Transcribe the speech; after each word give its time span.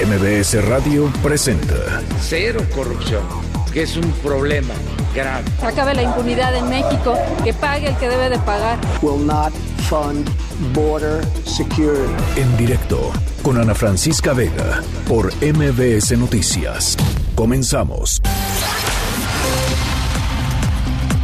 MBS 0.00 0.62
Radio 0.66 1.10
presenta 1.22 2.02
Cero 2.20 2.60
corrupción, 2.74 3.22
que 3.72 3.82
es 3.82 3.96
un 3.96 4.10
problema 4.24 4.74
grave. 5.14 5.44
Acabe 5.62 5.94
la 5.94 6.02
impunidad 6.02 6.54
en 6.56 6.68
México, 6.68 7.16
que 7.44 7.54
pague 7.54 7.88
el 7.88 7.96
que 7.98 8.08
debe 8.08 8.28
de 8.28 8.38
pagar. 8.40 8.76
Will 9.02 9.24
not 9.24 9.52
fund 9.88 10.28
border 10.74 11.24
security. 11.46 12.12
En 12.34 12.56
directo 12.56 13.12
con 13.42 13.56
Ana 13.56 13.74
Francisca 13.74 14.32
Vega 14.32 14.82
por 15.06 15.32
MBS 15.36 16.18
Noticias. 16.18 16.96
Comenzamos. 17.36 18.20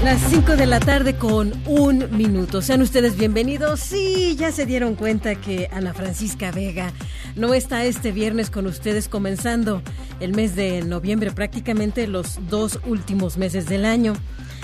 Las 0.05 0.19
5 0.31 0.57
de 0.57 0.65
la 0.65 0.81
tarde 0.81 1.17
con 1.17 1.53
un 1.67 2.17
minuto. 2.17 2.63
Sean 2.63 2.81
ustedes 2.81 3.19
bienvenidos. 3.19 3.81
Sí, 3.81 4.35
ya 4.35 4.51
se 4.51 4.65
dieron 4.65 4.95
cuenta 4.95 5.35
que 5.35 5.69
Ana 5.73 5.93
Francisca 5.93 6.51
Vega 6.51 6.91
no 7.37 7.53
está 7.53 7.85
este 7.85 8.11
viernes 8.11 8.49
con 8.49 8.67
ustedes 8.67 9.09
comenzando 9.09 9.83
el 10.21 10.33
mes 10.33 10.57
de 10.57 10.81
noviembre, 10.83 11.33
prácticamente 11.33 12.07
los 12.07 12.39
dos 12.49 12.81
últimos 12.87 13.37
meses 13.37 13.67
del 13.67 13.85
año. 13.85 14.15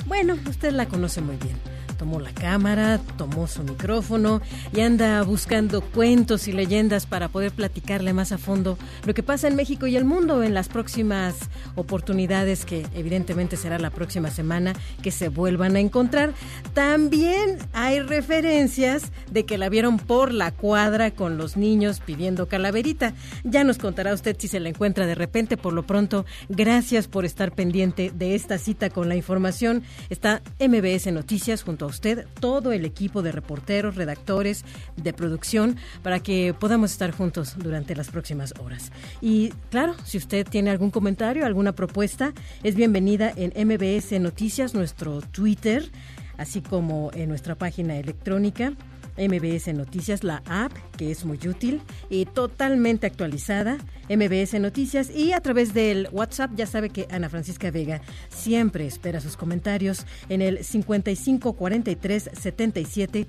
Bueno, 0.06 0.38
usted 0.48 0.72
la 0.72 0.86
conoce 0.86 1.20
muy 1.20 1.36
bien 1.36 1.75
tomó 1.96 2.20
la 2.20 2.32
cámara, 2.32 3.00
tomó 3.16 3.46
su 3.46 3.62
micrófono 3.62 4.40
y 4.72 4.80
anda 4.80 5.22
buscando 5.22 5.80
cuentos 5.80 6.48
y 6.48 6.52
leyendas 6.52 7.06
para 7.06 7.28
poder 7.28 7.52
platicarle 7.52 8.12
más 8.12 8.32
a 8.32 8.38
fondo 8.38 8.78
lo 9.04 9.14
que 9.14 9.22
pasa 9.22 9.48
en 9.48 9.56
México 9.56 9.86
y 9.86 9.96
el 9.96 10.04
mundo 10.04 10.42
en 10.42 10.54
las 10.54 10.68
próximas 10.68 11.34
oportunidades 11.74 12.64
que 12.64 12.86
evidentemente 12.94 13.56
será 13.56 13.78
la 13.78 13.90
próxima 13.90 14.30
semana 14.30 14.74
que 15.02 15.10
se 15.10 15.28
vuelvan 15.28 15.76
a 15.76 15.80
encontrar. 15.80 16.32
También 16.74 17.58
hay 17.72 18.00
referencias 18.00 19.12
de 19.30 19.44
que 19.46 19.58
la 19.58 19.68
vieron 19.68 19.98
por 19.98 20.32
la 20.32 20.52
cuadra 20.52 21.10
con 21.10 21.38
los 21.38 21.56
niños 21.56 22.00
pidiendo 22.04 22.48
calaverita. 22.48 23.14
Ya 23.44 23.64
nos 23.64 23.78
contará 23.78 24.12
usted 24.12 24.36
si 24.38 24.48
se 24.48 24.60
la 24.60 24.68
encuentra 24.68 25.06
de 25.06 25.14
repente. 25.14 25.56
Por 25.56 25.72
lo 25.72 25.86
pronto, 25.86 26.26
gracias 26.48 27.08
por 27.08 27.24
estar 27.24 27.52
pendiente 27.52 28.12
de 28.14 28.34
esta 28.34 28.58
cita 28.58 28.90
con 28.90 29.08
la 29.08 29.16
información. 29.16 29.82
Está 30.10 30.42
MBS 30.60 31.12
Noticias 31.12 31.62
junto 31.62 31.85
usted, 31.86 32.26
todo 32.40 32.72
el 32.72 32.84
equipo 32.84 33.22
de 33.22 33.32
reporteros, 33.32 33.96
redactores, 33.96 34.64
de 34.96 35.12
producción, 35.12 35.76
para 36.02 36.20
que 36.20 36.54
podamos 36.58 36.92
estar 36.92 37.10
juntos 37.12 37.54
durante 37.58 37.96
las 37.96 38.10
próximas 38.10 38.54
horas. 38.60 38.92
Y 39.20 39.50
claro, 39.70 39.94
si 40.04 40.18
usted 40.18 40.46
tiene 40.46 40.70
algún 40.70 40.90
comentario, 40.90 41.46
alguna 41.46 41.72
propuesta, 41.72 42.32
es 42.62 42.74
bienvenida 42.74 43.32
en 43.36 43.52
MBS 43.66 44.20
Noticias, 44.20 44.74
nuestro 44.74 45.20
Twitter, 45.20 45.90
así 46.36 46.60
como 46.60 47.10
en 47.14 47.28
nuestra 47.28 47.54
página 47.54 47.96
electrónica 47.96 48.72
MBS 49.16 49.72
Noticias, 49.74 50.24
la 50.24 50.42
app, 50.46 50.72
que 50.96 51.10
es 51.10 51.24
muy 51.24 51.38
útil 51.48 51.82
y 52.10 52.26
totalmente 52.26 53.06
actualizada, 53.06 53.78
MBS 54.08 54.60
Noticias, 54.60 55.10
y 55.10 55.32
a 55.32 55.40
través 55.40 55.74
del 55.74 56.08
WhatsApp, 56.12 56.52
ya 56.54 56.66
sabe 56.66 56.90
que 56.90 57.06
Ana 57.10 57.28
Francisca 57.28 57.70
Vega 57.70 58.00
siempre 58.28 58.86
espera 58.86 59.20
sus 59.20 59.36
comentarios 59.36 60.06
en 60.28 60.42
el 60.42 60.64
55 60.64 61.54
43 61.54 62.30
77 62.32 63.26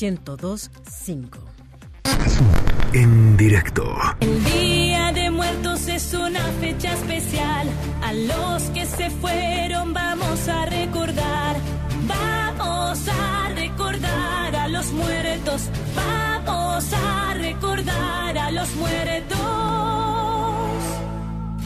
1025. 0.00 1.38
En 2.92 3.36
directo. 3.36 3.96
El 4.20 4.44
Día 4.44 5.12
de 5.12 5.30
Muertos 5.30 5.88
es 5.88 6.14
una 6.14 6.42
fecha 6.60 6.92
especial. 6.94 7.68
A 8.02 8.12
los 8.12 8.62
que 8.70 8.86
se 8.86 9.10
fueron 9.10 9.92
vamos 9.92 10.48
a 10.48 10.66
recordar. 10.66 11.56
Vamos 12.06 13.06
a 13.08 13.48
recordar 13.50 13.67
a 14.68 14.70
los 14.70 14.92
muertos. 14.92 15.62
Vamos 15.96 16.92
a 16.92 17.34
recordar 17.34 18.38
a 18.38 18.50
los 18.50 18.74
muertos. 18.76 19.38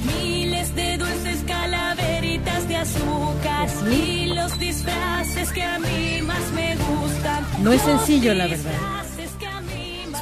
Miles 0.06 0.74
de 0.74 0.98
dulces 0.98 1.44
calaveritas 1.46 2.68
de 2.68 2.76
azúcar 2.76 3.68
y 3.90 4.26
los 4.26 4.58
disfraces 4.58 5.50
que 5.52 5.62
a 5.64 5.78
mí 5.80 6.22
más 6.22 6.52
me 6.52 6.76
gustan. 6.76 7.44
No 7.64 7.72
es 7.72 7.82
sencillo, 7.82 8.34
la 8.34 8.46
verdad. 8.46 8.72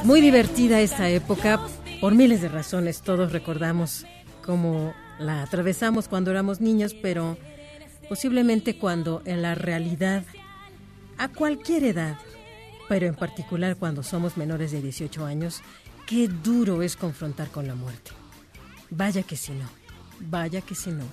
Muy 0.03 0.19
divertida 0.19 0.79
esta 0.79 1.07
época, 1.09 1.59
por 1.99 2.15
miles 2.15 2.41
de 2.41 2.49
razones. 2.49 3.01
Todos 3.01 3.31
recordamos 3.31 4.07
cómo 4.43 4.93
la 5.19 5.43
atravesamos 5.43 6.07
cuando 6.07 6.31
éramos 6.31 6.61
niños, 6.61 6.95
pero 6.95 7.37
posiblemente 8.09 8.77
cuando 8.77 9.21
en 9.25 9.43
la 9.43 9.53
realidad, 9.53 10.23
a 11.19 11.27
cualquier 11.27 11.83
edad, 11.83 12.17
pero 12.91 13.07
en 13.07 13.15
particular 13.15 13.77
cuando 13.77 14.03
somos 14.03 14.35
menores 14.35 14.73
de 14.73 14.81
18 14.81 15.25
años, 15.25 15.61
qué 16.05 16.27
duro 16.27 16.81
es 16.81 16.97
confrontar 16.97 17.49
con 17.49 17.65
la 17.65 17.73
muerte. 17.73 18.11
Vaya 18.89 19.23
que 19.23 19.37
si 19.37 19.53
no, 19.53 19.65
vaya 20.19 20.59
que 20.59 20.75
si 20.75 20.91
no. 20.91 21.05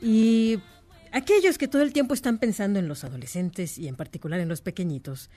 Y 0.00 0.58
aquellos 1.12 1.58
que 1.58 1.68
todo 1.68 1.82
el 1.82 1.92
tiempo 1.92 2.14
están 2.14 2.38
pensando 2.38 2.78
en 2.78 2.88
los 2.88 3.04
adolescentes 3.04 3.76
y 3.76 3.88
en 3.88 3.96
particular 3.96 4.40
en 4.40 4.48
los 4.48 4.62
pequeñitos, 4.62 5.28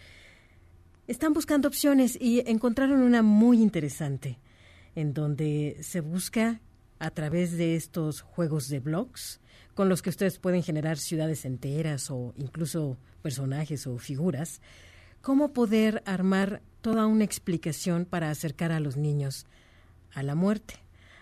están 1.07 1.33
buscando 1.33 1.67
opciones 1.67 2.17
y 2.21 2.49
encontraron 2.49 3.01
una 3.01 3.21
muy 3.21 3.61
interesante, 3.61 4.39
en 4.95 5.13
donde 5.13 5.75
se 5.81 5.99
busca 5.99 6.61
a 6.99 7.11
través 7.11 7.57
de 7.57 7.75
estos 7.75 8.21
juegos 8.21 8.69
de 8.69 8.79
blogs, 8.79 9.41
con 9.73 9.89
los 9.89 10.01
que 10.01 10.09
ustedes 10.09 10.39
pueden 10.39 10.63
generar 10.63 10.97
ciudades 10.97 11.43
enteras 11.43 12.09
o 12.11 12.33
incluso 12.37 12.97
personajes 13.21 13.87
o 13.87 13.97
figuras, 13.97 14.61
cómo 15.23 15.53
poder 15.53 16.03
armar 16.05 16.61
toda 16.81 17.07
una 17.07 17.23
explicación 17.23 18.03
para 18.03 18.29
acercar 18.29 18.73
a 18.73 18.81
los 18.81 18.97
niños 18.97 19.47
a 20.13 20.21
la 20.21 20.35
muerte. 20.35 20.75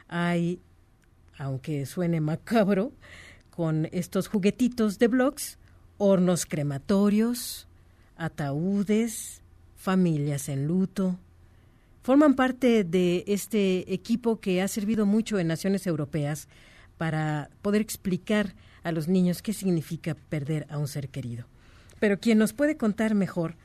Hay, 0.07 0.59
aunque 1.37 1.85
suene 1.85 2.19
macabro, 2.19 2.93
con 3.51 3.87
estos 3.91 4.27
juguetitos 4.27 4.97
de 4.97 5.07
blogs, 5.07 5.59
hornos 5.99 6.47
crematorios, 6.47 7.67
ataúdes, 8.17 9.43
familias 9.75 10.49
en 10.49 10.65
luto. 10.65 11.19
Forman 12.01 12.33
parte 12.33 12.83
de 12.83 13.23
este 13.27 13.93
equipo 13.93 14.39
que 14.39 14.63
ha 14.63 14.67
servido 14.67 15.05
mucho 15.05 15.37
en 15.37 15.45
naciones 15.45 15.85
europeas 15.85 16.47
para 16.97 17.51
poder 17.61 17.81
explicar 17.81 18.55
a 18.81 18.91
los 18.91 19.07
niños 19.07 19.43
qué 19.43 19.53
significa 19.53 20.15
perder 20.15 20.65
a 20.71 20.79
un 20.79 20.87
ser 20.87 21.09
querido. 21.09 21.45
Pero 21.99 22.19
quien 22.19 22.39
nos 22.39 22.53
puede 22.53 22.77
contar 22.77 23.13
mejor 23.13 23.57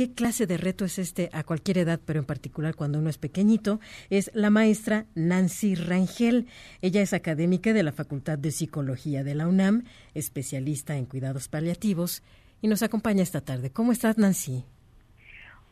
qué 0.00 0.14
clase 0.14 0.46
de 0.46 0.56
reto 0.56 0.86
es 0.86 0.98
este 0.98 1.28
a 1.34 1.44
cualquier 1.44 1.76
edad, 1.76 2.00
pero 2.02 2.20
en 2.20 2.24
particular 2.24 2.74
cuando 2.74 2.98
uno 2.98 3.10
es 3.10 3.18
pequeñito, 3.18 3.80
es 4.08 4.30
la 4.32 4.48
maestra 4.48 5.04
Nancy 5.14 5.74
Rangel. 5.74 6.46
Ella 6.80 7.02
es 7.02 7.12
académica 7.12 7.74
de 7.74 7.82
la 7.82 7.92
Facultad 7.92 8.38
de 8.38 8.50
Psicología 8.50 9.24
de 9.24 9.34
la 9.34 9.46
UNAM, 9.46 9.84
especialista 10.14 10.96
en 10.96 11.04
cuidados 11.04 11.48
paliativos, 11.48 12.22
y 12.62 12.68
nos 12.68 12.82
acompaña 12.82 13.22
esta 13.22 13.42
tarde. 13.42 13.72
¿Cómo 13.72 13.92
estás, 13.92 14.16
Nancy? 14.16 14.64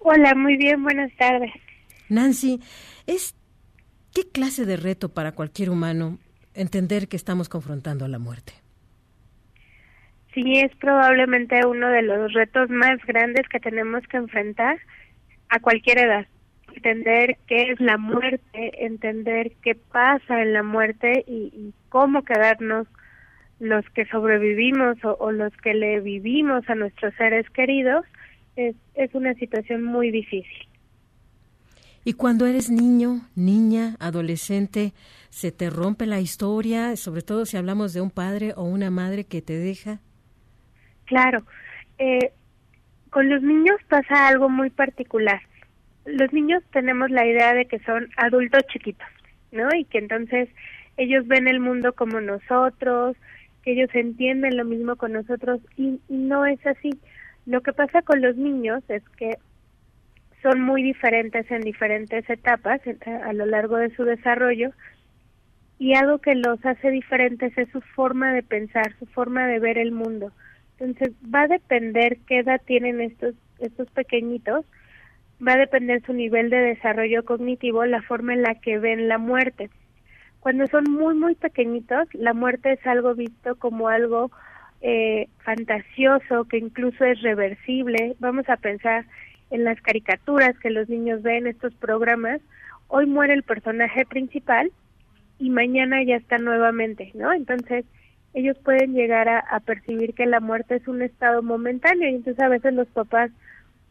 Hola, 0.01 0.35
muy 0.35 0.59
bien, 0.59 0.83
buenas 0.83 1.11
tardes. 1.17 1.51
Nancy, 2.11 2.61
¿es 3.07 3.35
qué 4.13 4.29
clase 4.29 4.67
de 4.67 4.77
reto 4.77 5.09
para 5.09 5.33
cualquier 5.33 5.71
humano 5.71 6.19
entender 6.53 7.09
que 7.09 7.17
estamos 7.17 7.49
confrontando 7.49 8.05
a 8.05 8.09
la 8.09 8.19
muerte? 8.19 8.53
Sí, 10.39 10.61
es 10.61 10.73
probablemente 10.77 11.67
uno 11.67 11.89
de 11.89 12.03
los 12.03 12.33
retos 12.33 12.71
más 12.71 13.05
grandes 13.05 13.49
que 13.49 13.59
tenemos 13.59 14.07
que 14.07 14.19
enfrentar 14.19 14.79
a 15.49 15.59
cualquier 15.59 15.99
edad. 15.99 16.27
Entender 16.77 17.39
qué 17.49 17.73
es 17.73 17.81
la 17.81 17.99
muerte, 17.99 18.85
entender 18.87 19.51
qué 19.63 19.75
pasa 19.75 20.41
en 20.41 20.53
la 20.53 20.63
muerte 20.63 21.25
y, 21.27 21.75
cómo 21.89 22.23
quedarnos 22.23 22.87
los 23.59 23.85
que 23.91 24.07
sobrevivimos 24.07 25.05
o, 25.05 25.17
o 25.19 25.33
los 25.33 25.53
que 25.57 25.75
le 25.75 25.99
vivimos 26.01 26.69
a 26.71 26.77
nuestros 26.77 27.15
seres 27.15 27.51
queridos 27.51 28.05
es, 28.55 28.77
es 28.95 29.13
una 29.15 29.35
situación 29.35 29.83
muy 29.83 30.13
difícil. 30.13 30.69
Y 32.05 32.13
cuando 32.13 32.47
eres 32.47 32.71
niño, 32.71 33.23
niña, 33.35 33.97
adolescente, 33.99 34.93
se 35.31 35.51
te 35.51 35.69
rompe 35.69 36.07
la 36.07 36.21
historia, 36.21 36.95
sobre 36.95 37.23
todo 37.23 37.45
si 37.45 37.57
hablamos 37.57 37.93
de 37.93 38.03
un 38.03 38.11
padre 38.11 38.53
o 38.57 38.63
una 38.63 38.91
madre 38.93 39.25
que 39.25 39.43
te 39.43 39.59
deja. 39.59 40.01
Claro, 41.09 41.43
eh, 41.99 42.33
con 43.09 43.31
los 43.31 43.43
niños 43.43 43.77
pasa 43.89 44.29
algo 44.29 44.51
muy 44.51 44.69
particular. 44.69 45.41
Los 46.05 46.33
niños 46.35 46.63
tenemos 46.71 47.11
la 47.11 47.27
idea 47.27 47.55
de 47.55 47.65
que 47.65 47.79
son 47.81 48.09
adultos 48.19 48.63
chiquitos, 48.71 49.09
¿no? 49.51 49.69
Y 49.75 49.85
que 49.87 49.99
entonces 49.99 50.51
ellos 50.99 51.27
ven 51.27 51.49
el 51.49 51.61
mundo 51.61 51.95
como 51.95 52.21
nosotros, 52.21 53.17
que 53.63 53.73
ellos 53.73 53.89
entienden 53.95 54.59
lo 54.59 54.67
mismo 54.67 54.97
con 54.97 55.15
nosotros 55.15 55.61
y 55.79 55.99
no 56.11 56.45
es 56.45 56.65
así. 56.67 56.91
Lo 57.47 57.63
que 57.63 57.73
pasa 57.73 58.03
con 58.03 58.21
los 58.21 58.37
niños 58.37 58.83
es 58.89 59.03
que 59.17 59.39
son 60.43 60.61
muy 60.61 60.83
diferentes 60.83 61.51
en 61.51 61.63
diferentes 61.63 62.29
etapas 62.29 62.83
a 63.25 63.33
lo 63.33 63.47
largo 63.47 63.79
de 63.79 63.95
su 63.97 64.05
desarrollo 64.05 64.73
y 65.79 65.95
algo 65.95 66.19
que 66.19 66.35
los 66.35 66.65
hace 66.67 66.91
diferentes 66.91 67.57
es 67.57 67.71
su 67.71 67.81
forma 67.81 68.33
de 68.33 68.43
pensar, 68.43 68.95
su 68.99 69.07
forma 69.07 69.47
de 69.47 69.59
ver 69.59 69.79
el 69.79 69.93
mundo. 69.93 70.33
Entonces 70.79 71.15
va 71.35 71.43
a 71.43 71.49
depender 71.49 72.19
qué 72.27 72.41
edad 72.41 72.61
tienen 72.65 73.01
estos 73.01 73.35
estos 73.59 73.91
pequeñitos 73.91 74.65
va 75.47 75.53
a 75.53 75.59
depender 75.59 76.03
su 76.05 76.13
nivel 76.13 76.51
de 76.51 76.59
desarrollo 76.59 77.25
cognitivo, 77.25 77.85
la 77.85 78.03
forma 78.03 78.35
en 78.35 78.43
la 78.43 78.55
que 78.57 78.79
ven 78.79 79.09
la 79.09 79.19
muerte. 79.19 79.71
Cuando 80.41 80.67
son 80.67 80.85
muy, 80.91 81.15
muy 81.15 81.35
pequeñitos, 81.35 82.13
la 82.15 82.33
muerte 82.33 82.73
es 82.73 82.87
algo 82.87 83.15
visto 83.15 83.57
como 83.57 83.89
algo 83.89 84.31
eh, 84.81 85.29
fantasioso, 85.45 86.45
que 86.45 86.59
incluso 86.59 87.05
es 87.05 87.21
reversible. 87.23 88.17
Vamos 88.19 88.49
a 88.49 88.57
pensar 88.57 89.05
en 89.51 89.65
las 89.65 89.81
caricaturas 89.81 90.59
que 90.59 90.71
los 90.71 90.89
niños 90.89 91.23
ven, 91.23 91.47
estos 91.47 91.75
programas. 91.75 92.41
Hoy 92.89 93.07
muere 93.07 93.35
el 93.35 93.43
personaje 93.43 94.07
principal 94.07 94.71
y 95.39 95.51
mañana 95.51 96.03
ya 96.03 96.17
está 96.17 96.39
nuevamente, 96.39 97.13
¿no? 97.15 97.33
Entonces, 97.33 97.85
ellos 98.35 98.57
pueden 98.59 98.95
llegar 98.95 99.29
a, 99.29 99.61
percibir 99.61 100.15
que 100.15 100.27
la 100.27 100.41
muerte 100.41 100.77
es 100.77 100.87
un 100.87 101.03
estado 101.03 101.43
momentáneo 101.43 102.09
y 102.09 102.15
entonces 102.15 102.43
a 102.43 102.49
veces 102.49 102.75
los 102.75 102.89
papás 102.89 103.31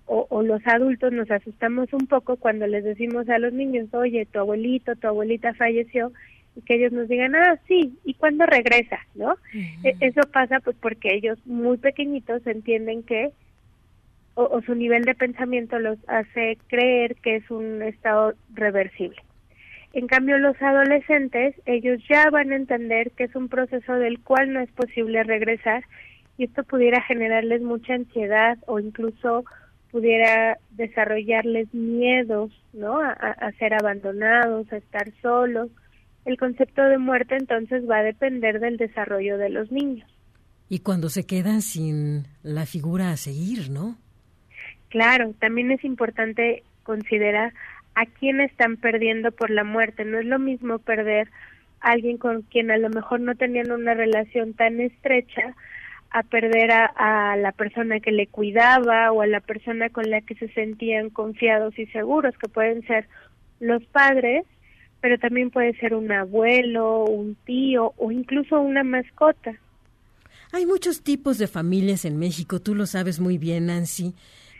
o, 0.05 0.41
los 0.41 0.65
adultos 0.65 1.11
nos 1.11 1.29
asustamos 1.29 1.91
un 1.91 2.07
poco 2.07 2.37
cuando 2.37 2.65
les 2.65 2.85
decimos 2.85 3.27
a 3.27 3.39
los 3.39 3.51
niños, 3.51 3.93
oye, 3.93 4.25
tu 4.25 4.39
abuelito, 4.39 4.95
tu 4.95 5.07
abuelita 5.07 5.53
falleció 5.53 6.13
y 6.55 6.61
que 6.61 6.75
ellos 6.75 6.93
nos 6.93 7.09
digan, 7.09 7.35
ah, 7.35 7.59
sí, 7.67 7.97
¿y 8.05 8.13
cuándo 8.13 8.45
regresa? 8.45 8.99
¿No? 9.15 9.35
E, 9.83 9.95
eso 9.99 10.21
pasa 10.31 10.61
pues 10.61 10.77
porque 10.79 11.13
ellos 11.13 11.37
muy 11.45 11.77
pequeñitos 11.77 12.47
entienden 12.47 13.03
que 13.03 13.31
o, 14.35 14.61
su 14.61 14.75
nivel 14.75 15.03
de 15.03 15.15
pensamiento 15.15 15.79
los 15.79 15.97
hace 16.07 16.57
creer 16.67 17.15
que 17.15 17.37
es 17.37 17.51
un 17.51 17.81
estado 17.81 18.33
reversible. 18.53 19.17
En 19.93 20.07
cambio, 20.07 20.37
los 20.37 20.61
adolescentes, 20.61 21.55
ellos 21.65 22.01
ya 22.09 22.29
van 22.29 22.51
a 22.51 22.55
entender 22.55 23.11
que 23.11 23.23
es 23.25 23.35
un 23.35 23.47
proceso 23.47 23.93
del 23.93 24.19
cual 24.19 24.53
no 24.53 24.59
es 24.59 24.71
posible 24.71 25.23
regresar 25.23 25.83
y 26.37 26.43
esto 26.43 26.63
pudiera 26.63 27.01
generarles 27.01 27.61
mucha 27.61 27.95
ansiedad 27.95 28.57
o 28.67 28.79
incluso 28.79 29.45
pudiera 29.91 30.57
desarrollarles 30.71 31.73
miedos, 31.73 32.51
¿no? 32.73 32.99
A, 33.01 33.11
a, 33.11 33.51
ser 33.53 33.73
abandonados, 33.73 34.71
a 34.71 34.77
estar 34.77 35.11
solos. 35.21 35.69
El 36.25 36.37
concepto 36.37 36.83
de 36.83 36.97
muerte 36.97 37.35
entonces 37.35 37.89
va 37.89 37.99
a 37.99 38.03
depender 38.03 38.59
del 38.59 38.77
desarrollo 38.77 39.37
de 39.37 39.49
los 39.49 39.71
niños. 39.71 40.07
Y 40.69 40.79
cuando 40.79 41.09
se 41.09 41.25
quedan 41.25 41.61
sin 41.61 42.27
la 42.43 42.65
figura 42.65 43.11
a 43.11 43.17
seguir, 43.17 43.69
¿no? 43.71 43.97
Claro, 44.89 45.33
también 45.39 45.71
es 45.71 45.83
importante 45.83 46.63
considerar 46.83 47.53
a 47.97 48.05
quién 48.05 48.39
están 48.41 48.77
perdiendo 48.77 49.31
por 49.31 49.49
la 49.49 49.63
muerte. 49.63 50.05
No 50.05 50.19
es 50.19 50.25
lo 50.25 50.37
mismo 50.37 50.77
perder 50.77 51.29
a 51.81 51.91
alguien 51.93 52.17
con 52.17 52.43
quien 52.43 52.69
a 52.69 52.77
lo 52.77 52.89
mejor 52.89 53.19
no 53.21 53.33
tenían 53.33 53.71
una 53.71 53.95
relación 53.95 54.53
tan 54.53 54.79
estrecha 54.79 55.55
a 56.11 56.21
perder 56.21 56.71
a, 56.71 57.35
la 57.37 57.51
persona 57.53 57.99
que 57.99 58.11
le 58.11 58.27
cuidaba 58.27 59.11
o 59.11 59.21
a 59.23 59.27
la 59.27 59.39
persona 59.39 59.89
con 59.89 60.09
la 60.11 60.21
que 60.21 60.35
se 60.35 60.47
sentían 60.49 61.09
confiados 61.09 61.77
y 61.79 61.87
seguros, 61.87 62.37
que 62.37 62.47
pueden 62.47 62.85
ser 62.85 63.07
los 63.59 63.83
padres, 63.85 64.45
pero 65.01 65.17
también 65.17 65.49
puede 65.49 65.75
ser 65.79 65.95
un 65.95 66.11
abuelo, 66.11 67.03
un 67.03 67.35
tío 67.45 67.93
o 67.97 68.11
incluso 68.11 68.61
una 68.61 68.83
mascota. 68.83 69.55
Hay 70.51 70.67
muchos 70.67 71.01
tipos 71.01 71.39
de 71.39 71.47
familias 71.47 72.05
en 72.05 72.17
México, 72.17 72.61
tú 72.61 72.75
lo 72.75 72.85
sabes 72.85 73.19
muy 73.19 73.39
bien, 73.39 73.65
Nancy. 73.65 74.13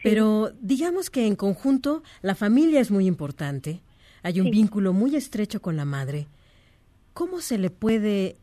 Pero 0.10 0.52
digamos 0.62 1.10
que 1.10 1.28
en 1.28 1.36
conjunto 1.36 2.04
la 2.22 2.36
familia 2.36 2.80
es 2.80 2.92
muy 2.92 3.08
importante, 3.08 3.82
hay 4.24 4.40
un 4.40 4.50
vínculo 4.50 4.94
muy 4.94 5.16
estrecho 5.16 5.62
con 5.62 5.76
la 5.76 5.86
madre. 5.86 6.28
¿Cómo 7.14 7.40
se 7.40 7.58
le 7.58 7.70
puede 7.70 8.38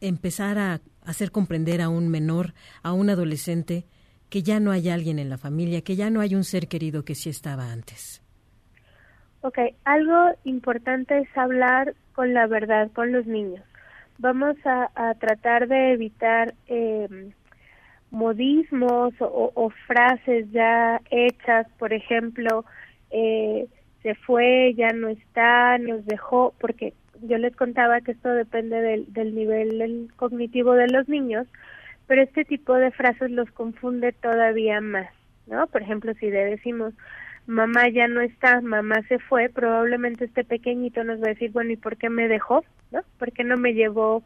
empezar 0.00 0.58
a 0.58 0.80
hacer 1.04 1.30
comprender 1.30 1.80
a 1.80 1.88
un 1.88 2.08
menor, 2.08 2.54
a 2.82 2.92
un 2.92 3.10
adolescente, 3.10 3.84
que 4.28 4.42
ya 4.42 4.60
no 4.60 4.70
hay 4.70 4.88
alguien 4.88 5.18
en 5.18 5.28
la 5.28 5.38
familia, 5.38 5.82
que 5.82 5.96
ya 5.96 6.10
no 6.10 6.20
hay 6.20 6.34
un 6.34 6.44
ser 6.44 6.68
querido 6.68 7.04
que 7.04 7.14
sí 7.14 7.28
estaba 7.30 7.72
antes? 7.72 8.22
Ok, 9.42 9.58
algo 9.84 10.30
importante 10.44 11.18
es 11.18 11.28
hablar 11.36 11.94
con 12.12 12.34
la 12.34 12.46
verdad 12.46 12.90
con 12.92 13.12
los 13.12 13.26
niños. 13.26 13.64
Vamos 14.18 14.56
a, 14.64 15.14
tratar 15.14 15.66
de 15.66 15.92
evitar 15.92 16.54
eh, 16.66 17.32
modismos 18.10 19.14
o, 19.20 19.72
frases 19.86 20.50
ya 20.52 21.00
hechas, 21.10 21.66
por 21.78 21.92
ejemplo, 21.92 22.64
eh, 23.10 23.66
se 24.02 24.14
fue, 24.14 24.74
ya 24.76 24.92
no 24.92 25.08
está, 25.08 25.78
nos 25.78 26.04
dejó, 26.06 26.54
porque 26.58 26.94
yo 27.22 27.38
les 27.38 27.54
contaba 27.54 28.00
que 28.00 28.12
esto 28.12 28.30
depende 28.30 28.80
del, 28.80 29.12
del 29.12 29.34
nivel 29.34 30.10
cognitivo 30.16 30.72
de 30.72 30.88
los 30.88 31.08
niños, 31.08 31.46
pero 32.06 32.22
este 32.22 32.44
tipo 32.44 32.74
de 32.74 32.90
frases 32.90 33.30
los 33.30 33.50
confunde 33.50 34.12
todavía 34.12 34.80
más, 34.80 35.08
¿no? 35.46 35.66
Por 35.68 35.82
ejemplo, 35.82 36.12
si 36.14 36.30
le 36.30 36.44
decimos, 36.46 36.94
mamá 37.46 37.88
ya 37.88 38.08
no 38.08 38.20
está, 38.20 38.60
mamá 38.60 39.02
se 39.08 39.18
fue, 39.18 39.48
probablemente 39.48 40.24
este 40.24 40.44
pequeñito 40.44 41.04
nos 41.04 41.20
va 41.20 41.26
a 41.26 41.34
decir, 41.34 41.52
bueno, 41.52 41.72
¿y 41.72 41.76
por 41.76 41.96
qué 41.96 42.08
me 42.08 42.28
dejó? 42.28 42.64
¿No? 42.90 43.00
¿Por 43.18 43.32
qué 43.32 43.44
no 43.44 43.56
me 43.56 43.74
llevó 43.74 44.24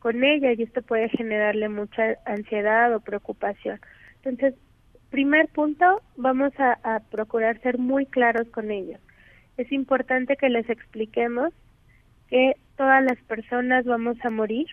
con 0.00 0.24
ella 0.24 0.52
y 0.52 0.62
esto 0.62 0.82
puede 0.82 1.08
generarle 1.10 1.68
mucha 1.68 2.16
ansiedad 2.24 2.92
o 2.94 3.00
preocupación. 3.00 3.78
Entonces, 4.16 4.54
primer 5.10 5.48
punto, 5.48 6.02
vamos 6.16 6.52
a, 6.58 7.00
procurar 7.10 7.60
ser 7.60 7.78
muy 7.78 8.06
claros 8.06 8.48
con 8.48 8.70
ellos. 8.70 9.00
Es 9.56 9.70
importante 9.70 10.36
que 10.36 10.48
les 10.48 10.68
expliquemos 10.70 11.52
que 12.28 12.54
todas 12.76 13.04
las 13.04 13.18
personas 13.24 13.84
vamos 13.84 14.16
a 14.24 14.30
morir, 14.30 14.66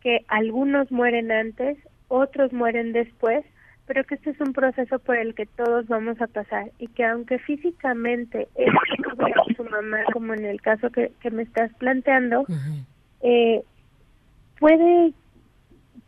que 0.00 0.24
algunos 0.28 0.90
mueren 0.90 1.30
antes, 1.30 1.76
otros 2.08 2.52
mueren 2.52 2.92
después, 2.92 3.44
pero 3.86 4.04
que 4.04 4.14
este 4.14 4.30
es 4.30 4.40
un 4.40 4.52
proceso 4.52 4.98
por 4.98 5.16
el 5.16 5.34
que 5.34 5.46
todos 5.46 5.86
vamos 5.88 6.20
a 6.20 6.26
pasar 6.26 6.70
y 6.78 6.88
que 6.88 7.04
aunque 7.04 7.38
físicamente 7.38 8.48
es 8.54 8.72
su 9.56 9.64
mamá, 9.64 10.04
como 10.12 10.34
en 10.34 10.44
el 10.44 10.60
caso 10.60 10.90
que, 10.90 11.10
me 11.30 11.42
estás 11.42 11.72
planteando, 11.74 12.46
eh, 13.22 13.62
puede 14.58 15.12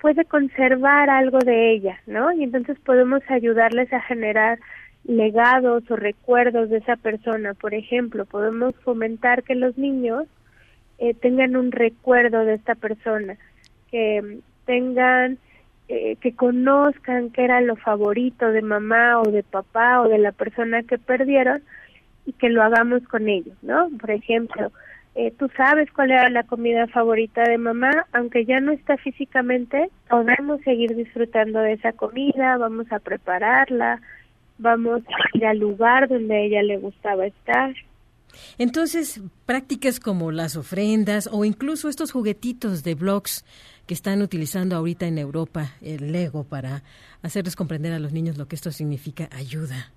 puede 0.01 0.25
conservar 0.25 1.11
algo 1.11 1.39
de 1.39 1.73
ella, 1.73 2.01
¿no? 2.07 2.33
Y 2.33 2.45
entonces 2.45 2.79
podemos 2.79 3.21
ayudarles 3.29 3.93
a 3.93 4.01
generar 4.01 4.59
legados 5.05 5.91
o 5.91 5.97
recuerdos 5.97 6.71
de 6.71 6.79
esa 6.79 6.97
persona. 6.97 7.55
Por 7.55 7.75
ejemplo, 7.75 8.25
podemos 8.25 8.75
fomentar 8.85 9.43
que 9.43 9.55
los 9.55 9.77
niños 9.77 10.27
eh, 10.99 11.15
tengan 11.15 11.57
un 11.57 11.73
recuerdo 11.73 12.45
de 12.45 12.55
esta 12.55 12.75
persona, 12.75 13.37
que 13.91 14.39
tengan, 14.67 15.39
eh, 15.89 16.17
que 16.17 16.35
conozcan 16.35 17.31
qué 17.31 17.45
era 17.45 17.61
lo 17.61 17.77
favorito 17.77 18.51
de 18.51 18.63
mamá 18.63 19.21
o 19.21 19.31
de 19.31 19.43
papá 19.43 20.01
o 20.01 20.09
de 20.09 20.19
la 20.19 20.33
persona 20.33 20.83
que 20.83 20.99
perdieron 20.99 21.63
y 22.27 22.33
que 22.35 22.51
lo 22.51 22.63
hagamos 22.63 23.03
con 23.05 23.29
ellos, 23.29 23.57
¿no? 23.63 23.89
Por 23.99 24.11
ejemplo, 24.11 24.71
eh, 25.19 25.35
tú 25.37 25.49
sabes 25.57 25.91
cuál 25.91 26.13
era 26.13 26.31
la 26.31 26.45
comida 26.45 26.87
favorita 26.87 27.43
de 27.43 27.59
mamá, 27.59 28.07
aunque 28.13 28.45
ya 28.45 28.61
no 28.61 28.71
está 28.71 28.97
físicamente, 28.99 29.91
podemos 30.09 30.61
seguir 30.61 30.95
disfrutando 30.95 31.59
de 31.59 31.73
esa 31.73 31.93
comida, 31.93 32.57
vamos 32.57 32.87
a 32.93 33.01
prepararla, 33.01 34.01
vamos 34.59 35.03
a 35.09 35.37
ir 35.37 35.45
al 35.45 35.59
lugar 35.59 36.09
donde 36.09 36.37
a 36.37 36.41
ella 36.41 36.63
le 36.63 36.77
gustaba 36.77 37.27
estar. 37.27 37.75
Entonces, 38.59 39.21
prácticas 39.45 39.99
como 39.99 40.31
las 40.31 40.55
ofrendas 40.55 41.29
o 41.33 41.45
incluso 41.45 41.89
estos 41.89 42.13
juguetitos 42.13 42.85
de 42.85 42.95
blogs 42.95 43.45
que 43.89 43.95
están 43.95 44.23
utilizando 44.23 44.77
ahorita 44.77 45.07
en 45.07 45.19
Europa, 45.19 45.73
el 45.83 46.13
Lego, 46.13 46.45
para 46.45 46.85
hacerles 47.23 47.57
comprender 47.57 47.93
a 47.93 47.99
los 47.99 48.13
niños 48.13 48.39
lo 48.39 48.47
que 48.47 48.55
esto 48.55 48.71
significa, 48.71 49.29
ayuda. 49.33 49.91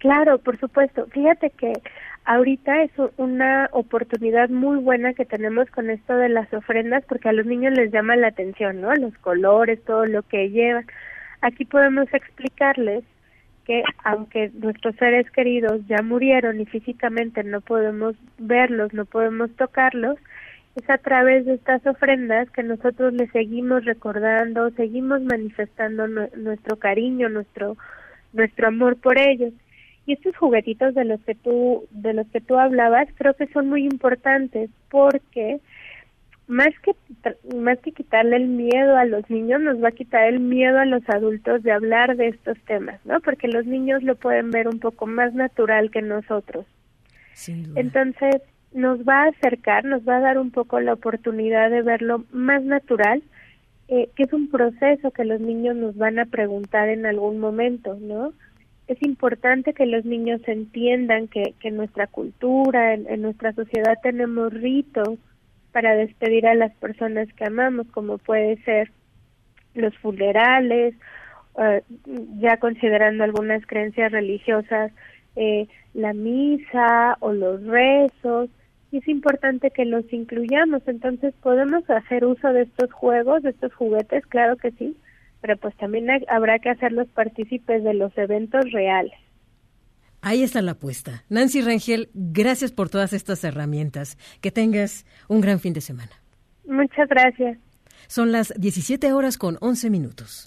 Claro, 0.00 0.38
por 0.38 0.58
supuesto. 0.58 1.06
Fíjate 1.12 1.50
que 1.50 1.72
ahorita 2.30 2.84
es 2.84 2.92
una 3.16 3.68
oportunidad 3.72 4.50
muy 4.50 4.78
buena 4.78 5.14
que 5.14 5.24
tenemos 5.24 5.68
con 5.70 5.90
esto 5.90 6.16
de 6.16 6.28
las 6.28 6.52
ofrendas 6.54 7.04
porque 7.08 7.28
a 7.28 7.32
los 7.32 7.44
niños 7.44 7.74
les 7.74 7.90
llama 7.90 8.14
la 8.14 8.28
atención, 8.28 8.80
¿no? 8.80 8.94
Los 8.94 9.18
colores, 9.18 9.82
todo 9.84 10.06
lo 10.06 10.22
que 10.22 10.48
llevan. 10.48 10.86
Aquí 11.40 11.64
podemos 11.64 12.06
explicarles 12.14 13.02
que 13.64 13.82
aunque 14.04 14.52
nuestros 14.54 14.94
seres 14.94 15.28
queridos 15.32 15.84
ya 15.88 16.02
murieron 16.02 16.60
y 16.60 16.66
físicamente 16.66 17.42
no 17.42 17.62
podemos 17.62 18.14
verlos, 18.38 18.94
no 18.94 19.06
podemos 19.06 19.50
tocarlos, 19.56 20.16
es 20.76 20.88
a 20.88 20.98
través 20.98 21.46
de 21.46 21.54
estas 21.54 21.84
ofrendas 21.84 22.48
que 22.52 22.62
nosotros 22.62 23.12
les 23.12 23.28
seguimos 23.32 23.84
recordando, 23.84 24.70
seguimos 24.70 25.20
manifestando 25.22 26.06
nuestro 26.06 26.76
cariño, 26.76 27.28
nuestro 27.28 27.76
nuestro 28.32 28.68
amor 28.68 28.96
por 29.00 29.18
ellos. 29.18 29.52
Y 30.10 30.14
estos 30.14 30.36
juguetitos 30.36 30.92
de 30.96 31.04
los 31.04 31.20
que 31.20 31.36
tú 31.36 31.86
de 31.92 32.12
los 32.14 32.26
que 32.30 32.40
tú 32.40 32.58
hablabas 32.58 33.06
creo 33.14 33.32
que 33.34 33.46
son 33.46 33.68
muy 33.68 33.84
importantes 33.84 34.68
porque 34.90 35.60
más 36.48 36.70
que 36.82 36.96
más 37.54 37.78
que 37.78 37.92
quitarle 37.92 38.34
el 38.34 38.48
miedo 38.48 38.96
a 38.96 39.04
los 39.04 39.30
niños 39.30 39.60
nos 39.60 39.80
va 39.80 39.90
a 39.90 39.92
quitar 39.92 40.24
el 40.24 40.40
miedo 40.40 40.80
a 40.80 40.84
los 40.84 41.08
adultos 41.08 41.62
de 41.62 41.70
hablar 41.70 42.16
de 42.16 42.26
estos 42.26 42.58
temas, 42.62 42.98
¿no? 43.06 43.20
Porque 43.20 43.46
los 43.46 43.66
niños 43.66 44.02
lo 44.02 44.16
pueden 44.16 44.50
ver 44.50 44.66
un 44.66 44.80
poco 44.80 45.06
más 45.06 45.32
natural 45.32 45.92
que 45.92 46.02
nosotros. 46.02 46.66
Entonces 47.76 48.42
nos 48.72 49.06
va 49.06 49.22
a 49.22 49.28
acercar, 49.28 49.84
nos 49.84 50.02
va 50.02 50.16
a 50.16 50.22
dar 50.22 50.38
un 50.38 50.50
poco 50.50 50.80
la 50.80 50.94
oportunidad 50.94 51.70
de 51.70 51.82
verlo 51.82 52.24
más 52.32 52.64
natural, 52.64 53.22
eh, 53.86 54.08
que 54.16 54.24
es 54.24 54.32
un 54.32 54.50
proceso 54.50 55.12
que 55.12 55.24
los 55.24 55.40
niños 55.40 55.76
nos 55.76 55.96
van 55.96 56.18
a 56.18 56.26
preguntar 56.26 56.88
en 56.88 57.06
algún 57.06 57.38
momento, 57.38 57.96
¿no? 58.00 58.32
Es 58.90 59.00
importante 59.02 59.72
que 59.72 59.86
los 59.86 60.04
niños 60.04 60.40
entiendan 60.48 61.28
que, 61.28 61.54
que 61.60 61.68
en 61.68 61.76
nuestra 61.76 62.08
cultura, 62.08 62.94
en, 62.94 63.22
nuestra 63.22 63.52
sociedad 63.52 63.94
tenemos 64.02 64.52
ritos 64.52 65.16
para 65.70 65.94
despedir 65.94 66.44
a 66.48 66.56
las 66.56 66.74
personas 66.74 67.32
que 67.34 67.44
amamos, 67.44 67.86
como 67.92 68.18
puede 68.18 68.60
ser 68.64 68.90
los 69.74 69.96
funerales, 69.98 70.96
eh, 71.56 71.82
ya 72.40 72.56
considerando 72.56 73.22
algunas 73.22 73.64
creencias 73.64 74.10
religiosas, 74.10 74.90
eh, 75.36 75.68
la 75.94 76.12
misa 76.12 77.16
o 77.20 77.32
los 77.32 77.62
rezos, 77.62 78.50
y 78.90 78.98
es 78.98 79.06
importante 79.06 79.70
que 79.70 79.84
los 79.84 80.12
incluyamos. 80.12 80.82
Entonces, 80.88 81.32
¿podemos 81.40 81.88
hacer 81.88 82.24
uso 82.24 82.52
de 82.52 82.62
estos 82.62 82.90
juegos, 82.92 83.44
de 83.44 83.50
estos 83.50 83.72
juguetes? 83.72 84.26
Claro 84.26 84.56
que 84.56 84.72
sí, 84.72 84.96
pero 85.40 85.56
pues 85.56 85.76
también 85.76 86.06
habrá 86.28 86.58
que 86.58 86.70
hacerlos 86.70 87.08
partícipes 87.08 87.82
de 87.84 87.94
los 87.94 88.16
eventos 88.16 88.70
reales. 88.72 89.14
Ahí 90.22 90.42
está 90.42 90.60
la 90.60 90.72
apuesta. 90.72 91.24
Nancy 91.30 91.62
Rangel, 91.62 92.10
gracias 92.12 92.72
por 92.72 92.90
todas 92.90 93.12
estas 93.12 93.42
herramientas. 93.42 94.18
Que 94.40 94.50
tengas 94.50 95.06
un 95.28 95.40
gran 95.40 95.60
fin 95.60 95.72
de 95.72 95.80
semana. 95.80 96.12
Muchas 96.66 97.08
gracias. 97.08 97.58
Son 98.06 98.32
las 98.32 98.52
17 98.56 99.12
horas 99.12 99.38
con 99.38 99.56
11 99.60 99.88
minutos. 99.88 100.42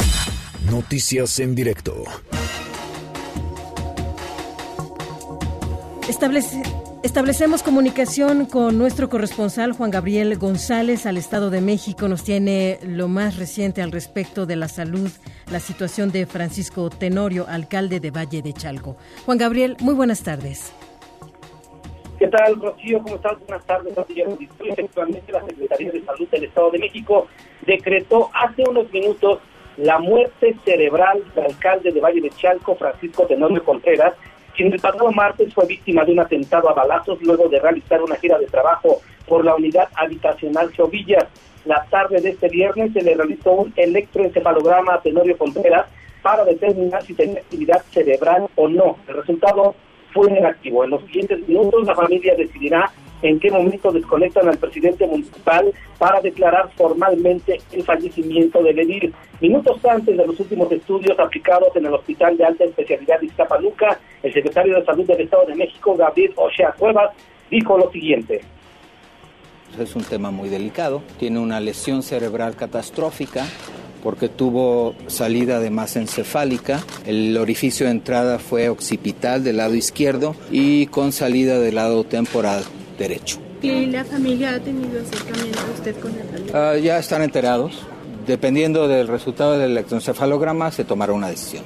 Noticias 0.69 1.39
en 1.39 1.55
directo. 1.55 2.03
Establece 6.07 6.61
Establecemos 7.03 7.63
comunicación 7.63 8.45
con 8.45 8.77
nuestro 8.77 9.09
corresponsal 9.09 9.73
Juan 9.73 9.91
Gabriel 9.91 10.37
González 10.37 11.05
al 11.05 11.17
Estado 11.17 11.49
de 11.49 11.59
México. 11.59 12.07
Nos 12.07 12.23
tiene 12.23 12.79
lo 12.81 13.09
más 13.09 13.37
reciente 13.37 13.81
al 13.81 13.91
respecto 13.91 14.45
de 14.45 14.55
la 14.55 14.69
salud, 14.69 15.11
la 15.51 15.59
situación 15.59 16.13
de 16.13 16.25
Francisco 16.25 16.89
Tenorio, 16.89 17.45
alcalde 17.49 17.99
de 17.99 18.09
Valle 18.09 18.41
de 18.41 18.53
Chalco. 18.53 18.95
Juan 19.25 19.37
Gabriel, 19.37 19.75
muy 19.81 19.93
buenas 19.95 20.23
tardes. 20.23 20.73
¿Qué 22.19 22.27
tal, 22.29 22.55
Rocío? 22.61 23.03
¿Cómo 23.03 23.15
estás? 23.15 23.37
Buenas 23.39 23.65
tardes. 23.65 23.93
Efectivamente, 23.97 25.33
la 25.33 25.45
Secretaría 25.45 25.91
de 25.91 26.05
Salud 26.05 26.27
del 26.29 26.43
Estado 26.45 26.71
de 26.71 26.79
México 26.79 27.27
decretó 27.65 28.29
hace 28.33 28.63
unos 28.65 28.89
minutos 28.93 29.39
la 29.75 29.99
muerte 29.99 30.55
cerebral 30.63 31.21
del 31.35 31.45
alcalde 31.47 31.91
de 31.91 31.99
Valle 31.99 32.21
de 32.21 32.29
Chalco, 32.29 32.75
Francisco 32.75 33.25
Tenorio 33.25 33.61
Contreras, 33.65 34.13
quien 34.55 34.71
el 34.71 34.79
pasado 34.79 35.11
martes 35.11 35.53
fue 35.53 35.65
víctima 35.65 36.05
de 36.05 36.13
un 36.13 36.19
atentado 36.19 36.69
a 36.69 36.73
balazos 36.73 37.21
luego 37.21 37.49
de 37.49 37.59
realizar 37.59 38.01
una 38.01 38.15
gira 38.15 38.37
de 38.37 38.47
trabajo 38.47 39.01
por 39.27 39.43
la 39.43 39.55
unidad 39.55 39.89
habitacional 39.95 40.71
Chovillas. 40.73 41.25
La 41.65 41.85
tarde 41.89 42.19
de 42.21 42.29
este 42.29 42.49
viernes 42.49 42.93
se 42.93 43.01
le 43.01 43.15
realizó 43.15 43.51
un 43.53 43.73
electroencefalograma 43.75 44.95
a 44.95 45.01
Tenorio 45.01 45.37
Contreras 45.37 45.85
para 46.21 46.43
determinar 46.45 47.03
si 47.03 47.13
tenía 47.13 47.39
actividad 47.39 47.81
cerebral 47.91 48.47
o 48.55 48.67
no. 48.67 48.97
El 49.07 49.15
resultado 49.15 49.75
fue 50.13 50.29
negativo. 50.29 50.83
En 50.83 50.91
los 50.91 51.01
siguientes 51.05 51.47
minutos 51.47 51.85
la 51.85 51.95
familia 51.95 52.35
decidirá 52.35 52.91
en 53.23 53.39
qué 53.39 53.49
momento 53.49 53.91
desconectan 53.91 54.47
al 54.47 54.57
presidente 54.57 55.07
municipal 55.07 55.73
para 55.97 56.21
declarar 56.21 56.69
formalmente 56.75 57.59
el 57.71 57.83
fallecimiento 57.83 58.61
del 58.61 58.77
edil. 58.77 59.13
Minutos 59.39 59.83
antes 59.85 60.15
de 60.15 60.27
los 60.27 60.39
últimos 60.39 60.71
estudios 60.71 61.17
aplicados 61.17 61.75
en 61.75 61.85
el 61.85 61.93
Hospital 61.93 62.37
de 62.37 62.45
Alta 62.45 62.65
Especialidad 62.65 63.19
de 63.21 63.27
Iztapaluca, 63.27 63.97
el 64.21 64.33
secretario 64.33 64.75
de 64.75 64.85
Salud 64.85 65.05
del 65.05 65.21
Estado 65.21 65.45
de 65.45 65.55
México, 65.55 65.95
Gabriel 65.95 66.33
Ochea 66.35 66.73
Cuevas, 66.77 67.11
dijo 67.49 67.77
lo 67.77 67.89
siguiente. 67.91 68.41
Es 69.79 69.95
un 69.95 70.03
tema 70.03 70.29
muy 70.29 70.49
delicado, 70.49 71.01
tiene 71.17 71.39
una 71.39 71.59
lesión 71.59 72.03
cerebral 72.03 72.55
catastrófica, 72.55 73.45
porque 74.03 74.27
tuvo 74.27 74.95
salida 75.07 75.61
de 75.61 75.69
masa 75.69 76.01
encefálica. 76.01 76.83
El 77.05 77.37
orificio 77.37 77.85
de 77.85 77.93
entrada 77.93 78.37
fue 78.37 78.67
occipital 78.67 79.45
del 79.45 79.57
lado 79.57 79.75
izquierdo 79.75 80.35
y 80.51 80.87
con 80.87 81.13
salida 81.13 81.57
del 81.57 81.75
lado 81.75 82.03
temporal 82.03 82.63
derecho. 82.97 83.39
¿Y 83.61 83.85
la 83.87 84.03
familia 84.03 84.55
ha 84.55 84.59
tenido 84.59 85.01
acercamiento 85.01 85.59
usted 85.73 85.95
con 85.99 86.11
la 86.17 86.23
familia? 86.25 86.71
Ah, 86.71 86.77
ya 86.77 86.99
están 86.99 87.21
enterados. 87.21 87.81
Dependiendo 88.27 88.87
del 88.87 89.07
resultado 89.07 89.57
del 89.57 89.71
electroencefalograma, 89.71 90.71
se 90.71 90.83
tomará 90.83 91.13
una 91.13 91.29
decisión. 91.29 91.63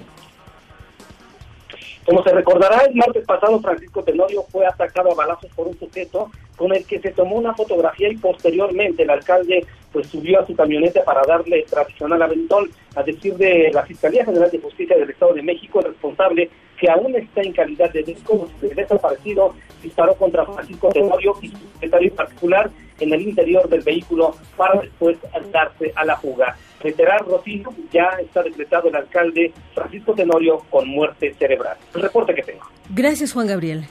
Como 2.08 2.24
se 2.24 2.32
recordará, 2.32 2.86
el 2.86 2.96
martes 2.96 3.26
pasado 3.26 3.60
Francisco 3.60 4.02
Tenorio 4.02 4.42
fue 4.44 4.66
atacado 4.66 5.12
a 5.12 5.16
balazos 5.16 5.52
por 5.54 5.68
un 5.68 5.78
sujeto 5.78 6.32
con 6.56 6.74
el 6.74 6.86
que 6.86 7.00
se 7.00 7.12
tomó 7.12 7.36
una 7.36 7.54
fotografía 7.54 8.08
y 8.08 8.16
posteriormente 8.16 9.04
el 9.04 9.10
alcalde 9.10 9.66
pues 9.92 10.08
subió 10.08 10.40
a 10.40 10.48
su 10.48 10.56
camioneta 10.56 11.04
para 11.04 11.22
darle 11.28 11.66
tradicional 11.70 12.22
aventón. 12.22 12.70
A 12.96 13.04
decir 13.04 13.36
de 13.36 13.72
la 13.74 13.84
Fiscalía 13.84 14.24
General 14.24 14.50
de 14.50 14.58
Justicia 14.58 14.98
del 14.98 15.10
Estado 15.10 15.34
de 15.34 15.44
México, 15.44 15.80
el 15.80 15.88
responsable 15.88 16.50
que 16.80 16.90
aún 16.90 17.14
está 17.14 17.42
en 17.42 17.52
calidad 17.52 17.92
de 17.92 18.04
disco 18.04 18.48
desaparecido 18.62 19.54
disparó 19.84 20.16
contra 20.16 20.46
Francisco 20.46 20.88
Tenorio 20.88 21.36
y 21.42 21.50
su 21.50 21.58
secretario 21.74 22.16
particular 22.16 22.70
en 23.02 23.14
el 23.14 23.22
interior 23.22 23.68
del 23.68 23.82
vehículo 23.82 24.34
para 24.56 24.80
después 24.80 25.18
darse 25.52 25.92
a 25.94 26.06
la 26.06 26.16
fuga. 26.16 26.56
Reiterar, 26.80 27.26
Rocío, 27.26 27.74
ya 27.92 28.10
está 28.22 28.44
decretado 28.44 28.90
el 28.90 28.96
alcalde 28.96 29.54
Francisco 29.74 30.14
Tenorio 30.14 30.60
con 30.70 30.88
muerte 30.88 31.34
cerebral. 31.34 31.78
El 31.96 32.02
reporte 32.02 32.36
que 32.36 32.44
tengo. 32.44 32.66
Gracias, 32.90 33.34
Juan 33.34 33.48
Gabriel. 33.48 33.86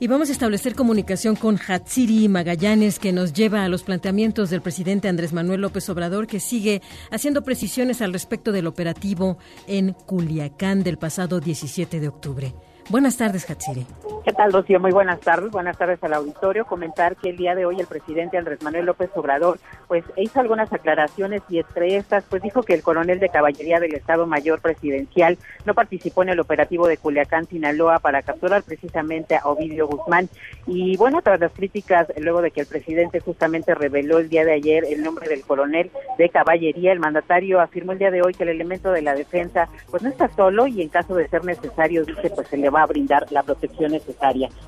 Y 0.00 0.06
vamos 0.06 0.28
a 0.28 0.32
establecer 0.32 0.74
comunicación 0.74 1.36
con 1.36 1.56
Hatsiri 1.56 2.28
Magallanes, 2.28 2.98
que 2.98 3.12
nos 3.12 3.32
lleva 3.32 3.64
a 3.64 3.68
los 3.68 3.84
planteamientos 3.84 4.50
del 4.50 4.60
presidente 4.60 5.08
Andrés 5.08 5.32
Manuel 5.32 5.60
López 5.60 5.88
Obrador, 5.88 6.26
que 6.26 6.40
sigue 6.40 6.82
haciendo 7.10 7.42
precisiones 7.42 8.02
al 8.02 8.12
respecto 8.12 8.52
del 8.52 8.66
operativo 8.66 9.38
en 9.66 9.92
Culiacán 9.92 10.82
del 10.82 10.98
pasado 10.98 11.40
17 11.40 12.00
de 12.00 12.08
octubre. 12.08 12.54
Buenas 12.90 13.16
tardes, 13.16 13.48
Hatsiri. 13.48 13.86
¿Qué 14.24 14.32
tal, 14.32 14.54
Rocío? 14.54 14.80
Muy 14.80 14.90
buenas 14.90 15.20
tardes. 15.20 15.50
Buenas 15.50 15.76
tardes 15.76 16.02
al 16.02 16.14
auditorio. 16.14 16.64
Comentar 16.64 17.14
que 17.14 17.28
el 17.28 17.36
día 17.36 17.54
de 17.54 17.66
hoy 17.66 17.78
el 17.78 17.86
presidente 17.86 18.38
Andrés 18.38 18.62
Manuel 18.62 18.86
López 18.86 19.10
Obrador 19.16 19.58
pues 19.86 20.02
hizo 20.16 20.40
algunas 20.40 20.72
aclaraciones 20.72 21.42
y 21.50 21.58
entre 21.58 21.96
estas 21.96 22.24
pues 22.24 22.40
dijo 22.40 22.62
que 22.62 22.72
el 22.72 22.82
coronel 22.82 23.20
de 23.20 23.28
caballería 23.28 23.80
del 23.80 23.94
Estado 23.94 24.26
Mayor 24.26 24.62
Presidencial 24.62 25.36
no 25.66 25.74
participó 25.74 26.22
en 26.22 26.30
el 26.30 26.40
operativo 26.40 26.88
de 26.88 26.96
Culiacán, 26.96 27.46
Sinaloa 27.46 27.98
para 27.98 28.22
capturar 28.22 28.62
precisamente 28.62 29.36
a 29.36 29.46
Ovidio 29.46 29.88
Guzmán. 29.88 30.30
Y 30.66 30.96
bueno, 30.96 31.20
tras 31.20 31.38
las 31.38 31.52
críticas 31.52 32.08
luego 32.16 32.40
de 32.40 32.50
que 32.50 32.62
el 32.62 32.66
presidente 32.66 33.20
justamente 33.20 33.74
reveló 33.74 34.16
el 34.20 34.30
día 34.30 34.46
de 34.46 34.54
ayer 34.54 34.86
el 34.88 35.02
nombre 35.02 35.28
del 35.28 35.42
coronel 35.42 35.90
de 36.16 36.30
caballería, 36.30 36.92
el 36.92 36.98
mandatario 36.98 37.60
afirmó 37.60 37.92
el 37.92 37.98
día 37.98 38.10
de 38.10 38.22
hoy 38.22 38.32
que 38.32 38.44
el 38.44 38.48
elemento 38.48 38.90
de 38.90 39.02
la 39.02 39.14
defensa 39.14 39.68
pues 39.90 40.02
no 40.02 40.08
está 40.08 40.30
solo 40.30 40.66
y 40.66 40.80
en 40.80 40.88
caso 40.88 41.14
de 41.14 41.28
ser 41.28 41.44
necesario 41.44 42.06
dice 42.06 42.30
pues 42.30 42.48
se 42.48 42.56
le 42.56 42.70
va 42.70 42.84
a 42.84 42.86
brindar 42.86 43.30
la 43.30 43.42
protección 43.42 43.92
necesaria. 43.92 44.13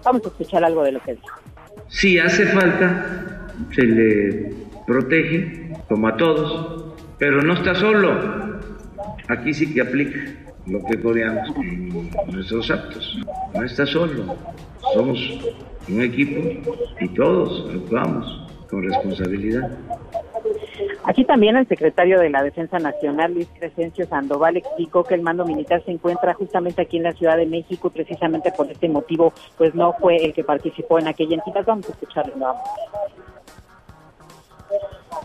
Vamos 0.04 0.24
a 0.24 0.28
escuchar 0.28 0.64
algo 0.64 0.82
de 0.82 0.92
lo 0.92 1.00
que 1.00 1.14
dijo. 1.14 1.36
Si 1.88 2.18
hace 2.18 2.46
falta, 2.46 3.48
se 3.74 3.82
le 3.82 4.54
protege, 4.86 5.70
como 5.88 6.08
a 6.08 6.16
todos, 6.16 6.94
pero 7.18 7.42
no 7.42 7.54
está 7.54 7.74
solo. 7.74 8.60
Aquí 9.28 9.52
sí 9.52 9.72
que 9.72 9.80
aplica 9.80 10.18
lo 10.66 10.84
que 10.84 11.00
coreamos 11.00 11.48
en 11.56 12.10
nuestros 12.32 12.70
actos. 12.70 13.18
No 13.54 13.62
está 13.62 13.86
solo. 13.86 14.36
Somos 14.94 15.18
un 15.88 16.02
equipo 16.02 16.40
y 17.00 17.08
todos 17.08 17.70
actuamos 17.74 18.50
con 18.68 18.82
responsabilidad. 18.82 19.70
Aquí 21.04 21.24
también 21.24 21.56
el 21.56 21.68
secretario 21.68 22.18
de 22.20 22.30
la 22.30 22.42
Defensa 22.42 22.78
Nacional, 22.78 23.34
Luis 23.34 23.48
Crescencio 23.58 24.06
Sandoval, 24.06 24.56
explicó 24.56 25.04
que 25.04 25.14
el 25.14 25.22
mando 25.22 25.44
militar 25.44 25.82
se 25.84 25.92
encuentra 25.92 26.34
justamente 26.34 26.82
aquí 26.82 26.96
en 26.96 27.04
la 27.04 27.12
Ciudad 27.12 27.36
de 27.36 27.46
México 27.46 27.88
y 27.88 27.90
precisamente 27.90 28.52
por 28.52 28.70
este 28.70 28.88
motivo, 28.88 29.32
pues 29.56 29.74
no 29.74 29.92
fue 29.94 30.16
el 30.16 30.32
que 30.32 30.44
participó 30.44 30.98
en 30.98 31.08
aquella 31.08 31.36
entidad. 31.36 31.64
Vamos 31.64 31.88
a 31.88 31.92
escucharlo. 31.92 32.34
Vamos. 32.36 32.62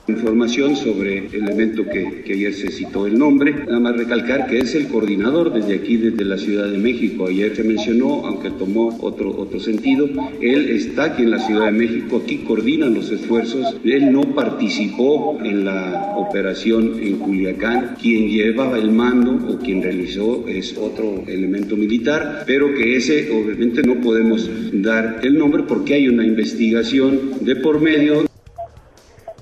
Información 0.07 0.75
sobre 0.75 1.27
el 1.27 1.47
evento 1.47 1.83
que, 1.85 2.23
que, 2.23 2.33
ayer 2.33 2.53
se 2.53 2.71
citó 2.71 3.05
el 3.05 3.17
nombre. 3.17 3.53
Nada 3.53 3.79
más 3.79 3.95
recalcar 3.95 4.47
que 4.47 4.59
es 4.59 4.73
el 4.73 4.87
coordinador 4.87 5.53
desde 5.53 5.75
aquí, 5.75 5.97
desde 5.97 6.25
la 6.25 6.37
Ciudad 6.37 6.67
de 6.67 6.77
México. 6.77 7.27
Ayer 7.27 7.55
se 7.55 7.63
mencionó, 7.63 8.25
aunque 8.25 8.49
tomó 8.49 8.97
otro, 9.01 9.29
otro 9.37 9.59
sentido, 9.59 10.09
él 10.41 10.69
está 10.71 11.05
aquí 11.05 11.23
en 11.23 11.31
la 11.31 11.39
Ciudad 11.39 11.65
de 11.67 11.71
México, 11.71 12.21
aquí 12.23 12.39
coordina 12.39 12.87
los 12.87 13.11
esfuerzos. 13.11 13.77
Él 13.83 14.11
no 14.11 14.23
participó 14.33 15.39
en 15.43 15.65
la 15.65 16.13
operación 16.17 16.99
en 17.01 17.17
Culiacán. 17.17 17.95
Quien 18.01 18.27
llevaba 18.27 18.79
el 18.79 18.91
mando 18.91 19.53
o 19.53 19.59
quien 19.59 19.83
realizó 19.83 20.47
es 20.47 20.75
otro 20.77 21.23
elemento 21.27 21.77
militar, 21.77 22.43
pero 22.47 22.73
que 22.73 22.97
ese 22.97 23.31
obviamente 23.31 23.83
no 23.83 24.01
podemos 24.01 24.49
dar 24.73 25.19
el 25.23 25.37
nombre 25.37 25.63
porque 25.67 25.93
hay 25.93 26.07
una 26.07 26.25
investigación 26.25 27.33
de 27.41 27.55
por 27.55 27.79
medio. 27.79 28.30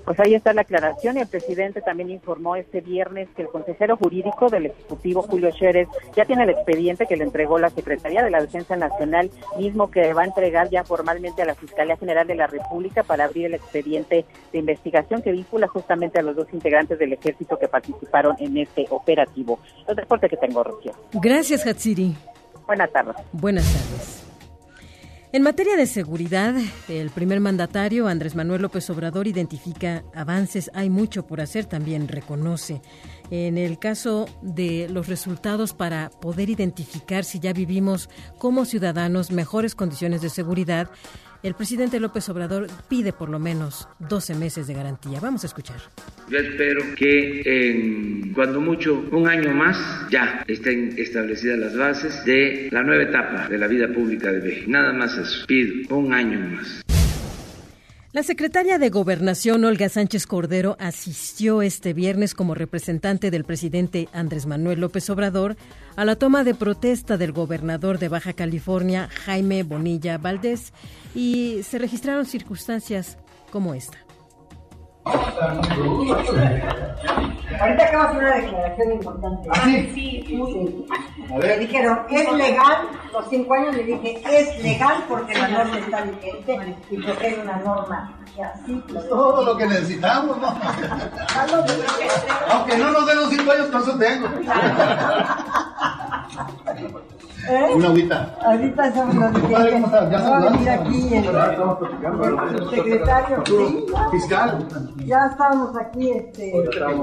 Pues 0.10 0.20
ahí 0.22 0.34
está 0.34 0.54
la 0.54 0.62
aclaración 0.62 1.18
y 1.18 1.20
el 1.20 1.28
presidente 1.28 1.82
también 1.82 2.10
informó 2.10 2.56
este 2.56 2.82
viernes 2.82 3.30
que 3.36 3.44
el 3.44 3.48
consejero 3.48 3.96
jurídico 3.96 4.50
del 4.50 4.66
Ejecutivo, 4.66 5.22
Julio 5.22 5.52
Chérez, 5.52 5.88
ya 6.16 6.26
tiene 6.26 6.46
el 6.46 6.50
expediente 6.50 7.06
que 7.06 7.16
le 7.16 7.26
entregó 7.26 7.60
la 7.60 7.70
Secretaría 7.70 8.24
de 8.24 8.32
la 8.32 8.42
Defensa 8.42 8.76
Nacional, 8.76 9.30
mismo 9.60 9.92
que 9.92 10.12
va 10.16 10.24
a 10.24 10.26
entregar 10.26 10.68
ya 10.72 10.84
formalmente 10.84 11.44
a 11.44 11.46
la 11.46 11.54
Fiscalía 11.54 11.96
General 11.96 12.26
de 12.26 12.34
la 12.34 12.48
República 12.48 13.04
para 13.04 13.26
abrir 13.26 13.46
el 13.46 13.54
expediente 13.54 14.26
de 14.52 14.58
investigación 14.58 15.22
que 15.22 15.32
vincula 15.32 15.68
justamente 15.68 16.18
a 16.18 16.24
los 16.24 16.36
dos 16.36 16.48
integrantes 16.54 16.98
del 16.98 17.14
ejército 17.14 17.60
que 17.60 17.68
participaron 17.68 18.36
en 18.40 18.58
este 18.58 18.88
operativo. 18.90 19.60
El 19.88 19.96
reporte 19.96 20.28
que 20.28 20.38
tengo, 20.38 20.64
Rocío. 20.64 20.94
Gracias, 21.22 21.68
Hatsiri. 21.68 22.16
Buenas 22.66 22.92
tardes. 22.92 23.16
Buenas 23.32 23.72
tardes. 23.72 24.29
En 25.32 25.44
materia 25.44 25.78
de 25.78 25.86
seguridad, 25.86 26.56
el 26.88 27.12
primer 27.12 27.40
mandatario, 27.40 28.08
Andrés 28.08 28.34
Manuel 28.34 28.64
López 28.64 28.90
Obrador, 28.90 29.28
identifica 29.28 30.04
avances, 30.16 30.72
hay 30.74 30.90
mucho 30.90 31.28
por 31.28 31.40
hacer, 31.40 31.66
también 31.66 32.08
reconoce. 32.08 32.82
En 33.30 33.60
el 33.60 33.78
caso 33.78 34.28
de 34.42 34.88
los 34.90 35.08
resultados 35.08 35.74
para 35.74 36.10
poder 36.10 36.50
identificar 36.50 37.24
si 37.24 37.40
ya 37.40 37.54
vivimos 37.54 38.10
como 38.40 38.66
ciudadanos 38.66 39.30
mejores 39.30 39.76
condiciones 39.76 40.24
de 40.24 40.30
seguridad, 40.30 40.90
el 41.44 41.54
presidente 41.54 42.00
López 42.00 42.28
Obrador 42.30 42.66
pide 42.90 43.14
por 43.14 43.30
lo 43.30 43.38
menos 43.38 43.88
12 44.00 44.34
meses 44.34 44.66
de 44.66 44.74
garantía. 44.74 45.20
Vamos 45.20 45.44
a 45.44 45.48
escuchar. 45.48 45.78
Yo 46.28 46.40
espero 46.40 46.82
que 46.96 47.42
en 47.46 48.19
cuando 48.40 48.62
mucho 48.62 49.06
un 49.12 49.28
año 49.28 49.54
más 49.54 49.78
ya 50.10 50.46
estén 50.48 50.94
establecidas 50.98 51.60
las 51.60 51.76
bases 51.76 52.24
de 52.24 52.70
la 52.72 52.84
nueva 52.84 53.04
etapa 53.04 53.50
de 53.50 53.58
la 53.58 53.68
vida 53.68 53.90
pública 53.90 54.32
de 54.32 54.40
México. 54.40 54.72
Nada 54.72 54.94
más 54.94 55.18
eso. 55.18 55.46
Pido 55.46 55.98
un 55.98 56.14
año 56.14 56.40
más. 56.40 56.82
La 58.14 58.24
secretaria 58.24 58.78
de 58.78 58.90
Gobernación, 58.90 59.66
Olga 59.66 59.90
Sánchez 59.90 60.26
Cordero, 60.26 60.78
asistió 60.80 61.62
este 61.62 61.92
viernes 61.92 62.34
como 62.34 62.56
representante 62.56 63.30
del 63.30 63.44
presidente 63.44 64.08
Andrés 64.14 64.46
Manuel 64.46 64.80
López 64.80 65.10
Obrador 65.10 65.58
a 65.98 66.06
la 66.06 66.16
toma 66.16 66.46
de 66.46 66.56
protesta 66.56 67.18
del 67.18 67.34
gobernador 67.34 68.00
de 68.00 68.08
Baja 68.08 68.32
California, 68.32 69.10
Jaime 69.26 69.64
Bonilla 69.64 70.18
Valdés, 70.18 70.72
y 71.14 71.60
se 71.64 71.78
registraron 71.78 72.26
circunstancias 72.26 73.18
como 73.52 73.74
esta. 73.74 73.98
Ahorita 77.60 77.84
acabo 77.86 78.04
de 78.04 78.10
hacer 78.10 78.18
una 78.20 78.36
declaración 78.36 78.92
importante. 78.94 79.50
Ah, 79.52 79.62
sí, 79.66 80.24
sí, 80.28 80.36
muy 80.36 80.86
Le 81.42 81.60
dijeron, 81.60 82.00
¿es 82.10 82.32
legal? 82.34 82.90
Los 83.14 83.30
cinco 83.30 83.54
años 83.54 83.76
le 83.76 83.84
dije, 83.84 84.22
es 84.30 84.64
legal 84.64 85.04
porque 85.08 85.34
la 85.38 85.48
norma 85.48 85.78
está 85.80 86.02
vigente 86.02 86.78
y 86.90 86.98
porque 87.02 87.28
es 87.28 87.38
una 87.40 87.58
norma 87.58 88.20
así. 88.44 88.84
Todo 89.10 89.44
lo 89.44 89.58
que 89.58 89.66
necesitamos, 89.68 90.38
¿no? 90.38 90.48
Aunque 92.50 92.78
no 92.78 92.92
nos 92.92 93.06
den 93.06 93.18
los 93.18 93.30
cinco 93.30 93.52
años, 93.52 93.68
por 93.68 93.82
eso 93.82 93.98
tengo. 93.98 94.28
¿Eh? 97.48 97.70
Una 97.76 97.88
agüita. 97.88 98.36
Ahorita 98.44 98.88
estamos 98.88 99.16
Padre, 99.50 99.72
¿cómo 99.72 99.86
estás? 99.86 100.12
¿Ya 100.12 100.28
a 100.38 100.40
venir 100.52 100.70
aquí 100.70 101.14
el, 101.16 101.24
Ya 101.24 101.46
estamos 101.52 101.78
platicando. 101.80 102.24
el 102.26 102.70
secretario, 102.70 103.44
sí, 103.46 103.86
ya. 103.94 104.10
Fiscal. 104.12 104.68
Ya 105.06 105.26
estábamos 105.32 105.78
aquí 105.78 106.12
este, 106.12 106.54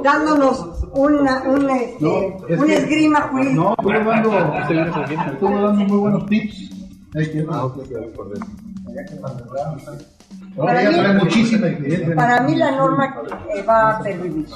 dándonos 0.02 0.84
una, 0.92 1.42
un, 1.44 1.70
este, 1.70 1.96
No, 2.04 2.46
es 2.48 2.60
un 2.60 2.66
que- 2.66 2.74
esgrima 2.76 3.20
jurídica. 3.22 3.54
No, 3.54 3.70
estuvo 3.72 4.10
dando, 4.10 5.32
estuvo 5.32 5.50
dando 5.62 5.84
muy 5.84 5.98
buenos 5.98 6.26
tips. 6.26 6.70
Ahí 7.14 7.46
Ah, 7.50 7.68
recordé. 8.00 8.40
No, 10.56 10.64
Para 10.64 10.80
ella 10.82 10.90
mí- 10.90 10.98
trae 10.98 11.14
muchísima 11.14 11.66
experiencia. 11.68 12.14
Para 12.14 12.40
mí 12.42 12.54
la 12.56 12.70
norma 12.72 13.14
eh, 13.54 13.62
va 13.62 13.90
a 13.96 14.02
pervivir. 14.02 14.46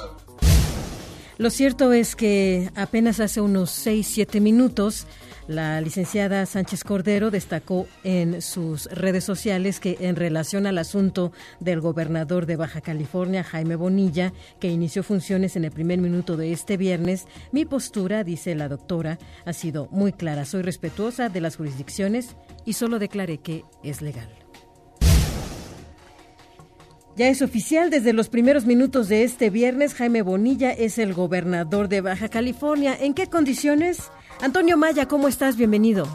Lo 1.37 1.49
cierto 1.49 1.91
es 1.91 2.15
que 2.15 2.69
apenas 2.75 3.19
hace 3.19 3.41
unos 3.41 3.71
6, 3.71 4.07
7 4.07 4.39
minutos, 4.39 5.07
la 5.47 5.81
licenciada 5.81 6.45
Sánchez 6.45 6.83
Cordero 6.83 7.31
destacó 7.31 7.87
en 8.03 8.41
sus 8.41 8.85
redes 8.85 9.23
sociales 9.23 9.79
que 9.79 9.97
en 10.01 10.15
relación 10.15 10.67
al 10.67 10.77
asunto 10.77 11.31
del 11.59 11.81
gobernador 11.81 12.45
de 12.45 12.55
Baja 12.55 12.81
California, 12.81 13.43
Jaime 13.43 13.75
Bonilla, 13.75 14.33
que 14.59 14.69
inició 14.69 15.03
funciones 15.03 15.55
en 15.55 15.65
el 15.65 15.71
primer 15.71 15.99
minuto 15.99 16.37
de 16.37 16.51
este 16.51 16.77
viernes, 16.77 17.27
mi 17.51 17.65
postura, 17.65 18.23
dice 18.23 18.55
la 18.55 18.67
doctora, 18.67 19.19
ha 19.45 19.53
sido 19.53 19.87
muy 19.91 20.13
clara. 20.13 20.45
Soy 20.45 20.61
respetuosa 20.61 21.29
de 21.29 21.41
las 21.41 21.57
jurisdicciones 21.57 22.35
y 22.65 22.73
solo 22.73 22.99
declaré 22.99 23.39
que 23.39 23.63
es 23.83 24.01
legal. 24.01 24.40
Ya 27.17 27.27
es 27.27 27.41
oficial, 27.41 27.89
desde 27.89 28.13
los 28.13 28.29
primeros 28.29 28.65
minutos 28.65 29.09
de 29.09 29.23
este 29.23 29.49
viernes, 29.49 29.93
Jaime 29.95 30.21
Bonilla 30.21 30.71
es 30.71 30.97
el 30.97 31.13
gobernador 31.13 31.89
de 31.89 31.99
Baja 31.99 32.29
California. 32.29 32.95
¿En 32.97 33.13
qué 33.13 33.27
condiciones? 33.27 34.09
Antonio 34.41 34.77
Maya, 34.77 35.07
¿cómo 35.09 35.27
estás? 35.27 35.57
Bienvenido. 35.57 36.07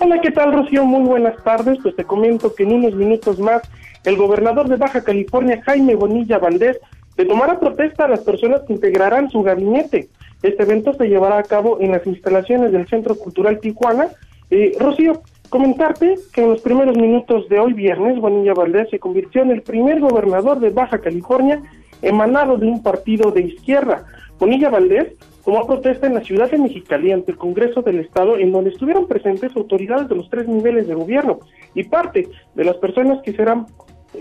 Hola, 0.00 0.20
¿qué 0.20 0.32
tal, 0.32 0.52
Rocío? 0.52 0.84
Muy 0.84 1.06
buenas 1.06 1.42
tardes. 1.44 1.78
Pues 1.82 1.94
te 1.94 2.02
comento 2.02 2.52
que 2.52 2.64
en 2.64 2.72
unos 2.72 2.94
minutos 2.94 3.38
más, 3.38 3.62
el 4.04 4.16
gobernador 4.16 4.68
de 4.68 4.76
Baja 4.76 5.04
California, 5.04 5.62
Jaime 5.64 5.94
Bonilla 5.94 6.38
Valdés, 6.38 6.78
le 7.16 7.24
tomará 7.24 7.60
protesta 7.60 8.06
a 8.06 8.08
las 8.08 8.20
personas 8.20 8.62
que 8.66 8.72
integrarán 8.72 9.30
su 9.30 9.42
gabinete. 9.42 10.08
Este 10.42 10.64
evento 10.64 10.94
se 10.94 11.06
llevará 11.06 11.38
a 11.38 11.44
cabo 11.44 11.78
en 11.80 11.92
las 11.92 12.04
instalaciones 12.06 12.72
del 12.72 12.88
Centro 12.88 13.16
Cultural 13.16 13.60
Tijuana. 13.60 14.08
Eh, 14.50 14.72
Rocío, 14.80 15.22
comentarte 15.48 16.16
que 16.32 16.42
en 16.42 16.50
los 16.50 16.60
primeros 16.60 16.96
minutos 16.96 17.48
de 17.48 17.58
hoy 17.58 17.72
viernes, 17.72 18.20
Bonilla 18.20 18.54
Valdés 18.54 18.90
se 18.90 18.98
convirtió 18.98 19.42
en 19.42 19.50
el 19.50 19.62
primer 19.62 20.00
gobernador 20.00 20.60
de 20.60 20.70
Baja 20.70 20.98
California 20.98 21.62
emanado 22.02 22.56
de 22.56 22.66
un 22.66 22.82
partido 22.82 23.30
de 23.30 23.42
izquierda. 23.42 24.06
Bonilla 24.38 24.70
Valdés 24.70 25.14
tomó 25.44 25.66
protesta 25.66 26.06
en 26.06 26.14
la 26.14 26.20
ciudad 26.22 26.50
de 26.50 26.58
Mexicali 26.58 27.10
ante 27.10 27.32
el 27.32 27.38
Congreso 27.38 27.82
del 27.82 28.00
Estado, 28.00 28.36
en 28.36 28.52
donde 28.52 28.70
estuvieron 28.70 29.08
presentes 29.08 29.56
autoridades 29.56 30.08
de 30.08 30.14
los 30.14 30.30
tres 30.30 30.46
niveles 30.46 30.86
de 30.86 30.94
gobierno 30.94 31.40
y 31.74 31.84
parte 31.84 32.28
de 32.54 32.64
las 32.64 32.76
personas 32.76 33.20
que 33.22 33.32
serán 33.32 33.66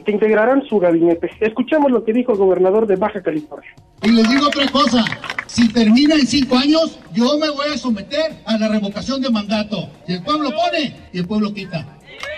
que 0.06 0.12
integrarán 0.12 0.63
su 0.67 0.80
gabinete. 0.80 1.30
Escuchamos 1.39 1.91
lo 1.91 2.04
que 2.04 2.13
dijo 2.13 2.34
el 2.34 2.38
gobernador 2.38 2.88
de 2.88 2.95
Baja 2.95 3.21
California. 3.21 3.69
Y 4.04 4.12
les 4.12 4.30
digo 4.30 4.47
otra 4.47 4.67
cosa, 4.67 5.06
si 5.47 5.67
termina 5.69 6.15
en 6.15 6.28
cinco 6.28 6.58
años, 6.58 7.00
yo 7.13 7.38
me 7.38 7.50
voy 7.50 7.69
a 7.73 7.78
someter 7.78 8.41
a 8.45 8.58
la 8.58 8.67
revocación 8.67 9.21
de 9.21 9.30
mandato. 9.30 9.89
Y 10.08 10.13
el 10.13 10.23
pueblo 10.23 10.52
pone 10.52 10.95
y 11.13 11.19
el 11.19 11.28
pueblo 11.28 11.54
quita. 11.54 11.86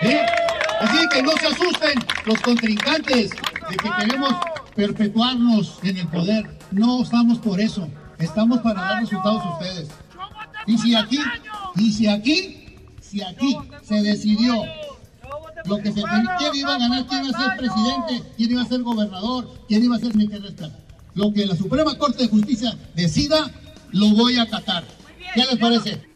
¿Eh? 0.02 0.20
Así 0.80 1.08
que 1.12 1.22
no 1.22 1.32
se 1.32 1.46
asusten 1.48 1.98
los 2.24 2.40
contrincantes 2.40 3.30
de 3.30 3.76
que 3.76 3.90
queremos 3.98 4.34
perpetuarnos 4.74 5.78
en 5.82 5.98
el 5.98 6.08
poder. 6.08 6.46
No 6.70 7.02
estamos 7.02 7.38
por 7.38 7.60
eso. 7.60 7.88
Estamos 8.18 8.60
para 8.60 8.80
dar 8.80 9.00
resultados 9.00 9.42
a 9.42 9.58
ustedes. 9.58 9.88
Y 10.66 10.78
si 10.78 10.94
aquí, 10.94 11.20
y 11.76 11.92
si 11.92 12.06
aquí, 12.06 12.78
si 13.00 13.22
aquí 13.22 13.56
se 13.82 14.02
decidió 14.02 14.62
lo 15.66 15.78
que 15.78 15.92
se 15.92 16.02
tenía, 16.02 16.36
quién 16.38 16.54
iba 16.54 16.74
a 16.74 16.78
ganar, 16.78 17.06
quién 17.06 17.24
iba 17.24 17.38
a 17.38 17.42
ser 17.42 17.58
presidente, 17.58 18.30
quién 18.36 18.50
iba 18.50 18.62
a 18.62 18.66
ser 18.66 18.82
gobernador, 18.82 19.48
quién 19.68 19.84
iba 19.84 19.96
a 19.96 19.98
ser 19.98 20.12
secretario. 20.12 20.76
Lo 21.14 21.32
que 21.32 21.46
la 21.46 21.56
Suprema 21.56 21.96
Corte 21.98 22.22
de 22.22 22.28
Justicia 22.28 22.76
decida, 22.94 23.50
lo 23.92 24.10
voy 24.14 24.36
a 24.36 24.42
acatar. 24.42 24.84
¿Qué 25.34 25.40
les 25.40 25.58
parece? 25.58 26.10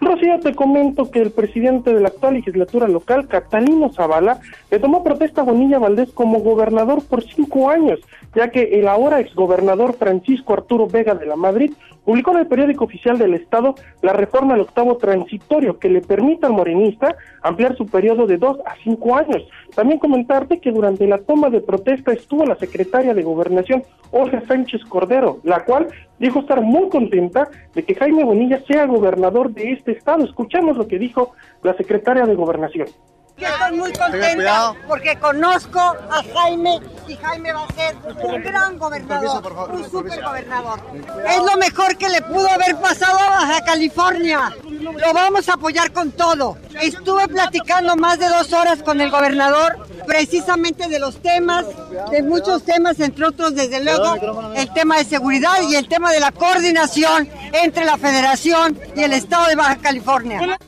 Rocío, 0.00 0.38
te 0.40 0.54
comento 0.54 1.10
que 1.10 1.22
el 1.22 1.30
presidente 1.30 1.94
de 1.94 2.00
la 2.00 2.08
actual 2.08 2.34
legislatura 2.34 2.88
local, 2.88 3.26
Catalino 3.26 3.90
Zavala, 3.92 4.40
le 4.70 4.78
tomó 4.78 5.02
protesta 5.02 5.40
a 5.40 5.44
Bonilla 5.44 5.78
Valdés 5.78 6.10
como 6.12 6.40
gobernador 6.40 7.02
por 7.04 7.24
cinco 7.24 7.70
años, 7.70 8.00
ya 8.34 8.50
que 8.50 8.78
el 8.78 8.88
ahora 8.88 9.20
exgobernador 9.20 9.96
Francisco 9.96 10.52
Arturo 10.52 10.88
Vega 10.88 11.14
de 11.14 11.26
la 11.26 11.36
Madrid 11.36 11.72
publicó 12.04 12.32
en 12.32 12.38
el 12.38 12.46
periódico 12.46 12.84
oficial 12.84 13.18
del 13.18 13.34
Estado 13.34 13.74
la 14.02 14.12
reforma 14.12 14.54
al 14.54 14.60
octavo 14.60 14.96
transitorio 14.96 15.78
que 15.78 15.88
le 15.88 16.00
permite 16.00 16.46
al 16.46 16.52
morenista 16.52 17.16
ampliar 17.42 17.76
su 17.76 17.86
periodo 17.86 18.26
de 18.26 18.36
dos 18.36 18.58
a 18.66 18.74
cinco 18.82 19.16
años. 19.16 19.42
También 19.74 19.98
comentarte 19.98 20.60
que 20.60 20.70
durante 20.72 21.06
la 21.06 21.18
toma 21.18 21.50
de 21.50 21.60
protesta 21.60 22.12
estuvo 22.12 22.44
la 22.44 22.56
secretaria 22.56 23.14
de 23.14 23.22
Gobernación, 23.22 23.82
Olga 24.10 24.42
Sánchez 24.46 24.84
Cordero, 24.84 25.38
la 25.42 25.64
cual 25.64 25.88
dijo 26.18 26.40
estar 26.40 26.60
muy 26.60 26.88
contenta 26.88 27.48
de 27.74 27.82
que 27.82 27.94
Jaime 27.94 28.24
Bonilla 28.24 28.62
sea 28.66 28.86
gobernador 28.86 29.52
de 29.52 29.72
este 29.72 29.92
estado. 29.92 30.24
Escuchamos 30.24 30.76
lo 30.76 30.86
que 30.86 30.98
dijo 30.98 31.32
la 31.62 31.74
secretaria 31.74 32.26
de 32.26 32.34
Gobernación. 32.34 32.88
Yo 33.36 33.48
estoy 33.48 33.76
muy 33.76 33.92
contenta 33.92 34.74
porque 34.86 35.18
conozco 35.18 35.80
a 35.80 36.22
Jaime 36.34 36.80
y 37.08 37.16
Jaime 37.16 37.52
va 37.52 37.64
a 37.64 37.74
ser 37.74 37.96
un 38.22 38.42
gran 38.42 38.78
gobernador, 38.78 39.70
un 39.72 39.90
super 39.90 40.22
gobernador. 40.22 40.80
Es 41.28 41.38
lo 41.38 41.56
mejor 41.56 41.98
que 41.98 42.08
le 42.08 42.22
pudo 42.22 42.48
haber 42.48 42.76
pasado 42.76 43.18
a 43.18 43.30
Baja 43.30 43.64
California. 43.64 44.54
Lo 44.70 45.12
vamos 45.12 45.48
a 45.48 45.54
apoyar 45.54 45.92
con 45.92 46.12
todo. 46.12 46.56
Estuve 46.80 47.26
platicando 47.26 47.96
más 47.96 48.20
de 48.20 48.28
dos 48.28 48.52
horas 48.52 48.82
con 48.84 49.00
el 49.00 49.10
gobernador 49.10 49.84
precisamente 50.06 50.88
de 50.88 51.00
los 51.00 51.20
temas, 51.20 51.64
de 52.12 52.22
muchos 52.22 52.62
temas, 52.62 53.00
entre 53.00 53.26
otros, 53.26 53.56
desde 53.56 53.82
luego, 53.82 54.52
el 54.54 54.72
tema 54.72 54.98
de 54.98 55.04
seguridad 55.06 55.60
y 55.68 55.74
el 55.74 55.88
tema 55.88 56.12
de 56.12 56.20
la 56.20 56.30
coordinación 56.30 57.28
entre 57.52 57.84
la 57.84 57.96
federación 57.96 58.78
y 58.94 59.02
el 59.02 59.12
estado 59.12 59.48
de 59.48 59.56
Baja 59.56 59.76
California. 59.78 60.58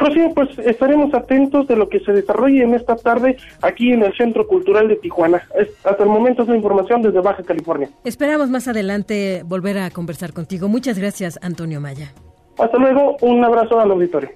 Rocío, 0.00 0.32
pues 0.34 0.58
estaremos 0.58 1.12
atentos 1.14 1.68
de 1.68 1.76
lo 1.76 1.88
que 1.88 2.00
se 2.00 2.12
desarrolle 2.12 2.62
en 2.62 2.74
esta 2.74 2.96
tarde 2.96 3.36
aquí 3.60 3.92
en 3.92 4.02
el 4.02 4.16
Centro 4.16 4.46
Cultural 4.46 4.88
de 4.88 4.96
Tijuana. 4.96 5.42
hasta 5.84 6.02
el 6.02 6.08
momento 6.08 6.42
es 6.42 6.48
la 6.48 6.56
información 6.56 7.02
desde 7.02 7.20
Baja 7.20 7.42
California. 7.42 7.90
Esperamos 8.04 8.48
más 8.48 8.66
adelante 8.66 9.42
volver 9.44 9.78
a 9.78 9.90
conversar 9.90 10.32
contigo. 10.32 10.68
Muchas 10.68 10.98
gracias, 10.98 11.38
Antonio 11.42 11.80
Maya. 11.80 12.12
Hasta 12.58 12.78
luego, 12.78 13.16
un 13.20 13.44
abrazo 13.44 13.78
al 13.78 13.90
auditorio. 13.90 14.30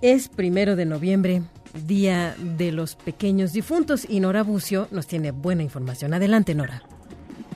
Es 0.00 0.28
primero 0.28 0.76
de 0.76 0.86
noviembre, 0.86 1.42
Día 1.86 2.34
de 2.38 2.72
los 2.72 2.94
Pequeños 2.94 3.52
Difuntos, 3.52 4.08
y 4.08 4.20
Nora 4.20 4.42
Bucio 4.42 4.86
nos 4.90 5.06
tiene 5.06 5.32
buena 5.32 5.62
información. 5.62 6.14
Adelante, 6.14 6.54
Nora. 6.54 6.82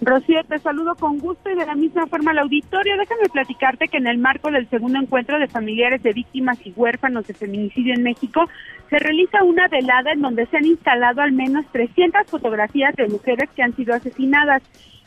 Rocío, 0.00 0.44
te 0.44 0.58
saludo 0.58 0.94
con 0.94 1.18
gusto 1.18 1.50
y 1.50 1.56
de 1.56 1.66
la 1.66 1.74
misma 1.74 2.06
forma 2.06 2.30
al 2.30 2.38
auditorio. 2.38 2.96
Déjame 2.96 3.28
platicarte 3.32 3.88
que 3.88 3.96
en 3.96 4.06
el 4.06 4.18
marco 4.18 4.50
del 4.50 4.68
segundo 4.70 4.98
encuentro 4.98 5.38
de 5.40 5.48
familiares 5.48 6.02
de 6.02 6.12
víctimas 6.12 6.58
y 6.64 6.72
huérfanos 6.76 7.26
de 7.26 7.34
feminicidio 7.34 7.94
en 7.94 8.04
México, 8.04 8.48
se 8.90 8.98
realiza 8.98 9.42
una 9.42 9.66
velada 9.66 10.12
en 10.12 10.22
donde 10.22 10.46
se 10.46 10.56
han 10.56 10.66
instalado 10.66 11.20
al 11.20 11.32
menos 11.32 11.66
300 11.72 12.26
fotografías 12.26 12.94
de 12.94 13.08
mujeres 13.08 13.50
que 13.56 13.62
han 13.62 13.74
sido 13.74 13.94
asesinadas. 13.94 14.62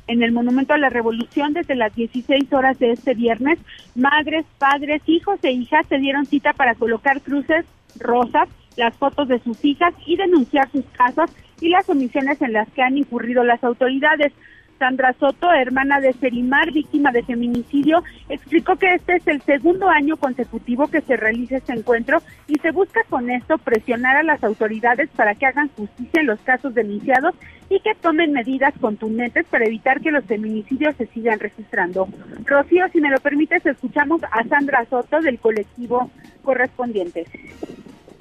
En 0.08 0.24
el 0.24 0.34
Monumento 0.34 0.74
a 0.74 0.78
la 0.78 0.90
Revolución, 0.90 1.54
desde 1.54 1.76
las 1.76 1.96
16 1.96 2.52
horas 2.52 2.78
de 2.80 2.92
este 2.92 3.14
viernes, 3.14 3.60
madres, 3.96 4.46
padres, 4.58 5.02
hijos 5.06 5.40
e 5.44 5.52
hijas 5.52 5.86
se 5.88 6.00
dieron 6.00 6.26
cita 6.26 6.52
para 6.52 6.76
colocar 6.76 7.22
cruces 7.22 7.66
rosas, 7.98 8.50
las 8.76 8.96
fotos 8.98 9.30
de 9.30 9.40
sus 9.40 9.64
hijas 9.64 9.94
y 10.06 10.18
denunciar 10.18 10.70
sus 10.72 10.84
casos 10.98 11.30
y 11.62 11.70
las 11.70 11.88
omisiones 11.88 12.42
en 12.42 12.54
las 12.54 12.70
que 12.72 12.82
han 12.82 12.98
incurrido 12.98 13.44
las 13.44 13.64
autoridades. 13.64 14.34
Sandra 14.82 15.14
Soto, 15.20 15.54
hermana 15.54 16.00
de 16.00 16.12
Serimar, 16.14 16.72
víctima 16.72 17.12
de 17.12 17.22
feminicidio, 17.22 18.04
explicó 18.30 18.78
que 18.78 18.96
este 18.96 19.18
es 19.18 19.28
el 19.28 19.40
segundo 19.44 19.88
año 19.88 20.18
consecutivo 20.18 20.88
que 20.88 21.02
se 21.02 21.18
realiza 21.18 21.58
este 21.58 21.74
encuentro 21.74 22.18
y 22.48 22.56
se 22.56 22.72
busca 22.72 23.02
con 23.08 23.30
esto 23.30 23.60
presionar 23.60 24.16
a 24.16 24.24
las 24.24 24.44
autoridades 24.44 25.08
para 25.16 25.36
que 25.36 25.46
hagan 25.46 25.70
justicia 25.78 26.22
en 26.22 26.26
los 26.26 26.40
casos 26.40 26.74
denunciados 26.74 27.36
y 27.70 27.80
que 27.82 27.94
tomen 27.94 28.34
medidas 28.34 28.74
contundentes 28.82 29.46
para 29.52 29.66
evitar 29.66 30.02
que 30.02 30.10
los 30.10 30.26
feminicidios 30.26 30.96
se 30.96 31.06
sigan 31.06 31.40
registrando. 31.40 32.08
Rocío, 32.46 32.88
si 32.92 33.02
me 33.02 33.12
lo 33.12 33.20
permites, 33.20 33.64
escuchamos 33.64 34.24
a 34.32 34.44
Sandra 34.46 34.84
Soto 34.86 35.22
del 35.22 35.38
colectivo 35.38 36.10
correspondiente. 36.42 37.28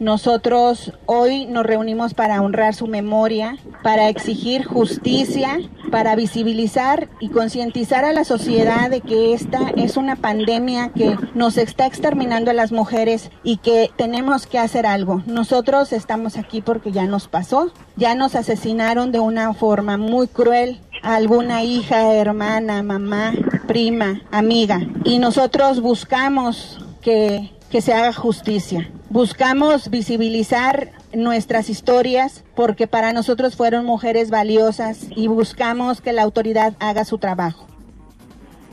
Nosotros 0.01 0.95
hoy 1.05 1.45
nos 1.45 1.67
reunimos 1.67 2.15
para 2.15 2.41
honrar 2.41 2.75
su 2.75 2.87
memoria, 2.87 3.59
para 3.83 4.09
exigir 4.09 4.65
justicia, 4.65 5.59
para 5.91 6.17
visibilizar 6.17 7.11
y 7.21 7.29
concientizar 7.29 8.07
a 8.07 8.15
la 8.15 8.25
sociedad 8.25 8.89
de 8.89 9.03
que 9.03 9.35
esta 9.35 9.69
es 9.77 9.99
una 9.99 10.17
pandemia 10.17 10.89
que 10.95 11.19
nos 11.35 11.59
está 11.59 11.85
exterminando 11.85 12.51
a 12.51 12.55
las 12.55 12.73
mujeres 12.73 13.31
y 13.43 13.59
que 13.59 13.91
tenemos 13.97 14.47
que 14.47 14.59
hacer 14.59 14.87
algo. 14.87 15.23
Nosotros 15.27 15.93
estamos 15.93 16.39
aquí 16.39 16.63
porque 16.63 16.93
ya 16.93 17.05
nos 17.05 17.29
pasó, 17.29 17.71
ya 17.97 18.15
nos 18.15 18.37
asesinaron 18.37 19.13
de 19.13 19.21
una 19.21 19.53
forma 19.53 19.99
muy 19.99 20.29
cruel 20.29 20.81
a 21.03 21.17
alguna 21.17 21.63
hija, 21.63 22.15
hermana, 22.15 22.83
mamá, 22.83 23.35
prima, 23.67 24.23
amiga. 24.31 24.81
Y 25.05 25.19
nosotros 25.19 25.83
buscamos 25.83 26.79
que, 27.03 27.51
que 27.70 27.80
se 27.80 27.92
haga 27.92 28.12
justicia. 28.12 28.90
Buscamos 29.11 29.90
visibilizar 29.90 30.90
nuestras 31.14 31.70
historias 31.70 32.44
porque 32.54 32.87
para 32.87 33.12
nosotros 33.12 33.56
fueron 33.56 33.87
mujeres 33.87 34.30
valiosas 34.30 35.06
y 35.14 35.28
buscamos 35.28 36.00
que 36.00 36.12
la 36.12 36.22
autoridad 36.22 36.74
haga 36.80 37.04
su 37.04 37.18
trabajo. 37.18 37.66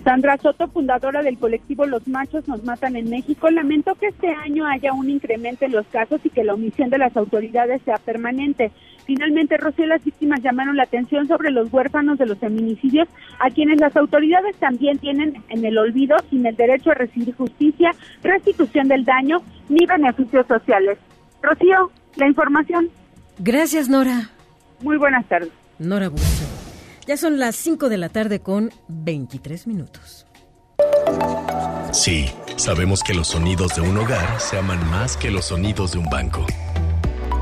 Sandra 0.04 0.38
Soto, 0.38 0.70
fundadora 0.70 1.22
del 1.22 1.38
colectivo 1.38 1.86
Los 1.86 2.08
Machos 2.08 2.48
Nos 2.48 2.64
Matan 2.64 2.96
en 2.96 3.10
México, 3.10 3.50
lamentó 3.50 3.96
que 3.96 4.08
este 4.08 4.30
año 4.30 4.66
haya 4.66 4.94
un 4.94 5.10
incremento 5.10 5.66
en 5.66 5.74
los 5.74 5.86
casos 5.88 6.22
y 6.24 6.30
que 6.30 6.46
la 6.46 6.54
omisión 6.54 6.90
de 6.90 6.98
las 6.98 7.18
autoridades 7.18 7.82
sea 7.84 7.98
permanente. 7.98 8.72
Finalmente, 9.08 9.56
Rocío, 9.56 9.86
las 9.86 10.04
víctimas 10.04 10.42
llamaron 10.44 10.76
la 10.76 10.84
atención 10.84 11.28
sobre 11.30 11.50
los 11.50 11.72
huérfanos 11.72 12.18
de 12.18 12.26
los 12.26 12.38
feminicidios, 12.38 13.08
a 13.40 13.50
quienes 13.50 13.80
las 13.80 13.96
autoridades 13.96 14.58
también 14.58 15.00
tienen 15.00 15.42
en 15.48 15.66
el 15.66 15.78
olvido 15.78 16.18
sin 16.30 16.46
el 16.46 16.58
derecho 16.58 16.92
a 16.92 16.94
recibir 16.94 17.34
justicia, 17.34 17.92
restitución 18.22 18.90
del 18.90 19.06
daño 19.06 19.38
ni 19.70 19.86
beneficios 19.86 20.46
sociales. 20.46 21.00
Rocío, 21.42 21.90
la 22.18 22.28
información. 22.28 22.90
Gracias, 23.40 23.88
Nora. 23.88 24.30
Muy 24.82 24.98
buenas 24.98 25.26
tardes. 25.28 25.52
Nora 25.80 26.10
Busto. 26.10 26.46
Ya 27.08 27.16
son 27.16 27.40
las 27.40 27.56
5 27.56 27.88
de 27.88 27.98
la 27.98 28.10
tarde 28.10 28.42
con 28.42 28.72
23 28.90 29.68
minutos. 29.68 30.28
Sí, 31.94 32.26
sabemos 32.58 33.04
que 33.04 33.14
los 33.14 33.30
sonidos 33.30 33.74
de 33.78 33.82
un 33.84 33.98
hogar 33.98 34.42
se 34.42 34.58
aman 34.58 34.86
más 34.90 35.16
que 35.16 35.32
los 35.32 35.46
sonidos 35.46 35.94
de 35.94 36.00
un 36.00 36.10
banco. 36.10 36.46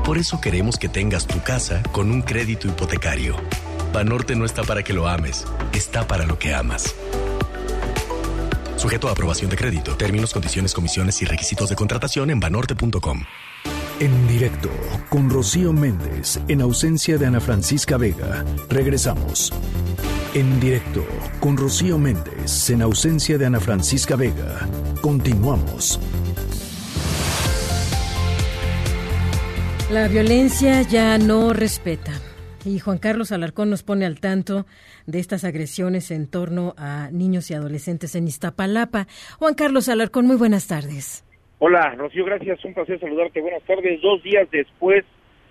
Por 0.06 0.18
eso 0.18 0.40
queremos 0.40 0.78
que 0.78 0.88
tengas 0.88 1.26
tu 1.26 1.42
casa 1.42 1.82
con 1.90 2.12
un 2.12 2.22
crédito 2.22 2.68
hipotecario. 2.68 3.34
Banorte 3.92 4.36
no 4.36 4.44
está 4.44 4.62
para 4.62 4.84
que 4.84 4.92
lo 4.92 5.08
ames, 5.08 5.44
está 5.72 6.06
para 6.06 6.24
lo 6.24 6.38
que 6.38 6.54
amas. 6.54 6.94
Sujeto 8.76 9.08
a 9.08 9.10
aprobación 9.10 9.50
de 9.50 9.56
crédito. 9.56 9.96
Términos, 9.96 10.32
condiciones, 10.32 10.74
comisiones 10.74 11.20
y 11.22 11.24
requisitos 11.24 11.70
de 11.70 11.74
contratación 11.74 12.30
en 12.30 12.38
banorte.com. 12.38 13.24
En 13.98 14.28
directo 14.28 14.70
con 15.08 15.28
Rocío 15.28 15.72
Méndez, 15.72 16.38
en 16.46 16.60
ausencia 16.60 17.18
de 17.18 17.26
Ana 17.26 17.40
Francisca 17.40 17.96
Vega. 17.96 18.44
Regresamos. 18.68 19.52
En 20.34 20.60
directo 20.60 21.04
con 21.40 21.56
Rocío 21.56 21.98
Méndez, 21.98 22.70
en 22.70 22.82
ausencia 22.82 23.38
de 23.38 23.46
Ana 23.46 23.58
Francisca 23.58 24.14
Vega. 24.14 24.68
Continuamos. 25.00 25.98
La 29.88 30.08
violencia 30.08 30.82
ya 30.82 31.16
no 31.16 31.52
respeta. 31.52 32.10
Y 32.64 32.80
Juan 32.80 32.98
Carlos 32.98 33.30
Alarcón 33.30 33.70
nos 33.70 33.84
pone 33.84 34.04
al 34.04 34.18
tanto 34.18 34.66
de 35.06 35.20
estas 35.20 35.44
agresiones 35.44 36.10
en 36.10 36.28
torno 36.28 36.74
a 36.76 37.08
niños 37.12 37.52
y 37.52 37.54
adolescentes 37.54 38.16
en 38.16 38.26
Iztapalapa. 38.26 39.06
Juan 39.38 39.54
Carlos 39.54 39.88
Alarcón, 39.88 40.26
muy 40.26 40.34
buenas 40.34 40.66
tardes. 40.66 41.24
Hola, 41.60 41.94
Rocío, 41.96 42.24
gracias. 42.24 42.64
Un 42.64 42.74
placer 42.74 42.98
saludarte. 42.98 43.40
Buenas 43.40 43.62
tardes. 43.62 44.02
Dos 44.02 44.20
días 44.24 44.48
después 44.50 45.04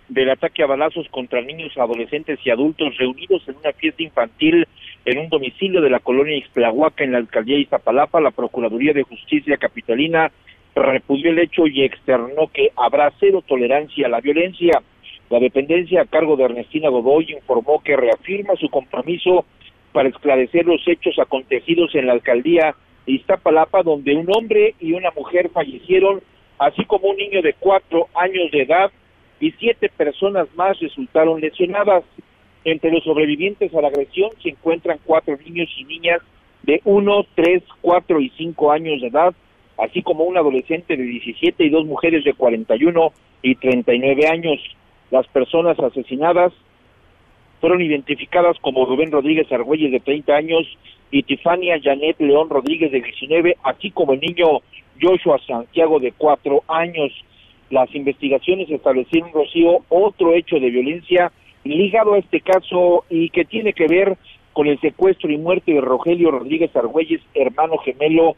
del 0.10 0.30
ataque 0.30 0.64
a 0.64 0.68
balazos 0.68 1.08
contra 1.12 1.42
niños, 1.42 1.72
adolescentes 1.78 2.38
y 2.44 2.50
adultos 2.50 2.98
reunidos 2.98 3.42
en 3.48 3.56
una 3.56 3.72
fiesta 3.72 4.04
infantil 4.04 4.68
en 5.06 5.18
un 5.18 5.30
domicilio 5.30 5.80
de 5.80 5.90
la 5.90 6.02
colonia 6.02 6.36
Ixtlahuaca 6.36 7.06
en 7.06 7.14
la 7.14 7.20
alcaldía 7.20 7.56
de 7.56 7.62
Iztapalapa, 7.62 8.20
la 8.20 8.32
Procuraduría 8.32 8.92
de 8.92 9.04
Justicia 9.04 9.56
Capitalina 9.56 10.30
repudió 10.84 11.32
el 11.32 11.40
hecho 11.40 11.68
y 11.68 11.84
externó 11.84 12.48
que 12.54 12.72
habrá 12.76 13.12
cero 13.20 13.44
tolerancia 13.48 14.08
a 14.08 14.10
la 14.10 14.22
violencia. 14.22 14.82
La 15.30 15.40
dependencia 15.40 16.02
a 16.02 16.06
cargo 16.06 16.36
de 16.36 16.44
Ernestina 16.44 16.90
Godoy 16.90 17.32
informó 17.32 17.82
que 17.82 17.96
reafirma 17.96 18.56
su 18.58 18.70
compromiso 18.70 19.46
para 19.92 20.10
esclarecer 20.10 20.66
los 20.66 20.86
hechos 20.88 21.18
acontecidos 21.18 21.96
en 21.96 22.08
la 22.08 22.14
alcaldía 22.14 22.76
de 23.06 23.14
Iztapalapa, 23.14 23.82
donde 23.84 24.14
un 24.16 24.28
hombre 24.36 24.76
y 24.80 24.94
una 24.94 25.12
mujer 25.12 25.50
fallecieron, 25.50 26.22
así 26.60 26.84
como 26.86 27.10
un 27.10 27.18
niño 27.18 27.42
de 27.42 27.54
cuatro 27.54 28.08
años 28.14 28.52
de 28.52 28.64
edad 28.64 28.92
y 29.40 29.52
siete 29.52 29.90
personas 29.90 30.48
más 30.56 30.80
resultaron 30.80 31.40
lesionadas. 31.40 32.04
Entre 32.66 32.92
los 32.92 33.04
sobrevivientes 33.04 33.74
a 33.74 33.82
la 33.82 33.88
agresión 33.88 34.32
se 34.42 34.50
encuentran 34.50 35.00
cuatro 35.06 35.38
niños 35.38 35.70
y 35.78 35.86
niñas 35.86 36.20
de 36.64 36.82
uno, 36.84 37.26
tres, 37.36 37.64
cuatro 37.82 38.20
y 38.20 38.30
cinco 38.38 38.72
años 38.72 39.02
de 39.02 39.08
edad, 39.08 39.36
así 39.78 40.02
como 40.02 40.24
un 40.24 40.38
adolescente 40.38 40.96
de 40.96 41.04
17 41.04 41.64
y 41.64 41.70
dos 41.70 41.86
mujeres 41.86 42.24
de 42.24 42.34
41 42.34 43.12
y 43.42 43.56
39 43.56 44.28
años. 44.28 44.60
Las 45.12 45.28
personas 45.28 45.78
asesinadas 45.80 46.54
fueron 47.62 47.82
identificadas 47.82 48.58
como 48.60 48.86
Rubén 48.86 49.12
Rodríguez 49.12 49.52
Argüelles 49.52 49.92
de 49.92 50.00
30 50.00 50.36
años 50.36 50.78
y 51.12 51.24
Tifania 51.24 51.80
Janet 51.82 52.20
León 52.20 52.50
Rodríguez 52.50 52.92
de 52.92 53.02
19, 53.02 53.58
así 53.64 53.92
como 53.92 54.14
el 54.14 54.20
niño 54.20 54.60
Joshua 55.02 55.40
Santiago 55.46 56.00
de 56.00 56.12
4 56.12 56.64
años. 56.68 57.12
Las 57.70 57.94
investigaciones 57.96 58.70
establecieron, 58.70 59.32
Rocío, 59.34 59.80
otro 59.90 60.34
hecho 60.34 60.60
de 60.60 60.70
violencia 60.70 61.32
ligado 61.64 62.14
a 62.14 62.20
este 62.20 62.42
caso 62.42 63.06
y 63.10 63.30
que 63.30 63.46
tiene 63.46 63.74
que 63.74 63.88
ver 63.88 64.18
con 64.54 64.68
el 64.68 64.80
secuestro 64.80 65.32
y 65.32 65.38
muerte 65.38 65.74
de 65.74 65.82
Rogelio 65.82 66.32
Rodríguez 66.32 66.74
Argüelles, 66.76 67.22
hermano 67.34 67.78
gemelo 67.80 68.36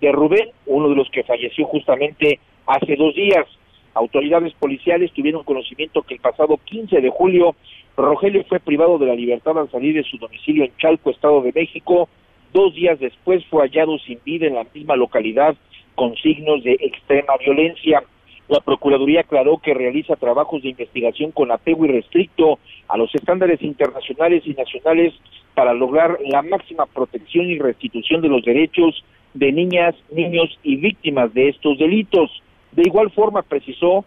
de 0.00 0.12
Rubén, 0.12 0.48
uno 0.66 0.88
de 0.88 0.96
los 0.96 1.10
que 1.10 1.24
falleció 1.24 1.66
justamente 1.66 2.38
hace 2.66 2.96
dos 2.96 3.14
días. 3.14 3.46
Autoridades 3.94 4.52
policiales 4.54 5.12
tuvieron 5.12 5.44
conocimiento 5.44 6.02
que 6.02 6.14
el 6.14 6.20
pasado 6.20 6.58
15 6.64 7.00
de 7.00 7.10
julio 7.10 7.56
Rogelio 7.96 8.44
fue 8.44 8.60
privado 8.60 8.96
de 8.98 9.06
la 9.06 9.14
libertad 9.14 9.58
al 9.58 9.70
salir 9.70 9.94
de 9.94 10.04
su 10.04 10.18
domicilio 10.18 10.64
en 10.64 10.76
Chalco, 10.76 11.10
Estado 11.10 11.42
de 11.42 11.52
México. 11.52 12.08
Dos 12.52 12.72
días 12.74 13.00
después 13.00 13.44
fue 13.46 13.62
hallado 13.62 13.98
sin 13.98 14.20
vida 14.24 14.46
en 14.46 14.54
la 14.54 14.64
misma 14.72 14.94
localidad 14.94 15.56
con 15.96 16.14
signos 16.16 16.62
de 16.62 16.74
extrema 16.74 17.36
violencia. 17.38 18.04
La 18.46 18.60
Procuraduría 18.60 19.20
aclaró 19.20 19.58
que 19.58 19.74
realiza 19.74 20.14
trabajos 20.14 20.62
de 20.62 20.68
investigación 20.68 21.32
con 21.32 21.50
apego 21.50 21.86
irrestricto 21.86 22.60
a 22.86 22.96
los 22.96 23.12
estándares 23.14 23.60
internacionales 23.62 24.44
y 24.46 24.54
nacionales 24.54 25.12
para 25.54 25.74
lograr 25.74 26.18
la 26.24 26.42
máxima 26.42 26.86
protección 26.86 27.46
y 27.46 27.58
restitución 27.58 28.22
de 28.22 28.28
los 28.28 28.44
derechos 28.44 29.04
de 29.38 29.52
niñas, 29.52 29.94
niños 30.10 30.58
y 30.64 30.76
víctimas 30.76 31.32
de 31.32 31.50
estos 31.50 31.78
delitos. 31.78 32.30
De 32.72 32.82
igual 32.82 33.10
forma, 33.10 33.42
precisó 33.42 34.04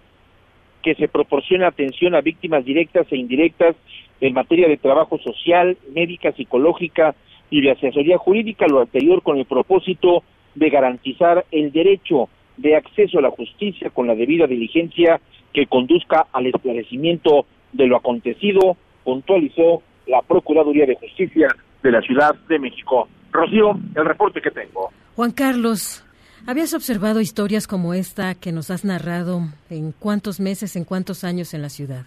que 0.83 0.93
se 0.95 1.07
proporciona 1.07 1.67
atención 1.67 2.15
a 2.15 2.21
víctimas 2.21 2.65
directas 2.65 3.07
e 3.11 3.15
indirectas 3.15 3.75
en 4.19 4.33
materia 4.33 4.67
de 4.67 4.77
trabajo 4.77 5.17
social, 5.19 5.77
médica, 5.93 6.33
psicológica 6.33 7.15
y 7.49 7.61
de 7.61 7.71
asesoría 7.71 8.17
jurídica, 8.17 8.67
lo 8.67 8.81
anterior 8.81 9.23
con 9.23 9.37
el 9.37 9.45
propósito 9.45 10.23
de 10.55 10.69
garantizar 10.69 11.45
el 11.51 11.71
derecho 11.71 12.27
de 12.57 12.75
acceso 12.75 13.19
a 13.19 13.21
la 13.21 13.31
justicia 13.31 13.89
con 13.89 14.07
la 14.07 14.15
debida 14.15 14.47
diligencia 14.47 15.21
que 15.53 15.65
conduzca 15.65 16.27
al 16.33 16.47
esclarecimiento 16.47 17.45
de 17.71 17.87
lo 17.87 17.95
acontecido, 17.95 18.75
puntualizó 19.03 19.81
la 20.07 20.21
Procuraduría 20.21 20.85
de 20.85 20.95
Justicia 20.95 21.47
de 21.81 21.91
la 21.91 22.01
Ciudad 22.01 22.35
de 22.49 22.59
México. 22.59 23.07
Rocío, 23.31 23.79
el 23.95 24.05
reporte 24.05 24.41
que 24.41 24.51
tengo. 24.51 24.91
Juan 25.15 25.31
Carlos, 25.31 26.03
¿habías 26.45 26.73
observado 26.73 27.21
historias 27.21 27.67
como 27.67 27.93
esta 27.93 28.35
que 28.35 28.51
nos 28.51 28.71
has 28.71 28.85
narrado 28.85 29.41
en 29.69 29.93
cuántos 29.93 30.39
meses, 30.39 30.75
en 30.75 30.85
cuántos 30.85 31.23
años 31.23 31.53
en 31.53 31.61
la 31.61 31.69
ciudad? 31.69 32.05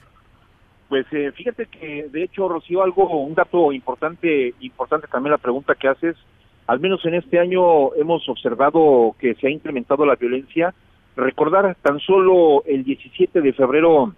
Pues 0.88 1.06
eh, 1.12 1.32
fíjate 1.32 1.66
que 1.66 2.08
de 2.10 2.22
hecho 2.22 2.48
Rocío 2.48 2.82
algo 2.82 3.08
un 3.22 3.34
dato 3.34 3.72
importante 3.72 4.54
importante 4.60 5.08
también 5.08 5.32
la 5.32 5.38
pregunta 5.38 5.74
que 5.74 5.88
haces 5.88 6.14
al 6.66 6.78
menos 6.78 7.04
en 7.04 7.14
este 7.14 7.38
año 7.38 7.94
hemos 7.94 8.28
observado 8.28 9.16
que 9.18 9.34
se 9.34 9.46
ha 9.46 9.50
incrementado 9.50 10.06
la 10.06 10.14
violencia 10.16 10.74
recordar 11.16 11.76
tan 11.82 12.00
solo 12.00 12.62
el 12.66 12.84
17 12.84 13.40
de 13.40 13.52
febrero 13.52 14.14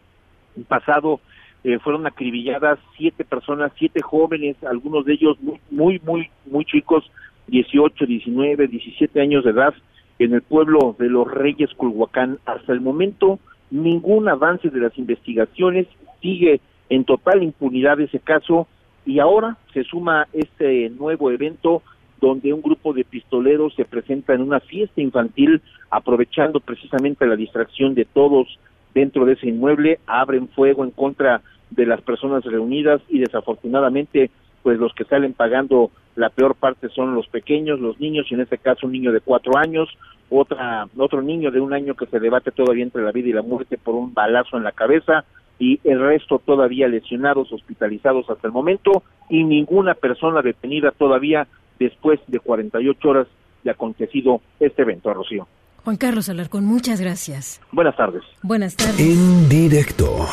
pasado 0.69 1.21
eh, 1.67 1.81
fueron 1.81 2.07
acribilladas 2.07 2.79
siete 2.97 3.25
personas 3.25 3.73
siete 3.77 4.01
jóvenes 4.01 4.55
algunos 4.63 5.05
de 5.05 5.15
ellos 5.15 5.37
muy 5.43 5.59
muy 5.73 6.01
muy 6.05 6.31
muy 6.45 6.65
chicos 6.65 7.11
18 7.49 8.07
19 8.07 8.69
17 8.69 9.21
años 9.21 9.43
de 9.43 9.51
edad 9.51 9.75
en 10.21 10.33
el 10.35 10.43
pueblo 10.43 10.95
de 10.97 11.09
los 11.11 11.29
Reyes 11.29 11.75
Culhuacán. 11.75 12.39
Hasta 12.47 12.73
el 12.73 12.81
momento 12.81 13.41
ningún 13.73 14.29
avance 14.29 14.71
de 14.71 14.79
las 14.79 14.97
investigaciones 14.97 15.89
sigue 16.23 16.61
en 16.89 17.05
total 17.05 17.43
impunidad 17.43 18.01
ese 18.01 18.21
caso 18.21 18.69
y 19.05 19.19
ahora 19.19 19.57
se 19.75 19.83
suma 19.83 20.29
este 20.33 20.89
nuevo 20.91 21.33
evento 21.33 21.83
donde 22.21 22.53
un 22.53 22.63
grupo 22.63 22.93
de 22.93 23.03
pistoleros 23.03 23.75
se 23.75 23.85
presenta 23.85 24.35
en 24.35 24.43
una 24.43 24.61
fiesta 24.61 25.01
infantil 25.01 25.61
aprovechando 25.91 26.61
precisamente 26.61 27.27
la 27.27 27.35
distracción 27.35 27.97
de 27.97 28.05
todos 28.05 28.57
dentro 28.95 29.27
de 29.27 29.33
ese 29.33 29.49
inmueble, 29.49 29.99
abren 30.07 30.49
fuego 30.49 30.85
en 30.85 30.93
contra 30.93 31.43
de 31.71 31.87
las 31.87 32.01
personas 32.03 32.45
reunidas 32.45 33.01
y 33.09 33.19
desafortunadamente 33.19 34.31
pues 34.67 34.81
los 34.81 34.93
que 34.95 35.05
salen 35.05 35.33
pagando 35.33 35.93
la 36.17 36.29
peor 36.29 36.57
parte 36.57 36.89
son 36.89 37.15
los 37.15 37.29
pequeños, 37.29 37.79
los 37.79 38.01
niños, 38.01 38.27
y 38.29 38.35
en 38.35 38.41
este 38.41 38.59
caso 38.59 38.87
un 38.87 38.93
niño 38.95 39.13
de 39.13 39.21
cuatro 39.21 39.57
años, 39.57 39.89
otra, 40.29 40.89
otro 40.97 41.23
niño 41.23 41.53
de 41.53 41.61
un 41.61 41.73
año 41.73 41.95
que 41.95 42.07
se 42.07 42.19
debate 42.19 42.51
todavía 42.51 42.83
entre 42.83 43.05
la 43.05 43.13
vida 43.13 43.29
y 43.29 43.33
la 43.33 43.43
muerte 43.43 43.79
por 43.79 43.95
un 43.95 44.13
balazo 44.13 44.57
en 44.57 44.65
la 44.65 44.73
cabeza, 44.73 45.25
y 45.61 45.79
el 45.85 46.01
resto 46.01 46.41
todavía 46.45 46.89
lesionados, 46.89 47.53
hospitalizados 47.53 48.29
hasta 48.29 48.49
el 48.49 48.53
momento, 48.53 49.05
y 49.31 49.45
ninguna 49.45 49.95
persona 49.95 50.43
detenida 50.43 50.91
todavía 50.91 51.47
después 51.79 52.19
de 52.27 52.41
48 52.41 53.09
horas 53.09 53.29
de 53.63 53.71
acontecido 53.71 54.41
este 54.59 54.83
evento, 54.83 55.15
Rocío. 55.15 55.47
Juan 55.85 55.97
Carlos 55.97 56.29
Alarcón, 56.29 56.65
muchas 56.65 57.01
gracias. 57.01 57.61
Buenas 57.71 57.97
tardes. 57.97 58.25
Buenas 58.43 58.75
tardes. 58.75 58.99
En 58.99 59.49
directo. 59.49 60.27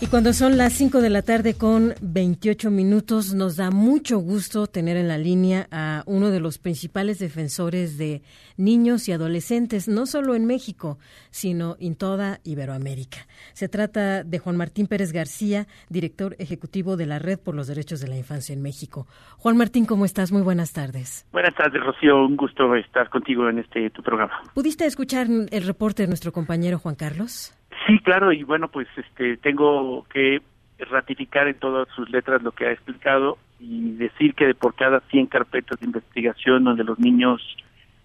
Y 0.00 0.06
cuando 0.06 0.32
son 0.32 0.56
las 0.56 0.74
5 0.74 1.00
de 1.00 1.10
la 1.10 1.22
tarde 1.22 1.54
con 1.54 1.92
28 2.00 2.70
minutos, 2.70 3.34
nos 3.34 3.56
da 3.56 3.72
mucho 3.72 4.18
gusto 4.18 4.68
tener 4.68 4.96
en 4.96 5.08
la 5.08 5.18
línea 5.18 5.66
a 5.72 6.04
uno 6.06 6.30
de 6.30 6.38
los 6.38 6.58
principales 6.58 7.18
defensores 7.18 7.98
de 7.98 8.22
niños 8.56 9.08
y 9.08 9.12
adolescentes, 9.12 9.88
no 9.88 10.06
solo 10.06 10.36
en 10.36 10.46
México, 10.46 10.98
sino 11.30 11.74
en 11.80 11.96
toda 11.96 12.38
Iberoamérica. 12.44 13.26
Se 13.54 13.68
trata 13.68 14.22
de 14.22 14.38
Juan 14.38 14.56
Martín 14.56 14.86
Pérez 14.86 15.12
García, 15.12 15.66
director 15.88 16.36
ejecutivo 16.38 16.96
de 16.96 17.06
la 17.06 17.18
Red 17.18 17.40
por 17.40 17.56
los 17.56 17.66
Derechos 17.66 18.00
de 18.00 18.06
la 18.06 18.16
Infancia 18.16 18.52
en 18.52 18.62
México. 18.62 19.08
Juan 19.38 19.56
Martín, 19.56 19.84
¿cómo 19.84 20.04
estás? 20.04 20.30
Muy 20.30 20.42
buenas 20.42 20.72
tardes. 20.72 21.26
Buenas 21.32 21.56
tardes, 21.56 21.82
Rocío. 21.82 22.24
Un 22.24 22.36
gusto 22.36 22.72
estar 22.76 23.10
contigo 23.10 23.48
en 23.48 23.58
este 23.58 23.90
tu 23.90 24.04
programa. 24.04 24.44
¿Pudiste 24.54 24.86
escuchar 24.86 25.26
el 25.50 25.66
reporte 25.66 26.04
de 26.04 26.06
nuestro 26.06 26.30
compañero 26.30 26.78
Juan 26.78 26.94
Carlos? 26.94 27.57
Sí, 27.86 27.98
claro, 28.00 28.32
y 28.32 28.42
bueno, 28.42 28.68
pues 28.68 28.88
este 28.96 29.36
tengo 29.38 30.06
que 30.12 30.42
ratificar 30.78 31.48
en 31.48 31.58
todas 31.58 31.88
sus 31.94 32.08
letras 32.10 32.42
lo 32.42 32.52
que 32.52 32.66
ha 32.66 32.72
explicado 32.72 33.38
y 33.58 33.92
decir 33.92 34.34
que 34.34 34.46
de 34.46 34.54
por 34.54 34.74
cada 34.74 35.00
100 35.10 35.26
carpetas 35.26 35.80
de 35.80 35.86
investigación 35.86 36.64
donde 36.64 36.84
los 36.84 36.98
niños, 36.98 37.42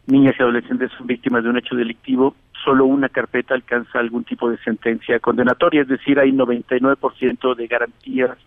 niñas 0.08 0.36
y 0.38 0.42
adolescentes 0.42 0.92
son 0.98 1.08
víctimas 1.08 1.44
de 1.44 1.50
un 1.50 1.58
hecho 1.58 1.76
delictivo, 1.76 2.36
solo 2.64 2.86
una 2.86 3.10
carpeta 3.10 3.54
alcanza 3.54 4.00
algún 4.00 4.24
tipo 4.24 4.50
de 4.50 4.58
sentencia 4.60 5.20
condenatoria, 5.20 5.82
es 5.82 5.88
decir, 5.88 6.20
hay 6.20 6.32
99% 6.32 7.56
de 7.56 7.68
garantías 7.68 8.38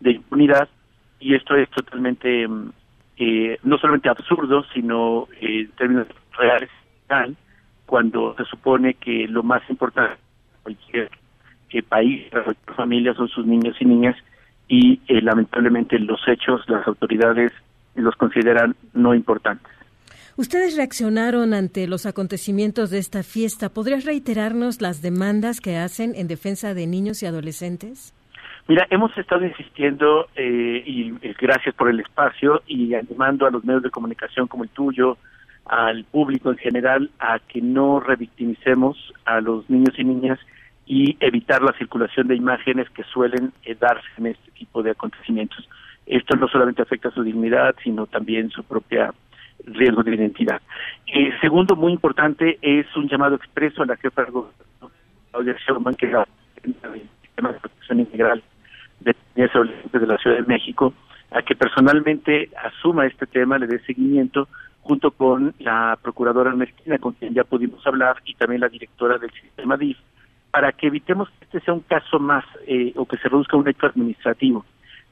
de 0.00 0.12
impunidad 0.12 0.68
y 1.20 1.34
esto 1.34 1.54
es 1.54 1.68
totalmente 1.70 2.48
eh, 3.18 3.58
no 3.62 3.78
solamente 3.78 4.08
absurdo, 4.08 4.64
sino 4.72 5.28
eh, 5.40 5.60
en 5.60 5.70
términos 5.72 6.06
reales, 6.36 6.70
cuando 7.86 8.34
se 8.36 8.44
supone 8.44 8.94
que 8.94 9.26
lo 9.26 9.42
más 9.42 9.68
importante 9.68 10.16
cualquier 10.74 11.10
eh, 11.70 11.82
país, 11.82 12.28
cualquier 12.30 12.76
familia 12.76 13.14
son 13.14 13.28
sus 13.28 13.46
niños 13.46 13.76
y 13.80 13.84
niñas 13.84 14.16
y 14.68 15.00
eh, 15.08 15.20
lamentablemente 15.20 15.98
los 15.98 16.20
hechos 16.28 16.62
las 16.68 16.86
autoridades 16.86 17.52
los 17.94 18.14
consideran 18.16 18.76
no 18.94 19.14
importantes. 19.14 19.72
Ustedes 20.36 20.76
reaccionaron 20.76 21.52
ante 21.52 21.86
los 21.86 22.06
acontecimientos 22.06 22.90
de 22.90 22.98
esta 22.98 23.22
fiesta. 23.22 23.68
¿Podrías 23.68 24.04
reiterarnos 24.04 24.80
las 24.80 25.02
demandas 25.02 25.60
que 25.60 25.76
hacen 25.76 26.14
en 26.14 26.28
defensa 26.28 26.72
de 26.72 26.86
niños 26.86 27.22
y 27.22 27.26
adolescentes? 27.26 28.14
Mira, 28.68 28.86
hemos 28.90 29.16
estado 29.18 29.44
insistiendo 29.44 30.28
eh, 30.36 30.82
y 30.86 31.10
gracias 31.40 31.74
por 31.74 31.90
el 31.90 32.00
espacio 32.00 32.62
y 32.66 32.94
animando 32.94 33.46
a 33.46 33.50
los 33.50 33.64
medios 33.64 33.82
de 33.82 33.90
comunicación 33.90 34.46
como 34.46 34.62
el 34.62 34.70
tuyo, 34.70 35.18
al 35.66 36.04
público 36.04 36.50
en 36.50 36.58
general 36.58 37.10
a 37.18 37.38
que 37.40 37.60
no 37.60 38.00
revictimicemos 38.00 39.12
a 39.24 39.40
los 39.40 39.68
niños 39.68 39.98
y 39.98 40.04
niñas 40.04 40.38
y 40.92 41.16
evitar 41.20 41.62
la 41.62 41.72
circulación 41.74 42.26
de 42.26 42.34
imágenes 42.34 42.90
que 42.90 43.04
suelen 43.04 43.52
eh, 43.62 43.76
darse 43.78 44.08
en 44.18 44.26
este 44.26 44.50
tipo 44.50 44.82
de 44.82 44.90
acontecimientos. 44.90 45.68
Esto 46.04 46.36
no 46.36 46.48
solamente 46.48 46.82
afecta 46.82 47.12
su 47.12 47.22
dignidad, 47.22 47.76
sino 47.84 48.08
también 48.08 48.50
su 48.50 48.64
propia 48.64 49.14
riesgo 49.66 50.02
de 50.02 50.16
identidad. 50.16 50.60
Segundo, 51.40 51.76
muy 51.76 51.92
importante, 51.92 52.58
es 52.60 52.86
un 52.96 53.08
llamado 53.08 53.36
expreso 53.36 53.84
a 53.84 53.86
la 53.86 53.96
jefa 53.98 54.22
del 54.22 54.32
gobierno, 54.32 54.90
Claudia 55.30 55.54
Sheinbaum, 55.64 55.94
que 55.94 56.06
sistema 57.22 57.52
de 57.52 57.60
protección 57.60 58.00
integral 58.00 58.42
de 58.98 59.14
de 59.36 60.06
la 60.08 60.18
Ciudad 60.18 60.38
de 60.38 60.42
México, 60.42 60.92
a 61.30 61.42
que 61.42 61.54
personalmente 61.54 62.50
asuma 62.64 63.06
este 63.06 63.26
tema, 63.26 63.58
le 63.58 63.68
dé 63.68 63.78
seguimiento 63.84 64.48
junto 64.80 65.12
con 65.12 65.54
la 65.60 65.96
procuradora 66.02 66.50
Ernestina, 66.50 66.98
con 66.98 67.12
quien 67.12 67.32
ya 67.32 67.44
pudimos 67.44 67.86
hablar, 67.86 68.16
y 68.24 68.34
también 68.34 68.62
la 68.62 68.68
directora 68.68 69.18
del 69.18 69.30
sistema 69.30 69.76
DIF, 69.76 69.96
para 70.50 70.72
que 70.72 70.88
evitemos 70.88 71.28
que 71.30 71.44
este 71.44 71.60
sea 71.60 71.74
un 71.74 71.80
caso 71.80 72.18
más 72.18 72.44
eh, 72.66 72.92
o 72.96 73.06
que 73.06 73.16
se 73.18 73.28
reduzca 73.28 73.56
un 73.56 73.68
hecho 73.68 73.86
administrativo. 73.86 74.64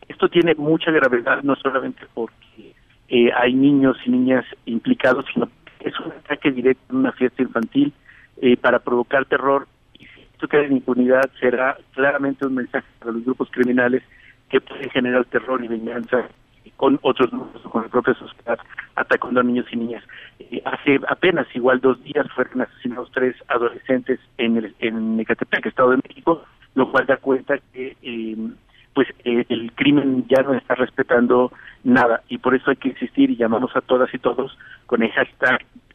Esto 0.09 0.29
tiene 0.29 0.55
mucha 0.55 0.91
gravedad, 0.91 1.43
no 1.43 1.55
solamente 1.57 2.03
porque 2.15 2.75
eh, 3.09 3.31
hay 3.37 3.55
niños 3.55 3.97
y 4.05 4.11
niñas 4.11 4.45
implicados, 4.67 5.27
sino 5.33 5.49
que 5.79 5.89
es 5.89 6.01
un 6.01 6.13
ataque 6.13 6.51
directo 6.51 6.83
en 6.91 6.97
una 6.97 7.13
fiesta 7.13 7.43
infantil 7.43 7.93
eh, 8.41 8.57
para 8.57 8.79
provocar 8.79 9.27
terror. 9.27 9.69
Y 9.95 10.07
si 10.07 10.21
esto 10.23 10.49
queda 10.49 10.65
en 10.65 10.73
impunidad, 10.73 11.31
será 11.39 11.77
claramente 11.93 12.47
un 12.47 12.55
mensaje 12.55 12.87
para 12.99 13.13
los 13.13 13.25
grupos 13.25 13.51
criminales 13.51 14.03
que 14.49 14.61
pueden 14.61 14.91
generar 14.91 15.25
terror 15.27 15.63
y 15.63 15.69
venganza 15.69 16.29
con 16.79 16.97
otros 17.03 17.29
grupos, 17.33 17.61
con 17.73 17.83
la 17.83 17.89
propia 17.89 18.15
sociedad, 18.15 18.57
atacando 18.95 19.41
a 19.41 19.43
niños 19.43 19.67
y 19.73 19.77
niñas. 19.77 20.05
Eh, 20.39 20.63
hace 20.65 21.01
apenas 21.09 21.49
igual 21.53 21.81
dos 21.81 22.01
días 22.05 22.25
fueron 22.35 22.63
asesinados 22.63 23.11
tres 23.13 23.35
adolescentes 23.49 24.21
en 24.39 24.57
el, 24.57 24.75
en 24.79 25.19
Ecatepec, 25.19 25.67
Estado 25.67 25.91
de 25.91 26.01
México, 26.09 26.45
lo 26.77 26.91
cual 26.93 27.05
da 27.07 27.17
cuenta 27.17 27.59
que 27.73 27.97
em, 28.03 28.55
pues 28.95 29.09
eh, 29.25 29.45
el 29.49 29.73
crimen 29.73 30.25
ya 30.29 30.43
no 30.45 30.55
está 30.55 30.77
respetando 30.77 31.51
nada 31.83 32.23
y 32.29 32.39
por 32.39 32.55
eso 32.55 32.71
hay 32.71 32.77
que 32.77 32.91
insistir 32.91 33.31
y 33.31 33.37
llamamos 33.37 33.75
a 33.75 33.81
todas 33.81 34.15
y 34.15 34.19
todos 34.19 34.57
con 34.87 35.03
el 35.03 35.11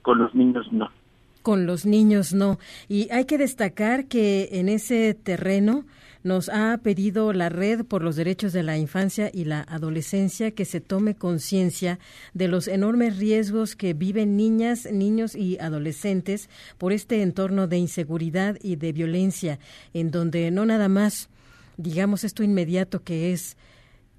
con 0.02 0.18
los 0.18 0.36
niños 0.36 0.68
no. 0.74 0.92
Con 1.44 1.66
los 1.66 1.86
niños 1.86 2.34
no. 2.34 2.58
Y 2.90 3.10
hay 3.10 3.24
que 3.24 3.38
destacar 3.38 4.10
que 4.10 4.50
en 4.52 4.68
ese 4.68 5.14
terreno 5.14 5.86
nos 6.24 6.50
ha 6.50 6.80
pedido 6.82 7.34
la 7.34 7.50
Red 7.50 7.86
por 7.86 8.02
los 8.02 8.16
Derechos 8.16 8.54
de 8.54 8.64
la 8.64 8.78
Infancia 8.78 9.30
y 9.34 9.46
la 9.46 9.62
Adolescencia 9.62 10.52
que 10.52 10.66
se 10.66 10.82
tome 10.82 11.16
conciencia 11.16 12.00
de 12.34 12.48
los 12.48 12.68
enormes 12.68 13.18
riesgos 13.18 13.76
que 13.76 13.94
viven 13.94 14.38
niñas, 14.38 14.88
niños 14.92 15.36
y 15.36 15.58
adolescentes 15.60 16.50
por 16.78 16.94
este 16.94 17.22
entorno 17.22 17.68
de 17.68 17.78
inseguridad 17.78 18.58
y 18.62 18.78
de 18.78 18.94
violencia, 18.94 19.60
en 19.94 20.12
donde 20.12 20.50
no 20.52 20.66
nada 20.66 20.88
más, 20.88 21.30
digamos 21.78 22.24
esto 22.24 22.44
inmediato 22.44 23.04
que 23.04 23.34
es 23.34 23.58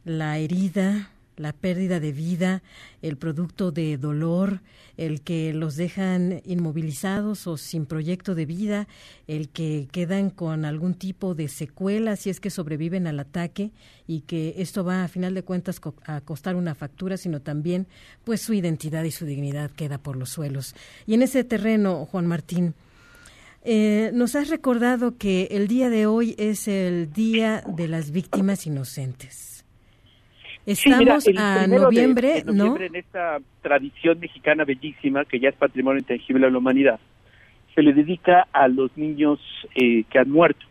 la 0.05 0.38
herida, 0.38 1.11
la 1.37 1.53
pérdida 1.53 2.01
de 2.01 2.12
vida, 2.12 2.62
el 3.03 3.16
producto 3.16 3.73
de 3.73 3.97
dolor, 3.97 4.61
el 4.97 5.23
que 5.23 5.53
los 5.53 5.77
dejan 5.77 6.40
inmovilizados 6.44 7.47
o 7.47 7.57
sin 7.57 7.87
proyecto 7.87 8.35
de 8.35 8.47
vida, 8.47 8.88
el 9.27 9.49
que 9.49 9.88
quedan 9.90 10.31
con 10.31 10.64
algún 10.64 10.94
tipo 10.94 11.35
de 11.35 11.49
secuela 11.49 12.16
si 12.16 12.31
es 12.31 12.40
que 12.40 12.51
sobreviven 12.51 13.07
al 13.07 13.18
ataque 13.18 13.73
y 14.07 14.20
que 14.20 14.55
esto 14.59 14.85
va 14.85 15.05
a 15.05 15.09
final 15.09 15.35
de 15.35 15.42
cuentas 15.42 15.81
a 16.07 16.20
costar 16.20 16.57
una 16.57 16.75
factura, 16.75 17.16
sino 17.16 17.40
también 17.40 17.87
pues 18.23 18.40
su 18.40 18.55
identidad 18.55 19.05
y 19.05 19.11
su 19.11 19.27
dignidad 19.27 19.70
queda 19.70 19.99
por 19.99 20.16
los 20.16 20.31
suelos. 20.31 20.75
Y 21.07 21.14
en 21.14 21.23
ese 21.23 21.42
terreno, 21.44 22.07
Juan 22.07 22.27
Martín, 22.27 22.75
eh, 23.66 24.11
nos 24.12 24.35
has 24.35 24.51
recordado 24.51 25.16
que 25.16 25.49
el 25.51 25.68
día 25.68 25.88
de 25.88 26.07
hoy 26.07 26.35
es 26.38 26.68
el 26.68 27.12
Día 27.12 27.64
de 27.66 27.88
las 27.88 28.11
Víctimas 28.11 28.66
Inocentes. 28.66 29.63
Estamos 30.66 31.29
a 31.37 31.66
noviembre, 31.66 32.42
¿no? 32.46 32.79
En 32.79 32.96
esta 32.96 33.38
tradición 33.62 34.18
mexicana 34.18 34.64
bellísima, 34.64 35.24
que 35.24 35.38
ya 35.38 35.50
es 35.50 35.57
patrimonio 35.57 36.00
intangible 36.00 36.46
de 36.46 36.53
la 36.53 36.59
humanidad, 36.59 36.98
se 37.74 37.83
le 37.83 37.92
dedica 37.92 38.46
a 38.53 38.68
los 38.68 38.96
niños 38.96 39.40
eh, 39.74 40.05
que 40.11 40.18
han 40.18 40.31
muerto. 40.31 40.64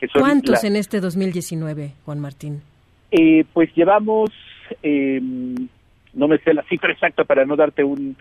Que 0.00 0.08
¿Cuántos 0.08 0.64
en 0.64 0.76
este 0.76 1.00
2019, 1.00 1.92
Juan 2.04 2.20
Martín? 2.20 2.62
Eh, 3.12 3.44
pues 3.52 3.70
llevamos, 3.74 4.30
em, 4.82 5.54
no 6.14 6.26
me 6.26 6.38
sé 6.38 6.54
la 6.54 6.62
cifra 6.64 6.92
exacta 6.92 7.24
para 7.24 7.44
no 7.44 7.54
darte 7.54 7.84
un 7.84 8.16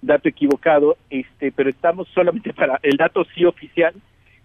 dato 0.00 0.28
equivocado, 0.28 0.96
este, 1.10 1.50
pero 1.52 1.68
estamos 1.68 2.08
solamente 2.14 2.52
para 2.54 2.78
el 2.82 2.96
dato 2.96 3.24
sí 3.34 3.44
oficial, 3.44 3.94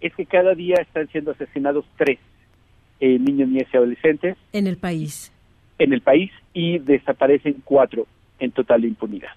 es 0.02 0.14
que 0.16 0.26
cada 0.26 0.54
día 0.54 0.76
están 0.82 1.08
siendo 1.10 1.32
asesinados 1.32 1.86
tres 1.98 2.20
eh, 3.00 3.20
niños, 3.20 3.48
niñas 3.50 3.68
y 3.72 3.78
adolescentes. 3.78 4.38
En 4.52 4.68
el 4.68 4.78
país 4.78 5.32
en 5.80 5.94
el 5.94 6.02
país 6.02 6.32
y 6.54 6.78
desaparecen 6.78 7.62
cuatro 7.64 8.06
en 8.40 8.52
total 8.52 8.86
impunidad. 8.86 9.34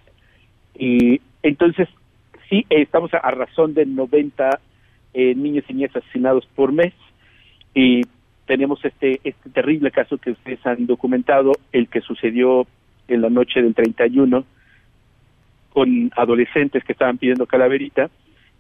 Y 0.74 1.20
entonces, 1.42 1.88
sí, 2.48 2.66
estamos 2.68 3.12
a, 3.14 3.30
razón 3.30 3.74
de 3.74 3.86
90 3.86 4.60
eh, 5.14 5.34
niños 5.34 5.64
y 5.68 5.74
niñas 5.74 5.96
asesinados 5.96 6.46
por 6.54 6.72
mes 6.72 6.92
y 7.74 8.02
tenemos 8.46 8.84
este, 8.84 9.20
este 9.24 9.50
terrible 9.50 9.90
caso 9.90 10.18
que 10.18 10.32
ustedes 10.32 10.64
han 10.66 10.86
documentado, 10.86 11.52
el 11.72 11.88
que 11.88 12.00
sucedió 12.00 12.66
en 13.08 13.22
la 13.22 13.30
noche 13.30 13.62
del 13.62 13.74
31 13.74 14.44
con 15.70 16.10
adolescentes 16.16 16.84
que 16.84 16.92
estaban 16.92 17.18
pidiendo 17.18 17.46
calaverita 17.46 18.10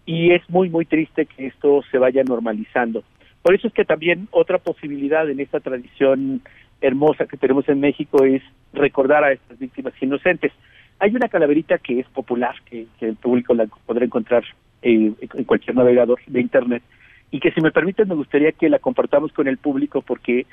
y 0.06 0.32
es 0.32 0.48
muy, 0.48 0.70
muy 0.70 0.84
triste 0.84 1.26
que 1.26 1.46
esto 1.46 1.82
se 1.90 1.98
vaya 1.98 2.22
normalizando. 2.24 3.04
Por 3.42 3.54
eso 3.54 3.68
es 3.68 3.74
que 3.74 3.84
también 3.84 4.28
otra 4.30 4.58
posibilidad 4.58 5.28
en 5.28 5.40
esta 5.40 5.60
tradición 5.60 6.42
hermosa 6.82 7.26
que 7.26 7.36
tenemos 7.36 7.68
en 7.68 7.80
México 7.80 8.24
es 8.24 8.42
recordar 8.72 9.24
a 9.24 9.32
estas 9.32 9.58
víctimas 9.58 9.94
inocentes. 10.00 10.52
Hay 10.98 11.14
una 11.14 11.28
calaverita 11.28 11.78
que 11.78 12.00
es 12.00 12.06
popular, 12.08 12.54
que, 12.66 12.86
el 13.00 13.16
público 13.16 13.54
la 13.54 13.66
podrá 13.86 14.04
encontrar 14.04 14.44
eh, 14.82 15.12
en 15.20 15.44
cualquier 15.44 15.76
navegador 15.76 16.20
de 16.26 16.40
Internet, 16.40 16.82
y 17.30 17.40
que 17.40 17.52
si 17.52 17.60
me 17.60 17.70
permiten 17.70 18.08
me 18.08 18.14
gustaría 18.14 18.52
que 18.52 18.68
la 18.68 18.78
compartamos 18.78 19.32
con 19.32 19.48
el 19.48 19.56
público 19.56 20.02
porque 20.02 20.46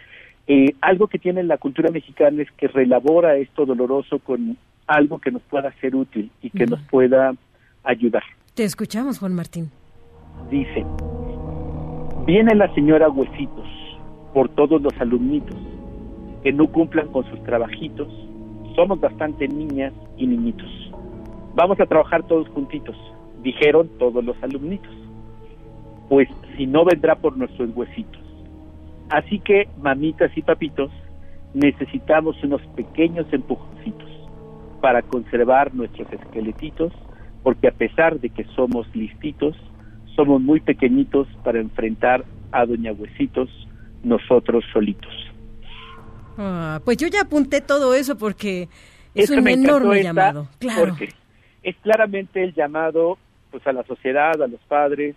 eh, 0.47 0.73
algo 0.81 1.07
que 1.07 1.19
tiene 1.19 1.43
la 1.43 1.57
cultura 1.57 1.91
mexicana 1.91 2.41
es 2.41 2.51
que 2.51 2.67
relabora 2.67 3.35
esto 3.35 3.65
doloroso 3.65 4.19
con 4.19 4.57
algo 4.87 5.19
que 5.19 5.31
nos 5.31 5.41
pueda 5.43 5.71
ser 5.81 5.95
útil 5.95 6.31
y 6.41 6.49
que 6.49 6.65
nos 6.65 6.81
pueda 6.83 7.33
ayudar. 7.83 8.23
Te 8.55 8.63
escuchamos, 8.63 9.19
Juan 9.19 9.35
Martín. 9.35 9.69
Dice, 10.49 10.85
viene 12.25 12.55
la 12.55 12.73
señora 12.73 13.09
Huesitos 13.09 13.67
por 14.33 14.49
todos 14.49 14.81
los 14.81 14.93
alumnitos 14.99 15.57
que 16.43 16.53
no 16.53 16.67
cumplan 16.67 17.07
con 17.07 17.29
sus 17.29 17.41
trabajitos. 17.43 18.07
Somos 18.75 18.99
bastante 18.99 19.47
niñas 19.47 19.93
y 20.17 20.27
niñitos. 20.27 20.69
Vamos 21.55 21.79
a 21.79 21.85
trabajar 21.85 22.23
todos 22.23 22.47
juntitos, 22.49 22.95
dijeron 23.41 23.89
todos 23.97 24.23
los 24.23 24.41
alumnitos. 24.43 24.93
Pues 26.07 26.27
si 26.57 26.65
no 26.65 26.85
vendrá 26.85 27.15
por 27.15 27.37
nuestros 27.37 27.75
huesitos. 27.75 28.21
Así 29.09 29.39
que, 29.39 29.67
mamitas 29.81 30.31
y 30.35 30.41
papitos, 30.41 30.91
necesitamos 31.53 32.41
unos 32.43 32.61
pequeños 32.75 33.25
empujoncitos 33.31 34.09
para 34.81 35.01
conservar 35.01 35.73
nuestros 35.73 36.11
esqueletitos, 36.13 36.93
porque 37.43 37.67
a 37.67 37.71
pesar 37.71 38.19
de 38.19 38.29
que 38.29 38.43
somos 38.55 38.87
listitos, 38.95 39.55
somos 40.15 40.41
muy 40.41 40.59
pequeñitos 40.59 41.27
para 41.43 41.59
enfrentar 41.59 42.23
a 42.51 42.65
Doña 42.65 42.91
Huesitos 42.93 43.49
nosotros 44.03 44.63
solitos. 44.73 45.28
Ah, 46.41 46.79
pues 46.85 46.95
yo 46.95 47.07
ya 47.07 47.21
apunté 47.21 47.59
todo 47.59 47.93
eso 47.93 48.17
porque 48.17 48.69
es 49.13 49.29
un 49.29 49.45
enorme 49.45 50.01
llamado. 50.01 50.47
Claro. 50.57 50.87
Porque 50.87 51.09
es 51.63 51.75
claramente 51.83 52.41
el 52.41 52.53
llamado 52.53 53.17
pues 53.51 53.65
a 53.67 53.73
la 53.73 53.83
sociedad, 53.83 54.41
a 54.41 54.47
los 54.47 54.61
padres. 54.61 55.15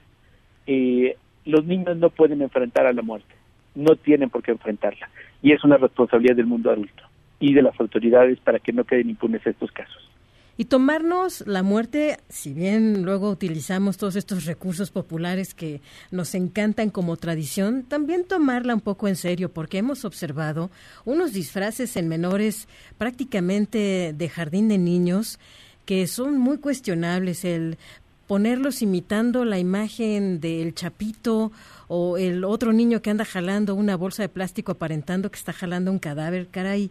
Eh, 0.66 1.16
los 1.44 1.64
niños 1.64 1.96
no 1.96 2.10
pueden 2.10 2.42
enfrentar 2.42 2.86
a 2.86 2.92
la 2.92 3.02
muerte, 3.02 3.34
no 3.76 3.94
tienen 3.94 4.30
por 4.30 4.42
qué 4.42 4.50
enfrentarla. 4.50 5.08
Y 5.42 5.52
es 5.52 5.62
una 5.62 5.76
responsabilidad 5.76 6.34
del 6.34 6.46
mundo 6.46 6.70
adulto 6.70 7.04
y 7.38 7.54
de 7.54 7.62
las 7.62 7.78
autoridades 7.80 8.40
para 8.40 8.58
que 8.58 8.72
no 8.72 8.84
queden 8.84 9.10
impunes 9.10 9.46
estos 9.46 9.70
casos. 9.70 10.11
Y 10.58 10.66
tomarnos 10.66 11.44
la 11.46 11.62
muerte, 11.62 12.18
si 12.28 12.52
bien 12.52 13.04
luego 13.04 13.30
utilizamos 13.30 13.96
todos 13.96 14.16
estos 14.16 14.44
recursos 14.44 14.90
populares 14.90 15.54
que 15.54 15.80
nos 16.10 16.34
encantan 16.34 16.90
como 16.90 17.16
tradición, 17.16 17.84
también 17.84 18.24
tomarla 18.24 18.74
un 18.74 18.82
poco 18.82 19.08
en 19.08 19.16
serio, 19.16 19.50
porque 19.50 19.78
hemos 19.78 20.04
observado 20.04 20.70
unos 21.04 21.32
disfraces 21.32 21.96
en 21.96 22.08
menores 22.08 22.68
prácticamente 22.98 24.14
de 24.16 24.28
jardín 24.28 24.68
de 24.68 24.78
niños 24.78 25.38
que 25.86 26.06
son 26.06 26.38
muy 26.38 26.58
cuestionables, 26.58 27.44
el 27.44 27.78
ponerlos 28.26 28.82
imitando 28.82 29.44
la 29.44 29.58
imagen 29.58 30.40
del 30.40 30.74
chapito 30.74 31.52
o 31.88 32.16
el 32.16 32.44
otro 32.44 32.72
niño 32.72 33.02
que 33.02 33.10
anda 33.10 33.24
jalando 33.24 33.74
una 33.74 33.96
bolsa 33.96 34.22
de 34.22 34.28
plástico 34.28 34.72
aparentando 34.72 35.30
que 35.30 35.38
está 35.38 35.52
jalando 35.52 35.90
un 35.90 35.98
cadáver, 35.98 36.48
caray 36.48 36.90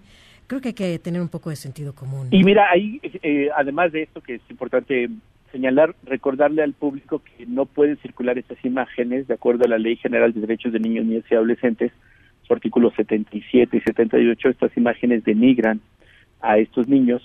creo 0.52 0.60
que 0.60 0.68
hay 0.70 0.74
que 0.74 1.00
tener 1.00 1.22
un 1.22 1.30
poco 1.30 1.50
de 1.50 1.56
sentido 1.56 1.96
común. 1.96 2.28
Y 2.30 2.44
mira, 2.44 2.70
ahí, 2.70 3.00
eh, 3.24 3.48
además 3.56 3.94
de 3.94 4.04
esto 4.04 4.20
que 4.20 4.36
es 4.36 4.42
importante 4.50 5.10
señalar, 5.50 5.96
recordarle 6.04 6.62
al 6.62 6.74
público 6.74 7.22
que 7.24 7.46
no 7.46 7.66
pueden 7.66 7.96
circular 8.00 8.38
estas 8.38 8.58
imágenes 8.66 9.30
de 9.30 9.34
acuerdo 9.34 9.64
a 9.64 9.70
la 9.70 9.78
Ley 9.78 9.96
General 9.96 10.34
de 10.34 10.42
Derechos 10.42 10.74
de 10.74 10.80
Niños, 10.82 11.06
Niñas 11.06 11.24
y 11.32 11.36
Adolescentes, 11.36 11.94
su 12.46 12.54
artículos 12.54 12.94
77 12.96 13.78
y 13.78 13.80
78, 13.80 14.50
estas 14.50 14.76
imágenes 14.76 15.24
denigran 15.24 15.80
a 16.42 16.58
estos 16.58 16.90
niños. 16.90 17.22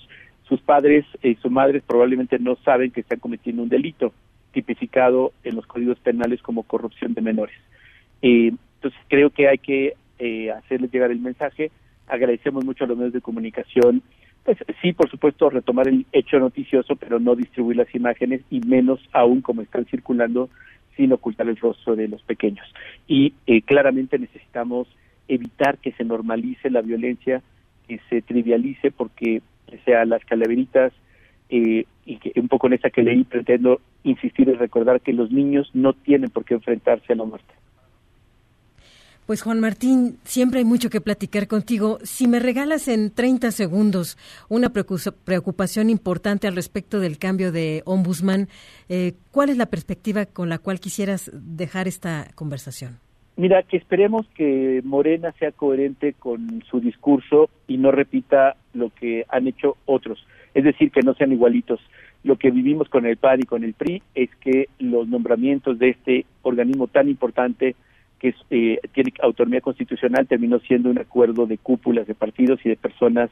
Sus 0.47 0.61
padres 0.61 1.05
y 1.21 1.35
sus 1.35 1.51
madres 1.51 1.83
probablemente 1.85 2.39
no 2.39 2.55
saben 2.63 2.91
que 2.91 3.01
están 3.01 3.19
cometiendo 3.19 3.61
un 3.61 3.67
delito 3.67 4.13
tipificado 4.53 5.33
en 5.43 5.57
los 5.57 5.67
códigos 5.67 5.99
penales 5.99 6.41
como 6.41 6.63
corrupción 6.63 7.13
de 7.13 7.19
menores. 7.19 7.57
Eh, 8.21 8.53
entonces 8.75 9.01
creo 9.09 9.31
que 9.31 9.49
hay 9.49 9.57
que 9.57 9.95
eh, 10.17 10.49
hacerles 10.51 10.93
llegar 10.93 11.11
el 11.11 11.19
mensaje 11.19 11.71
agradecemos 12.07 12.65
mucho 12.65 12.83
a 12.83 12.87
los 12.87 12.97
medios 12.97 13.13
de 13.13 13.21
comunicación. 13.21 14.01
Pues 14.43 14.57
sí, 14.81 14.93
por 14.93 15.09
supuesto, 15.09 15.49
retomar 15.49 15.87
el 15.87 16.05
hecho 16.11 16.39
noticioso, 16.39 16.95
pero 16.95 17.19
no 17.19 17.35
distribuir 17.35 17.77
las 17.77 17.93
imágenes 17.93 18.41
y 18.49 18.61
menos 18.61 18.99
aún 19.11 19.41
como 19.41 19.61
están 19.61 19.85
circulando 19.85 20.49
sin 20.95 21.13
ocultar 21.13 21.47
el 21.47 21.57
rostro 21.57 21.95
de 21.95 22.07
los 22.07 22.21
pequeños. 22.23 22.65
Y 23.07 23.33
eh, 23.45 23.61
claramente 23.61 24.17
necesitamos 24.17 24.87
evitar 25.27 25.77
que 25.77 25.91
se 25.91 26.03
normalice 26.03 26.69
la 26.69 26.81
violencia, 26.81 27.41
que 27.87 27.99
se 28.09 28.21
trivialice, 28.21 28.91
porque 28.91 29.41
sea 29.85 30.05
las 30.05 30.23
calaveritas 30.25 30.93
eh, 31.49 31.85
y 32.05 32.17
que 32.17 32.39
un 32.39 32.47
poco 32.47 32.67
en 32.67 32.73
esa 32.73 32.89
que 32.89 33.03
leí 33.03 33.23
pretendo 33.23 33.81
insistir 34.03 34.47
y 34.49 34.53
recordar 34.53 35.01
que 35.01 35.13
los 35.13 35.31
niños 35.31 35.69
no 35.73 35.93
tienen 35.93 36.29
por 36.29 36.45
qué 36.45 36.55
enfrentarse 36.55 37.13
a 37.13 37.15
la 37.15 37.25
muerte. 37.25 37.53
Pues 39.27 39.41
Juan 39.41 39.59
Martín, 39.59 40.19
siempre 40.23 40.59
hay 40.59 40.65
mucho 40.65 40.89
que 40.89 41.01
platicar 41.01 41.49
contigo. 41.49 41.97
Si 42.01 42.29
me 42.29 42.39
regalas 42.39 42.87
en 42.87 43.13
30 43.13 43.51
segundos 43.51 44.17
una 44.47 44.69
preocupación 44.69 45.89
importante 45.89 46.47
al 46.47 46.55
respecto 46.55 47.01
del 47.01 47.17
cambio 47.17 47.51
de 47.51 47.81
ombudsman, 47.83 48.47
eh, 48.87 49.15
¿cuál 49.31 49.49
es 49.49 49.57
la 49.57 49.65
perspectiva 49.65 50.25
con 50.27 50.47
la 50.47 50.59
cual 50.59 50.79
quisieras 50.79 51.29
dejar 51.33 51.89
esta 51.89 52.27
conversación? 52.35 52.99
Mira, 53.35 53.63
que 53.63 53.75
esperemos 53.75 54.25
que 54.33 54.79
Morena 54.85 55.33
sea 55.37 55.51
coherente 55.51 56.13
con 56.13 56.63
su 56.71 56.79
discurso 56.79 57.49
y 57.67 57.75
no 57.75 57.91
repita 57.91 58.55
lo 58.73 58.91
que 58.91 59.25
han 59.27 59.45
hecho 59.45 59.75
otros, 59.85 60.25
es 60.53 60.63
decir, 60.63 60.89
que 60.89 61.01
no 61.01 61.13
sean 61.15 61.33
igualitos. 61.33 61.81
Lo 62.23 62.37
que 62.37 62.49
vivimos 62.49 62.87
con 62.87 63.05
el 63.05 63.17
PAD 63.17 63.39
y 63.39 63.45
con 63.45 63.65
el 63.65 63.73
PRI 63.73 64.01
es 64.15 64.29
que 64.39 64.69
los 64.79 65.09
nombramientos 65.09 65.79
de 65.79 65.89
este 65.89 66.25
organismo 66.43 66.87
tan 66.87 67.09
importante 67.09 67.75
que 68.19 68.33
eh, 68.49 68.79
tiene 68.93 69.13
autonomía 69.21 69.61
constitucional, 69.61 70.27
terminó 70.27 70.59
siendo 70.59 70.89
un 70.89 70.99
acuerdo 70.99 71.45
de 71.45 71.57
cúpulas 71.57 72.07
de 72.07 72.15
partidos 72.15 72.59
y 72.65 72.69
de 72.69 72.75
personas 72.75 73.29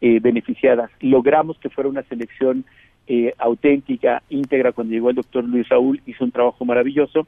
eh, 0.00 0.20
beneficiadas. 0.20 0.90
Logramos 1.00 1.58
que 1.58 1.70
fuera 1.70 1.90
una 1.90 2.02
selección 2.04 2.64
eh, 3.06 3.34
auténtica, 3.38 4.22
íntegra. 4.30 4.72
Cuando 4.72 4.92
llegó 4.92 5.10
el 5.10 5.16
doctor 5.16 5.44
Luis 5.44 5.68
Raúl, 5.68 6.00
hizo 6.06 6.24
un 6.24 6.30
trabajo 6.30 6.64
maravilloso. 6.64 7.26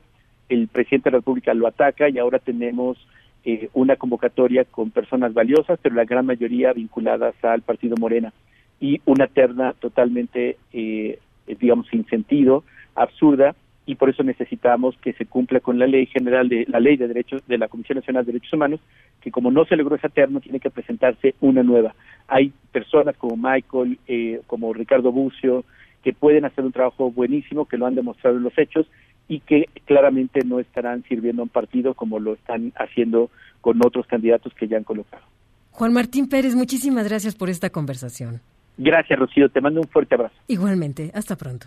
El 0.48 0.68
presidente 0.68 1.10
de 1.10 1.12
la 1.12 1.18
República 1.18 1.52
lo 1.52 1.66
ataca 1.66 2.08
y 2.08 2.18
ahora 2.18 2.38
tenemos 2.38 2.96
eh, 3.44 3.68
una 3.74 3.96
convocatoria 3.96 4.64
con 4.64 4.90
personas 4.90 5.34
valiosas, 5.34 5.78
pero 5.82 5.94
la 5.94 6.04
gran 6.04 6.26
mayoría 6.26 6.72
vinculadas 6.72 7.34
al 7.42 7.62
Partido 7.62 7.96
Morena 7.98 8.32
y 8.80 9.00
una 9.04 9.26
terna 9.26 9.72
totalmente, 9.74 10.58
eh, 10.72 11.18
digamos, 11.46 11.88
sin 11.88 12.06
sentido, 12.06 12.64
absurda, 12.94 13.54
y 13.86 13.96
por 13.96 14.08
eso 14.08 14.22
necesitamos 14.22 14.96
que 14.98 15.12
se 15.12 15.26
cumpla 15.26 15.60
con 15.60 15.78
la 15.78 15.86
ley 15.86 16.06
general 16.06 16.48
de 16.48 16.64
la 16.68 16.80
ley 16.80 16.96
de 16.96 17.08
derechos 17.08 17.46
de 17.46 17.58
la 17.58 17.68
Comisión 17.68 17.96
Nacional 17.96 18.24
de 18.24 18.32
Derechos 18.32 18.52
Humanos, 18.52 18.80
que 19.20 19.30
como 19.30 19.50
no 19.50 19.64
se 19.66 19.76
logró 19.76 19.96
esa 19.96 20.08
terna, 20.08 20.40
tiene 20.40 20.60
que 20.60 20.70
presentarse 20.70 21.34
una 21.40 21.62
nueva. 21.62 21.94
Hay 22.28 22.52
personas 22.72 23.16
como 23.16 23.36
Michael, 23.36 23.98
eh, 24.06 24.40
como 24.46 24.72
Ricardo 24.72 25.12
Bucio, 25.12 25.64
que 26.02 26.12
pueden 26.12 26.44
hacer 26.44 26.64
un 26.64 26.72
trabajo 26.72 27.10
buenísimo, 27.10 27.66
que 27.66 27.76
lo 27.76 27.86
han 27.86 27.94
demostrado 27.94 28.36
en 28.36 28.42
los 28.42 28.56
hechos, 28.58 28.86
y 29.28 29.40
que 29.40 29.68
claramente 29.86 30.40
no 30.44 30.60
estarán 30.60 31.02
sirviendo 31.04 31.42
a 31.42 31.44
un 31.44 31.48
partido 31.48 31.94
como 31.94 32.18
lo 32.18 32.34
están 32.34 32.72
haciendo 32.76 33.30
con 33.60 33.80
otros 33.84 34.06
candidatos 34.06 34.52
que 34.54 34.68
ya 34.68 34.76
han 34.76 34.84
colocado. 34.84 35.22
Juan 35.70 35.92
Martín 35.92 36.28
Pérez, 36.28 36.54
muchísimas 36.54 37.08
gracias 37.08 37.34
por 37.34 37.48
esta 37.48 37.70
conversación. 37.70 38.40
Gracias, 38.76 39.18
Rocío. 39.18 39.48
Te 39.48 39.60
mando 39.60 39.80
un 39.80 39.88
fuerte 39.88 40.14
abrazo. 40.14 40.34
Igualmente. 40.46 41.10
Hasta 41.14 41.36
pronto. 41.36 41.66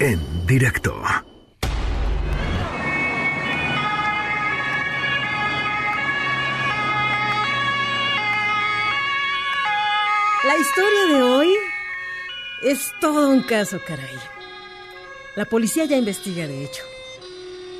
En 0.00 0.20
directo. 0.46 0.94
La 10.44 10.56
historia 10.56 11.06
de 11.08 11.22
hoy 11.22 11.48
es 12.62 12.92
todo 13.00 13.28
un 13.28 13.42
caso, 13.42 13.80
caray. 13.84 14.06
La 15.34 15.46
policía 15.46 15.84
ya 15.86 15.96
investiga, 15.96 16.46
de 16.46 16.64
hecho. 16.64 16.84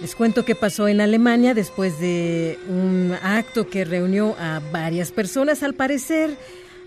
Les 0.00 0.16
cuento 0.16 0.44
qué 0.44 0.56
pasó 0.56 0.88
en 0.88 1.00
Alemania 1.00 1.54
después 1.54 2.00
de 2.00 2.58
un 2.68 3.16
acto 3.22 3.68
que 3.68 3.84
reunió 3.84 4.34
a 4.40 4.60
varias 4.72 5.12
personas. 5.12 5.62
Al 5.62 5.74
parecer 5.74 6.36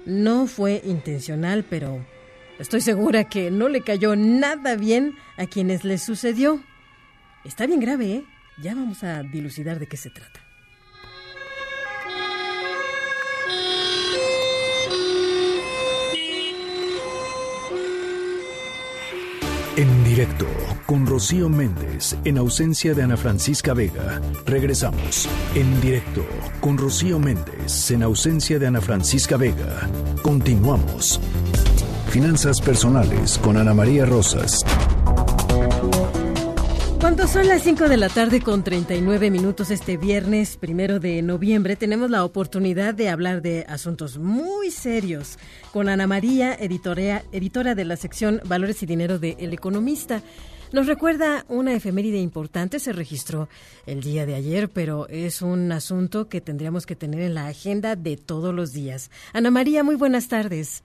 no 0.06 0.46
fue 0.48 0.82
intencional, 0.84 1.64
pero 1.70 2.06
estoy 2.62 2.82
segura 2.82 3.26
que 3.26 3.52
no 3.52 3.68
le 3.68 3.82
cayó 3.82 4.16
nada 4.16 4.76
bien 4.76 5.16
a 5.38 5.46
quienes 5.48 5.84
les 5.84 6.02
sucedió. 6.02 6.62
Está 7.44 7.66
bien 7.66 7.80
grave, 7.80 8.14
¿eh? 8.14 8.24
Ya 8.62 8.76
vamos 8.76 9.04
a 9.04 9.24
dilucidar 9.24 9.80
de 9.80 9.88
qué 9.88 9.98
se 9.98 10.10
trata. 10.10 10.40
En 19.78 20.04
directo 20.04 20.46
con 20.86 21.08
Rocío 21.08 21.50
Méndez 21.50 22.16
en 22.26 22.38
ausencia 22.38 22.94
de 22.94 23.02
Ana 23.02 23.18
Francisca 23.18 23.74
Vega. 23.74 24.22
Regresamos. 24.46 25.28
En 25.56 25.82
directo 25.82 26.24
con 26.60 26.78
Rocío 26.78 27.18
Méndez 27.18 27.90
en 27.90 28.04
ausencia 28.04 28.60
de 28.60 28.68
Ana 28.68 28.82
Francisca 28.82 29.38
Vega. 29.38 29.90
Continuamos. 30.22 31.20
Finanzas 32.12 32.60
personales 32.60 33.38
con 33.38 33.56
Ana 33.56 33.74
María 33.74 34.06
Rosas. 34.06 34.66
Cuando 37.00 37.26
son 37.26 37.48
las 37.48 37.62
5 37.62 37.88
de 37.88 37.96
la 37.96 38.10
tarde 38.10 38.42
con 38.42 38.66
39 38.66 39.32
minutos 39.32 39.72
este 39.72 39.96
viernes 39.96 40.58
primero 40.58 41.00
de 41.00 41.22
noviembre, 41.22 41.78
tenemos 41.78 42.10
la 42.10 42.26
oportunidad 42.26 42.94
de 42.94 43.08
hablar 43.08 43.42
de 43.42 43.66
asuntos 43.70 44.18
muy 44.18 44.72
serios 44.72 45.40
con 45.72 45.88
Ana 45.88 46.06
María, 46.06 46.54
editora, 46.54 47.24
editora 47.32 47.76
de 47.76 47.86
la 47.86 47.96
sección 47.96 48.42
Valores 48.44 48.84
y 48.84 48.86
Dinero 48.86 49.18
de 49.18 49.38
El 49.40 49.54
Economista. 49.54 50.22
Nos 50.74 50.88
recuerda 50.88 51.46
una 51.48 51.74
efeméride 51.74 52.18
importante, 52.18 52.80
se 52.80 52.92
registró 52.92 53.48
el 53.86 54.02
día 54.02 54.26
de 54.26 54.36
ayer, 54.36 54.70
pero 54.70 55.08
es 55.08 55.42
un 55.42 55.72
asunto 55.72 56.28
que 56.28 56.42
tendríamos 56.42 56.86
que 56.86 56.98
tener 56.98 57.22
en 57.22 57.36
la 57.36 57.48
agenda 57.48 57.96
de 57.96 58.18
todos 58.18 58.54
los 58.54 58.74
días. 58.74 59.12
Ana 59.32 59.50
María, 59.50 59.82
muy 59.86 59.96
buenas 59.96 60.28
tardes. 60.28 60.84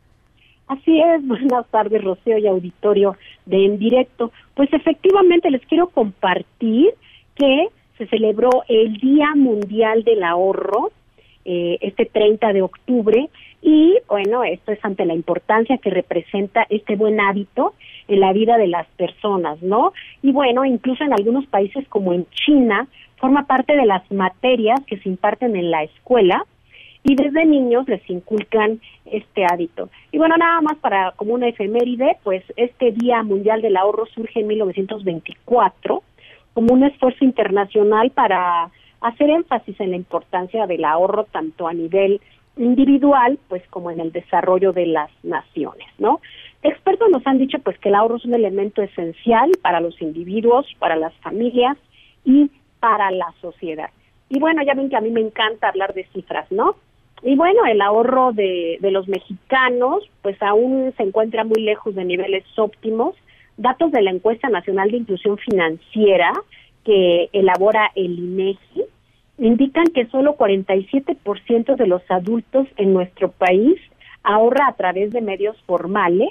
Así 0.67 1.01
es, 1.01 1.27
buenas 1.27 1.67
tardes 1.69 2.03
Rocío 2.03 2.39
y 2.39 2.47
auditorio 2.47 3.17
de 3.45 3.64
En 3.64 3.79
Directo. 3.79 4.33
Pues 4.55 4.73
efectivamente 4.73 5.51
les 5.51 5.64
quiero 5.67 5.89
compartir 5.89 6.95
que 7.35 7.69
se 7.99 8.07
celebró 8.09 8.51
el 8.69 8.95
Día 8.99 9.35
Mundial 9.35 10.05
del 10.05 10.23
Ahorro 10.23 10.91
eh, 11.45 11.79
este 11.81 12.07
30 12.07 12.53
de 12.53 12.62
octubre 12.62 13.29
y 13.62 13.97
bueno, 14.09 14.45
esto 14.45 14.73
es 14.73 14.85
ante 14.85 15.07
la 15.07 15.14
importancia 15.14 15.79
que 15.79 15.91
representa 15.91 16.67
este 16.69 16.97
buen 16.97 17.21
hábito 17.21 17.75
en 18.09 18.21
la 18.21 18.33
vida 18.33 18.59
de 18.59 18.67
las 18.67 18.87
personas, 18.97 19.62
¿no? 19.62 19.93
Y 20.23 20.33
bueno, 20.33 20.64
incluso 20.64 21.05
en 21.05 21.12
algunos 21.12 21.47
países 21.47 21.87
como 21.89 22.12
en 22.12 22.27
China, 22.31 22.89
forma 23.17 23.47
parte 23.47 23.77
de 23.77 23.87
las 23.87 24.09
materias 24.11 24.81
que 24.87 24.99
se 24.99 25.09
imparten 25.09 25.57
en 25.57 25.71
la 25.71 25.85
escuela 25.85 26.45
y 27.09 27.15
desde 27.15 27.47
niños 27.47 27.87
les 27.89 28.03
inculcan 28.11 28.81
este 29.05 29.45
hábito. 29.45 29.91
Y 30.11 30.19
bueno, 30.19 30.37
nada 30.37 30.61
más 30.61 30.77
para 30.79 31.13
como 31.13 31.35
una 31.35 31.47
efeméride, 31.47 32.17
pues 32.25 32.43
este 32.57 32.91
Día 32.91 33.23
Mundial 33.23 33.63
del 33.63 33.77
Ahorro 33.77 34.07
surge 34.07 34.41
en 34.41 34.49
1924 34.49 36.03
como 36.53 36.75
un 36.75 36.83
esfuerzo 36.83 37.25
internacional 37.25 38.11
para 38.11 38.71
hacer 39.01 39.31
énfasis 39.31 39.79
en 39.79 39.91
la 39.91 39.97
importancia 39.97 40.67
del 40.67 40.85
ahorro 40.85 41.25
tanto 41.25 41.69
a 41.69 41.75
nivel 41.75 42.21
individual, 42.57 43.39
pues 43.49 43.63
como 43.69 43.93
en 43.93 44.01
el 44.01 44.11
desarrollo 44.11 44.73
de 44.73 44.87
las 44.87 45.11
naciones, 45.23 45.87
¿no? 45.99 46.21
Expertos 46.65 47.09
nos 47.11 47.25
han 47.25 47.39
dicho 47.39 47.61
pues 47.61 47.79
que 47.79 47.91
el 47.91 47.95
ahorro 47.95 48.17
es 48.17 48.25
un 48.25 48.35
elemento 48.35 48.83
esencial 48.83 49.53
para 49.63 49.81
los 49.81 50.01
individuos, 50.03 50.67
para 50.81 50.97
las 50.97 51.15
familias 51.19 51.77
y 52.25 52.51
para 52.81 53.13
la 53.13 53.33
sociedad. 53.41 53.91
Y 54.29 54.41
bueno, 54.41 54.63
ya 54.65 54.75
ven 54.75 54.89
que 54.89 54.97
a 54.97 55.01
mí 55.01 55.11
me 55.11 55.21
encanta 55.21 55.69
hablar 55.69 55.95
de 55.95 56.05
cifras, 56.13 56.51
¿no? 56.51 56.75
Y 57.23 57.35
bueno, 57.35 57.64
el 57.67 57.81
ahorro 57.81 58.33
de, 58.33 58.79
de 58.81 58.91
los 58.91 59.09
mexicanos 59.09 60.09
pues 60.23 60.41
aún 60.43 60.93
se 60.97 61.03
encuentra 61.03 61.45
muy 61.45 61.62
lejos 61.62 61.95
de 61.95 62.05
niveles 62.05 62.45
óptimos. 62.57 63.14
Datos 63.57 63.91
de 63.91 64.03
la 64.03 64.11
encuesta 64.11 64.49
nacional 64.49 64.91
de 64.91 64.99
inclusión 64.99 65.39
financiera 65.39 66.33
que 66.85 67.29
elabora 67.33 67.91
el 67.95 68.19
INEGI 68.19 68.85
indican 69.39 69.87
que 69.87 70.07
solo 70.07 70.37
47% 70.37 71.77
de 71.77 71.87
los 71.87 72.03
adultos 72.11 72.67
en 72.77 72.95
nuestro 72.95 73.31
país 73.31 73.79
ahorra 74.23 74.69
a 74.69 74.75
través 74.75 75.12
de 75.12 75.21
medios 75.21 75.57
formales 75.67 76.31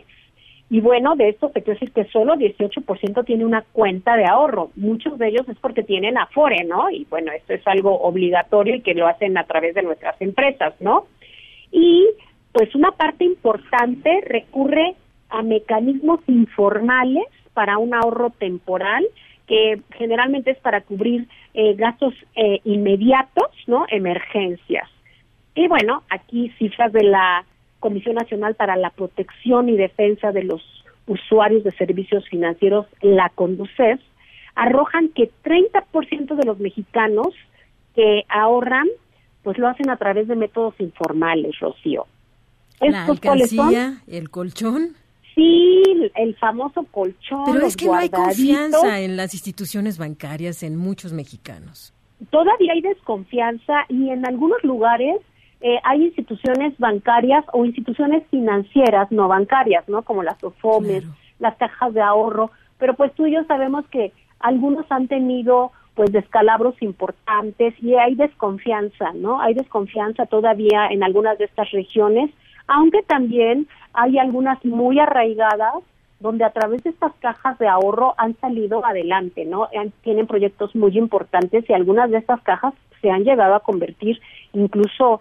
y 0.70 0.82
bueno, 0.82 1.16
de 1.16 1.30
esto 1.30 1.50
te 1.50 1.62
quiero 1.62 1.80
decir 1.80 1.94
que 1.94 2.10
solo 2.12 2.34
18% 2.36 3.26
tiene 3.26 3.46
una 3.46 3.62
cuenta 3.72 4.16
de 4.16 4.26
ahorro. 4.26 4.72
Muchos 4.76 5.18
de 5.20 5.28
ellos 5.28 5.48
es 5.48 5.58
porque 5.60 5.84
tienen 5.84 6.18
Afore, 6.18 6.64
¿no? 6.64 6.90
Y 6.90 7.06
bueno, 7.06 7.32
esto 7.32 7.54
es 7.54 7.66
algo 7.68 8.00
obligatorio 8.02 8.76
y 8.76 8.82
que 8.82 8.96
lo 8.96 9.08
hacen 9.08 9.38
a 9.38 9.44
través 9.44 9.76
de 9.76 9.84
nuestras 9.84 10.20
empresas, 10.22 10.74
¿no? 10.80 11.06
Y 11.72 12.08
pues 12.52 12.74
una 12.74 12.92
parte 12.92 13.26
importante 13.26 14.22
recurre 14.26 14.96
a 15.30 15.44
mecanismos 15.44 16.22
informales 16.28 17.26
para 17.54 17.78
un 17.78 17.94
ahorro 17.94 18.32
temporal 18.32 19.06
que 19.48 19.82
generalmente 19.98 20.52
es 20.52 20.58
para 20.58 20.82
cubrir 20.82 21.28
eh, 21.54 21.76
gastos 21.76 22.14
eh, 22.36 22.60
inmediatos, 22.64 23.52
¿no? 23.68 23.86
Emergencias. 23.90 24.90
Y 25.54 25.68
bueno, 25.68 26.04
aquí 26.10 26.52
cifras 26.58 26.92
de 26.92 27.04
la 27.04 27.46
Comisión 27.86 28.16
Nacional 28.16 28.56
para 28.56 28.76
la 28.78 28.90
Protección 28.90 29.70
y 29.70 29.78
Defensa 29.78 30.32
de 30.32 30.42
los 30.42 30.64
Usuarios 31.06 31.64
de 31.64 31.72
Servicios 31.74 32.28
Financieros, 32.28 32.88
la 33.04 33.30
CONDUCEF, 33.30 34.02
arrojan 34.56 35.10
que 35.10 35.30
30% 35.44 36.36
de 36.36 36.46
los 36.48 36.58
mexicanos 36.58 37.28
que 37.94 38.24
ahorran, 38.28 38.88
pues 39.44 39.60
lo 39.60 39.68
hacen 39.68 39.92
a 39.92 39.98
través 39.98 40.28
de 40.28 40.36
métodos 40.36 40.74
informales, 40.80 41.60
Rocío. 41.60 42.08
¿La 42.82 43.06
alcancía, 43.06 44.02
el 44.08 44.32
colchón? 44.32 44.96
Sí, 45.36 45.84
el 46.16 46.36
famoso 46.38 46.88
colchón. 46.90 47.44
Pero 47.54 47.68
es 47.68 47.78
que 47.78 47.86
no 47.86 47.94
hay 47.94 48.10
confianza 48.10 49.00
en 49.02 49.16
las 49.16 49.36
instituciones 49.36 50.00
bancarias 50.00 50.64
en 50.64 50.76
muchos 50.76 51.14
mexicanos. 51.14 51.94
Todavía 52.32 52.74
hay 52.74 52.82
desconfianza 52.82 53.86
y 53.90 54.10
en 54.10 54.26
algunos 54.26 54.64
lugares 54.64 55.22
eh, 55.62 55.80
hay 55.84 56.06
instituciones 56.06 56.78
bancarias 56.78 57.46
o 57.54 57.66
instituciones 57.66 58.24
financieras 58.30 59.12
no 59.12 59.28
bancarias, 59.28 59.88
¿no? 59.88 60.04
Como 60.04 60.24
las 60.24 60.44
OFOMES, 60.44 61.06
las 61.40 61.56
cajas 61.56 61.94
de 61.94 62.02
ahorro, 62.02 62.52
pero 62.78 62.94
pues 62.94 63.14
tú 63.14 63.26
y 63.26 63.34
yo 63.34 63.44
sabemos 63.46 63.86
que 63.88 64.12
algunos 64.40 64.86
han 64.90 65.08
tenido 65.08 65.72
pues 65.96 66.12
descalabros 66.12 66.76
importantes 66.82 67.74
y 67.82 67.96
hay 67.96 68.16
desconfianza, 68.16 69.14
¿no? 69.14 69.40
Hay 69.42 69.54
desconfianza 69.54 70.26
todavía 70.26 70.88
en 70.88 71.04
algunas 71.04 71.38
de 71.38 71.46
estas 71.46 71.72
regiones, 71.72 72.30
aunque 72.68 73.02
también 73.04 73.68
hay 73.94 74.18
algunas 74.20 74.64
muy 74.66 75.00
arraigadas 75.00 75.84
donde 76.20 76.44
a 76.44 76.50
través 76.52 76.84
de 76.84 76.90
estas 76.90 77.14
cajas 77.20 77.58
de 77.60 77.68
ahorro 77.68 78.14
han 78.18 78.36
salido 78.40 78.86
adelante, 78.86 79.46
¿no? 79.46 79.70
Tienen 80.02 80.28
proyectos 80.28 80.76
muy 80.76 80.98
importantes 80.98 81.64
y 81.70 81.74
algunas 81.74 82.10
de 82.12 82.18
estas 82.18 82.42
cajas 82.42 82.74
se 83.02 83.10
han 83.10 83.24
llegado 83.24 83.56
a 83.56 83.60
convertir 83.62 84.20
incluso 84.54 85.20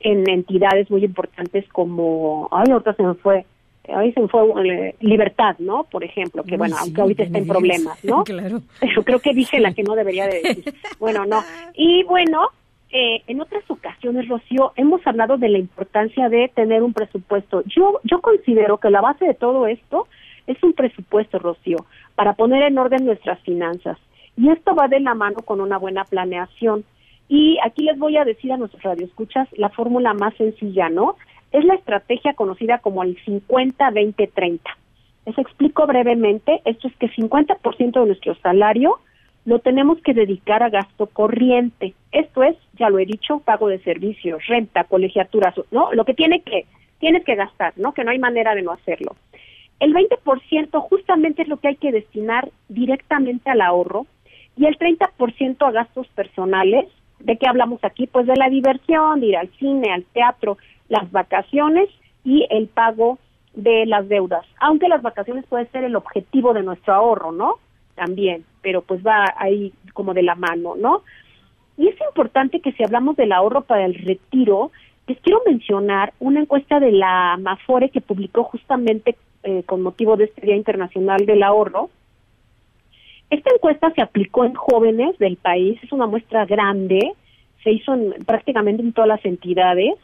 en 0.00 0.28
entidades 0.28 0.90
muy 0.90 1.04
importantes 1.04 1.64
como, 1.72 2.48
ay, 2.50 2.70
ahorita 2.70 2.94
se 2.94 3.02
me 3.02 3.14
fue, 3.14 3.46
ahí 3.88 4.12
se 4.12 4.20
me 4.20 4.28
fue 4.28 4.42
eh, 4.64 4.94
Libertad, 5.00 5.56
¿no? 5.58 5.84
Por 5.84 6.04
ejemplo, 6.04 6.42
que 6.44 6.56
bueno, 6.56 6.76
aunque 6.78 7.00
ahorita 7.00 7.22
está 7.24 7.38
en 7.38 7.46
problemas, 7.46 8.04
¿no? 8.04 8.24
claro. 8.24 8.60
Pero 8.80 9.02
creo 9.02 9.20
que 9.20 9.32
dije 9.32 9.60
la 9.60 9.72
que 9.72 9.82
no 9.82 9.94
debería 9.94 10.26
de 10.26 10.42
decir. 10.42 10.74
bueno, 10.98 11.24
no. 11.24 11.42
Y 11.74 12.02
bueno, 12.04 12.48
eh, 12.90 13.22
en 13.26 13.40
otras 13.40 13.64
ocasiones, 13.68 14.28
Rocío, 14.28 14.72
hemos 14.76 15.04
hablado 15.06 15.38
de 15.38 15.48
la 15.48 15.58
importancia 15.58 16.28
de 16.28 16.50
tener 16.54 16.82
un 16.82 16.92
presupuesto. 16.92 17.62
Yo, 17.66 18.00
yo 18.04 18.20
considero 18.20 18.78
que 18.78 18.90
la 18.90 19.00
base 19.00 19.26
de 19.26 19.34
todo 19.34 19.66
esto 19.66 20.06
es 20.46 20.62
un 20.62 20.72
presupuesto, 20.72 21.38
Rocío, 21.38 21.78
para 22.14 22.34
poner 22.34 22.62
en 22.62 22.78
orden 22.78 23.04
nuestras 23.04 23.40
finanzas. 23.40 23.98
Y 24.36 24.50
esto 24.50 24.74
va 24.74 24.88
de 24.88 25.00
la 25.00 25.14
mano 25.14 25.38
con 25.42 25.60
una 25.60 25.78
buena 25.78 26.04
planeación. 26.04 26.84
Y 27.28 27.58
aquí 27.64 27.82
les 27.82 27.98
voy 27.98 28.16
a 28.16 28.24
decir 28.24 28.52
a 28.52 28.56
nuestros 28.56 28.82
radioescuchas 28.82 29.48
la 29.56 29.68
fórmula 29.70 30.14
más 30.14 30.34
sencilla, 30.34 30.88
¿no? 30.88 31.16
Es 31.52 31.64
la 31.64 31.74
estrategia 31.74 32.34
conocida 32.34 32.78
como 32.78 33.02
el 33.02 33.16
50-20-30. 33.24 34.60
Les 35.26 35.38
explico 35.38 35.86
brevemente, 35.86 36.62
esto 36.64 36.88
es 36.88 36.96
que 36.96 37.10
50% 37.10 38.00
de 38.00 38.06
nuestro 38.06 38.34
salario 38.36 38.98
lo 39.44 39.60
tenemos 39.60 39.98
que 40.02 40.12
dedicar 40.12 40.62
a 40.62 40.70
gasto 40.70 41.06
corriente. 41.06 41.94
Esto 42.12 42.42
es, 42.42 42.56
ya 42.78 42.90
lo 42.90 42.98
he 42.98 43.06
dicho, 43.06 43.38
pago 43.40 43.68
de 43.68 43.78
servicios, 43.78 44.44
renta, 44.46 44.84
colegiaturas, 44.84 45.54
¿no? 45.70 45.92
Lo 45.92 46.04
que 46.04 46.14
tiene 46.14 46.42
que 46.42 46.66
tienes 46.98 47.24
que 47.24 47.34
gastar, 47.34 47.72
¿no? 47.76 47.92
Que 47.92 48.04
no 48.04 48.10
hay 48.10 48.18
manera 48.18 48.54
de 48.54 48.62
no 48.62 48.72
hacerlo. 48.72 49.16
El 49.80 49.94
20% 49.94 50.80
justamente 50.80 51.42
es 51.42 51.48
lo 51.48 51.58
que 51.58 51.68
hay 51.68 51.76
que 51.76 51.92
destinar 51.92 52.50
directamente 52.68 53.50
al 53.50 53.60
ahorro 53.60 54.06
y 54.56 54.66
el 54.66 54.78
30% 54.78 55.66
a 55.66 55.70
gastos 55.70 56.08
personales. 56.08 56.86
¿De 57.20 57.36
qué 57.36 57.46
hablamos 57.46 57.82
aquí? 57.82 58.06
Pues 58.06 58.26
de 58.26 58.36
la 58.36 58.48
diversión, 58.48 59.20
de 59.20 59.26
ir 59.26 59.36
al 59.36 59.48
cine, 59.58 59.92
al 59.92 60.04
teatro, 60.04 60.58
las 60.88 61.10
vacaciones 61.10 61.88
y 62.24 62.46
el 62.50 62.68
pago 62.68 63.18
de 63.54 63.86
las 63.86 64.08
deudas. 64.08 64.44
Aunque 64.60 64.88
las 64.88 65.02
vacaciones 65.02 65.46
puede 65.46 65.66
ser 65.66 65.84
el 65.84 65.96
objetivo 65.96 66.52
de 66.52 66.62
nuestro 66.62 66.94
ahorro, 66.94 67.32
¿no? 67.32 67.56
también, 67.96 68.44
pero 68.62 68.82
pues 68.82 69.04
va 69.04 69.34
ahí 69.36 69.72
como 69.92 70.14
de 70.14 70.22
la 70.22 70.36
mano, 70.36 70.76
¿no? 70.76 71.02
Y 71.76 71.88
es 71.88 71.96
importante 72.08 72.60
que 72.60 72.72
si 72.72 72.84
hablamos 72.84 73.16
del 73.16 73.32
ahorro 73.32 73.62
para 73.62 73.84
el 73.84 73.94
retiro, 73.94 74.70
les 75.08 75.18
quiero 75.20 75.42
mencionar 75.44 76.12
una 76.20 76.40
encuesta 76.40 76.78
de 76.78 76.92
la 76.92 77.36
Mafore 77.40 77.90
que 77.90 78.00
publicó 78.00 78.44
justamente 78.44 79.16
eh, 79.42 79.62
con 79.66 79.82
motivo 79.82 80.16
de 80.16 80.24
este 80.24 80.46
Día 80.46 80.56
Internacional 80.56 81.26
del 81.26 81.42
Ahorro. 81.42 81.90
Esta 83.30 83.50
encuesta 83.52 83.92
se 83.92 84.02
aplicó 84.02 84.44
en 84.44 84.54
jóvenes 84.54 85.18
del 85.18 85.36
país, 85.36 85.78
es 85.82 85.92
una 85.92 86.06
muestra 86.06 86.46
grande, 86.46 87.12
se 87.64 87.72
hizo 87.72 87.92
prácticamente 88.24 88.82
en 88.82 88.92
todas 88.92 89.08
las 89.08 89.24
entidades 89.24 89.94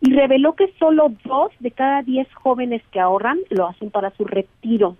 y 0.00 0.12
reveló 0.12 0.54
que 0.54 0.72
solo 0.78 1.12
dos 1.24 1.50
de 1.58 1.72
cada 1.72 2.02
diez 2.02 2.32
jóvenes 2.34 2.82
que 2.92 3.00
ahorran 3.00 3.38
lo 3.50 3.68
hacen 3.68 3.90
para 3.90 4.10
su 4.10 4.24
retiro. 4.24 4.96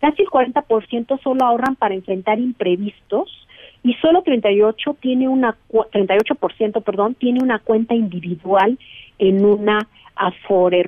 Casi 0.00 0.22
el 0.22 0.28
40% 0.28 1.20
solo 1.22 1.44
ahorran 1.44 1.76
para 1.76 1.94
enfrentar 1.94 2.38
imprevistos 2.38 3.46
y 3.82 3.94
solo 3.94 4.22
38 4.22 4.96
tiene 5.00 5.28
una 5.28 5.56
38%, 5.72 6.82
perdón, 6.82 7.14
tiene 7.14 7.40
una 7.42 7.58
cuenta 7.58 7.94
individual 7.94 8.78
en 9.18 9.44
una 9.44 9.88
Afore. 10.14 10.84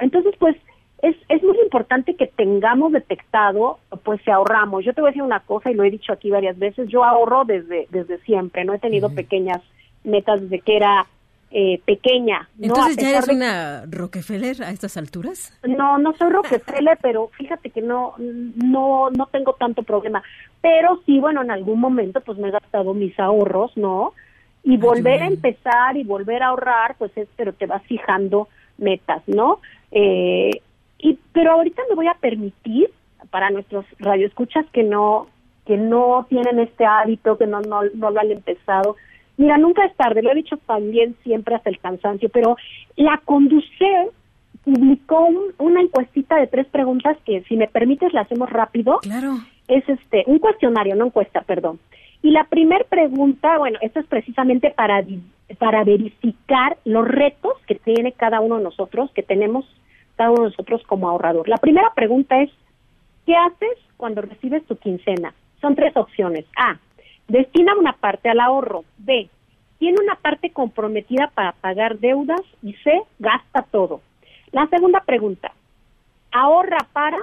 Entonces, 0.00 0.34
pues 0.38 0.56
es, 1.02 1.16
es 1.28 1.42
muy 1.42 1.58
importante 1.60 2.16
que 2.16 2.26
tengamos 2.26 2.92
detectado, 2.92 3.78
pues 4.02 4.20
se 4.24 4.32
ahorramos. 4.32 4.84
Yo 4.84 4.92
te 4.92 5.00
voy 5.00 5.08
a 5.08 5.12
decir 5.12 5.22
una 5.22 5.40
cosa 5.40 5.70
y 5.70 5.74
lo 5.74 5.84
he 5.84 5.90
dicho 5.90 6.12
aquí 6.12 6.30
varias 6.30 6.58
veces, 6.58 6.88
yo 6.88 7.04
ahorro 7.04 7.44
desde 7.44 7.86
desde 7.90 8.18
siempre, 8.18 8.64
no 8.64 8.74
he 8.74 8.78
tenido 8.78 9.14
pequeñas 9.14 9.62
metas 10.04 10.40
desde 10.40 10.60
que 10.60 10.76
era 10.76 11.06
eh, 11.50 11.80
pequeña. 11.84 12.48
Entonces 12.60 12.96
ya 12.96 13.10
eres 13.10 13.28
una 13.28 13.84
Rockefeller 13.88 14.62
a 14.62 14.70
estas 14.70 14.96
alturas. 14.96 15.56
No, 15.62 15.98
no 15.98 16.12
soy 16.14 16.30
Rockefeller, 16.30 16.98
pero 17.02 17.28
fíjate 17.28 17.70
que 17.70 17.80
no, 17.80 18.14
no, 18.18 19.08
no 19.10 19.26
tengo 19.26 19.54
tanto 19.54 19.82
problema. 19.82 20.22
Pero 20.60 21.00
sí, 21.06 21.20
bueno, 21.20 21.42
en 21.42 21.50
algún 21.50 21.80
momento 21.80 22.20
pues 22.20 22.38
me 22.38 22.48
he 22.48 22.50
gastado 22.50 22.92
mis 22.92 23.18
ahorros, 23.18 23.76
¿no? 23.76 24.12
Y 24.64 24.76
volver 24.76 25.22
a 25.22 25.26
empezar 25.28 25.96
y 25.96 26.04
volver 26.04 26.42
a 26.42 26.48
ahorrar, 26.48 26.96
pues 26.98 27.16
es, 27.16 27.28
pero 27.36 27.52
te 27.52 27.66
vas 27.66 27.82
fijando 27.84 28.48
metas, 28.76 29.22
¿no? 29.26 29.60
Eh, 29.90 30.50
y 30.98 31.18
pero 31.32 31.52
ahorita 31.52 31.82
me 31.88 31.94
voy 31.94 32.08
a 32.08 32.14
permitir 32.14 32.90
para 33.30 33.50
nuestros 33.50 33.84
radioescuchas 33.98 34.66
que 34.72 34.82
no 34.82 35.28
que 35.66 35.76
no 35.76 36.26
tienen 36.28 36.60
este 36.60 36.86
hábito, 36.86 37.36
que 37.36 37.46
no, 37.46 37.60
no, 37.60 37.82
no 37.94 38.10
lo 38.10 38.20
han 38.20 38.30
empezado, 38.30 38.96
Mira, 39.38 39.56
nunca 39.56 39.84
es 39.84 39.94
tarde, 39.94 40.20
lo 40.20 40.32
he 40.32 40.34
dicho 40.34 40.56
también 40.66 41.16
siempre 41.22 41.54
hasta 41.54 41.70
el 41.70 41.78
cansancio, 41.78 42.28
pero 42.28 42.56
la 42.96 43.18
Conducir 43.24 44.10
publicó 44.64 45.28
una 45.58 45.80
encuestita 45.80 46.36
de 46.36 46.48
tres 46.48 46.66
preguntas 46.66 47.16
que, 47.24 47.42
si 47.44 47.56
me 47.56 47.68
permites, 47.68 48.12
la 48.12 48.22
hacemos 48.22 48.50
rápido. 48.50 48.98
Claro. 48.98 49.34
Es 49.68 49.88
este, 49.88 50.24
un 50.26 50.40
cuestionario, 50.40 50.96
no 50.96 51.06
encuesta, 51.06 51.42
perdón. 51.42 51.78
Y 52.20 52.32
la 52.32 52.44
primera 52.44 52.84
pregunta, 52.84 53.58
bueno, 53.58 53.78
esto 53.80 54.00
es 54.00 54.06
precisamente 54.06 54.72
para, 54.72 55.04
para 55.58 55.84
verificar 55.84 56.76
los 56.84 57.06
retos 57.06 57.52
que 57.68 57.76
tiene 57.76 58.10
cada 58.10 58.40
uno 58.40 58.58
de 58.58 58.64
nosotros, 58.64 59.12
que 59.12 59.22
tenemos 59.22 59.64
nosotros 60.26 60.82
como 60.86 61.08
ahorrador. 61.08 61.48
La 61.48 61.56
primera 61.56 61.92
pregunta 61.94 62.40
es, 62.42 62.50
¿qué 63.26 63.34
haces 63.36 63.78
cuando 63.96 64.22
recibes 64.22 64.64
tu 64.66 64.76
quincena? 64.76 65.34
Son 65.60 65.74
tres 65.74 65.96
opciones. 65.96 66.44
A, 66.56 66.78
Destina 67.28 67.76
una 67.76 67.92
parte 67.92 68.30
al 68.30 68.40
ahorro. 68.40 68.84
B. 68.96 69.28
Tiene 69.78 69.98
una 70.02 70.16
parte 70.16 70.50
comprometida 70.50 71.30
para 71.34 71.52
pagar 71.52 71.98
deudas. 71.98 72.40
Y 72.62 72.72
C. 72.82 73.02
Gasta 73.18 73.62
todo. 73.70 74.00
La 74.50 74.66
segunda 74.68 75.00
pregunta. 75.00 75.52
Ahorra 76.32 76.78
para 76.92 77.18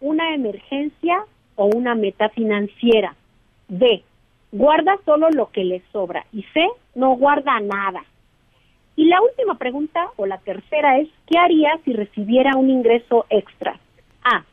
una 0.00 0.34
emergencia 0.34 1.24
o 1.56 1.66
una 1.66 1.94
meta 1.96 2.28
financiera. 2.28 3.14
D. 3.68 4.04
Guarda 4.52 4.96
solo 5.04 5.28
lo 5.30 5.50
que 5.50 5.64
le 5.64 5.82
sobra. 5.92 6.24
Y 6.32 6.44
C. 6.54 6.66
No 6.94 7.16
guarda 7.16 7.58
nada. 7.60 8.04
Y 9.02 9.06
la 9.06 9.20
última 9.20 9.56
pregunta, 9.56 10.10
o 10.14 10.26
la 10.26 10.38
tercera, 10.38 10.96
es, 11.00 11.08
¿qué 11.26 11.36
haría 11.36 11.76
si 11.84 11.92
recibiera 11.92 12.54
un 12.54 12.70
ingreso 12.70 13.26
extra? 13.30 13.80
A. 14.22 14.44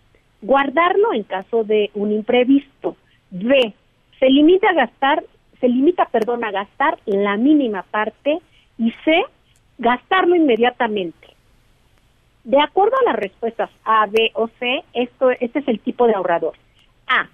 Guardarlo 0.41 1.13
en 1.13 1.21
caso 1.21 1.63
de 1.63 1.91
un 1.93 2.11
imprevisto. 2.11 2.97
B 3.29 3.75
se 4.19 4.25
limita 4.27 4.71
a 4.71 4.73
gastar, 4.73 5.23
se 5.59 5.69
limita, 5.69 6.05
perdón, 6.05 6.43
a 6.43 6.49
gastar 6.49 6.97
la 7.05 7.37
mínima 7.37 7.83
parte 7.83 8.39
y 8.79 8.91
C, 9.05 9.23
gastarlo 9.77 10.35
inmediatamente. 10.35 11.27
De 12.43 12.59
acuerdo 12.59 12.95
a 13.01 13.11
las 13.11 13.17
respuestas 13.17 13.69
A, 13.85 14.07
B 14.07 14.31
o 14.33 14.47
C, 14.57 14.83
esto, 14.93 15.29
este 15.29 15.59
es 15.59 15.67
el 15.67 15.79
tipo 15.79 16.07
de 16.07 16.15
ahorrador. 16.15 16.55
A, 17.05 17.29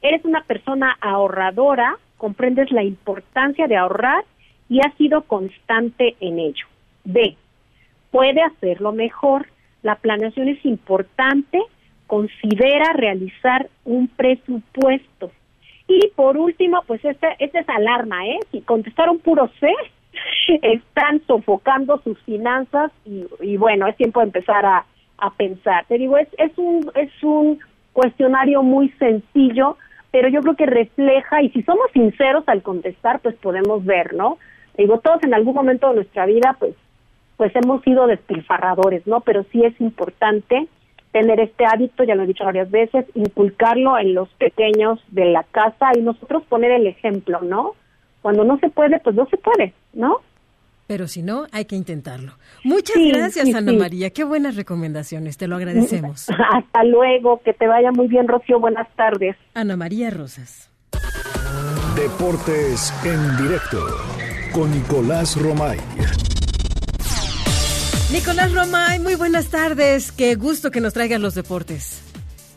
eres 0.00 0.24
una 0.24 0.40
persona 0.44 0.96
ahorradora, 1.02 1.98
comprendes 2.16 2.72
la 2.72 2.84
importancia 2.84 3.66
de 3.66 3.76
ahorrar 3.76 4.24
y 4.68 4.80
has 4.80 4.94
sido 4.94 5.22
constante 5.22 6.16
en 6.20 6.38
ello. 6.38 6.66
B, 7.04 7.36
puede 8.10 8.42
hacerlo 8.42 8.92
mejor. 8.92 9.46
La 9.82 9.96
planeación 9.96 10.48
es 10.48 10.64
importante, 10.64 11.60
considera 12.06 12.92
realizar 12.92 13.68
un 13.84 14.08
presupuesto. 14.08 15.30
Y 15.86 16.08
por 16.14 16.36
último, 16.36 16.82
pues 16.86 17.02
esta 17.04 17.28
este 17.38 17.60
es 17.60 17.68
alarma, 17.68 18.26
¿eh? 18.26 18.38
Si 18.52 18.60
contestaron 18.60 19.18
puro 19.18 19.50
C, 19.58 19.72
están 20.62 21.22
sofocando 21.26 22.00
sus 22.02 22.18
finanzas 22.20 22.92
y, 23.04 23.56
bueno, 23.56 23.86
es 23.86 23.96
tiempo 23.96 24.20
de 24.20 24.26
empezar 24.26 24.66
a, 24.66 24.84
a 25.18 25.30
pensar. 25.30 25.86
Te 25.86 25.96
digo, 25.96 26.18
es, 26.18 26.28
es, 26.36 26.56
un, 26.58 26.90
es 26.94 27.10
un 27.22 27.58
cuestionario 27.92 28.62
muy 28.62 28.90
sencillo, 28.98 29.76
pero 30.10 30.28
yo 30.28 30.40
creo 30.40 30.56
que 30.56 30.66
refleja, 30.66 31.42
y 31.42 31.50
si 31.50 31.62
somos 31.62 31.90
sinceros 31.92 32.44
al 32.48 32.62
contestar, 32.62 33.20
pues 33.20 33.34
podemos 33.36 33.84
ver, 33.84 34.14
¿no? 34.14 34.38
Digo, 34.78 35.00
todos 35.00 35.22
en 35.24 35.34
algún 35.34 35.54
momento 35.54 35.88
de 35.88 35.96
nuestra 35.96 36.26
vida, 36.26 36.56
pues, 36.58 36.74
pues 37.36 37.52
hemos 37.54 37.82
sido 37.82 38.06
despilfarradores, 38.06 39.06
¿no? 39.06 39.20
Pero 39.20 39.44
sí 39.52 39.64
es 39.64 39.78
importante 39.80 40.68
tener 41.12 41.40
este 41.40 41.64
hábito, 41.64 42.04
ya 42.04 42.14
lo 42.14 42.22
he 42.22 42.26
dicho 42.26 42.44
varias 42.44 42.70
veces, 42.70 43.06
inculcarlo 43.14 43.98
en 43.98 44.14
los 44.14 44.28
pequeños 44.34 45.00
de 45.08 45.26
la 45.26 45.42
casa 45.44 45.90
y 45.96 46.02
nosotros 46.02 46.44
poner 46.48 46.70
el 46.72 46.86
ejemplo, 46.86 47.40
¿no? 47.40 47.74
Cuando 48.22 48.44
no 48.44 48.58
se 48.58 48.68
puede, 48.68 48.98
pues 49.00 49.16
no 49.16 49.26
se 49.26 49.36
puede, 49.36 49.72
¿no? 49.92 50.18
Pero 50.86 51.06
si 51.06 51.22
no, 51.22 51.46
hay 51.52 51.66
que 51.66 51.76
intentarlo. 51.76 52.32
Muchas 52.64 52.96
gracias, 52.96 53.54
Ana 53.54 53.72
María. 53.72 54.10
Qué 54.10 54.24
buenas 54.24 54.56
recomendaciones, 54.56 55.36
te 55.36 55.46
lo 55.46 55.56
agradecemos. 55.56 56.28
Hasta 56.52 56.84
luego, 56.84 57.42
que 57.44 57.52
te 57.52 57.66
vaya 57.66 57.92
muy 57.92 58.08
bien, 58.08 58.26
Rocío. 58.26 58.58
Buenas 58.58 58.88
tardes. 58.96 59.36
Ana 59.54 59.76
María 59.76 60.10
Rosas. 60.10 60.70
Deportes 61.94 62.94
en 63.04 63.36
directo 63.36 63.78
con 64.52 64.70
Nicolás 64.70 65.40
Romay. 65.40 65.78
Nicolás 68.12 68.52
Romay, 68.54 68.98
muy 69.00 69.14
buenas 69.16 69.48
tardes. 69.48 70.12
Qué 70.12 70.34
gusto 70.34 70.70
que 70.70 70.80
nos 70.80 70.94
traigan 70.94 71.22
los 71.22 71.34
deportes. 71.34 72.02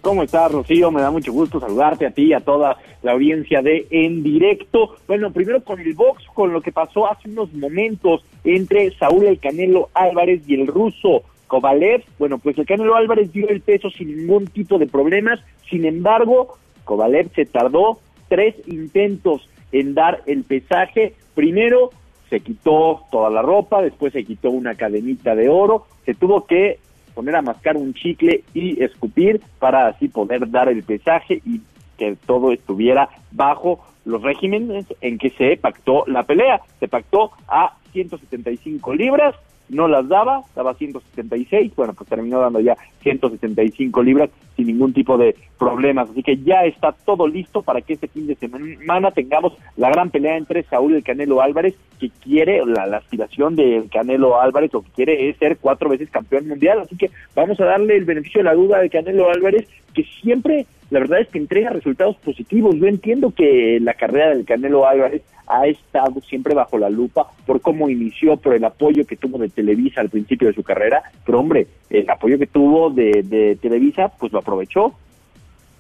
¿Cómo 0.01 0.23
estás, 0.23 0.51
Rocío? 0.51 0.91
Me 0.91 1.01
da 1.01 1.11
mucho 1.11 1.31
gusto 1.31 1.59
saludarte 1.59 2.07
a 2.07 2.11
ti 2.11 2.27
y 2.27 2.33
a 2.33 2.39
toda 2.39 2.77
la 3.03 3.11
audiencia 3.11 3.61
de 3.61 3.87
En 3.91 4.23
Directo. 4.23 4.95
Bueno, 5.07 5.31
primero 5.31 5.63
con 5.63 5.79
el 5.79 5.93
box, 5.93 6.23
con 6.33 6.53
lo 6.53 6.61
que 6.61 6.71
pasó 6.71 7.11
hace 7.11 7.29
unos 7.29 7.53
momentos 7.53 8.23
entre 8.43 8.95
Saúl 8.97 9.25
El 9.25 9.39
Canelo 9.39 9.89
Álvarez 9.93 10.41
y 10.47 10.55
el 10.55 10.67
ruso 10.67 11.23
Kovalev. 11.47 12.03
Bueno, 12.17 12.39
pues 12.39 12.57
el 12.57 12.65
Canelo 12.65 12.95
Álvarez 12.95 13.31
dio 13.31 13.47
el 13.49 13.61
peso 13.61 13.89
sin 13.89 14.15
ningún 14.15 14.47
tipo 14.47 14.79
de 14.79 14.87
problemas. 14.87 15.39
Sin 15.69 15.85
embargo, 15.85 16.57
Kovalev 16.83 17.31
se 17.35 17.45
tardó 17.45 17.99
tres 18.27 18.55
intentos 18.67 19.47
en 19.72 19.93
dar 19.93 20.22
el 20.26 20.43
pesaje. 20.43 21.15
Primero 21.36 21.91
se 22.30 22.39
quitó 22.39 23.01
toda 23.11 23.30
la 23.30 23.41
ropa, 23.41 23.82
después 23.82 24.13
se 24.13 24.24
quitó 24.24 24.49
una 24.49 24.76
cadenita 24.76 25.36
de 25.36 25.49
oro, 25.49 25.86
se 26.05 26.13
tuvo 26.13 26.45
que 26.45 26.80
poner 27.13 27.36
a 27.36 27.41
mascar 27.41 27.76
un 27.76 27.93
chicle 27.93 28.43
y 28.53 28.82
escupir 28.82 29.41
para 29.59 29.88
así 29.88 30.07
poder 30.07 30.49
dar 30.49 30.69
el 30.69 30.84
pesaje 30.84 31.41
y 31.45 31.61
que 31.97 32.15
todo 32.26 32.51
estuviera 32.51 33.09
bajo 33.32 33.86
los 34.05 34.22
regímenes 34.22 34.86
en 35.01 35.17
que 35.17 35.30
se 35.32 35.57
pactó 35.57 36.05
la 36.07 36.24
pelea. 36.24 36.61
Se 36.80 36.88
pactó 36.88 37.32
a 37.47 37.78
175 37.91 38.93
libras, 38.95 39.36
no 39.72 39.88
las 39.88 40.07
daba, 40.07 40.41
daba 40.55 40.74
176, 40.74 41.74
bueno, 41.76 41.93
pues 41.93 42.09
terminó 42.09 42.39
dando 42.39 42.59
ya 42.59 42.76
175 43.01 44.03
libras 44.03 44.30
sin 44.55 44.67
ningún 44.67 44.93
tipo 44.93 45.17
de 45.17 45.36
problemas. 45.57 46.09
Así 46.09 46.22
que 46.22 46.38
ya 46.38 46.65
está 46.65 46.91
todo 46.91 47.28
listo 47.28 47.61
para 47.61 47.82
que 47.82 47.93
este 47.93 48.07
fin 48.07 48.28
de 48.28 48.36
semana 48.36 49.11
tengamos 49.11 49.53
la 49.78 49.89
gran 49.89 50.09
pelea 50.09 50.38
entre 50.38 50.63
Saúl 50.63 50.93
y 50.93 50.95
el 50.97 51.03
Canelo 51.03 51.41
Álvarez, 51.41 51.76
que 52.02 52.10
quiere, 52.10 52.66
la, 52.66 52.97
aspiración 52.97 53.56
del 53.56 53.88
Canelo 53.88 54.41
Álvarez, 54.41 54.74
o 54.74 54.82
que 54.82 54.89
quiere 54.89 55.30
es 55.30 55.38
ser 55.38 55.58
cuatro 55.58 55.88
veces 55.88 56.10
campeón 56.10 56.47
mundial. 56.47 56.80
Así 56.80 56.97
que 56.97 57.12
vamos 57.36 57.60
a 57.60 57.66
darle 57.66 57.95
el 57.95 58.06
beneficio 58.06 58.39
de 58.39 58.45
la 58.45 58.56
duda 58.56 58.80
al 58.80 58.89
Canelo 58.89 59.30
Álvarez, 59.30 59.70
que 59.93 60.04
siempre 60.04 60.66
la 60.89 60.99
verdad 60.99 61.22
es 61.22 61.30
que 61.30 61.38
entrega 61.38 61.70
resultados 61.70 62.18
positivos. 62.18 62.76
Yo 62.76 62.88
entiendo 62.88 63.32
que 63.32 63.80
la 63.80 63.93
carrera 63.93 64.30
del 64.30 64.45
Canelo 64.45 64.88
Álvarez 64.88 65.22
ha 65.45 65.68
estado 65.68 66.20
siempre 66.22 66.56
bajo 66.56 66.80
la 66.80 66.89
lupa 66.89 67.28
por 67.45 67.62
cómo 67.62 67.88
inició, 67.88 68.38
por 68.38 68.56
el 68.56 68.64
apoyo 68.64 69.06
que 69.06 69.16
tuvo 69.16 69.38
de 69.38 69.49
Televisa 69.49 70.02
al 70.02 70.10
principio 70.10 70.47
de 70.47 70.56
su 70.56 70.64
carrera, 70.64 71.04
pero 71.24 71.39
hombre, 71.39 71.68
el 71.91 72.10
apoyo 72.10 72.39
que 72.39 72.47
tuvo 72.47 72.89
de, 72.89 73.22
de 73.24 73.58
Televisa, 73.58 74.12
pues 74.18 74.32
lo 74.32 74.39
aprovechó. 74.39 74.95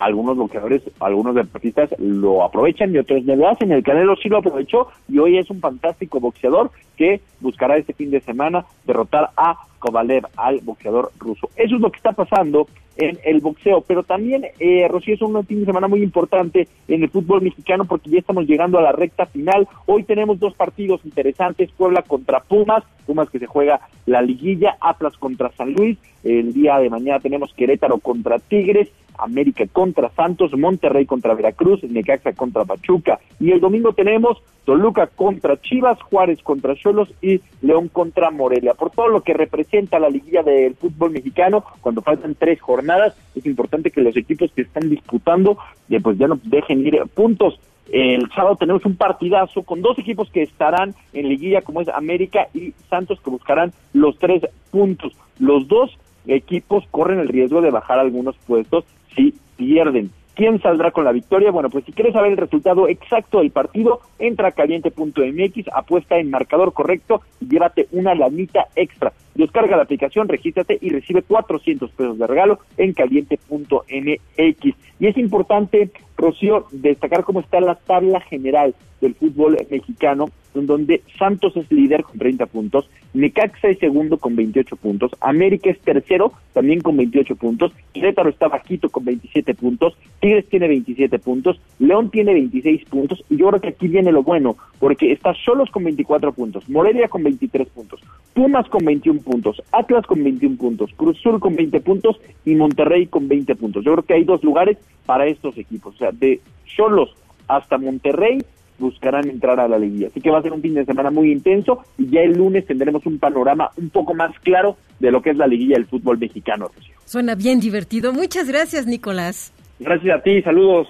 Algunos 0.01 0.35
boxeadores, 0.35 0.81
algunos 0.99 1.35
deportistas 1.35 1.93
lo 1.99 2.43
aprovechan 2.43 2.93
y 2.93 2.97
otros 2.97 3.23
no 3.23 3.35
lo 3.35 3.47
hacen. 3.47 3.71
El 3.71 3.83
Canelo 3.83 4.15
sí 4.15 4.29
lo 4.29 4.39
aprovechó 4.39 4.87
y 5.07 5.19
hoy 5.19 5.37
es 5.37 5.47
un 5.51 5.59
fantástico 5.59 6.19
boxeador 6.19 6.71
que 6.97 7.21
buscará 7.39 7.77
este 7.77 7.93
fin 7.93 8.09
de 8.09 8.19
semana 8.19 8.65
derrotar 8.85 9.29
a 9.37 9.57
Kovalev, 9.77 10.25
al 10.37 10.59
boxeador 10.61 11.11
ruso. 11.19 11.49
Eso 11.55 11.75
es 11.75 11.81
lo 11.81 11.91
que 11.91 11.97
está 11.97 12.13
pasando 12.13 12.67
en 12.97 13.19
el 13.23 13.39
boxeo, 13.39 13.81
pero 13.81 14.03
también, 14.03 14.45
eh, 14.59 14.87
Rocío, 14.87 15.15
es 15.15 15.21
un 15.21 15.45
fin 15.45 15.61
de 15.61 15.65
semana 15.65 15.87
muy 15.87 16.03
importante 16.03 16.67
en 16.87 17.03
el 17.03 17.09
fútbol 17.09 17.41
mexicano 17.41 17.85
porque 17.85 18.09
ya 18.09 18.19
estamos 18.19 18.45
llegando 18.45 18.77
a 18.77 18.81
la 18.81 18.91
recta 18.91 19.25
final. 19.25 19.67
Hoy 19.85 20.03
tenemos 20.03 20.39
dos 20.39 20.53
partidos 20.55 21.01
interesantes, 21.05 21.71
Puebla 21.71 22.01
contra 22.01 22.41
Pumas, 22.41 22.83
Pumas 23.05 23.29
que 23.29 23.39
se 23.39 23.47
juega 23.47 23.81
la 24.05 24.21
liguilla, 24.21 24.77
Atlas 24.79 25.17
contra 25.17 25.51
San 25.51 25.73
Luis, 25.73 25.97
el 26.23 26.53
día 26.53 26.77
de 26.77 26.89
mañana 26.89 27.19
tenemos 27.19 27.53
Querétaro 27.53 27.97
contra 27.97 28.39
Tigres, 28.39 28.89
América 29.17 29.65
contra 29.71 30.09
Santos, 30.11 30.51
Monterrey 30.57 31.05
contra 31.05 31.33
Veracruz, 31.33 31.83
Necaxa 31.83 32.33
contra 32.33 32.65
Pachuca 32.65 33.19
y 33.39 33.51
el 33.51 33.59
domingo 33.59 33.93
tenemos 33.93 34.41
Toluca 34.65 35.07
contra 35.07 35.59
Chivas, 35.59 36.01
Juárez 36.03 36.41
contra 36.43 36.75
Cholos 36.75 37.09
y 37.21 37.41
León 37.61 37.87
contra 37.87 38.29
Morelia. 38.29 38.73
Por 38.73 38.91
todo 38.91 39.07
lo 39.07 39.21
que 39.21 39.33
representa 39.33 39.99
la 39.99 40.09
liguilla 40.09 40.43
del 40.43 40.75
fútbol 40.75 41.11
mexicano, 41.11 41.63
cuando 41.81 42.01
faltan 42.01 42.35
tres 42.35 42.61
jornadas, 42.61 43.15
es 43.35 43.45
importante 43.45 43.91
que 43.91 44.01
los 44.01 44.15
equipos 44.15 44.51
que 44.55 44.61
están 44.61 44.89
disputando 44.89 45.57
eh, 45.89 45.99
pues 45.99 46.17
ya 46.17 46.27
no 46.27 46.39
dejen 46.43 46.85
ir 46.85 47.01
puntos. 47.13 47.59
El 47.91 48.29
sábado 48.31 48.55
tenemos 48.55 48.85
un 48.85 48.95
partidazo 48.95 49.63
con 49.63 49.81
dos 49.81 49.99
equipos 49.99 50.29
que 50.29 50.43
estarán 50.43 50.95
en 51.11 51.27
liguilla 51.27 51.61
como 51.61 51.81
es 51.81 51.89
América 51.89 52.47
y 52.53 52.73
Santos 52.89 53.19
que 53.21 53.29
buscarán 53.29 53.73
los 53.93 54.17
tres 54.17 54.43
puntos. 54.69 55.13
Los 55.39 55.67
dos 55.67 55.97
equipos 56.27 56.85
corren 56.91 57.19
el 57.19 57.27
riesgo 57.27 57.61
de 57.61 57.71
bajar 57.71 57.99
algunos 57.99 58.35
puestos 58.47 58.85
si 59.15 59.33
pierden. 59.57 60.11
¿Quién 60.33 60.61
saldrá 60.61 60.91
con 60.91 61.03
la 61.03 61.11
victoria? 61.11 61.51
Bueno, 61.51 61.69
pues 61.69 61.85
si 61.85 61.91
quieres 61.91 62.13
saber 62.13 62.31
el 62.31 62.37
resultado 62.37 62.87
exacto 62.87 63.39
del 63.39 63.51
partido, 63.51 63.99
entra 64.17 64.47
a 64.47 64.51
caliente.mx, 64.51 65.67
apuesta 65.73 66.17
en 66.17 66.29
marcador 66.29 66.73
correcto 66.73 67.21
y 67.41 67.47
llévate 67.47 67.87
una 67.91 68.15
lanita 68.15 68.67
extra. 68.75 69.11
Descarga 69.35 69.75
la 69.75 69.83
aplicación, 69.83 70.29
regístrate 70.29 70.77
y 70.81 70.89
recibe 70.89 71.21
400 71.21 71.91
pesos 71.91 72.17
de 72.17 72.27
regalo 72.27 72.59
en 72.77 72.93
caliente.mx. 72.93 74.75
Y 74.99 75.07
es 75.07 75.17
importante, 75.17 75.91
Rocío, 76.17 76.65
destacar 76.71 77.23
cómo 77.23 77.41
está 77.41 77.59
la 77.59 77.75
tabla 77.75 78.21
general 78.21 78.73
del 79.01 79.15
fútbol 79.15 79.57
mexicano, 79.69 80.29
donde 80.53 81.01
Santos 81.17 81.55
es 81.55 81.71
líder 81.71 82.03
con 82.03 82.17
30 82.17 82.45
puntos, 82.47 82.89
Necaxa 83.13 83.69
es 83.69 83.79
segundo 83.79 84.17
con 84.17 84.35
28 84.35 84.75
puntos, 84.75 85.11
América 85.21 85.69
es 85.69 85.79
tercero 85.79 86.33
también 86.53 86.81
con 86.81 86.97
28 86.97 87.35
puntos, 87.35 87.71
Querétaro 87.93 88.29
está 88.29 88.47
bajito 88.47 88.89
con 88.89 89.05
27 89.05 89.53
puntos, 89.55 89.97
Tigres 90.19 90.47
tiene 90.49 90.67
27 90.67 91.19
puntos, 91.19 91.59
León 91.79 92.09
tiene 92.09 92.33
26 92.33 92.85
puntos, 92.85 93.23
y 93.29 93.37
yo 93.37 93.47
creo 93.49 93.61
que 93.61 93.69
aquí 93.69 93.87
viene 93.87 94.11
lo 94.11 94.23
bueno, 94.23 94.57
porque 94.79 95.11
está 95.11 95.33
Solos 95.33 95.69
con 95.71 95.83
24 95.83 96.33
puntos, 96.33 96.67
Morelia 96.69 97.07
con 97.07 97.23
23 97.23 97.67
puntos, 97.69 98.01
Pumas 98.33 98.67
con 98.69 98.85
21 98.85 99.21
puntos, 99.21 99.61
Atlas 99.71 100.05
con 100.05 100.23
21 100.23 100.57
puntos, 100.57 100.91
Cruz 100.95 101.17
Sur 101.19 101.39
con 101.39 101.55
20 101.55 101.79
puntos 101.81 102.19
y 102.45 102.55
Monterrey 102.55 103.07
con 103.07 103.27
20 103.27 103.55
puntos. 103.55 103.83
Yo 103.83 103.93
creo 103.93 104.05
que 104.05 104.13
hay 104.13 104.23
dos 104.23 104.43
lugares 104.43 104.77
para 105.05 105.27
estos 105.27 105.57
equipos, 105.57 105.95
o 105.95 105.97
sea, 105.97 106.11
de 106.11 106.39
Cholos 106.65 107.13
hasta 107.47 107.77
Monterrey 107.77 108.39
buscarán 108.81 109.29
entrar 109.29 109.59
a 109.59 109.67
la 109.67 109.79
liguilla. 109.79 110.07
Así 110.07 110.19
que 110.19 110.29
va 110.29 110.39
a 110.39 110.41
ser 110.41 110.51
un 110.51 110.61
fin 110.61 110.73
de 110.73 110.85
semana 110.85 111.09
muy 111.09 111.31
intenso 111.31 111.79
y 111.97 112.09
ya 112.09 112.21
el 112.21 112.33
lunes 112.33 112.65
tendremos 112.65 113.05
un 113.05 113.19
panorama 113.19 113.69
un 113.77 113.89
poco 113.89 114.13
más 114.13 114.37
claro 114.39 114.77
de 114.99 115.11
lo 115.11 115.21
que 115.21 115.29
es 115.29 115.37
la 115.37 115.47
liguilla 115.47 115.75
del 115.75 115.85
fútbol 115.85 116.17
mexicano. 116.17 116.69
Suena 117.05 117.35
bien 117.35 117.59
divertido. 117.59 118.11
Muchas 118.11 118.47
gracias, 118.47 118.85
Nicolás. 118.85 119.53
Gracias 119.79 120.19
a 120.19 120.21
ti, 120.21 120.41
saludos. 120.41 120.87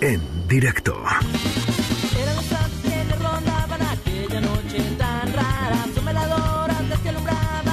En 0.00 0.20
directo. 0.48 0.94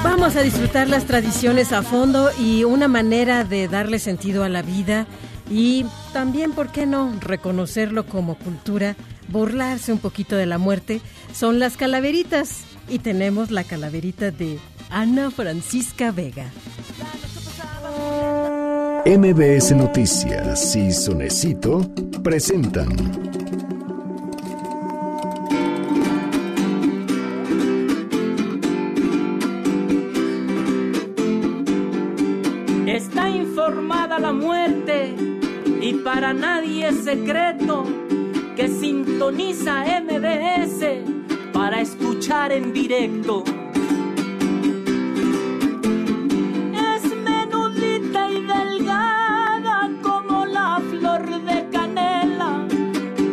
Vamos 0.02 0.36
a 0.36 0.42
disfrutar 0.42 0.88
las 0.88 1.06
tradiciones 1.06 1.72
a 1.72 1.82
fondo 1.82 2.30
y 2.38 2.64
una 2.64 2.88
manera 2.88 3.44
de 3.44 3.68
darle 3.68 3.98
sentido 3.98 4.44
a 4.44 4.48
la 4.48 4.62
vida 4.62 5.06
y 5.50 5.84
también, 6.12 6.52
¿por 6.52 6.70
qué 6.70 6.86
no 6.86 7.12
reconocerlo 7.20 8.06
como 8.06 8.36
cultura? 8.36 8.94
Burlarse 9.28 9.92
un 9.92 9.98
poquito 9.98 10.36
de 10.36 10.46
la 10.46 10.58
muerte. 10.58 11.00
Son 11.34 11.58
las 11.58 11.76
calaveritas 11.76 12.62
y 12.88 13.00
tenemos 13.00 13.50
la 13.50 13.64
calaverita 13.64 14.30
de 14.30 14.60
Ana 14.90 15.30
Francisca 15.30 16.12
Vega. 16.12 16.46
MBS 19.04 19.72
Noticias 19.74 20.76
y 20.76 20.92
Sonecito 20.92 21.80
presentan 22.22 22.90
Está 32.86 33.28
informada 33.30 34.18
la 34.18 34.32
muerte 34.32 35.39
y 35.82 35.94
para 35.94 36.32
nadie 36.34 36.88
es 36.88 37.04
secreto 37.04 37.84
que 38.54 38.68
sintoniza 38.68 39.84
MBS 40.02 40.84
para 41.52 41.80
escuchar 41.80 42.52
en 42.52 42.72
directo. 42.72 43.44
Es 46.94 47.02
menudita 47.16 48.30
y 48.30 48.42
delgada 48.42 49.90
como 50.02 50.44
la 50.44 50.82
flor 50.90 51.26
de 51.44 51.68
canela, 51.70 52.66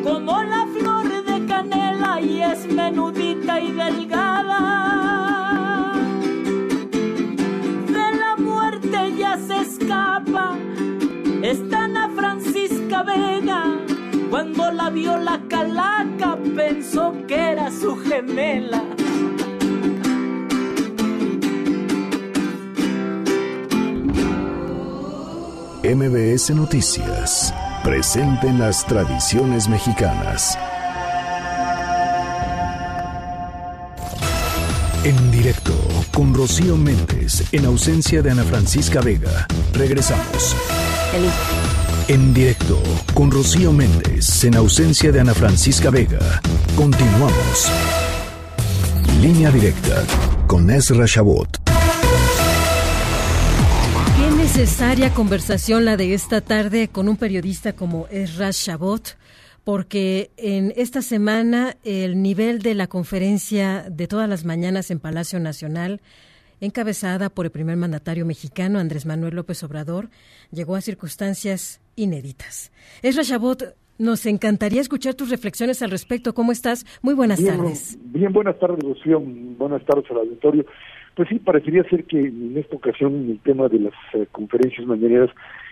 como 0.03 0.43
la 0.43 0.67
flor 0.67 1.25
de 1.25 1.45
canela 1.45 2.21
y 2.21 2.41
es 2.41 2.65
menudita 2.71 3.59
y 3.59 3.71
delgada. 3.73 4.61
De 7.87 8.17
la 8.17 8.35
muerte 8.37 9.13
ya 9.17 9.37
se 9.37 9.57
escapa. 9.57 10.55
Está 11.41 11.83
Ana 11.85 12.06
Francisca 12.17 13.03
Vega. 13.03 13.63
Cuando 14.31 14.71
la 14.71 14.89
vio 14.89 15.17
la 15.17 15.39
calaca 15.47 16.37
pensó 16.55 17.13
que 17.27 17.35
era 17.35 17.69
su 17.71 17.95
gemela. 17.97 18.83
MBS 25.83 26.49
Noticias. 26.55 27.53
Presenten 27.83 28.59
las 28.59 28.85
tradiciones 28.85 29.69
mexicanas. 29.69 30.57
En 35.03 35.31
directo 35.31 35.73
con 36.11 36.33
Rocío 36.33 36.75
Méndez 36.75 37.43
en 37.53 37.65
ausencia 37.65 38.21
de 38.23 38.31
Ana 38.31 38.43
Francisca 38.43 39.01
Vega. 39.01 39.47
Regresamos. 39.73 40.55
En 42.09 42.33
directo 42.33 42.81
con 43.13 43.29
Rocío 43.29 43.73
Méndez 43.73 44.45
en 44.45 44.55
ausencia 44.55 45.11
de 45.11 45.19
Ana 45.19 45.33
Francisca 45.33 45.89
Vega. 45.89 46.41
Continuamos. 46.77 47.69
Línea 49.21 49.51
directa 49.51 50.05
con 50.47 50.69
Ezra 50.69 51.05
Shabot. 51.05 51.49
Qué 54.15 54.31
necesaria 54.37 55.13
conversación 55.13 55.83
la 55.83 55.97
de 55.97 56.13
esta 56.13 56.39
tarde 56.39 56.87
con 56.87 57.09
un 57.09 57.17
periodista 57.17 57.73
como 57.73 58.07
Ezra 58.07 58.51
Shabot 58.53 59.17
porque 59.65 60.31
en 60.37 60.73
esta 60.77 61.01
semana 61.01 61.75
el 61.83 62.21
nivel 62.21 62.59
de 62.59 62.73
la 62.73 62.87
conferencia 62.87 63.85
de 63.89 64.07
todas 64.07 64.29
las 64.29 64.45
mañanas 64.45 64.91
en 64.91 65.01
Palacio 65.01 65.41
Nacional, 65.41 65.99
encabezada 66.61 67.29
por 67.29 67.45
el 67.45 67.51
primer 67.51 67.77
mandatario 67.77 68.25
mexicano 68.25 68.79
Andrés 68.79 69.05
Manuel 69.05 69.35
López 69.35 69.63
Obrador, 69.63 70.09
llegó 70.51 70.75
a 70.75 70.81
circunstancias 70.81 71.81
inéditas. 71.95 72.71
Esra 73.01 73.23
Chabot, 73.23 73.75
nos 73.99 74.25
encantaría 74.25 74.81
escuchar 74.81 75.15
tus 75.15 75.29
reflexiones 75.29 75.81
al 75.81 75.91
respecto. 75.91 76.33
¿Cómo 76.33 76.51
estás? 76.51 76.85
Muy 77.01 77.15
buenas 77.15 77.43
tardes. 77.43 77.97
Bien, 78.03 78.31
buenas 78.31 78.59
tardes, 78.59 78.83
Rocío. 78.83 79.19
Buenas 79.19 79.83
tardes 79.85 80.09
al 80.11 80.17
auditorio. 80.17 80.65
Pues 81.15 81.29
sí, 81.29 81.39
parecería 81.39 81.83
ser 81.89 82.03
que 82.03 82.19
en 82.19 82.55
esta 82.55 82.75
ocasión 82.75 83.27
el 83.29 83.39
tema 83.39 83.67
de 83.69 83.79
las 83.79 83.93
eh, 84.13 84.27
conferencias 84.31 84.85
mañaneras 84.85 85.31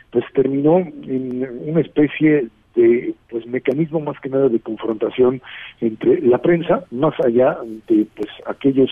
pues 0.10 0.26
terminó 0.34 0.80
en 0.80 1.48
una 1.68 1.82
especie 1.82 2.48
de 2.76 3.14
pues 3.30 3.46
mecanismo 3.46 4.00
más 4.00 4.20
que 4.20 4.30
nada 4.30 4.50
de 4.50 4.60
confrontación 4.60 5.42
entre 5.82 6.22
la 6.22 6.40
prensa 6.40 6.84
más 6.92 7.14
allá 7.24 7.58
de 7.88 8.08
pues 8.16 8.30
aquellos 8.48 8.90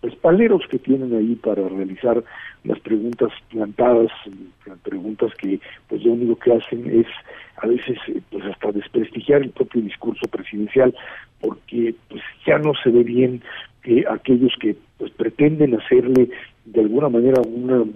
pues 0.00 0.14
paleros 0.16 0.62
que 0.70 0.78
tienen 0.78 1.14
ahí 1.14 1.34
para 1.34 1.68
realizar 1.68 2.22
las 2.64 2.80
preguntas 2.80 3.30
plantadas 3.50 4.10
preguntas 4.82 5.32
que 5.34 5.60
pues 5.88 6.02
lo 6.02 6.12
único 6.12 6.36
que 6.38 6.54
hacen 6.54 7.00
es 7.00 7.06
a 7.56 7.66
veces 7.66 7.98
eh, 8.08 8.20
pues 8.30 8.44
hasta 8.46 8.72
desprestigiar 8.72 9.42
el 9.42 9.50
propio 9.50 9.82
discurso 9.82 10.26
presidencial 10.28 10.94
porque 11.40 11.94
pues 12.08 12.22
ya 12.46 12.58
no 12.58 12.72
se 12.82 12.90
ve 12.90 13.02
bien 13.02 13.42
que 13.82 14.04
aquellos 14.10 14.52
que 14.60 14.76
pues 14.96 15.10
pretenden 15.12 15.74
hacerle 15.78 16.30
de 16.64 16.80
alguna 16.80 17.08
manera 17.08 17.40
un 17.42 17.94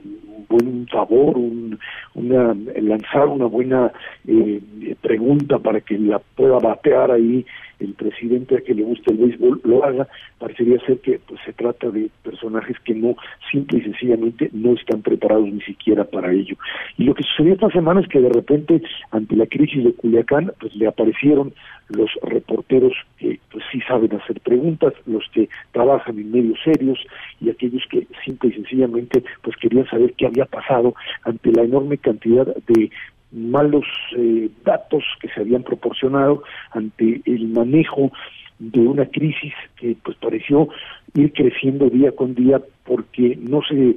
buen 0.48 0.86
favor, 0.88 1.36
un, 1.36 1.78
una 2.14 2.54
lanzar 2.80 3.28
una 3.28 3.46
buena 3.46 3.92
eh, 4.26 4.60
pregunta 5.00 5.58
para 5.58 5.80
que 5.80 5.98
la 5.98 6.18
pueda 6.18 6.58
batear 6.58 7.10
ahí 7.10 7.44
el 7.80 7.94
presidente 7.94 8.56
a 8.56 8.60
que 8.60 8.74
le 8.74 8.82
guste 8.82 9.12
el 9.12 9.18
béisbol 9.18 9.60
lo 9.64 9.84
haga, 9.84 10.08
parecería 10.38 10.80
ser 10.80 10.98
que 10.98 11.20
pues 11.26 11.40
se 11.44 11.52
trata 11.52 11.90
de 11.90 12.10
personajes 12.22 12.76
que 12.80 12.94
no, 12.94 13.16
simple 13.50 13.78
y 13.78 13.82
sencillamente 13.82 14.50
no 14.52 14.74
están 14.74 15.02
preparados 15.02 15.48
ni 15.48 15.60
siquiera 15.60 16.04
para 16.04 16.32
ello. 16.32 16.56
Y 16.96 17.04
lo 17.04 17.14
que 17.14 17.22
sucedió 17.22 17.54
esta 17.54 17.70
semana 17.70 18.00
es 18.00 18.08
que 18.08 18.20
de 18.20 18.30
repente, 18.30 18.82
ante 19.10 19.36
la 19.36 19.46
crisis 19.46 19.84
de 19.84 19.92
Culiacán, 19.92 20.52
pues 20.60 20.74
le 20.74 20.88
aparecieron 20.88 21.52
los 21.88 22.10
reporteros 22.22 22.92
que 23.18 23.40
pues 23.50 23.64
sí 23.72 23.80
saben 23.82 24.14
hacer 24.14 24.40
preguntas, 24.40 24.92
los 25.06 25.24
que 25.32 25.48
trabajan 25.72 26.18
en 26.18 26.30
medios 26.30 26.58
serios 26.62 26.98
y 27.40 27.48
aquellos 27.48 27.82
que 27.90 28.06
simple 28.24 28.50
y 28.50 28.52
sencillamente 28.58 29.22
pues 29.42 29.56
querían 29.56 29.86
saber 29.86 30.14
qué 30.14 30.26
había 30.26 30.44
pasado 30.44 30.94
ante 31.22 31.52
la 31.52 31.62
enorme 31.62 31.98
cantidad 31.98 32.46
de 32.66 32.90
malos 33.30 33.84
eh, 34.16 34.48
datos 34.64 35.04
que 35.20 35.28
se 35.28 35.40
habían 35.40 35.62
proporcionado 35.62 36.42
ante 36.72 37.20
el 37.24 37.48
manejo 37.48 38.10
de 38.58 38.80
una 38.80 39.06
crisis 39.06 39.52
que 39.76 39.96
pues 40.02 40.16
pareció 40.16 40.68
ir 41.14 41.32
creciendo 41.32 41.88
día 41.88 42.12
con 42.12 42.34
día 42.34 42.60
porque 42.84 43.38
no 43.40 43.60
se 43.62 43.96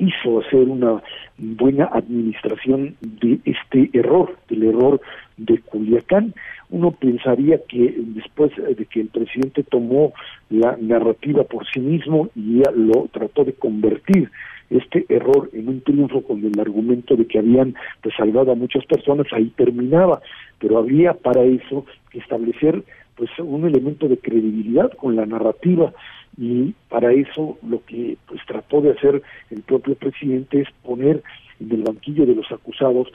hizo 0.00 0.40
hacer 0.40 0.68
una 0.68 1.02
buena 1.38 1.88
administración 1.92 2.96
de 3.00 3.38
este 3.44 3.90
error, 3.92 4.36
del 4.48 4.64
error 4.64 5.00
de 5.36 5.58
Culiacán. 5.58 6.34
Uno 6.70 6.92
pensaría 6.92 7.60
que 7.68 7.94
después 7.98 8.50
de 8.56 8.84
que 8.86 9.02
el 9.02 9.08
presidente 9.08 9.62
tomó 9.62 10.12
la 10.48 10.76
narrativa 10.80 11.44
por 11.44 11.66
sí 11.70 11.80
mismo 11.80 12.30
y 12.34 12.60
ya 12.60 12.70
lo 12.72 13.08
trató 13.12 13.44
de 13.44 13.52
convertir 13.52 14.30
este 14.70 15.04
error 15.08 15.50
en 15.52 15.68
un 15.68 15.80
triunfo 15.80 16.22
con 16.22 16.44
el 16.44 16.58
argumento 16.58 17.16
de 17.16 17.26
que 17.26 17.38
habían 17.38 17.74
pues, 18.02 18.14
salvado 18.16 18.52
a 18.52 18.54
muchas 18.54 18.84
personas, 18.86 19.26
ahí 19.32 19.52
terminaba, 19.56 20.20
pero 20.58 20.78
había 20.78 21.12
para 21.14 21.42
eso 21.42 21.84
que 22.10 22.18
establecer 22.20 22.82
pues 23.16 23.30
un 23.38 23.66
elemento 23.66 24.08
de 24.08 24.16
credibilidad 24.16 24.90
con 24.92 25.16
la 25.16 25.26
narrativa 25.26 25.92
y 26.36 26.74
para 26.88 27.12
eso 27.12 27.58
lo 27.66 27.84
que 27.84 28.16
pues 28.26 28.40
trató 28.46 28.80
de 28.80 28.92
hacer 28.92 29.22
el 29.50 29.62
propio 29.62 29.94
presidente 29.94 30.60
es 30.60 30.68
poner 30.82 31.22
en 31.60 31.72
el 31.72 31.82
banquillo 31.82 32.26
de 32.26 32.34
los 32.34 32.50
acusados 32.50 33.08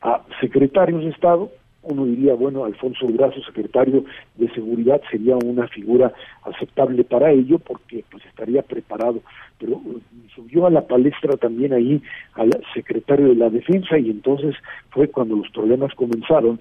a 0.00 0.22
secretarios 0.40 1.04
de 1.04 1.10
Estado, 1.10 1.50
uno 1.82 2.06
diría, 2.06 2.34
bueno, 2.34 2.64
Alfonso 2.64 3.06
Durazo, 3.06 3.42
secretario 3.42 4.04
de 4.36 4.48
Seguridad, 4.52 5.00
sería 5.10 5.36
una 5.36 5.66
figura 5.68 6.12
aceptable 6.44 7.02
para 7.02 7.32
ello 7.32 7.58
porque 7.58 8.04
pues 8.10 8.24
estaría 8.26 8.62
preparado, 8.62 9.20
pero 9.58 9.72
uh, 9.72 10.00
subió 10.34 10.66
a 10.66 10.70
la 10.70 10.86
palestra 10.86 11.36
también 11.36 11.72
ahí 11.72 12.00
al 12.34 12.50
secretario 12.72 13.28
de 13.28 13.34
la 13.34 13.50
Defensa 13.50 13.98
y 13.98 14.10
entonces 14.10 14.54
fue 14.90 15.08
cuando 15.08 15.36
los 15.36 15.50
problemas 15.50 15.92
comenzaron 15.94 16.60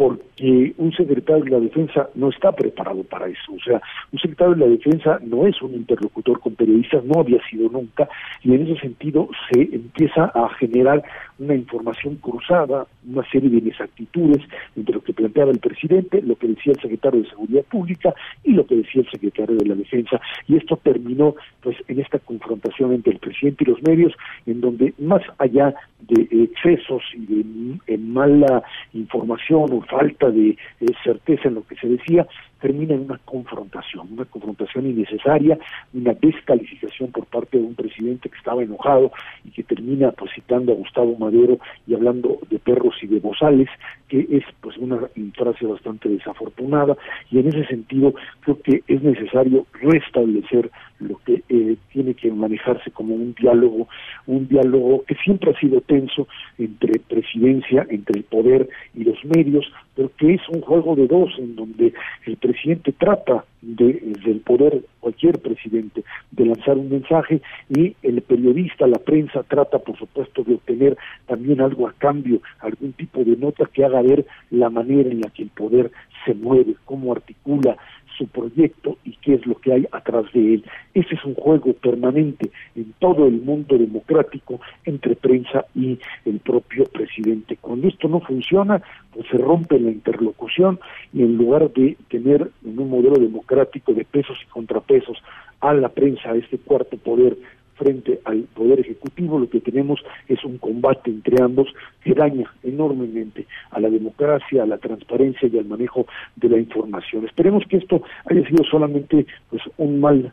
porque 0.00 0.72
un 0.78 0.92
secretario 0.92 1.44
de 1.44 1.50
la 1.50 1.60
defensa 1.60 2.08
no 2.14 2.30
está 2.30 2.52
preparado 2.52 3.04
para 3.04 3.28
eso. 3.28 3.52
O 3.52 3.60
sea, 3.62 3.82
un 4.10 4.18
secretario 4.18 4.54
de 4.54 4.60
la 4.60 4.66
defensa 4.68 5.18
no 5.22 5.46
es 5.46 5.60
un 5.60 5.74
interlocutor 5.74 6.40
con 6.40 6.54
periodistas, 6.54 7.04
no 7.04 7.20
había 7.20 7.38
sido 7.50 7.68
nunca, 7.68 8.08
y 8.42 8.54
en 8.54 8.66
ese 8.66 8.80
sentido 8.80 9.28
se 9.50 9.60
empieza 9.60 10.32
a 10.34 10.48
generar 10.58 11.02
una 11.40 11.54
información 11.54 12.16
cruzada, 12.16 12.86
una 13.08 13.28
serie 13.30 13.50
de 13.50 13.58
inexactitudes 13.58 14.42
entre 14.76 14.94
lo 14.94 15.02
que 15.02 15.14
planteaba 15.14 15.50
el 15.50 15.58
presidente, 15.58 16.22
lo 16.22 16.36
que 16.36 16.48
decía 16.48 16.74
el 16.74 16.80
secretario 16.80 17.22
de 17.22 17.30
Seguridad 17.30 17.64
Pública 17.64 18.14
y 18.44 18.52
lo 18.52 18.66
que 18.66 18.76
decía 18.76 19.02
el 19.02 19.10
secretario 19.10 19.56
de 19.56 19.66
la 19.66 19.74
Defensa. 19.74 20.20
Y 20.46 20.56
esto 20.56 20.78
terminó 20.82 21.34
pues 21.62 21.76
en 21.88 22.00
esta 22.00 22.18
confrontación 22.18 22.92
entre 22.92 23.14
el 23.14 23.18
presidente 23.18 23.64
y 23.64 23.70
los 23.70 23.82
medios, 23.82 24.12
en 24.46 24.60
donde 24.60 24.94
más 24.98 25.22
allá 25.38 25.74
de 26.00 26.28
excesos 26.30 27.02
y 27.14 27.42
de 27.86 27.98
mala 27.98 28.62
información 28.92 29.72
o 29.72 29.80
falta 29.82 30.30
de 30.30 30.56
certeza 31.02 31.48
en 31.48 31.54
lo 31.54 31.66
que 31.66 31.76
se 31.76 31.88
decía, 31.88 32.26
termina 32.60 32.94
en 32.94 33.02
una 33.02 33.18
confrontación, 33.24 34.12
una 34.12 34.24
confrontación 34.24 34.86
innecesaria, 34.86 35.58
una 35.92 36.14
descalificación 36.14 37.10
por 37.10 37.26
parte 37.26 37.58
de 37.58 37.64
un 37.64 37.74
presidente 37.74 38.28
que 38.28 38.38
estaba 38.38 38.62
enojado 38.62 39.12
y 39.44 39.50
que 39.50 39.62
termina 39.62 40.12
pues 40.12 40.30
citando 40.34 40.72
a 40.72 40.76
Gustavo 40.76 41.16
Madero 41.18 41.58
y 41.86 41.94
hablando 41.94 42.38
de 42.50 42.58
perros 42.58 42.94
y 43.02 43.06
de 43.06 43.20
bozales, 43.20 43.68
que 44.08 44.26
es 44.30 44.44
pues 44.60 44.76
una 44.78 44.98
frase 45.34 45.66
bastante 45.66 46.08
desafortunada. 46.08 46.96
Y 47.30 47.38
en 47.38 47.48
ese 47.48 47.64
sentido 47.66 48.14
creo 48.40 48.60
que 48.62 48.82
es 48.86 49.02
necesario 49.02 49.66
restablecer 49.80 50.70
lo 50.98 51.18
que 51.24 51.42
eh, 51.48 51.76
tiene 51.92 52.14
que 52.14 52.30
manejarse 52.30 52.90
como 52.90 53.14
un 53.14 53.34
diálogo, 53.34 53.88
un 54.26 54.46
diálogo 54.48 55.02
que 55.04 55.14
siempre 55.16 55.50
ha 55.50 55.58
sido 55.58 55.80
tenso 55.80 56.28
entre 56.58 57.00
presidencia, 57.00 57.86
entre 57.88 58.18
el 58.18 58.24
poder 58.24 58.68
y 58.94 59.04
los 59.04 59.24
medios, 59.24 59.70
pero 60.00 60.12
que 60.16 60.32
es 60.32 60.48
un 60.48 60.62
juego 60.62 60.96
de 60.96 61.06
dos 61.06 61.30
en 61.36 61.56
donde 61.56 61.92
el 62.24 62.36
presidente 62.38 62.90
trata 62.92 63.44
de, 63.62 64.16
del 64.24 64.40
poder, 64.40 64.82
cualquier 65.00 65.38
presidente, 65.38 66.04
de 66.30 66.46
lanzar 66.46 66.78
un 66.78 66.90
mensaje 66.90 67.40
y 67.68 67.94
el 68.02 68.22
periodista, 68.22 68.86
la 68.86 68.98
prensa 68.98 69.42
trata 69.42 69.78
por 69.78 69.98
supuesto 69.98 70.42
de 70.44 70.54
obtener 70.54 70.96
también 71.26 71.60
algo 71.60 71.86
a 71.86 71.92
cambio, 71.92 72.40
algún 72.60 72.92
tipo 72.92 73.24
de 73.24 73.36
nota 73.36 73.68
que 73.72 73.84
haga 73.84 74.02
ver 74.02 74.26
la 74.50 74.70
manera 74.70 75.10
en 75.10 75.20
la 75.20 75.30
que 75.30 75.42
el 75.42 75.50
poder 75.50 75.90
se 76.24 76.34
mueve, 76.34 76.74
cómo 76.84 77.12
articula 77.12 77.76
su 78.20 78.26
proyecto 78.28 78.98
y 79.02 79.12
qué 79.22 79.34
es 79.34 79.46
lo 79.46 79.54
que 79.54 79.72
hay 79.72 79.86
atrás 79.92 80.26
de 80.34 80.54
él. 80.54 80.64
Ese 80.92 81.14
es 81.14 81.24
un 81.24 81.34
juego 81.34 81.72
permanente 81.72 82.50
en 82.76 82.92
todo 82.98 83.26
el 83.26 83.40
mundo 83.40 83.78
democrático 83.78 84.60
entre 84.84 85.16
prensa 85.16 85.64
y 85.74 85.98
el 86.26 86.40
propio 86.40 86.84
presidente. 86.84 87.56
Cuando 87.58 87.88
esto 87.88 88.08
no 88.08 88.20
funciona, 88.20 88.82
pues 89.14 89.26
se 89.30 89.38
rompe 89.38 89.80
la 89.80 89.90
interlocución 89.90 90.78
y 91.14 91.22
en 91.22 91.38
lugar 91.38 91.72
de 91.72 91.96
tener 92.10 92.50
en 92.64 92.78
un 92.78 92.90
modelo 92.90 93.16
democrático 93.16 93.49
de 93.50 94.04
pesos 94.04 94.38
y 94.42 94.50
contrapesos 94.50 95.18
a 95.60 95.74
la 95.74 95.88
prensa, 95.88 96.30
a 96.30 96.36
este 96.36 96.58
cuarto 96.58 96.96
poder 96.96 97.36
frente 97.74 98.20
al 98.24 98.42
Poder 98.54 98.80
Ejecutivo, 98.80 99.38
lo 99.38 99.48
que 99.48 99.60
tenemos 99.60 100.00
es 100.28 100.44
un 100.44 100.58
combate 100.58 101.10
entre 101.10 101.42
ambos 101.42 101.66
que 102.04 102.12
daña 102.12 102.52
enormemente 102.62 103.46
a 103.70 103.80
la 103.80 103.88
democracia, 103.88 104.62
a 104.62 104.66
la 104.66 104.76
transparencia 104.76 105.48
y 105.48 105.58
al 105.58 105.64
manejo 105.64 106.06
de 106.36 106.50
la 106.50 106.58
información. 106.58 107.24
Esperemos 107.24 107.64
que 107.66 107.78
esto 107.78 108.02
haya 108.26 108.46
sido 108.46 108.64
solamente 108.64 109.26
pues 109.48 109.62
un 109.78 109.98
mal 109.98 110.32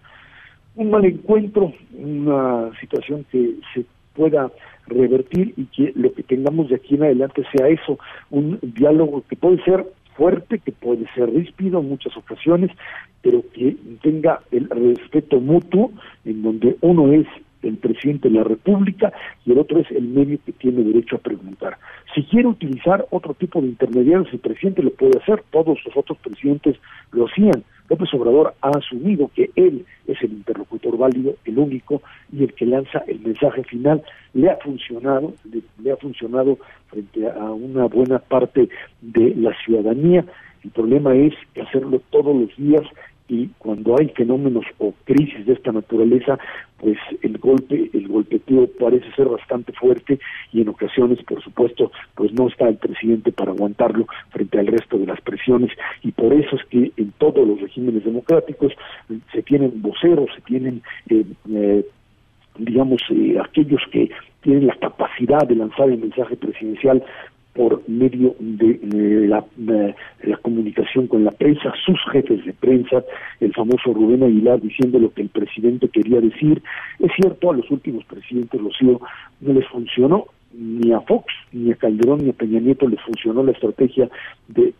un 0.75 0.91
mal 0.91 1.05
encuentro, 1.05 1.73
una 1.97 2.69
situación 2.79 3.25
que 3.31 3.55
se 3.73 3.83
pueda 4.13 4.51
revertir 4.85 5.53
y 5.57 5.65
que 5.65 5.91
lo 5.95 6.13
que 6.13 6.21
tengamos 6.21 6.69
de 6.69 6.75
aquí 6.75 6.95
en 6.95 7.03
adelante 7.03 7.43
sea 7.51 7.67
eso, 7.67 7.97
un 8.29 8.59
diálogo 8.61 9.23
que 9.27 9.35
puede 9.35 9.63
ser 9.63 9.85
fuerte, 10.17 10.59
que 10.59 10.71
puede 10.71 11.05
ser 11.13 11.29
ríspido 11.29 11.79
en 11.79 11.89
muchas 11.89 12.17
ocasiones, 12.17 12.71
pero 13.21 13.43
que 13.53 13.75
tenga 14.01 14.41
el 14.51 14.69
respeto 14.69 15.39
mutuo, 15.39 15.91
en 16.25 16.41
donde 16.41 16.75
uno 16.81 17.13
es 17.13 17.27
el 17.63 17.77
presidente 17.77 18.29
de 18.29 18.35
la 18.35 18.43
República 18.43 19.13
y 19.45 19.51
el 19.51 19.59
otro 19.59 19.79
es 19.79 19.89
el 19.91 20.03
medio 20.03 20.39
que 20.45 20.51
tiene 20.53 20.83
derecho 20.83 21.17
a 21.17 21.19
preguntar. 21.19 21.77
Si 22.13 22.23
quiere 22.23 22.47
utilizar 22.47 23.05
otro 23.11 23.33
tipo 23.33 23.61
de 23.61 23.67
intermediarios, 23.67 24.31
el 24.31 24.39
presidente 24.39 24.83
lo 24.83 24.91
puede 24.91 25.19
hacer, 25.19 25.43
todos 25.51 25.77
los 25.85 25.97
otros 25.97 26.17
presidentes 26.19 26.77
lo 27.11 27.25
hacían. 27.27 27.63
López 27.89 28.13
Obrador 28.13 28.53
ha 28.61 28.69
asumido 28.69 29.31
que 29.33 29.49
él 29.55 29.85
es 30.07 30.21
el 30.21 30.33
interlocutor 30.33 30.97
válido, 30.97 31.35
el 31.45 31.57
único 31.57 32.01
y 32.31 32.43
el 32.43 32.53
que 32.53 32.65
lanza 32.65 33.03
el 33.07 33.19
mensaje 33.19 33.63
final. 33.63 34.03
Le 34.33 34.49
ha 34.49 34.57
funcionado, 34.57 35.33
le, 35.83 35.91
ha 35.91 35.97
funcionado 35.97 36.57
frente 36.87 37.27
a 37.29 37.51
una 37.51 37.85
buena 37.85 38.19
parte 38.19 38.69
de 39.01 39.35
la 39.35 39.55
ciudadanía. 39.63 40.25
El 40.63 40.71
problema 40.71 41.15
es 41.15 41.33
hacerlo 41.61 42.01
todos 42.09 42.35
los 42.35 42.55
días 42.57 42.83
y 43.27 43.47
cuando 43.57 43.97
hay 43.97 44.09
fenómenos 44.09 44.65
o 44.77 44.93
crisis 45.03 45.45
de 45.45 45.53
esta 45.53 45.71
naturaleza, 45.71 46.39
pues 46.77 46.97
el 47.21 47.37
golpe, 47.37 47.89
el 47.93 48.07
golpeteo 48.07 48.67
parece 48.79 49.11
ser 49.13 49.27
bastante 49.27 49.73
fuerte 49.73 50.19
y 50.53 50.61
en 50.61 50.69
ocasiones, 50.69 51.21
por 51.23 51.43
supuesto, 51.43 51.91
pues 52.15 52.31
no 52.33 52.47
está 52.47 52.69
el 52.69 52.77
presidente 52.77 53.31
para 53.31 53.51
aguantarlo 53.51 54.07
frente 54.29 54.59
al 54.59 54.67
resto 54.67 54.97
de 54.97 55.07
las 55.07 55.19
presiones. 55.21 55.71
Y 56.03 56.11
por 56.11 56.33
eso 56.33 56.55
es 56.55 56.63
que 56.65 56.91
en 56.95 57.11
todos 57.17 57.47
los 57.47 57.59
regímenes 57.59 58.05
democráticos 58.05 58.73
se 59.33 59.43
tienen 59.43 59.81
voceros, 59.81 60.29
se 60.35 60.41
tienen 60.41 60.81
eh, 61.09 61.25
eh, 61.51 61.85
digamos, 62.57 63.01
eh, 63.09 63.37
aquellos 63.43 63.81
que 63.91 64.09
tienen 64.41 64.67
la 64.67 64.75
capacidad 64.75 65.47
de 65.47 65.55
lanzar 65.55 65.89
el 65.89 65.99
mensaje 65.99 66.35
presidencial 66.35 67.03
por 67.57 67.81
medio 67.89 68.35
de, 68.39 69.27
la, 69.27 69.43
comunicación 70.43 71.07
con 71.07 71.25
la 71.25 71.31
prensa, 71.31 71.73
sus 71.83 71.99
jefes 72.11 72.45
de 72.45 72.53
prensa, 72.53 73.03
el 73.39 73.51
famoso 73.53 73.93
Rubén 73.93 74.23
Aguilar 74.23 74.61
diciendo 74.61 74.99
lo 74.99 75.11
que 75.11 75.23
el 75.23 75.29
presidente 75.29 75.89
quería 75.89 76.21
decir. 76.21 76.61
Es 76.99 77.11
cierto, 77.19 77.49
a 77.51 77.55
los 77.55 77.69
últimos 77.71 78.05
presidentes, 78.05 78.61
Rocío, 78.61 79.01
no 79.41 79.53
les 79.53 79.67
funcionó, 79.67 80.27
ni 80.53 80.91
a 80.91 81.01
Fox, 81.01 81.25
ni 81.51 81.71
a 81.71 81.75
Calderón, 81.75 82.23
ni 82.23 82.29
a 82.29 82.33
Peña 82.33 82.59
Nieto 82.59 82.87
les 82.87 83.01
funcionó 83.01 83.43
la 83.43 83.51
estrategia 83.51 84.09
de 84.47 84.73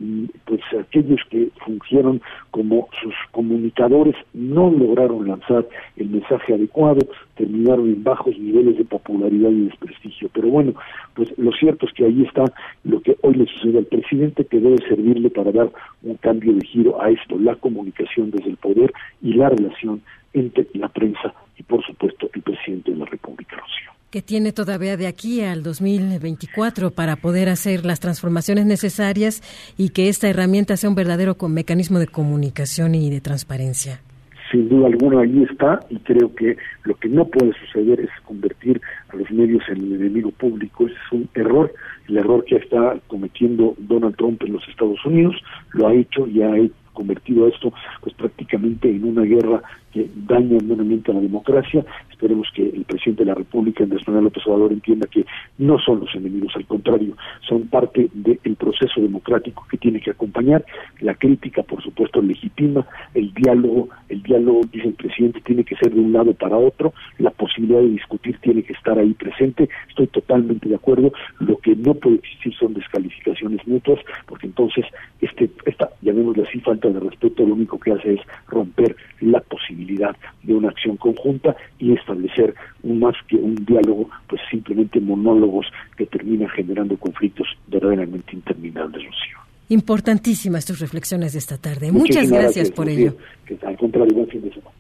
pues 0.46 0.62
aquellos 0.80 1.20
que 1.30 1.50
fungieron 1.66 2.22
como 2.52 2.88
sus 3.02 3.14
comunicadores 3.32 4.16
no 4.34 4.72
lograron 4.72 5.28
lanzar 5.28 5.68
el 5.98 6.10
mensaje 6.10 6.54
adecuado, 6.54 7.00
terminaron 7.36 7.88
en 7.88 8.04
bajos 8.04 8.38
niveles 8.38 8.78
de 8.78 8.86
popularidad 8.86 9.50
y 9.50 9.66
desprestigio. 9.66 10.30
Pero 10.34 10.50
bueno, 10.50 10.74
pues 11.14 11.38
lo 11.38 11.52
cierto 11.52 11.86
es 11.86 11.94
que 11.94 12.06
ahí 12.06 12.24
está 12.24 12.46
lo 12.84 13.02
que 13.02 13.18
hoy 13.22 13.36
le 13.36 13.46
sucede 13.46 13.80
al 13.80 13.86
presidente 13.86 14.46
que 14.46 14.60
debe 14.60 14.78
servirle 14.88 15.30
para 15.30 15.52
dar 15.52 15.70
un 16.04 16.16
cambio 16.16 16.54
de 16.54 16.66
giro 16.66 17.02
a 17.02 17.10
esto, 17.10 17.38
la 17.38 17.56
comunicación 17.56 18.32
desde 18.32 18.50
el 18.50 18.58
poder 18.58 18.94
y 19.22 19.34
la 19.34 19.50
relación 19.50 20.02
entre 20.34 20.68
la 20.74 20.88
prensa 20.88 21.34
y 21.58 21.64
por 21.64 21.84
supuesto 21.86 22.30
el 22.34 22.42
presidente 22.42 22.92
de 22.92 22.98
la 22.98 23.06
República, 23.06 23.58
Rocío 23.58 23.97
que 24.10 24.22
tiene 24.22 24.54
todavía 24.54 24.96
de 24.96 25.08
aquí 25.08 25.42
al 25.42 25.64
2024 25.64 26.92
para 26.92 27.18
poder 27.18 27.50
hacer 27.50 27.86
las 27.86 28.00
transformaciones 28.00 28.66
necesarias 28.66 29.42
y 29.78 29.90
que 29.90 30.08
esta 30.08 30.30
herramienta 30.30 30.78
sea 30.78 30.90
un 30.90 30.96
verdadero 30.96 31.36
mecanismo 31.50 32.00
de 32.00 32.08
comunicación 32.08 32.96
y 32.96 33.10
de 33.10 33.22
transparencia. 33.22 34.02
Sin 34.50 34.70
duda 34.70 34.88
alguna 34.88 35.22
ahí 35.22 35.44
está 35.44 35.82
y 35.90 35.98
creo 36.00 36.34
que 36.34 36.56
lo 36.86 36.96
que 36.96 37.10
no 37.10 37.26
puede 37.26 37.52
suceder 37.66 38.00
es 38.00 38.10
convertir 38.24 38.80
a 39.10 39.18
los 39.18 39.30
medios 39.30 39.62
en 39.68 39.78
el 39.78 39.96
enemigo 39.96 40.32
público. 40.32 40.88
Ese 40.88 40.96
es 40.96 41.12
un 41.12 41.30
error, 41.34 41.74
el 42.08 42.18
error 42.18 42.46
que 42.46 42.56
está 42.56 42.98
cometiendo 43.08 43.76
Donald 43.78 44.16
Trump 44.16 44.42
en 44.44 44.54
los 44.54 44.66
Estados 44.70 45.06
Unidos, 45.06 45.36
lo 45.74 45.88
ha 45.88 45.94
hecho 45.94 46.26
y 46.28 46.42
ha 46.44 46.56
convertido 46.98 47.48
esto 47.48 47.72
pues 48.02 48.16
prácticamente 48.16 48.90
en 48.90 49.04
una 49.04 49.22
guerra 49.22 49.62
que 49.94 50.10
daña 50.16 50.58
enormemente 50.58 51.12
a 51.12 51.14
la 51.14 51.22
democracia. 51.22 51.86
Esperemos 52.12 52.48
que 52.56 52.68
el 52.68 52.86
presidente 52.86 53.24
de 53.24 53.30
la 53.30 53.36
República, 53.36 53.84
Andrés 53.84 54.02
Manuel 54.08 54.26
López 54.26 54.46
Obrador, 54.48 54.74
entienda 54.74 55.06
que 55.08 55.24
no 55.60 55.78
son 55.78 56.00
los 56.00 56.14
enemigos, 56.16 56.54
al 56.56 56.66
contrario, 56.66 57.16
son 57.48 57.68
parte 57.68 58.10
del 58.14 58.56
proceso 58.56 59.00
democrático 59.00 59.66
que 59.70 59.78
tiene 59.78 60.02
que 60.02 60.12
acompañar. 60.12 60.66
La 61.02 61.14
crítica, 61.14 61.62
por 61.62 61.84
supuesto, 61.84 62.22
legitima, 62.22 62.88
el 63.14 63.32
diálogo, 63.34 63.90
el 64.10 64.24
diálogo, 64.24 64.62
dice 64.72 64.88
el 64.88 64.96
presidente, 64.96 65.42
tiene 65.42 65.64
que 65.64 65.76
ser 65.76 65.94
de 65.94 66.00
un 66.00 66.12
lado 66.12 66.34
para 66.34 66.58
otro, 66.58 66.94
la 67.20 67.30
posibilidad 67.30 67.82
de 67.82 67.90
discutir 67.90 68.40
tiene 68.40 68.64
que 68.64 68.74
estar 68.74 68.98
ahí 68.98 69.14
presente. 69.14 69.70
Estoy 69.90 70.08
totalmente 70.08 70.68
de 70.68 70.76
acuerdo. 70.76 71.14
Lo 71.40 71.58
que 71.58 71.76
no 71.76 71.94
puede 71.94 72.16
existir 72.16 72.56
son 72.56 72.74
descalificaciones 72.74 73.66
mutuas, 73.68 74.00
porque 74.26 74.48
entonces 74.48 74.86
este, 75.22 75.50
esta, 75.66 75.90
llamémosle 76.02 76.44
así, 76.44 76.60
falta 76.60 76.87
de 76.90 77.00
respeto, 77.00 77.46
lo 77.46 77.54
único 77.54 77.80
que 77.80 77.92
hace 77.92 78.14
es 78.14 78.22
romper 78.48 78.96
la 79.22 79.40
posibilidad 79.42 80.16
de 80.44 80.54
una 80.54 80.70
acción 80.70 80.98
conjunta 80.98 81.56
y 81.80 81.94
establecer 81.94 82.56
un 82.84 83.00
más 83.00 83.16
que 83.28 83.36
un 83.36 83.56
diálogo, 83.56 84.10
pues 84.28 84.42
simplemente 84.50 85.00
monólogos 85.00 85.68
que 85.96 86.06
terminan 86.06 86.50
generando 86.50 86.98
conflictos 86.98 87.48
verdaderamente 87.68 88.34
interminables, 88.34 89.04
Rocío. 89.06 89.38
Importantísimas 89.70 90.66
tus 90.66 90.80
reflexiones 90.80 91.34
de 91.34 91.40
esta 91.40 91.58
tarde. 91.58 91.92
Muchas 91.92 92.30
gracias, 92.32 92.72
por 92.72 92.88
ello. 92.88 93.18
Que, 93.46 93.58
al 93.66 93.78
contrario, 93.78 94.16
buen 94.16 94.28
fin 94.28 94.42
de 94.42 94.50
semana. 94.50 94.76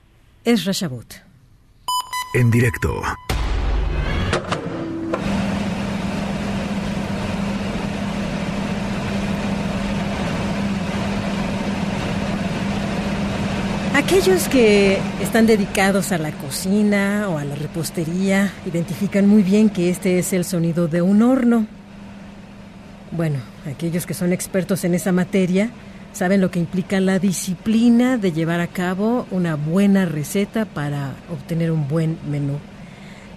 Es 0.46 0.66
Rashabut. 0.66 1.14
En 2.34 2.50
directo. 2.52 3.02
Aquellos 14.08 14.48
que 14.48 15.00
están 15.22 15.48
dedicados 15.48 16.14
a 16.14 16.18
la 16.18 16.32
cocina 16.32 17.28
o 17.28 17.40
a 17.40 17.44
la 17.44 17.56
repostería 17.56 18.54
identifican 18.66 19.28
muy 19.28 19.44
bien 19.44 19.70
que 19.70 19.90
este 19.90 20.18
es 20.18 20.32
el 20.32 20.46
sonido 20.46 20.88
de 20.88 21.02
un 21.02 21.22
horno. 21.22 21.68
Bueno, 23.12 23.40
aquellos 23.70 24.06
que 24.06 24.14
son 24.14 24.32
expertos 24.32 24.86
en 24.86 24.94
esa 24.94 25.12
materia 25.12 25.72
saben 26.14 26.40
lo 26.40 26.50
que 26.52 26.60
implica 26.60 27.02
la 27.02 27.20
disciplina 27.20 28.18
de 28.18 28.32
llevar 28.32 28.62
a 28.62 28.68
cabo 28.68 29.28
una 29.30 29.56
buena 29.56 30.06
receta 30.06 30.64
para 30.64 31.12
obtener 31.30 31.70
un 31.70 31.90
buen 31.90 32.18
menú. 32.32 32.60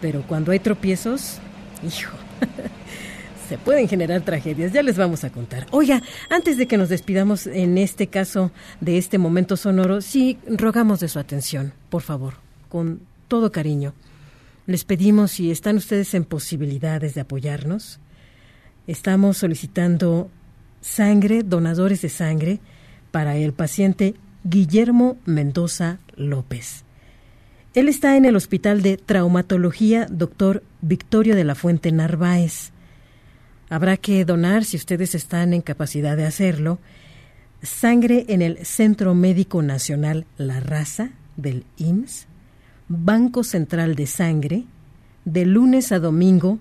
Pero 0.00 0.22
cuando 0.22 0.52
hay 0.52 0.60
tropiezos, 0.60 1.38
hijo, 1.82 2.16
se 3.50 3.58
pueden 3.58 3.88
generar 3.88 4.20
tragedias, 4.20 4.72
ya 4.72 4.80
les 4.80 4.96
vamos 4.96 5.24
a 5.24 5.30
contar. 5.30 5.66
Oiga, 5.72 6.04
antes 6.28 6.56
de 6.56 6.68
que 6.68 6.76
nos 6.76 6.88
despidamos 6.88 7.48
en 7.48 7.78
este 7.78 8.06
caso 8.06 8.52
de 8.80 8.96
este 8.96 9.18
momento 9.18 9.56
sonoro, 9.56 10.02
sí 10.02 10.38
rogamos 10.46 11.00
de 11.00 11.08
su 11.08 11.18
atención, 11.18 11.72
por 11.88 12.02
favor, 12.02 12.34
con 12.68 13.00
todo 13.26 13.50
cariño. 13.50 13.92
Les 14.66 14.84
pedimos 14.84 15.32
si 15.32 15.50
están 15.50 15.78
ustedes 15.78 16.14
en 16.14 16.26
posibilidades 16.26 17.14
de 17.14 17.22
apoyarnos. 17.22 17.98
Estamos 18.86 19.38
solicitando 19.38 20.30
sangre, 20.80 21.42
donadores 21.42 22.02
de 22.02 22.08
sangre, 22.08 22.60
para 23.10 23.36
el 23.36 23.52
paciente 23.52 24.14
Guillermo 24.44 25.16
Mendoza 25.26 25.98
López. 26.14 26.84
Él 27.74 27.88
está 27.88 28.16
en 28.16 28.26
el 28.26 28.36
Hospital 28.36 28.82
de 28.82 28.96
Traumatología 28.96 30.06
Doctor 30.08 30.62
Victorio 30.82 31.34
de 31.34 31.42
la 31.42 31.56
Fuente 31.56 31.90
Narváez. 31.90 32.70
Habrá 33.70 33.96
que 33.96 34.24
donar, 34.24 34.64
si 34.64 34.76
ustedes 34.76 35.14
están 35.14 35.54
en 35.54 35.62
capacidad 35.62 36.16
de 36.16 36.26
hacerlo, 36.26 36.80
sangre 37.62 38.26
en 38.28 38.42
el 38.42 38.66
Centro 38.66 39.14
Médico 39.14 39.62
Nacional 39.62 40.26
La 40.36 40.58
Raza 40.58 41.10
del 41.36 41.64
IMSS, 41.76 42.26
Banco 42.88 43.44
Central 43.44 43.94
de 43.94 44.08
Sangre, 44.08 44.64
de 45.24 45.46
lunes 45.46 45.92
a 45.92 46.00
domingo, 46.00 46.58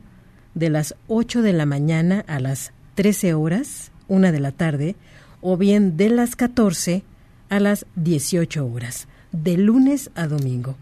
de 0.53 0.69
las 0.69 0.93
8 1.07 1.41
de 1.41 1.53
la 1.53 1.65
mañana 1.65 2.23
a 2.27 2.39
las 2.39 2.73
13 2.93 3.33
horas, 3.33 3.91
una 4.07 4.31
de 4.31 4.39
la 4.39 4.51
tarde, 4.51 4.95
o 5.41 5.57
bien 5.57 5.97
de 5.97 6.09
las 6.09 6.35
14 6.35 7.01
a 7.49 7.59
las 7.59 7.87
18 7.95 8.67
horas, 8.67 9.07
de 9.31 9.57
lunes 9.57 10.11
a 10.13 10.27
domingo. 10.27 10.75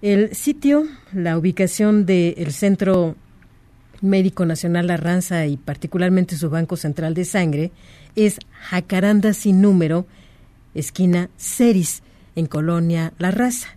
El 0.00 0.32
sitio, 0.36 0.86
la 1.12 1.36
ubicación 1.36 2.06
del 2.06 2.52
Centro 2.52 3.16
Médico 4.04 4.46
Nacional 4.46 4.90
Arranza 4.90 5.46
y 5.46 5.56
particularmente 5.56 6.36
su 6.36 6.50
Banco 6.50 6.76
Central 6.76 7.14
de 7.14 7.24
Sangre 7.24 7.72
es 8.14 8.38
Jacaranda 8.60 9.32
sin 9.32 9.60
número, 9.60 10.06
esquina 10.74 11.30
Ceris, 11.36 12.02
en 12.36 12.46
Colonia 12.46 13.12
La 13.18 13.30
Raza. 13.30 13.68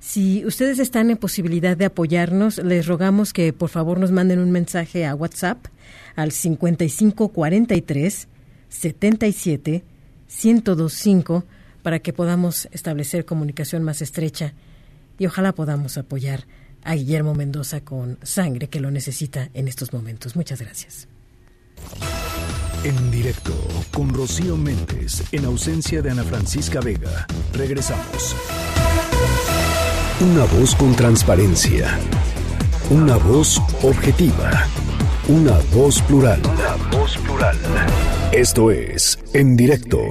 Si 0.00 0.44
ustedes 0.44 0.78
están 0.78 1.10
en 1.10 1.16
posibilidad 1.16 1.76
de 1.76 1.86
apoyarnos, 1.86 2.58
les 2.58 2.86
rogamos 2.86 3.32
que 3.32 3.52
por 3.52 3.70
favor 3.70 3.98
nos 3.98 4.12
manden 4.12 4.38
un 4.38 4.50
mensaje 4.50 5.06
a 5.06 5.14
WhatsApp 5.14 5.64
al 6.14 6.30
5543 6.30 8.28
77 8.68 9.84
1025 10.44 11.44
para 11.82 12.00
que 12.00 12.12
podamos 12.12 12.68
establecer 12.72 13.24
comunicación 13.24 13.82
más 13.82 14.02
estrecha 14.02 14.52
y 15.18 15.26
ojalá 15.26 15.52
podamos 15.52 15.96
apoyar 15.96 16.44
a 16.84 16.94
Guillermo 16.94 17.34
Mendoza 17.34 17.80
con 17.80 18.18
sangre 18.22 18.68
que 18.68 18.80
lo 18.80 18.90
necesita 18.90 19.50
en 19.54 19.68
estos 19.68 19.92
momentos. 19.92 20.36
Muchas 20.36 20.60
gracias. 20.60 21.08
En 22.84 23.10
directo 23.10 23.52
con 23.92 24.12
Rocío 24.12 24.56
Méndez, 24.56 25.22
en 25.32 25.46
ausencia 25.46 26.02
de 26.02 26.10
Ana 26.10 26.22
Francisca 26.22 26.80
Vega. 26.80 27.26
Regresamos. 27.52 28.36
Una 30.20 30.44
voz 30.44 30.74
con 30.74 30.94
transparencia. 30.94 31.98
Una 32.90 33.16
voz 33.16 33.58
objetiva. 33.82 34.68
Una 35.28 35.58
voz 35.72 36.02
plural. 36.02 36.40
Una 36.44 36.76
voz 36.90 37.16
plural. 37.18 37.56
Esto 38.32 38.70
es 38.70 39.18
En 39.32 39.56
directo 39.56 40.10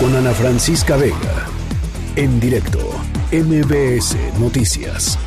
con 0.00 0.16
Ana 0.16 0.32
Francisca 0.32 0.96
Vega. 0.96 1.46
En 2.16 2.40
directo 2.40 2.80
MBS 3.30 4.16
Noticias. 4.40 5.18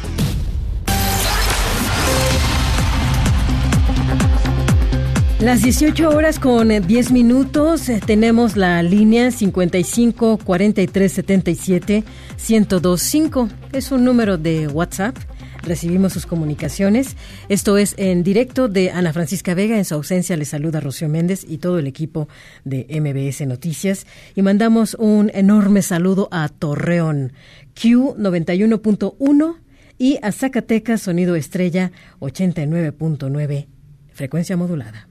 Las 5.39 5.61
18 5.61 6.09
horas 6.09 6.39
con 6.39 6.69
10 6.69 7.11
minutos 7.11 7.89
eh, 7.89 8.01
tenemos 8.03 8.57
la 8.57 8.81
línea 8.81 9.29
55 9.29 10.39
43 10.43 11.11
77 11.11 12.03
1025. 12.49 13.49
Es 13.71 13.91
un 13.91 14.03
número 14.03 14.39
de 14.39 14.67
WhatsApp. 14.67 15.15
Recibimos 15.61 16.13
sus 16.13 16.25
comunicaciones. 16.25 17.15
Esto 17.49 17.77
es 17.77 17.93
en 17.97 18.23
directo 18.23 18.67
de 18.67 18.89
Ana 18.89 19.13
Francisca 19.13 19.53
Vega. 19.53 19.77
En 19.77 19.85
su 19.85 19.93
ausencia 19.93 20.35
le 20.37 20.45
saluda 20.45 20.79
Rocío 20.79 21.07
Méndez 21.07 21.45
y 21.47 21.59
todo 21.59 21.77
el 21.77 21.85
equipo 21.85 22.27
de 22.65 22.87
MBS 22.89 23.45
Noticias. 23.45 24.07
Y 24.33 24.41
mandamos 24.41 24.95
un 24.95 25.29
enorme 25.35 25.83
saludo 25.83 26.29
a 26.31 26.49
Torreón, 26.49 27.33
Q91.1 27.75 29.55
y 29.99 30.17
a 30.23 30.31
Zacatecas, 30.31 31.03
Sonido 31.03 31.35
Estrella 31.35 31.91
89.9, 32.21 33.67
frecuencia 34.13 34.57
modulada. 34.57 35.06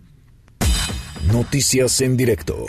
Noticias 1.32 2.00
en 2.02 2.16
directo. 2.16 2.66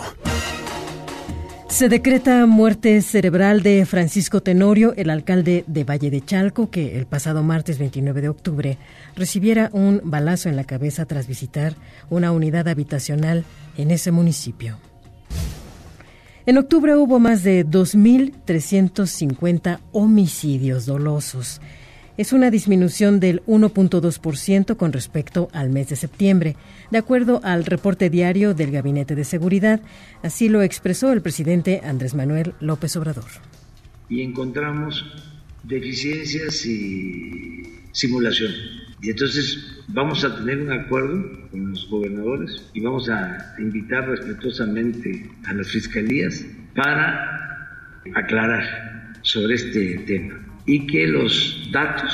Se 1.69 1.89
decreta 1.89 2.47
muerte 2.47 2.99
cerebral 3.03 3.61
de 3.61 3.85
Francisco 3.85 4.41
Tenorio, 4.41 4.95
el 4.97 5.11
alcalde 5.11 5.63
de 5.67 5.83
Valle 5.83 6.09
de 6.09 6.25
Chalco, 6.25 6.71
que 6.71 6.97
el 6.97 7.05
pasado 7.05 7.43
martes 7.43 7.77
29 7.77 8.21
de 8.21 8.29
octubre 8.29 8.79
recibiera 9.15 9.69
un 9.73 10.01
balazo 10.03 10.49
en 10.49 10.55
la 10.55 10.63
cabeza 10.63 11.05
tras 11.05 11.27
visitar 11.27 11.75
una 12.09 12.31
unidad 12.31 12.67
habitacional 12.67 13.45
en 13.77 13.91
ese 13.91 14.11
municipio. 14.11 14.79
En 16.47 16.57
octubre 16.57 16.95
hubo 16.95 17.19
más 17.19 17.43
de 17.43 17.63
2.350 17.63 19.81
homicidios 19.91 20.87
dolosos 20.87 21.61
es 22.17 22.33
una 22.33 22.49
disminución 22.49 23.19
del 23.19 23.43
1.2% 23.45 24.75
con 24.75 24.91
respecto 24.91 25.49
al 25.53 25.69
mes 25.69 25.89
de 25.89 25.95
septiembre, 25.95 26.55
de 26.89 26.97
acuerdo 26.97 27.39
al 27.43 27.63
reporte 27.63 28.09
diario 28.09 28.55
del 28.55 28.71
Gabinete 28.71 29.13
de 29.15 29.23
Seguridad. 29.23 29.81
Así 30.23 30.49
lo 30.49 30.63
expresó 30.63 31.13
el 31.13 31.21
presidente 31.21 31.81
Andrés 31.83 32.15
Manuel 32.15 32.55
López 32.59 32.95
Obrador. 32.95 33.25
Y 34.09 34.21
encontramos 34.21 35.05
deficiencias 35.63 36.65
y 36.65 37.61
simulación. 37.91 38.51
Y 38.99 39.11
entonces 39.11 39.83
vamos 39.89 40.23
a 40.23 40.35
tener 40.37 40.57
un 40.57 40.71
acuerdo 40.71 41.49
con 41.51 41.69
los 41.69 41.87
gobernadores 41.87 42.63
y 42.73 42.81
vamos 42.81 43.09
a 43.09 43.55
invitar 43.59 44.09
respetuosamente 44.09 45.29
a 45.45 45.53
las 45.53 45.67
fiscalías 45.67 46.43
para 46.73 48.01
aclarar 48.15 49.13
sobre 49.21 49.53
este 49.53 49.99
tema 50.07 50.46
y 50.67 50.85
que 50.85 51.07
los 51.07 51.69
datos 51.71 52.11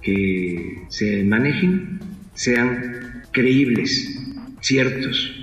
que 0.00 0.84
se 0.88 1.24
manejen 1.24 2.00
sean 2.34 3.24
creíbles, 3.32 4.08
ciertos. 4.60 5.34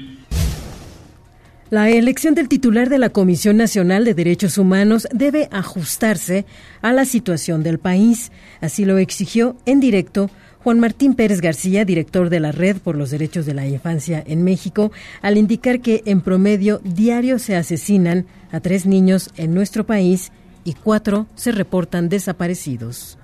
La 1.69 1.89
elección 1.89 2.35
del 2.35 2.47
titular 2.47 2.89
de 2.89 2.97
la 2.97 3.09
Comisión 3.09 3.57
Nacional 3.57 4.05
de 4.05 4.13
Derechos 4.13 4.57
Humanos 4.57 5.07
debe 5.11 5.49
ajustarse 5.51 6.45
a 6.81 6.93
la 6.93 7.05
situación 7.05 7.63
del 7.63 7.79
país. 7.79 8.31
Así 8.61 8.85
lo 8.85 8.97
exigió 8.97 9.57
en 9.65 9.79
directo 9.79 10.29
Juan 10.63 10.79
Martín 10.79 11.15
Pérez 11.15 11.41
García, 11.41 11.83
director 11.83 12.29
de 12.29 12.39
la 12.39 12.51
Red 12.51 12.77
por 12.77 12.95
los 12.95 13.11
Derechos 13.11 13.45
de 13.45 13.53
la 13.53 13.67
Infancia 13.67 14.23
en 14.25 14.43
México, 14.43 14.91
al 15.21 15.37
indicar 15.37 15.81
que 15.81 16.01
en 16.05 16.21
promedio 16.21 16.79
diario 16.83 17.39
se 17.39 17.55
asesinan 17.55 18.25
a 18.51 18.61
tres 18.61 18.85
niños 18.85 19.31
en 19.35 19.53
nuestro 19.53 19.85
país 19.85 20.31
y 20.65 20.73
cuatro 20.73 21.27
se 21.35 21.53
reportan 21.53 22.09
desaparecidos 22.09 23.17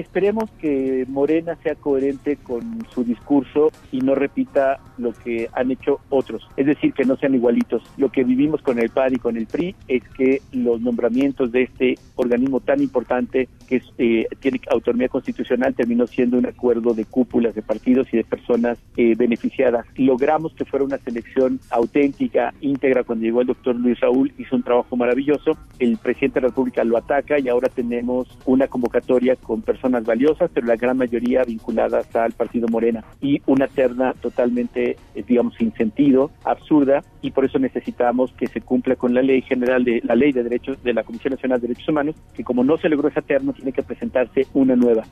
esperemos 0.00 0.50
que 0.60 1.04
Morena 1.08 1.56
sea 1.62 1.74
coherente 1.74 2.36
con 2.36 2.86
su 2.92 3.04
discurso 3.04 3.70
y 3.92 4.00
no 4.00 4.14
repita 4.14 4.78
lo 4.98 5.12
que 5.12 5.48
han 5.52 5.70
hecho 5.70 6.00
otros, 6.10 6.46
es 6.56 6.66
decir, 6.66 6.92
que 6.92 7.04
no 7.04 7.16
sean 7.16 7.34
igualitos. 7.34 7.82
Lo 7.96 8.10
que 8.10 8.24
vivimos 8.24 8.62
con 8.62 8.78
el 8.78 8.90
PAD 8.90 9.12
y 9.12 9.18
con 9.18 9.36
el 9.36 9.46
PRI 9.46 9.74
es 9.88 10.02
que 10.16 10.42
los 10.52 10.80
nombramientos 10.80 11.52
de 11.52 11.62
este 11.62 11.98
organismo 12.16 12.60
tan 12.60 12.82
importante 12.82 13.48
que 13.66 13.82
eh, 13.98 14.26
tiene 14.40 14.60
autonomía 14.70 15.08
constitucional 15.08 15.74
terminó 15.74 16.06
siendo 16.06 16.38
un 16.38 16.46
acuerdo 16.46 16.94
de 16.94 17.04
cúpulas 17.04 17.54
de 17.54 17.62
partidos 17.62 18.08
y 18.12 18.18
de 18.18 18.24
personas 18.24 18.78
eh, 18.96 19.14
beneficiadas. 19.16 19.86
Logramos 19.96 20.54
que 20.54 20.64
fuera 20.64 20.84
una 20.84 20.98
selección 20.98 21.60
auténtica, 21.70 22.54
íntegra. 22.60 23.04
Cuando 23.04 23.24
llegó 23.24 23.40
el 23.40 23.48
doctor 23.48 23.76
Luis 23.76 24.00
Raúl 24.00 24.32
hizo 24.38 24.56
un 24.56 24.62
trabajo 24.62 24.96
maravilloso. 24.96 25.56
El 25.78 25.98
presidente 25.98 26.40
de 26.40 26.42
la 26.42 26.48
República 26.48 26.84
lo 26.84 26.96
ataca 26.96 27.38
y 27.38 27.48
ahora 27.48 27.68
tenemos 27.68 28.28
una 28.46 28.68
convocatoria 28.68 29.36
con 29.36 29.62
personas 29.62 30.04
valiosas, 30.04 30.50
pero 30.52 30.66
la 30.66 30.76
gran 30.76 30.96
mayoría 30.96 31.44
vinculadas 31.44 32.14
al 32.14 32.32
partido 32.32 32.68
Morena 32.68 33.04
y 33.20 33.40
una 33.46 33.66
terna 33.66 34.14
totalmente, 34.14 34.96
eh, 35.14 35.24
digamos, 35.26 35.54
sin 35.54 35.72
sentido, 35.74 36.30
absurda 36.44 37.02
y 37.22 37.30
por 37.30 37.44
eso 37.44 37.58
necesitamos 37.58 38.32
que 38.32 38.46
se 38.46 38.60
cumpla 38.60 38.96
con 38.96 39.14
la 39.14 39.22
ley 39.22 39.42
general 39.42 39.84
de 39.84 40.00
la 40.04 40.14
ley 40.14 40.32
de 40.32 40.42
derechos 40.42 40.82
de 40.82 40.94
la 40.94 41.02
Comisión 41.02 41.32
Nacional 41.32 41.60
de 41.60 41.68
Derechos 41.68 41.88
Humanos, 41.88 42.14
que 42.34 42.44
como 42.44 42.62
no 42.64 42.76
se 42.76 42.88
logró 42.88 43.08
esa 43.08 43.22
terna, 43.22 43.52
tiene 43.56 43.72
que 43.72 43.82
presentarse 43.82 44.46
una 44.54 44.76
nueva. 44.76 45.04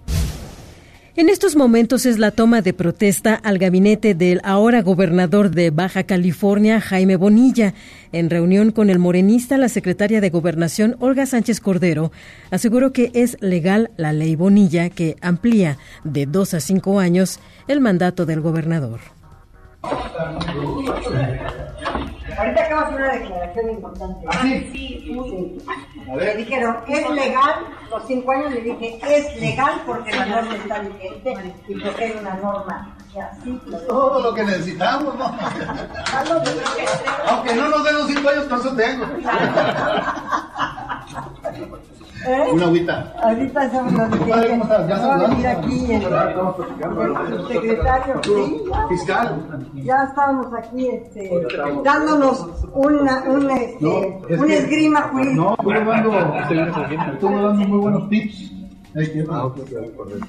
En 1.17 1.29
estos 1.29 1.55
momentos 1.55 2.07
es 2.07 2.19
la 2.19 2.33
toma 2.33 2.61
de 2.61 2.73
protesta 2.73 3.37
al 3.37 3.59
gabinete 3.59 4.17
del 4.17 4.41
ahora 4.43 4.83
gobernador 4.83 5.53
de 5.53 5.71
Baja 5.71 6.03
California, 6.03 6.81
Jaime 6.81 7.15
Bonilla. 7.15 7.73
En 8.11 8.31
reunión 8.31 8.73
con 8.73 8.91
el 8.91 8.99
morenista, 8.99 9.57
la 9.57 9.69
secretaria 9.69 10.21
de 10.21 10.31
Gobernación, 10.31 10.97
Olga 10.99 11.25
Sánchez 11.25 11.61
Cordero, 11.61 12.11
aseguró 12.51 12.93
que 12.93 13.13
es 13.15 13.37
legal 13.41 13.93
la 13.97 14.13
ley 14.13 14.35
Bonilla 14.35 14.91
que 14.91 15.15
amplía 15.21 15.79
de 16.03 16.27
dos 16.27 16.53
a 16.53 16.59
cinco 16.59 16.99
años 16.99 17.39
el 17.69 17.81
mandato 17.81 18.27
del 18.27 18.41
gobernador. 18.41 18.99
Ahorita 22.37 22.65
acabas 22.65 22.91
de 22.91 22.97
una 22.97 23.13
declaración 23.13 23.71
importante. 23.71 24.27
¿Ah, 24.29 24.43
sí? 24.43 24.69
Sí. 24.73 25.59
Le 26.17 26.37
dijeron, 26.37 26.77
¿es 26.89 27.11
legal? 27.11 27.67
Los 27.91 28.07
cinco 28.07 28.33
años 28.33 28.53
le 28.53 28.61
dije, 28.61 28.99
es 29.09 29.41
legal 29.41 29.83
porque 29.87 30.13
la 30.13 30.27
norma 30.27 30.55
está 30.57 30.81
vigente 30.81 31.55
y 31.69 31.81
porque 31.81 32.05
hay 32.05 32.13
una 32.21 32.35
norma. 32.35 32.94
Así, 33.21 33.61
Todo 33.87 34.21
lo 34.21 34.35
que 34.35 34.45
necesitamos, 34.45 35.15
¿no? 35.17 35.25
Aunque 37.29 37.55
no 37.55 37.69
nos 37.69 37.85
den 37.85 37.95
los 37.95 38.07
cinco 38.09 38.29
años, 38.29 38.45
por 38.45 38.59
eso 38.59 38.75
tengo. 38.75 39.05
¿Eh? 42.27 42.49
Una 42.53 42.65
agüita. 42.65 43.13
Ahorita 43.23 43.65
estamos 43.67 43.93
los 43.93 44.09
¿cómo 44.09 44.63
estás? 44.65 44.89
¿Ya 44.89 45.15
a 45.15 45.29
venir 45.29 45.47
aquí 45.47 45.93
el, 45.93 46.03
el 46.03 47.47
secretario 47.49 48.21
fiscal. 48.89 49.43
Ya 49.75 50.05
estábamos 50.05 50.47
aquí 50.55 50.89
este, 50.89 51.31
dándonos 51.85 52.47
una, 52.73 53.23
una, 53.25 53.57
este, 53.57 53.85
no, 53.85 54.27
es 54.29 54.41
una 54.41 54.55
esgrima 54.55 55.03
jurídica. 55.03 55.35
No, 55.37 55.51
estuve 55.53 55.85
dando, 55.85 56.13
estuve 57.13 57.43
dando 57.43 57.69
muy 57.69 57.79
buenos 57.79 58.09
tips. 58.09 58.53
Ah, 59.31 59.45
ok, 59.45 59.59
correcto. 59.97 60.27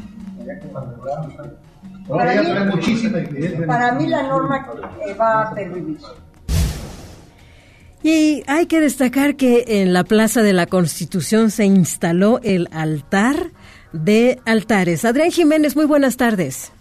Para 2.08 2.42
mí, 2.42 2.50
para 3.66 3.92
mí 3.94 4.08
la 4.08 4.24
norma 4.24 4.68
va 5.20 5.42
a 5.42 5.56
permitir. 5.56 5.98
Y 8.04 8.44
hay 8.46 8.68
que 8.68 8.80
destacar 8.80 9.36
que 9.36 9.82
en 9.82 9.92
la 9.92 10.04
Plaza 10.04 10.44
de 10.44 10.54
la 10.54 10.68
Constitución 10.68 11.50
se 11.50 11.66
instaló 11.66 12.40
el 12.44 12.68
altar 12.72 13.36
de 13.94 14.40
altares. 14.46 15.06
Adrián 15.06 15.32
Jiménez, 15.32 15.76
muy 15.76 15.86
buenas 15.86 16.16
tardes. 16.16 16.72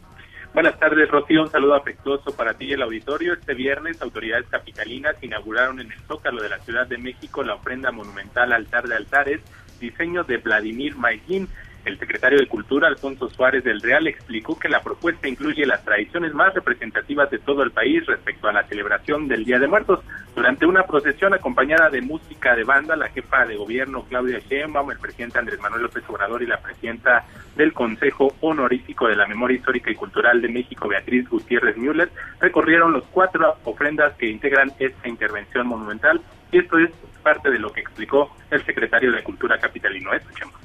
Buenas 0.53 0.79
tardes, 0.79 1.11
Rocío. 1.11 1.43
Un 1.43 1.51
saludo 1.51 1.75
afectuoso 1.75 2.37
para 2.37 2.53
ti 2.55 2.67
y 2.67 2.73
el 2.75 2.83
auditorio. 2.83 3.33
Este 3.33 3.55
viernes, 3.55 4.03
autoridades 4.03 4.47
capitalinas 4.51 5.17
inauguraron 5.23 5.81
en 5.81 5.91
el 5.91 5.99
Zócalo 6.03 6.43
de 6.43 6.51
la 6.51 6.59
Ciudad 6.59 6.87
de 6.87 6.99
México 6.99 7.43
la 7.43 7.55
ofrenda 7.55 7.91
monumental 7.91 8.53
Altar 8.53 8.87
de 8.87 8.95
Altares, 8.95 9.41
diseño 9.81 10.25
de 10.25 10.37
Vladimir 10.37 10.95
Maigin, 10.95 11.49
el 11.85 11.99
secretario 11.99 12.39
de 12.39 12.47
Cultura, 12.47 12.89
Alfonso 12.89 13.29
Suárez 13.31 13.65
del 13.65 13.81
Real, 13.81 14.07
explicó 14.07 14.59
que 14.59 14.69
la 14.69 14.81
propuesta 14.81 15.29
incluye 15.29 15.67
las 15.67 15.85
tradiciones 15.85 16.33
más 16.35 16.55
representativas 16.55 17.31
de 17.31 17.39
todo 17.39 17.63
el 17.63 17.71
país 17.71 18.05
respecto 18.07 18.49
a 18.49 18.53
la 18.53 18.65
celebración 18.65 19.29
del 19.29 19.45
Día 19.45 19.59
de 19.59 19.69
Muertos. 19.69 20.01
Durante 20.35 20.67
una 20.67 20.85
procesión 20.85 21.35
acompañada 21.35 21.91
de 21.91 22.01
música 22.01 22.57
de 22.57 22.65
banda, 22.65 22.97
la 22.97 23.09
jefa 23.09 23.45
de 23.47 23.57
gobierno 23.57 24.05
Claudia 24.09 24.41
Sheinbaum, 24.41 24.91
el 24.91 24.99
presidente 24.99 25.39
Andrés 25.39 25.61
Manuel 25.61 25.83
López 25.83 26.03
Obrador 26.09 26.43
y 26.43 26.47
la 26.47 26.61
presidenta 26.61 27.25
del 27.57 27.73
Consejo 27.73 28.35
Honorífico 28.41 29.07
de 29.07 29.17
la 29.17 29.27
Memoria 29.27 29.57
Histórica 29.57 29.91
y 29.91 29.95
Cultural 29.95 30.41
de 30.41 30.49
México, 30.49 30.89
Beatriz 30.89 31.29
Gutiérrez 31.29 31.77
Müller, 31.77 32.11
recorrieron 32.41 32.93
los 32.93 33.05
cuatro 33.05 33.57
ofrendas 33.65 34.15
que 34.17 34.29
integran 34.29 34.73
esta 34.79 35.09
intervención 35.09 35.67
monumental 35.67 36.21
y 36.51 36.59
esto 36.59 36.79
es 36.79 36.91
parte 37.23 37.51
de 37.51 37.59
lo 37.59 37.73
que 37.73 37.81
explicó 37.81 38.35
el 38.51 38.65
secretario 38.65 39.13
de 39.13 39.23
Cultura 39.23 39.59
capitalino. 39.59 40.13
Escuchemos 40.13 40.64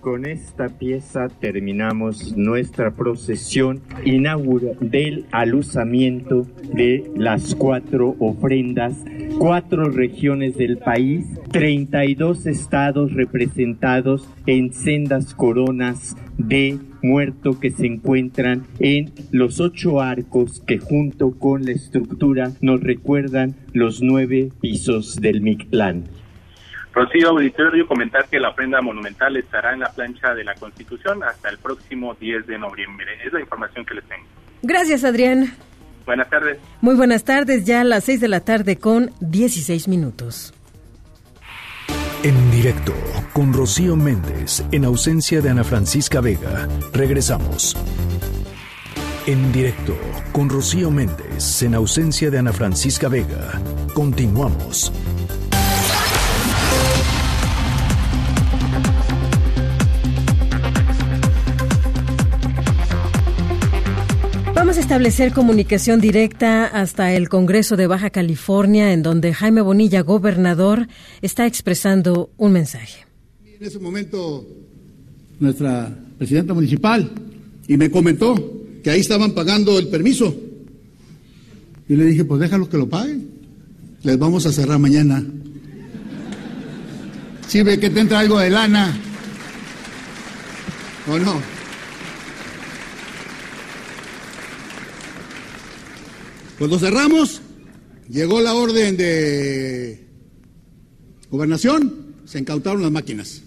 Con 0.00 0.26
esta 0.26 0.68
pieza 0.68 1.28
terminamos 1.28 2.36
nuestra 2.36 2.90
procesión 2.90 3.80
inaugural 4.04 4.76
del 4.80 5.24
aluzamiento 5.32 6.46
de 6.74 7.10
las 7.16 7.54
cuatro 7.54 8.14
ofrendas, 8.18 9.02
cuatro 9.38 9.90
regiones 9.90 10.56
del 10.56 10.78
país, 10.78 11.26
32 11.50 12.46
estados 12.46 13.12
representados 13.14 14.28
en 14.46 14.72
sendas 14.72 15.34
coronas 15.34 16.16
de 16.36 16.78
muerto 17.02 17.58
que 17.60 17.70
se 17.70 17.86
encuentran 17.86 18.66
en 18.78 19.12
los 19.30 19.60
ocho 19.60 20.00
arcos 20.00 20.60
que 20.66 20.78
junto 20.78 21.38
con 21.38 21.64
la 21.64 21.72
estructura 21.72 22.52
nos 22.60 22.80
recuerdan 22.80 23.54
los 23.72 24.02
nueve 24.02 24.50
pisos 24.60 25.16
del 25.16 25.40
Mictlán. 25.40 26.04
Rocío 26.94 27.30
Auditorio, 27.30 27.86
comentar 27.88 28.28
que 28.28 28.38
la 28.38 28.50
ofrenda 28.50 28.80
monumental 28.80 29.36
estará 29.36 29.72
en 29.72 29.80
la 29.80 29.90
plancha 29.90 30.32
de 30.34 30.44
la 30.44 30.54
Constitución 30.54 31.24
hasta 31.24 31.48
el 31.48 31.58
próximo 31.58 32.14
10 32.14 32.46
de 32.46 32.58
noviembre. 32.58 33.06
Es 33.24 33.32
la 33.32 33.40
información 33.40 33.84
que 33.84 33.94
les 33.94 34.04
tengo. 34.04 34.24
Gracias, 34.62 35.04
Adrián. 35.04 35.52
Buenas 36.06 36.30
tardes. 36.30 36.58
Muy 36.80 36.94
buenas 36.94 37.24
tardes, 37.24 37.64
ya 37.64 37.80
a 37.80 37.84
las 37.84 38.04
6 38.04 38.20
de 38.20 38.28
la 38.28 38.40
tarde 38.40 38.78
con 38.78 39.10
16 39.20 39.88
minutos. 39.88 40.54
En 42.22 42.50
directo 42.50 42.94
con 43.32 43.52
Rocío 43.52 43.96
Méndez, 43.96 44.64
en 44.70 44.84
ausencia 44.84 45.42
de 45.42 45.50
Ana 45.50 45.64
Francisca 45.64 46.20
Vega. 46.20 46.68
Regresamos. 46.92 47.76
En 49.26 49.52
directo 49.52 49.96
con 50.32 50.48
Rocío 50.48 50.90
Méndez, 50.90 51.62
en 51.62 51.74
ausencia 51.74 52.30
de 52.30 52.38
Ana 52.38 52.52
Francisca 52.52 53.08
Vega. 53.08 53.60
Continuamos. 53.94 54.92
Establecer 64.76 65.32
comunicación 65.32 66.00
directa 66.00 66.66
hasta 66.66 67.12
el 67.14 67.28
Congreso 67.28 67.76
de 67.76 67.86
Baja 67.86 68.10
California, 68.10 68.92
en 68.92 69.02
donde 69.02 69.32
Jaime 69.32 69.60
Bonilla, 69.60 70.02
gobernador, 70.02 70.88
está 71.22 71.46
expresando 71.46 72.30
un 72.36 72.52
mensaje. 72.52 73.06
En 73.44 73.66
ese 73.66 73.78
momento, 73.78 74.46
nuestra 75.40 75.96
presidenta 76.18 76.54
municipal, 76.54 77.10
y 77.66 77.76
me 77.76 77.90
comentó 77.90 78.34
que 78.82 78.90
ahí 78.90 79.00
estaban 79.00 79.32
pagando 79.32 79.78
el 79.78 79.88
permiso. 79.88 80.34
Y 81.88 81.96
le 81.96 82.04
dije, 82.04 82.24
pues 82.24 82.40
déjalo 82.40 82.68
que 82.68 82.76
lo 82.76 82.88
paguen. 82.88 83.30
Les 84.02 84.18
vamos 84.18 84.44
a 84.46 84.52
cerrar 84.52 84.78
mañana. 84.78 85.24
Si 87.48 87.62
ve 87.62 87.78
que 87.78 87.90
te 87.90 88.00
entra 88.00 88.20
algo 88.20 88.38
de 88.38 88.50
lana. 88.50 88.96
¿O 91.06 91.18
no? 91.18 91.53
Cuando 96.58 96.78
cerramos, 96.78 97.40
llegó 98.08 98.40
la 98.40 98.54
orden 98.54 98.96
de 98.96 100.06
gobernación, 101.30 102.14
se 102.24 102.38
incautaron 102.38 102.82
las 102.82 102.92
máquinas. 102.92 103.42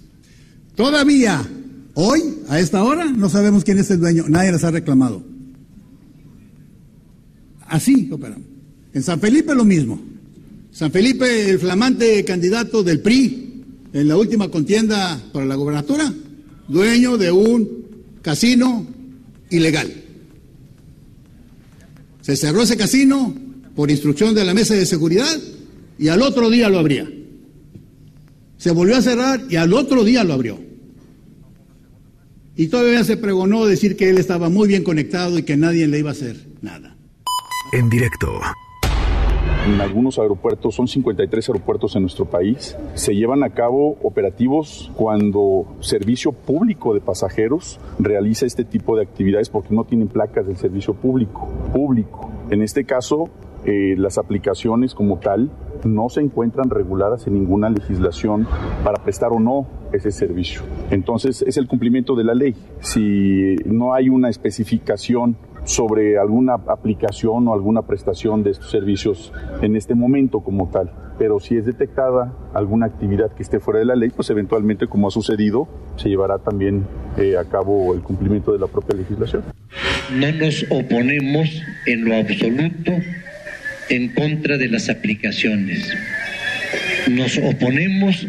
Todavía, 0.75 1.47
hoy, 1.93 2.21
a 2.49 2.59
esta 2.59 2.83
hora, 2.83 3.05
no 3.05 3.29
sabemos 3.29 3.63
quién 3.63 3.79
es 3.79 3.89
el 3.91 3.99
dueño, 3.99 4.25
nadie 4.27 4.51
las 4.51 4.63
ha 4.63 4.71
reclamado. 4.71 5.23
Así 7.61 8.09
operamos. 8.11 8.45
En 8.93 9.03
San 9.03 9.19
Felipe 9.19 9.55
lo 9.55 9.65
mismo. 9.65 10.01
San 10.71 10.91
Felipe, 10.91 11.49
el 11.49 11.59
flamante 11.59 12.23
candidato 12.23 12.83
del 12.83 13.01
PRI 13.01 13.63
en 13.93 14.07
la 14.07 14.17
última 14.17 14.49
contienda 14.49 15.19
para 15.31 15.45
la 15.45 15.55
gobernatura, 15.55 16.13
dueño 16.67 17.17
de 17.17 17.31
un 17.31 17.87
casino 18.21 18.85
ilegal. 19.49 20.06
Se 22.27 22.35
cerró 22.35 22.63
ese 22.63 22.75
casino 22.75 23.33
por 23.73 23.89
instrucción 23.89 24.35
de 24.35 24.43
la 24.43 24.53
mesa 24.53 24.73
de 24.73 24.85
seguridad 24.85 25.33
y 25.97 26.09
al 26.09 26.21
otro 26.21 26.49
día 26.49 26.67
lo 26.67 26.77
abría. 26.77 27.09
Se 28.57 28.71
volvió 28.71 28.97
a 28.97 29.01
cerrar 29.01 29.45
y 29.49 29.55
al 29.55 29.71
otro 29.71 30.03
día 30.03 30.25
lo 30.25 30.33
abrió. 30.33 30.59
Y 32.57 32.67
todavía 32.67 33.05
se 33.05 33.15
pregonó 33.15 33.65
decir 33.65 33.95
que 33.95 34.09
él 34.09 34.17
estaba 34.17 34.49
muy 34.49 34.67
bien 34.67 34.83
conectado 34.83 35.39
y 35.39 35.43
que 35.43 35.55
nadie 35.55 35.87
le 35.87 35.99
iba 35.99 36.09
a 36.09 36.11
hacer 36.11 36.35
nada. 36.61 36.97
En 37.71 37.89
directo 37.89 38.41
en 39.67 39.81
algunos 39.81 40.17
aeropuertos, 40.17 40.75
son 40.75 40.87
53 40.87 41.49
aeropuertos 41.49 41.95
en 41.95 42.03
nuestro 42.03 42.25
país, 42.25 42.77
se 42.93 43.15
llevan 43.15 43.43
a 43.43 43.49
cabo 43.49 43.97
operativos 44.01 44.91
cuando 44.95 45.65
servicio 45.81 46.31
público 46.31 46.93
de 46.93 47.01
pasajeros 47.01 47.79
realiza 47.99 48.45
este 48.45 48.63
tipo 48.63 48.95
de 48.95 49.03
actividades 49.03 49.49
porque 49.49 49.75
no 49.75 49.83
tienen 49.83 50.07
placas 50.07 50.47
del 50.47 50.55
servicio 50.55 50.93
público. 50.93 51.49
Público. 51.73 52.31
En 52.49 52.61
este 52.61 52.85
caso, 52.85 53.29
eh, 53.65 53.95
las 53.97 54.17
aplicaciones 54.17 54.95
como 54.95 55.19
tal 55.19 55.51
no 55.83 56.07
se 56.07 56.21
encuentran 56.21 56.69
reguladas 56.69 57.27
en 57.27 57.33
ninguna 57.33 57.69
legislación 57.69 58.47
para 58.83 59.03
prestar 59.03 59.33
o 59.33 59.39
no 59.39 59.67
ese 59.91 60.11
servicio. 60.11 60.61
Entonces 60.91 61.41
es 61.41 61.57
el 61.57 61.67
cumplimiento 61.67 62.15
de 62.15 62.23
la 62.23 62.33
ley. 62.33 62.55
Si 62.79 63.55
no 63.65 63.93
hay 63.93 64.07
una 64.07 64.29
especificación 64.29 65.35
sobre 65.67 66.17
alguna 66.17 66.53
aplicación 66.53 67.45
o 67.49 67.53
alguna 67.53 67.81
prestación 67.81 68.41
de 68.41 68.51
estos 68.51 68.71
servicios 68.71 69.33
en 69.61 69.75
este 69.75 69.95
momento 69.95 70.39
como 70.39 70.69
tal. 70.69 70.91
Pero 71.19 71.41
si 71.41 71.57
es 71.57 71.65
detectada 71.65 72.33
alguna 72.53 72.85
actividad 72.85 73.33
que 73.33 73.43
esté 73.43 73.59
fuera 73.59 73.79
de 73.79 73.85
la 73.85 73.95
ley, 73.95 74.09
pues 74.09 74.29
eventualmente, 74.29 74.87
como 74.87 75.09
ha 75.09 75.11
sucedido, 75.11 75.67
se 75.97 76.07
llevará 76.07 76.39
también 76.39 76.85
eh, 77.17 77.35
a 77.37 77.43
cabo 77.43 77.93
el 77.93 78.01
cumplimiento 78.01 78.53
de 78.53 78.59
la 78.59 78.67
propia 78.67 78.95
legislación. 78.95 79.43
No 80.15 80.31
nos 80.31 80.65
oponemos 80.69 81.61
en 81.85 82.05
lo 82.05 82.15
absoluto 82.15 82.93
en 83.89 84.13
contra 84.13 84.57
de 84.57 84.69
las 84.69 84.89
aplicaciones. 84.89 85.93
Nos 87.09 87.37
oponemos 87.39 88.25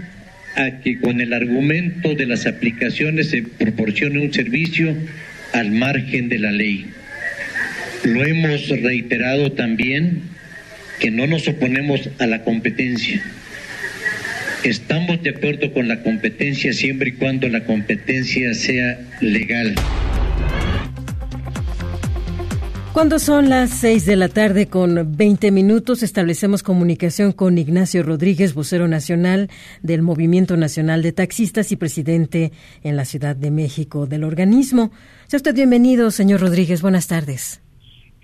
a 0.57 0.81
que 0.81 1.01
con 1.01 1.21
el 1.21 1.33
argumento 1.33 2.17
de 2.17 2.27
las 2.27 2.47
aplicaciones 2.47 3.31
se 3.31 3.43
proporcione 3.43 4.25
un 4.25 4.33
servicio 4.33 4.93
al 5.53 5.71
margen 5.71 6.29
de 6.29 6.39
la 6.41 6.51
ley. 6.51 6.91
Lo 8.05 8.25
hemos 8.25 8.69
reiterado 8.69 9.53
también 9.53 10.23
que 11.01 11.11
no 11.11 11.27
nos 11.27 11.49
oponemos 11.49 12.09
a 12.19 12.27
la 12.27 12.43
competencia. 12.45 13.23
Estamos 14.65 15.23
de 15.23 15.31
acuerdo 15.31 15.73
con 15.73 15.89
la 15.89 16.03
competencia 16.03 16.73
siempre 16.73 17.11
y 17.11 17.13
cuando 17.13 17.49
la 17.49 17.65
competencia 17.65 18.55
sea 18.55 18.99
legal. 19.21 19.75
Cuando 22.93 23.21
son 23.21 23.49
las 23.49 23.71
6 23.71 24.07
de 24.07 24.17
la 24.17 24.29
tarde 24.29 24.67
con 24.67 25.17
20 25.17 25.53
minutos, 25.53 26.03
establecemos 26.03 26.65
comunicación 26.65 27.31
con 27.31 27.57
Ignacio 27.57 28.03
Rodríguez, 28.03 28.55
vocero 28.55 28.89
nacional 28.89 29.51
del 29.83 30.03
Movimiento 30.03 30.57
Nacional 30.57 31.03
de 31.03 31.13
Taxistas 31.13 31.71
y 31.71 31.77
presidente 31.77 32.51
en 32.83 32.97
la 32.97 33.05
Ciudad 33.05 33.37
de 33.37 33.53
México 33.53 34.07
del 34.07 34.25
organismo. 34.25 34.91
Sea 35.29 35.37
usted 35.37 35.55
bienvenido, 35.55 36.11
señor 36.11 36.41
Rodríguez. 36.41 36.83
Buenas 36.83 37.07
tardes. 37.07 37.61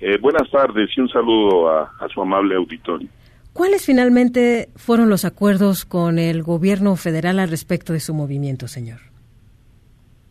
Eh, 0.00 0.18
buenas 0.20 0.50
tardes 0.50 0.90
y 0.96 1.00
un 1.00 1.08
saludo 1.08 1.68
a, 1.70 1.90
su 2.12 2.20
amable 2.20 2.56
auditorio. 2.56 3.08
¿Cuáles 3.52 3.86
finalmente 3.86 4.68
fueron 4.74 5.08
los 5.08 5.24
acuerdos 5.24 5.84
con 5.84 6.18
el 6.18 6.42
gobierno 6.42 6.96
federal 6.96 7.38
al 7.38 7.48
respecto 7.48 7.92
de 7.92 8.00
su 8.00 8.12
movimiento, 8.12 8.66
señor? 8.66 8.98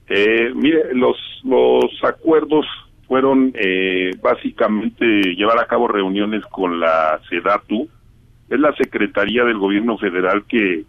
Eh, 0.09 0.51
mire, 0.53 0.93
los, 0.93 1.18
los 1.43 1.86
acuerdos 2.03 2.66
fueron 3.07 3.53
eh, 3.55 4.11
básicamente 4.22 5.05
llevar 5.36 5.59
a 5.59 5.68
cabo 5.68 5.88
reuniones 5.88 6.45
con 6.47 6.80
la 6.80 7.20
SEDATU, 7.30 7.88
es 8.49 8.59
la 8.59 8.76
Secretaría 8.76 9.45
del 9.45 9.57
Gobierno 9.57 9.97
Federal 9.97 10.43
que 10.45 10.84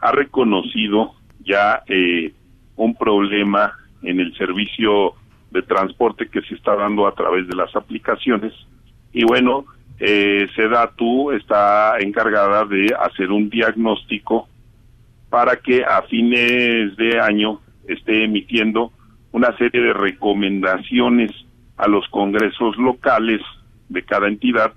ha 0.00 0.12
reconocido 0.12 1.12
ya 1.44 1.82
un 2.76 2.94
problema 2.96 3.72
en 4.02 4.20
el 4.20 4.36
servicio 4.36 5.14
de 5.50 5.62
transporte 5.62 6.28
que 6.28 6.42
se 6.42 6.54
está 6.54 6.74
dando 6.76 7.06
a 7.06 7.14
través 7.14 7.46
de 7.48 7.54
las 7.54 7.74
aplicaciones. 7.74 8.52
Y 9.12 9.24
bueno, 9.24 9.64
eh, 9.98 10.46
SEDATU 10.54 11.32
está 11.32 11.98
encargada 12.00 12.64
de 12.64 12.94
hacer 12.98 13.30
un 13.30 13.48
diagnóstico 13.48 14.48
para 15.30 15.56
que 15.56 15.84
a 15.84 16.02
fines 16.02 16.96
de 16.96 17.18
año 17.20 17.60
esté 17.88 18.24
emitiendo 18.24 18.92
una 19.32 19.56
serie 19.56 19.80
de 19.80 19.92
recomendaciones 19.92 21.30
a 21.76 21.88
los 21.88 22.06
congresos 22.08 22.76
locales 22.76 23.40
de 23.88 24.02
cada 24.02 24.28
entidad 24.28 24.72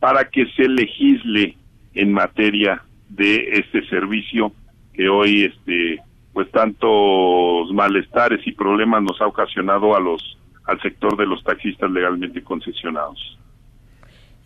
para 0.00 0.28
que 0.28 0.46
se 0.56 0.68
legisle 0.68 1.56
en 1.94 2.12
materia 2.12 2.82
de 3.08 3.48
este 3.52 3.86
servicio 3.88 4.52
que 4.92 5.08
hoy 5.08 5.44
este 5.44 6.00
pues 6.34 6.50
tantos 6.50 7.72
malestares 7.72 8.44
y 8.46 8.52
problemas 8.52 9.02
nos 9.02 9.20
ha 9.22 9.26
ocasionado 9.26 9.96
a 9.96 10.00
los 10.00 10.36
al 10.66 10.80
sector 10.80 11.16
de 11.16 11.26
los 11.26 11.42
taxistas 11.44 11.90
legalmente 11.90 12.42
concesionados. 12.42 13.38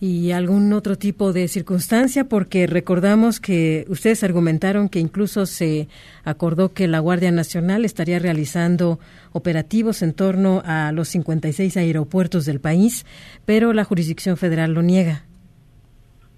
y 0.01 0.31
algún 0.31 0.73
otro 0.74 0.94
tipo 0.94 1.32
de 1.32 1.48
circunstancia, 1.48 2.28
porque 2.28 2.69
recordamos 2.69 3.40
que 3.40 3.85
ustedes 3.89 4.23
argumentaron 4.23 4.89
que 4.89 5.01
incluso 5.01 5.44
se 5.44 5.89
acordó 6.23 6.73
que 6.73 6.86
la 6.86 7.01
Guardia 7.01 7.32
Nacional 7.32 7.85
estaría 7.85 8.20
realizando 8.20 9.01
operativos 9.32 10.02
en 10.02 10.15
torno 10.15 10.62
a 10.65 10.93
los 10.93 11.09
56 11.09 11.77
aeropuertos 11.78 12.47
del 12.47 12.60
país, 12.60 13.06
pero 13.44 13.73
la 13.73 13.82
jurisdicción 13.82 14.36
federal 14.36 14.73
lo 14.73 14.82
niega. 14.82 15.24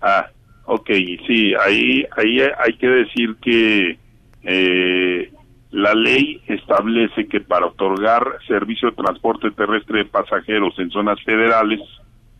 Ah, 0.00 0.30
ok, 0.64 0.88
sí, 1.26 1.52
ahí, 1.62 2.06
ahí 2.16 2.40
hay 2.40 2.72
que 2.78 2.86
decir 2.86 3.36
que 3.42 3.98
eh, 4.42 5.30
la 5.70 5.94
ley 5.94 6.42
establece 6.46 7.28
que 7.28 7.40
para 7.40 7.66
otorgar 7.66 8.38
servicio 8.46 8.90
de 8.90 8.96
transporte 8.96 9.50
terrestre 9.52 9.98
de 9.98 10.04
pasajeros 10.06 10.76
en 10.78 10.90
zonas 10.90 11.22
federales, 11.22 11.80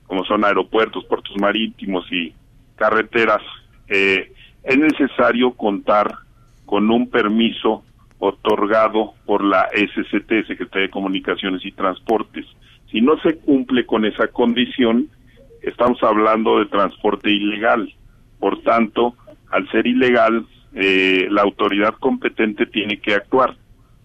como 0.07 0.25
son 0.25 0.45
aeropuertos, 0.45 1.05
puertos 1.05 1.37
marítimos 1.41 2.11
y 2.11 2.35
carreteras, 2.75 3.43
eh, 3.89 4.33
es 4.65 4.79
necesario 4.79 5.53
contar 5.53 6.13
con 6.67 6.91
un 6.91 7.09
permiso 7.09 7.85
otorgado 8.19 9.15
por 9.25 9.45
la 9.45 9.69
SCT, 9.73 10.47
Secretaría 10.47 10.87
de 10.87 10.91
Comunicaciones 10.91 11.65
y 11.65 11.73
Transportes. 11.73 12.47
Si 12.91 13.01
no 13.01 13.19
se 13.21 13.39
cumple 13.39 13.87
con 13.87 14.05
esa 14.05 14.29
condición, 14.29 15.09
estamos 15.63 16.03
hablando 16.03 16.59
de 16.59 16.67
transporte 16.67 17.31
ilegal. 17.31 17.93
Por 18.39 18.63
tanto, 18.63 19.15
al 19.51 19.71
ser 19.71 19.87
ilegal, 19.87 20.47
eh, 20.75 21.27
la 21.31 21.43
autoridad 21.43 21.95
competente 21.95 22.67
tiene 22.67 23.01
que 23.01 23.15
actuar. 23.15 23.57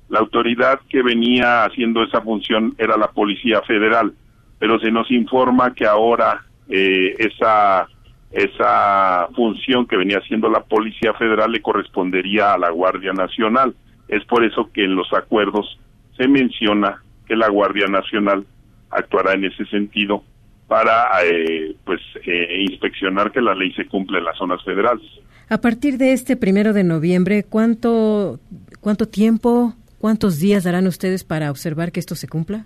La 0.09 0.19
autoridad 0.19 0.79
que 0.89 1.01
venía 1.01 1.65
haciendo 1.65 2.03
esa 2.03 2.21
función 2.21 2.75
era 2.77 2.97
la 2.97 3.07
Policía 3.07 3.61
Federal 3.63 4.13
pero 4.59 4.79
se 4.79 4.91
nos 4.91 5.09
informa 5.11 5.73
que 5.73 5.85
ahora 5.85 6.43
eh, 6.69 7.15
esa 7.19 7.87
esa 8.31 9.29
función 9.33 9.85
que 9.85 9.95
venía 9.95 10.17
haciendo 10.17 10.49
la 10.49 10.61
Policía 10.61 11.13
Federal 11.13 11.51
le 11.51 11.61
correspondería 11.61 12.53
a 12.53 12.57
la 12.57 12.69
Guardia 12.69 13.13
Nacional. 13.13 13.73
Es 14.09 14.25
por 14.25 14.43
eso 14.43 14.69
que 14.73 14.83
en 14.83 14.95
los 14.95 15.13
acuerdos 15.13 15.79
se 16.17 16.27
menciona 16.27 17.01
que 17.27 17.35
la 17.35 17.47
Guardia 17.47 17.87
Nacional 17.87 18.45
actuará 18.89 19.33
en 19.33 19.45
ese 19.45 19.65
sentido 19.67 20.23
para 20.67 21.07
eh, 21.23 21.75
pues 21.85 22.01
eh, 22.25 22.63
inspeccionar 22.69 23.31
que 23.31 23.41
la 23.41 23.55
ley 23.55 23.71
se 23.73 23.85
cumple 23.85 24.19
en 24.19 24.25
las 24.25 24.37
zonas 24.37 24.63
federales. 24.63 25.05
A 25.49 25.59
partir 25.59 25.97
de 25.97 26.13
este 26.13 26.35
primero 26.35 26.73
de 26.73 26.83
noviembre, 26.83 27.43
¿cuánto 27.43 28.39
cuánto 28.81 29.07
tiempo, 29.07 29.73
cuántos 29.99 30.39
días 30.39 30.63
darán 30.63 30.87
ustedes 30.87 31.23
para 31.23 31.51
observar 31.51 31.91
que 31.91 31.99
esto 31.99 32.15
se 32.15 32.27
cumpla? 32.27 32.65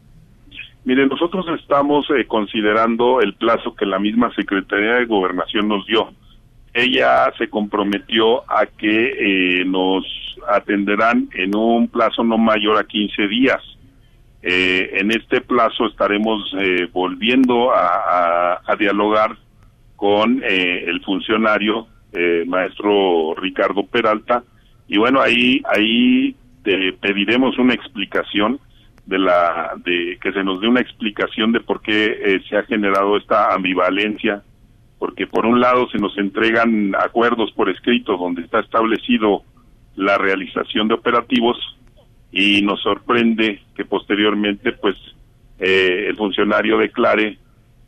Mire, 0.86 1.08
nosotros 1.08 1.46
estamos 1.60 2.10
eh, 2.10 2.26
considerando 2.26 3.22
el 3.22 3.34
plazo 3.36 3.76
que 3.76 3.86
la 3.86 4.00
misma 4.00 4.34
Secretaría 4.34 4.96
de 4.96 5.06
Gobernación 5.06 5.68
nos 5.68 5.86
dio. 5.86 6.10
Ella 6.74 7.32
se 7.38 7.50
comprometió 7.50 8.50
a 8.50 8.66
que 8.66 9.60
eh, 9.62 9.66
nos 9.66 10.06
atenderán 10.50 11.30
en 11.34 11.56
un 11.56 11.88
plazo 11.90 12.24
no 12.24 12.38
mayor 12.38 12.78
a 12.78 12.86
15 12.86 13.28
días. 13.28 13.62
Eh, 14.42 14.92
en 14.94 15.12
este 15.12 15.42
plazo 15.42 15.88
estaremos 15.88 16.56
volviendo 16.94 17.72
a, 17.74 18.62
dialogar 18.78 19.36
con 19.96 20.42
el 20.44 21.02
funcionario 21.04 21.88
maestro 22.46 23.36
Ricardo 23.36 23.86
Peralta. 23.86 24.44
Y 24.88 24.98
bueno 24.98 25.20
ahí 25.20 25.62
ahí 25.66 26.36
pediremos 27.02 27.58
una 27.58 27.74
explicación 27.74 28.60
de 29.10 29.18
la 29.18 29.74
de 29.84 30.20
que 30.22 30.32
se 30.32 30.44
nos 30.44 30.62
dé 30.62 30.68
una 30.68 30.82
explicación 30.82 31.52
de 31.52 31.62
por 31.62 31.82
qué 31.82 32.06
eh, 32.06 32.42
se 32.48 32.58
ha 32.58 32.64
generado 32.64 33.18
esta 33.18 33.54
ambivalencia. 33.54 34.44
Porque 35.00 35.26
por 35.26 35.46
un 35.46 35.60
lado 35.60 35.90
se 35.90 35.98
nos 35.98 36.16
entregan 36.18 36.94
acuerdos 36.96 37.52
por 37.54 37.70
escrito 37.70 38.18
donde 38.18 38.44
está 38.44 38.60
establecido 38.60 39.44
la 39.96 40.18
realización 40.18 40.88
de 40.88 40.94
operativos 40.94 41.58
y 42.32 42.62
nos 42.62 42.82
sorprende 42.82 43.62
que 43.76 43.86
posteriormente 43.86 44.72
pues 44.74 44.96
eh, 45.60 46.06
el 46.08 46.16
funcionario 46.16 46.78
declare 46.78 47.38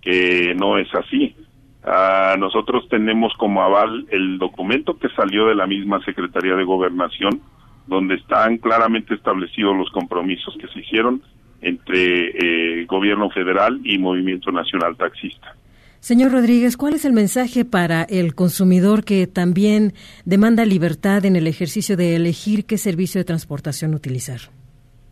que 0.01 0.55
no 0.55 0.77
es 0.77 0.93
así. 0.95 1.35
Ah, 1.83 2.35
nosotros 2.37 2.87
tenemos 2.89 3.33
como 3.37 3.61
aval 3.61 4.05
el 4.11 4.37
documento 4.37 4.97
que 4.97 5.09
salió 5.09 5.47
de 5.47 5.55
la 5.55 5.67
misma 5.67 6.03
Secretaría 6.03 6.55
de 6.55 6.63
Gobernación 6.63 7.41
donde 7.87 8.15
están 8.15 8.57
claramente 8.57 9.13
establecidos 9.15 9.75
los 9.75 9.89
compromisos 9.89 10.55
que 10.59 10.67
se 10.67 10.79
hicieron 10.79 11.21
entre 11.61 12.81
eh, 12.81 12.85
gobierno 12.85 13.29
federal 13.29 13.79
y 13.83 13.97
movimiento 13.97 14.51
nacional 14.51 14.95
taxista. 14.97 15.55
Señor 16.01 16.31
Rodríguez, 16.31 16.77
¿cuál 16.77 16.95
es 16.95 17.05
el 17.05 17.13
mensaje 17.13 17.63
para 17.63 18.01
el 18.01 18.33
consumidor 18.33 19.03
que 19.03 19.27
también 19.27 19.93
demanda 20.25 20.65
libertad 20.65 21.25
en 21.25 21.35
el 21.35 21.45
ejercicio 21.45 21.95
de 21.95 22.15
elegir 22.15 22.65
qué 22.65 22.79
servicio 22.79 23.19
de 23.19 23.25
transportación 23.25 23.93
utilizar? 23.93 24.39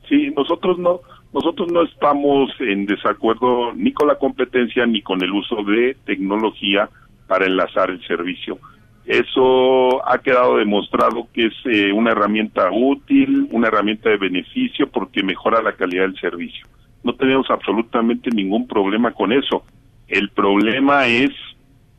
Sí, 0.09 0.31
nosotros 0.35 0.79
no, 0.79 1.01
nosotros 1.31 1.71
no 1.71 1.83
estamos 1.83 2.49
en 2.59 2.87
desacuerdo 2.87 3.71
ni 3.75 3.93
con 3.93 4.07
la 4.07 4.15
competencia 4.15 4.87
ni 4.87 5.03
con 5.03 5.21
el 5.21 5.31
uso 5.31 5.57
de 5.63 5.95
tecnología 6.07 6.89
para 7.27 7.45
enlazar 7.45 7.91
el 7.91 8.03
servicio. 8.07 8.57
Eso 9.05 10.03
ha 10.09 10.17
quedado 10.17 10.57
demostrado 10.57 11.27
que 11.31 11.45
es 11.45 11.53
eh, 11.65 11.93
una 11.93 12.13
herramienta 12.13 12.71
útil, 12.71 13.47
una 13.51 13.67
herramienta 13.67 14.09
de 14.09 14.17
beneficio 14.17 14.89
porque 14.89 15.21
mejora 15.21 15.61
la 15.61 15.73
calidad 15.73 16.05
del 16.05 16.19
servicio. 16.19 16.65
No 17.03 17.13
tenemos 17.13 17.47
absolutamente 17.51 18.31
ningún 18.31 18.67
problema 18.67 19.11
con 19.11 19.31
eso. 19.31 19.63
El 20.09 20.29
problema 20.29 21.07
es 21.07 21.29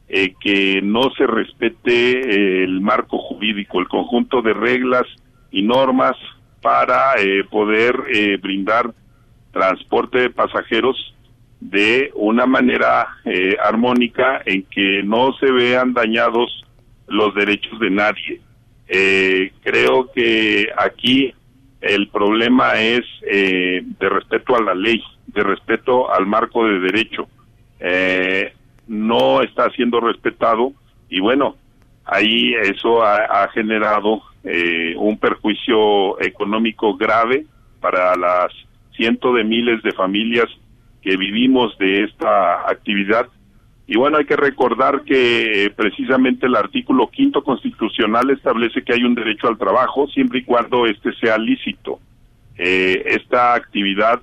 eh, 0.09 0.35
que 0.41 0.83
no 0.83 1.11
se 1.17 1.27
respete 1.27 2.21
eh, 2.21 2.65
el 2.65 2.81
marco 2.81 3.19
jurídico, 3.19 3.81
el 3.81 3.89
conjunto 3.89 4.43
de 4.43 4.53
reglas 4.53 5.07
y 5.51 5.63
normas 5.63 6.17
para 6.61 7.15
poder 7.49 7.97
brindar 8.43 8.93
transporte 9.51 10.19
de 10.19 10.31
pasajeros 10.31 11.15
de 11.59 12.11
una 12.15 12.45
manera 12.45 13.09
armónica 13.65 14.43
en 14.45 14.65
que 14.65 15.03
no 15.03 15.33
se 15.41 15.51
vean 15.51 15.95
dañados 15.95 16.67
los 17.11 17.35
derechos 17.35 17.79
de 17.81 17.91
nadie. 17.91 18.41
Eh, 18.93 19.53
creo 19.63 20.11
que 20.13 20.69
aquí 20.77 21.33
el 21.81 22.09
problema 22.09 22.81
es 22.81 23.03
eh, 23.23 23.83
de 23.85 24.09
respeto 24.09 24.57
a 24.57 24.63
la 24.63 24.75
ley, 24.75 25.01
de 25.29 25.43
respeto 25.43 26.13
al 26.13 26.27
marco 26.27 26.67
de 26.67 26.81
derecho. 26.81 27.29
Eh, 27.81 28.53
no 28.87 29.43
está 29.43 29.71
siendo 29.71 30.01
respetado 30.01 30.73
y 31.09 31.21
bueno, 31.21 31.57
ahí 32.05 32.55
eso 32.55 33.03
ha, 33.03 33.49
generado 33.53 34.23
un 34.97 35.19
perjuicio 35.19 36.21
económico 36.21 36.97
grave 36.97 37.45
para 37.81 38.17
las 38.17 38.51
cientos 38.97 39.35
de 39.37 39.45
miles 39.45 39.83
de 39.83 39.93
familias 39.93 40.47
que 41.03 41.17
vivimos 41.17 41.77
de 41.79 42.05
esta 42.05 42.69
actividad 42.71 43.29
y 43.93 43.97
bueno, 43.97 44.19
hay 44.19 44.25
que 44.25 44.37
recordar 44.37 45.03
que 45.03 45.65
eh, 45.65 45.71
precisamente 45.71 46.47
el 46.47 46.55
artículo 46.55 47.11
quinto 47.11 47.43
constitucional 47.43 48.31
establece 48.31 48.85
que 48.85 48.93
hay 48.93 49.03
un 49.03 49.17
derecho 49.17 49.49
al 49.49 49.59
trabajo 49.59 50.07
siempre 50.07 50.39
y 50.39 50.45
cuando 50.45 50.87
este 50.87 51.13
sea 51.15 51.37
lícito. 51.37 51.99
Eh, 52.57 53.03
esta 53.07 53.53
actividad 53.55 54.23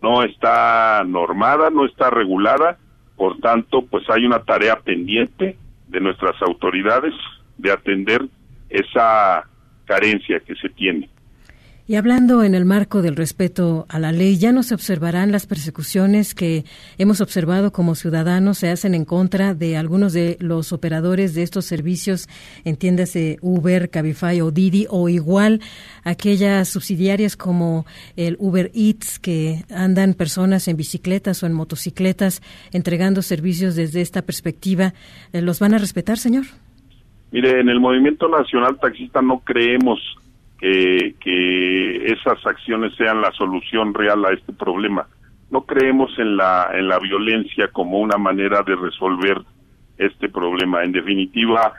no 0.00 0.22
está 0.22 1.04
normada, 1.06 1.68
no 1.68 1.84
está 1.84 2.08
regulada, 2.08 2.78
por 3.22 3.38
tanto, 3.38 3.82
pues 3.82 4.02
hay 4.10 4.26
una 4.26 4.40
tarea 4.40 4.80
pendiente 4.80 5.56
de 5.86 6.00
nuestras 6.00 6.34
autoridades 6.42 7.14
de 7.56 7.70
atender 7.70 8.20
esa 8.68 9.48
carencia 9.84 10.40
que 10.40 10.56
se 10.56 10.68
tiene. 10.70 11.08
Y 11.92 11.96
hablando 11.96 12.42
en 12.42 12.54
el 12.54 12.64
marco 12.64 13.02
del 13.02 13.16
respeto 13.16 13.84
a 13.90 13.98
la 13.98 14.12
ley, 14.12 14.38
ya 14.38 14.50
no 14.50 14.62
se 14.62 14.72
observarán 14.74 15.30
las 15.30 15.46
persecuciones 15.46 16.34
que 16.34 16.64
hemos 16.96 17.20
observado 17.20 17.70
como 17.70 17.96
ciudadanos 17.96 18.56
se 18.56 18.70
hacen 18.70 18.94
en 18.94 19.04
contra 19.04 19.52
de 19.52 19.76
algunos 19.76 20.14
de 20.14 20.38
los 20.40 20.72
operadores 20.72 21.34
de 21.34 21.42
estos 21.42 21.66
servicios, 21.66 22.30
entiéndase 22.64 23.36
Uber, 23.42 23.90
Cabify 23.90 24.40
o 24.40 24.50
Didi, 24.50 24.86
o 24.88 25.10
igual 25.10 25.60
aquellas 26.02 26.70
subsidiarias 26.70 27.36
como 27.36 27.84
el 28.16 28.38
Uber 28.38 28.70
Eats, 28.72 29.18
que 29.18 29.66
andan 29.70 30.14
personas 30.14 30.68
en 30.68 30.78
bicicletas 30.78 31.42
o 31.42 31.46
en 31.46 31.52
motocicletas 31.52 32.40
entregando 32.72 33.20
servicios 33.20 33.76
desde 33.76 34.00
esta 34.00 34.22
perspectiva. 34.22 34.94
Eh, 35.34 35.42
¿Los 35.42 35.60
van 35.60 35.74
a 35.74 35.78
respetar, 35.78 36.16
señor? 36.16 36.44
Mire, 37.32 37.60
en 37.60 37.68
el 37.68 37.80
Movimiento 37.80 38.28
Nacional 38.28 38.78
Taxista 38.80 39.20
no 39.20 39.40
creemos 39.40 40.00
que 40.62 42.12
esas 42.12 42.46
acciones 42.46 42.94
sean 42.96 43.20
la 43.20 43.32
solución 43.32 43.92
real 43.92 44.24
a 44.24 44.32
este 44.32 44.52
problema. 44.52 45.08
No 45.50 45.62
creemos 45.62 46.16
en 46.18 46.36
la, 46.36 46.70
en 46.72 46.86
la 46.88 47.00
violencia 47.00 47.68
como 47.68 47.98
una 47.98 48.16
manera 48.16 48.62
de 48.62 48.76
resolver 48.76 49.42
este 49.98 50.28
problema. 50.28 50.84
En 50.84 50.92
definitiva, 50.92 51.72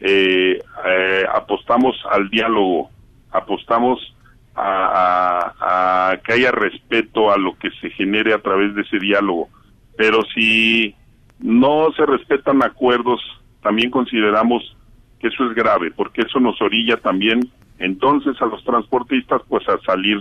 eh, 0.00 0.58
eh, 0.86 1.24
apostamos 1.32 1.96
al 2.10 2.30
diálogo, 2.30 2.90
apostamos 3.30 4.14
a, 4.56 6.18
que 6.24 6.32
haya 6.32 6.50
respeto 6.50 7.30
a 7.30 7.38
lo 7.38 7.56
que 7.56 7.70
se 7.80 7.90
genere 7.90 8.34
a 8.34 8.42
través 8.42 8.74
de 8.74 8.82
ese 8.82 8.98
diálogo. 8.98 9.48
Pero 9.96 10.22
si 10.34 10.94
no 11.38 11.92
se 11.96 12.04
respetan 12.06 12.62
acuerdos, 12.62 13.20
también 13.62 13.90
consideramos 13.90 14.76
que 15.18 15.28
eso 15.28 15.44
es 15.46 15.54
grave, 15.54 15.90
porque 15.90 16.22
eso 16.22 16.40
nos 16.40 16.60
orilla 16.60 16.96
también 16.96 17.40
entonces 17.80 18.40
a 18.40 18.46
los 18.46 18.62
transportistas 18.64 19.42
pues 19.48 19.68
a 19.68 19.78
salir 19.80 20.18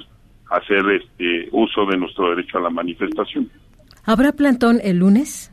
a 0.49 0.57
hacer 0.57 0.83
este 0.89 1.49
uso 1.51 1.85
de 1.85 1.97
nuestro 1.97 2.31
derecho 2.31 2.57
a 2.57 2.61
la 2.61 2.69
manifestación. 2.71 3.49
¿Habrá 4.05 4.31
plantón 4.31 4.79
el 4.83 4.97
lunes? 4.97 5.51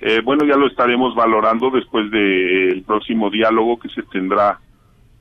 Eh, 0.00 0.20
bueno, 0.24 0.44
ya 0.44 0.56
lo 0.56 0.66
estaremos 0.66 1.14
valorando 1.14 1.70
después 1.70 2.10
del 2.10 2.82
próximo 2.82 3.30
diálogo 3.30 3.78
que 3.78 3.88
se 3.90 4.02
tendrá 4.02 4.58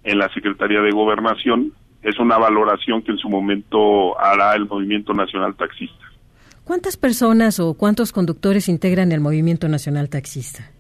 en 0.04 0.18
la 0.18 0.30
Secretaría 0.34 0.82
de 0.82 0.92
Gobernación. 0.92 1.74
Es 2.02 2.20
una 2.20 2.38
valoración 2.38 3.02
que 3.02 3.12
en 3.12 3.18
su 3.18 3.30
momento 3.30 4.20
hará 4.20 4.56
el 4.56 4.66
Movimiento 4.66 5.14
Nacional 5.14 5.56
Taxista. 5.56 6.06
¿Cuántas 6.64 6.98
personas 6.98 7.60
o 7.60 7.76
cuántos 7.76 8.12
conductores 8.12 8.70
integran 8.70 9.12
el 9.12 9.22
Movimiento 9.22 9.68
Nacional 9.68 10.10
Taxista? 10.10 10.72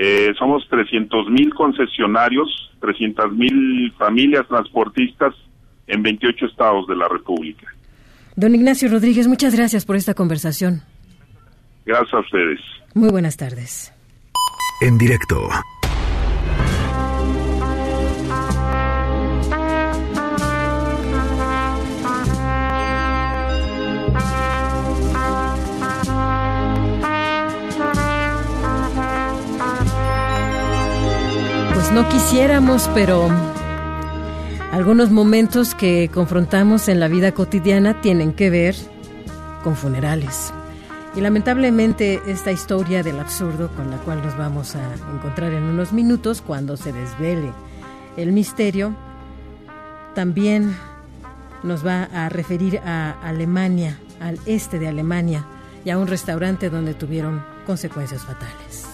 Eh, 0.00 0.32
somos 0.38 0.64
300 0.70 1.28
mil 1.28 1.52
concesionarios, 1.54 2.70
300 2.80 3.32
mil 3.32 3.92
familias 3.98 4.46
transportistas 4.46 5.34
en 5.88 6.04
28 6.04 6.46
estados 6.46 6.86
de 6.86 6.94
la 6.94 7.08
República. 7.08 7.66
Don 8.36 8.54
Ignacio 8.54 8.88
Rodríguez, 8.88 9.26
muchas 9.26 9.56
gracias 9.56 9.84
por 9.84 9.96
esta 9.96 10.14
conversación. 10.14 10.82
Gracias 11.84 12.14
a 12.14 12.20
ustedes. 12.20 12.60
Muy 12.94 13.10
buenas 13.10 13.36
tardes. 13.36 13.92
En 14.80 14.98
directo. 14.98 15.48
No 31.98 32.08
quisiéramos, 32.10 32.88
pero 32.94 33.28
algunos 34.70 35.10
momentos 35.10 35.74
que 35.74 36.08
confrontamos 36.14 36.88
en 36.88 37.00
la 37.00 37.08
vida 37.08 37.32
cotidiana 37.32 38.00
tienen 38.00 38.34
que 38.34 38.50
ver 38.50 38.76
con 39.64 39.74
funerales. 39.74 40.52
Y 41.16 41.20
lamentablemente 41.20 42.22
esta 42.28 42.52
historia 42.52 43.02
del 43.02 43.18
absurdo 43.18 43.68
con 43.74 43.90
la 43.90 43.96
cual 43.96 44.22
nos 44.22 44.38
vamos 44.38 44.76
a 44.76 44.94
encontrar 45.12 45.52
en 45.52 45.64
unos 45.64 45.92
minutos 45.92 46.40
cuando 46.40 46.76
se 46.76 46.92
desvele 46.92 47.50
el 48.16 48.30
misterio, 48.30 48.94
también 50.14 50.76
nos 51.64 51.84
va 51.84 52.04
a 52.04 52.28
referir 52.28 52.78
a 52.86 53.16
Alemania, 53.24 53.98
al 54.20 54.38
este 54.46 54.78
de 54.78 54.86
Alemania, 54.86 55.44
y 55.84 55.90
a 55.90 55.98
un 55.98 56.06
restaurante 56.06 56.70
donde 56.70 56.94
tuvieron 56.94 57.42
consecuencias 57.66 58.22
fatales. 58.22 58.87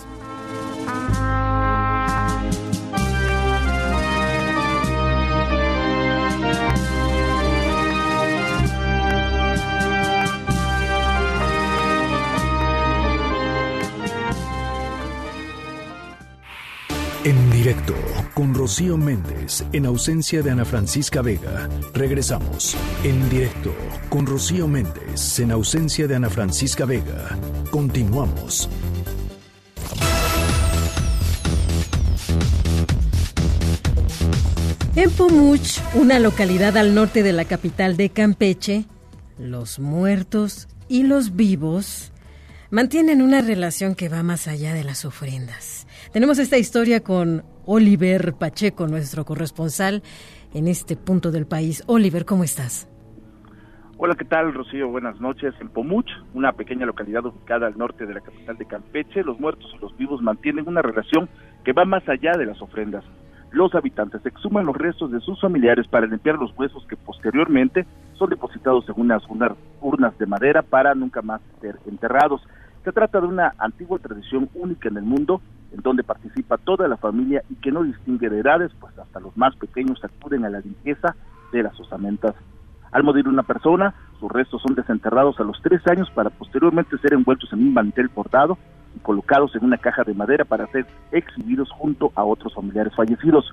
En 17.25 17.51
directo 17.51 17.95
con 18.35 18.53
Rocío 18.53 18.99
Méndez 18.99 19.65
en 19.73 19.87
ausencia 19.87 20.43
de 20.43 20.51
Ana 20.51 20.67
Francisca 20.67 21.23
Vega. 21.23 21.71
Regresamos. 21.95 22.77
En 23.03 23.31
directo 23.31 23.75
con 24.11 24.27
Rocío 24.27 24.69
Méndez 24.69 25.39
en 25.39 25.51
ausencia 25.51 26.07
de 26.07 26.17
Ana 26.17 26.29
Francisca 26.29 26.85
Vega. 26.85 27.39
Continuamos. 27.71 28.69
En 34.95 35.11
Pomuch, 35.13 35.81
una 35.95 36.19
localidad 36.19 36.77
al 36.77 36.95
norte 36.95 37.23
de 37.23 37.33
la 37.33 37.47
capital 37.47 37.97
de 37.97 38.11
Campeche, 38.11 38.85
los 39.39 39.79
muertos 39.79 40.69
y 40.89 41.05
los 41.05 41.35
vivos 41.35 42.13
mantienen 42.71 43.23
una 43.23 43.41
relación 43.41 43.95
que 43.95 44.11
va 44.11 44.23
más 44.23 44.47
allá 44.47 44.75
de 44.75 44.85
las 44.85 45.07
ofrendas. 45.07 45.84
Tenemos 46.15 46.39
esta 46.39 46.59
historia 46.59 47.03
con 47.03 47.43
Oliver 47.67 48.35
Pacheco, 48.35 48.87
nuestro 48.87 49.25
corresponsal 49.25 50.05
en 50.55 50.69
este 50.69 50.97
punto 50.97 51.33
del 51.33 51.45
país. 51.45 51.83
Oliver, 51.89 52.25
¿cómo 52.25 52.45
estás? 52.45 52.89
Hola, 53.99 54.15
¿qué 54.15 54.25
tal, 54.25 54.55
Rocío? 54.55 54.89
Buenas 54.91 55.21
noches. 55.21 55.55
En 55.61 55.71
Pomuch, 55.71 56.07
una 56.33 56.53
pequeña 56.53 56.87
localidad 56.87 57.27
ubicada 57.27 57.67
al 57.67 57.77
norte 57.77 58.07
de 58.07 58.15
la 58.15 58.21
capital 58.21 58.57
de 58.57 58.65
Campeche, 58.65 59.25
los 59.25 59.41
muertos 59.41 59.69
y 59.75 59.79
los 59.79 59.97
vivos 59.97 60.23
mantienen 60.23 60.69
una 60.69 60.83
relación 60.83 61.29
que 61.65 61.73
va 61.73 61.85
más 61.85 62.09
allá 62.09 62.39
de 62.39 62.47
las 62.47 62.63
ofrendas 62.63 63.03
los 63.55 63.73
habitantes 63.75 64.21
exhuman 64.27 64.67
los 64.67 64.77
restos 64.77 65.13
de 65.13 65.21
sus 65.21 65.41
familiares 65.41 65.87
para 65.87 66.07
limpiar 66.07 66.37
los 66.37 66.53
huesos 66.59 66.85
que 66.89 66.97
posteriormente 66.97 67.87
son 68.19 68.31
depositados 68.31 68.85
en 68.89 69.01
unas 69.01 69.23
urnas 69.81 70.19
de 70.19 70.27
madera 70.27 70.63
para 70.63 70.95
nunca 70.95 71.23
más 71.23 71.41
ser 71.61 71.79
enterrados. 71.87 72.43
Se 72.83 72.91
trata 72.91 73.21
de 73.21 73.29
una 73.29 73.55
antigua 73.59 74.01
tradición 74.01 74.51
única 74.55 74.89
en 74.89 74.97
el 74.97 75.05
mundo, 75.05 75.41
en 75.75 75.83
donde 75.83 76.05
participa 76.05 76.57
toda 76.57 76.89
la 76.89 76.97
familia 76.97 77.43
y 77.51 77.57
que 77.57 77.73
no 77.73 77.83
distingue 77.83 78.31
de 78.31 78.41
edades, 78.41 78.71
pues 78.81 78.97
hasta 78.99 79.21
los 79.21 79.37
más 79.37 79.57
pequeños 79.57 80.03
acuden 80.05 80.45
a 80.45 80.51
la 80.51 80.61
limpieza 80.61 81.17
de 81.53 81.63
las 81.63 81.79
osamentas. 81.79 82.35
Al 82.93 83.03
morir 83.03 83.27
una 83.27 83.43
persona, 83.43 83.93
sus 84.21 84.31
restos 84.31 84.63
son 84.63 84.77
desenterrados 84.77 85.39
a 85.41 85.45
los 85.45 85.61
tres 85.63 85.85
años 85.89 86.09
para 86.15 86.31
posteriormente 86.31 86.97
ser 86.99 87.13
envueltos 87.13 87.53
en 87.53 87.59
un 87.59 87.75
mantel 87.75 88.09
bordado 88.09 88.57
y 88.95 89.01
colocados 89.01 89.55
en 89.57 89.65
una 89.65 89.79
caja 89.79 90.05
de 90.05 90.15
madera 90.15 90.45
para 90.45 90.69
ser 90.69 90.87
exhibidos 91.11 91.69
junto 91.73 92.13
a 92.15 92.23
otros 92.23 92.55
familiares 92.55 92.95
fallecidos. 92.95 93.53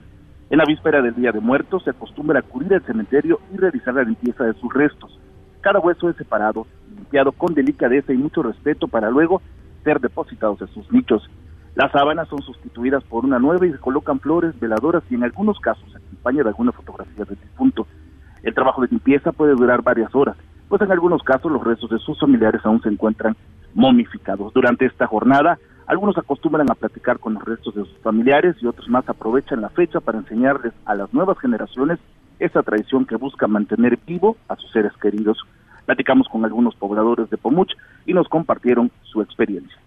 En 0.51 0.59
la 0.59 0.65
víspera 0.65 1.01
del 1.01 1.15
Día 1.15 1.31
de 1.31 1.39
Muertos 1.39 1.83
se 1.83 1.89
acostumbra 1.89 2.39
acudir 2.39 2.73
al 2.73 2.85
cementerio 2.85 3.39
y 3.51 3.57
realizar 3.57 3.95
la 3.95 4.03
limpieza 4.03 4.43
de 4.43 4.53
sus 4.53 4.71
restos. 4.71 5.19
Cada 5.61 5.79
hueso 5.79 6.09
es 6.09 6.15
separado, 6.17 6.67
limpiado 6.95 7.31
con 7.31 7.55
delicadeza 7.55 8.13
y 8.13 8.17
mucho 8.17 8.43
respeto 8.43 8.87
para 8.87 9.09
luego 9.09 9.41
ser 9.83 9.99
depositados 9.99 10.61
en 10.61 10.67
sus 10.67 10.91
nichos. 10.91 11.27
Las 11.75 11.91
sábanas 11.93 12.27
son 12.27 12.41
sustituidas 12.41 13.03
por 13.05 13.23
una 13.23 13.39
nueva 13.39 13.65
y 13.65 13.71
se 13.71 13.77
colocan 13.77 14.19
flores, 14.19 14.59
veladoras 14.59 15.03
y 15.09 15.15
en 15.15 15.23
algunos 15.23 15.57
casos 15.59 15.89
se 15.89 15.97
acompaña 15.97 16.43
de 16.43 16.49
alguna 16.49 16.73
fotografía 16.73 17.23
del 17.23 17.39
difunto. 17.39 17.87
El 18.43 18.53
trabajo 18.53 18.81
de 18.81 18.89
limpieza 18.89 19.31
puede 19.31 19.53
durar 19.53 19.81
varias 19.81 20.13
horas, 20.13 20.35
pues 20.67 20.81
en 20.81 20.91
algunos 20.91 21.23
casos 21.23 21.49
los 21.49 21.63
restos 21.63 21.89
de 21.89 21.99
sus 21.99 22.19
familiares 22.19 22.61
aún 22.65 22.81
se 22.81 22.89
encuentran 22.89 23.37
momificados. 23.73 24.53
Durante 24.53 24.85
esta 24.85 25.07
jornada, 25.07 25.59
algunos 25.87 26.17
acostumbran 26.17 26.69
a 26.69 26.75
platicar 26.75 27.19
con 27.19 27.35
los 27.35 27.45
restos 27.45 27.73
de 27.73 27.85
sus 27.85 27.97
familiares 27.99 28.57
y 28.61 28.67
otros 28.67 28.89
más 28.89 29.07
aprovechan 29.07 29.61
la 29.61 29.69
fecha 29.69 30.01
para 30.01 30.17
enseñarles 30.17 30.73
a 30.85 30.95
las 30.95 31.13
nuevas 31.13 31.39
generaciones 31.39 31.99
esa 32.39 32.63
tradición 32.63 33.05
que 33.05 33.15
busca 33.15 33.47
mantener 33.47 33.97
vivo 34.05 34.35
a 34.49 34.57
sus 34.57 34.71
seres 34.71 34.91
queridos. 35.01 35.37
Platicamos 35.85 36.27
con 36.27 36.43
algunos 36.43 36.75
pobladores 36.75 37.29
de 37.29 37.37
Pomuch 37.37 37.71
y 38.05 38.13
nos 38.13 38.27
compartieron 38.27 38.91
su 39.03 39.21
experiencia. 39.21 39.77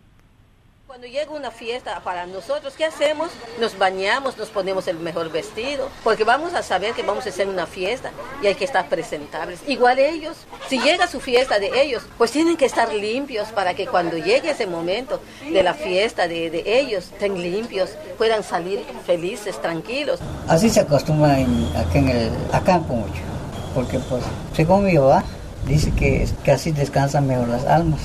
Cuando 0.95 1.09
llega 1.09 1.33
una 1.33 1.51
fiesta 1.51 2.01
para 2.05 2.25
nosotros, 2.25 2.75
¿qué 2.77 2.85
hacemos? 2.85 3.29
Nos 3.61 3.77
bañamos, 3.77 4.39
nos 4.39 4.49
ponemos 4.51 4.87
el 4.87 4.97
mejor 4.97 5.29
vestido, 5.29 5.89
porque 6.05 6.23
vamos 6.23 6.55
a 6.55 6.63
saber 6.63 6.95
que 6.95 7.03
vamos 7.03 7.27
a 7.27 7.31
hacer 7.31 7.49
una 7.49 7.67
fiesta 7.67 8.13
y 8.41 8.47
hay 8.47 8.55
que 8.55 8.65
estar 8.65 8.89
presentables. 8.89 9.59
Igual 9.67 9.99
ellos, 9.99 10.37
si 10.69 10.79
llega 10.79 11.09
su 11.09 11.19
fiesta 11.19 11.59
de 11.59 11.83
ellos, 11.83 12.05
pues 12.17 12.31
tienen 12.31 12.57
que 12.57 12.67
estar 12.67 12.95
limpios 12.95 13.49
para 13.49 13.75
que 13.75 13.89
cuando 13.89 14.17
llegue 14.19 14.53
ese 14.53 14.69
momento 14.69 15.21
de 15.51 15.65
la 15.65 15.75
fiesta 15.75 16.29
de, 16.29 16.49
de 16.49 16.79
ellos, 16.79 17.07
estén 17.07 17.43
limpios, 17.43 17.91
puedan 18.17 18.45
salir 18.45 18.85
felices, 19.05 19.61
tranquilos. 19.61 20.21
Así 20.47 20.71
se 20.71 20.79
acostumbra 20.79 21.41
en, 21.41 21.69
en 21.93 22.09
el 22.09 22.31
en 22.53 22.83
mucho, 22.87 23.23
porque 23.75 23.99
pues 23.99 24.23
según 24.55 24.85
mi 24.85 24.97
papá 24.97 25.25
dice 25.67 25.91
que, 25.91 26.29
que 26.45 26.53
así 26.53 26.71
descansan 26.71 27.27
mejor 27.27 27.49
las 27.49 27.67
almas. 27.67 27.99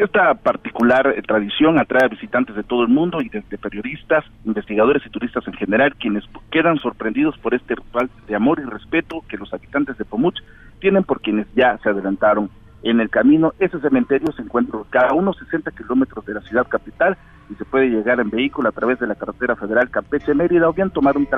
Esta 0.00 0.32
particular 0.32 1.08
eh, 1.08 1.20
tradición 1.20 1.78
atrae 1.78 2.06
a 2.06 2.08
visitantes 2.08 2.56
de 2.56 2.62
todo 2.62 2.80
el 2.84 2.88
mundo 2.88 3.20
y 3.20 3.28
desde 3.28 3.58
periodistas, 3.58 4.24
investigadores 4.46 5.02
y 5.04 5.10
turistas 5.10 5.46
en 5.46 5.52
general, 5.52 5.94
quienes 5.96 6.24
quedan 6.50 6.78
sorprendidos 6.78 7.36
por 7.36 7.52
este 7.52 7.74
ritual 7.74 8.08
de 8.26 8.34
amor 8.34 8.60
y 8.60 8.64
respeto 8.64 9.22
que 9.28 9.36
los 9.36 9.52
habitantes 9.52 9.98
de 9.98 10.06
Pomuch 10.06 10.38
tienen 10.80 11.04
por 11.04 11.20
quienes 11.20 11.46
ya 11.54 11.76
se 11.82 11.90
adelantaron 11.90 12.48
en 12.82 12.98
el 12.98 13.10
camino. 13.10 13.52
Ese 13.58 13.78
cementerio 13.78 14.32
se 14.32 14.40
encuentra 14.40 14.78
cada 14.88 15.12
unos 15.12 15.36
60 15.36 15.70
kilómetros 15.72 16.24
de 16.24 16.32
la 16.32 16.40
ciudad 16.40 16.66
capital 16.66 17.18
y 17.50 17.54
se 17.56 17.66
puede 17.66 17.90
llegar 17.90 18.20
en 18.20 18.30
vehículo 18.30 18.70
a 18.70 18.72
través 18.72 18.98
de 19.00 19.06
la 19.06 19.16
carretera 19.16 19.54
federal 19.54 19.90
Campeche-Mérida 19.90 20.66
o 20.66 20.72
bien 20.72 20.88
tomar 20.88 21.18
un 21.18 21.28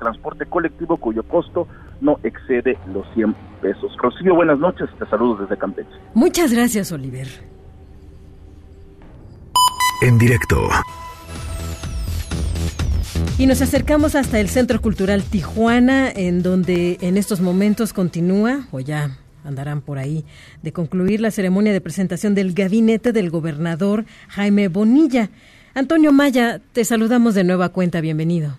transporte 0.00 0.46
colectivo 0.46 0.96
cuyo 0.96 1.22
costo 1.22 1.68
no 2.00 2.18
excede 2.24 2.76
los 2.92 3.06
100 3.14 3.32
pesos. 3.60 3.96
Rocío, 3.96 4.34
buenas 4.34 4.58
noches, 4.58 4.90
te 4.98 5.06
saludo 5.06 5.36
desde 5.42 5.56
Campeche. 5.56 5.94
Muchas 6.14 6.52
gracias, 6.52 6.90
Oliver 6.90 7.51
en 10.02 10.18
directo. 10.18 10.68
Y 13.38 13.46
nos 13.46 13.62
acercamos 13.62 14.16
hasta 14.16 14.40
el 14.40 14.48
Centro 14.48 14.80
Cultural 14.80 15.22
Tijuana, 15.22 16.10
en 16.10 16.42
donde 16.42 16.98
en 17.00 17.16
estos 17.16 17.40
momentos 17.40 17.92
continúa, 17.92 18.66
o 18.72 18.80
ya 18.80 19.16
andarán 19.44 19.80
por 19.80 19.98
ahí, 19.98 20.24
de 20.62 20.72
concluir 20.72 21.20
la 21.20 21.30
ceremonia 21.30 21.72
de 21.72 21.80
presentación 21.80 22.34
del 22.34 22.52
gabinete 22.52 23.12
del 23.12 23.30
gobernador 23.30 24.04
Jaime 24.28 24.68
Bonilla. 24.68 25.30
Antonio 25.74 26.12
Maya, 26.12 26.60
te 26.72 26.84
saludamos 26.84 27.34
de 27.34 27.44
nueva 27.44 27.68
cuenta, 27.68 28.00
bienvenido. 28.00 28.58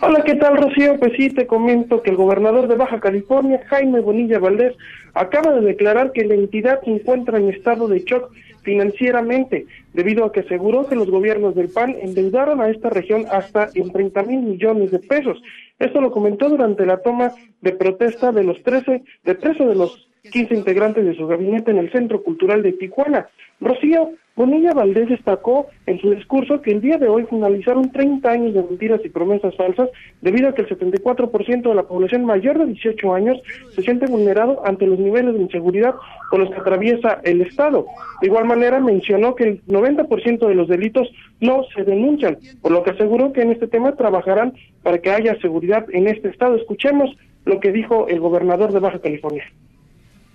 Hola, 0.00 0.22
¿qué 0.24 0.34
tal, 0.34 0.56
Rocío? 0.56 0.98
Pues 0.98 1.12
sí, 1.16 1.30
te 1.30 1.46
comento 1.46 2.02
que 2.02 2.10
el 2.10 2.16
gobernador 2.16 2.68
de 2.68 2.76
Baja 2.76 3.00
California, 3.00 3.60
Jaime 3.68 4.00
Bonilla 4.00 4.38
Valdés, 4.38 4.74
acaba 5.12 5.52
de 5.52 5.60
declarar 5.60 6.12
que 6.12 6.24
la 6.24 6.34
entidad 6.34 6.80
se 6.84 6.90
encuentra 6.90 7.38
en 7.38 7.50
estado 7.50 7.86
de 7.86 8.00
shock 8.00 8.30
financieramente, 8.64 9.66
debido 9.92 10.24
a 10.24 10.32
que 10.32 10.40
aseguró 10.40 10.86
que 10.86 10.96
los 10.96 11.10
gobiernos 11.10 11.54
del 11.54 11.68
PAN 11.68 11.96
endeudaron 12.00 12.60
a 12.60 12.68
esta 12.68 12.90
región 12.90 13.26
hasta 13.30 13.68
en 13.74 13.92
30 13.92 14.22
mil 14.24 14.40
millones 14.40 14.90
de 14.90 14.98
pesos. 14.98 15.40
Esto 15.78 16.00
lo 16.00 16.10
comentó 16.10 16.48
durante 16.48 16.84
la 16.86 16.98
toma 16.98 17.32
de 17.60 17.72
protesta 17.72 18.32
de 18.32 18.44
los 18.44 18.62
13, 18.62 19.04
de 19.24 19.34
13 19.34 19.64
de 19.64 19.74
los 19.74 20.08
15 20.30 20.54
integrantes 20.54 21.04
de 21.04 21.14
su 21.14 21.26
gabinete 21.26 21.70
en 21.70 21.78
el 21.78 21.92
Centro 21.92 22.22
Cultural 22.22 22.62
de 22.62 22.72
Tijuana. 22.72 23.28
Rocío 23.60 24.12
Bonilla 24.36 24.72
Valdés 24.72 25.08
destacó 25.08 25.68
en 25.86 26.00
su 26.00 26.10
discurso 26.10 26.60
que 26.60 26.72
el 26.72 26.80
día 26.80 26.98
de 26.98 27.08
hoy 27.08 27.24
finalizaron 27.28 27.92
30 27.92 28.28
años 28.28 28.54
de 28.54 28.62
mentiras 28.62 29.00
y 29.04 29.10
promesas 29.10 29.54
falsas 29.54 29.90
debido 30.22 30.48
a 30.48 30.54
que 30.54 30.62
el 30.62 30.68
74% 30.68 31.62
de 31.62 31.74
la 31.74 31.84
población 31.84 32.24
mayor 32.24 32.58
de 32.58 32.66
18 32.66 33.14
años 33.14 33.40
se 33.74 33.82
siente 33.82 34.06
vulnerado 34.06 34.66
ante 34.66 34.86
los 34.86 34.98
niveles 34.98 35.34
de 35.34 35.42
inseguridad 35.42 35.94
con 36.30 36.40
los 36.40 36.50
que 36.50 36.60
atraviesa 36.60 37.20
el 37.22 37.42
Estado. 37.42 37.86
De 38.22 38.26
igual 38.26 38.46
manera 38.46 38.80
mencionó 38.80 39.36
que 39.36 39.44
el 39.44 39.64
90% 39.66 40.48
de 40.48 40.54
los 40.54 40.68
delitos 40.68 41.08
no 41.40 41.64
se 41.74 41.84
denuncian, 41.84 42.38
por 42.60 42.72
lo 42.72 42.82
que 42.82 42.90
aseguró 42.90 43.32
que 43.32 43.42
en 43.42 43.52
este 43.52 43.68
tema 43.68 43.94
trabajarán 43.94 44.54
para 44.82 44.98
que 44.98 45.10
haya 45.10 45.38
seguridad 45.40 45.86
en 45.92 46.08
este 46.08 46.28
Estado. 46.28 46.56
Escuchemos 46.56 47.14
lo 47.44 47.60
que 47.60 47.70
dijo 47.72 48.08
el 48.08 48.20
gobernador 48.20 48.72
de 48.72 48.80
Baja 48.80 48.98
California. 48.98 49.44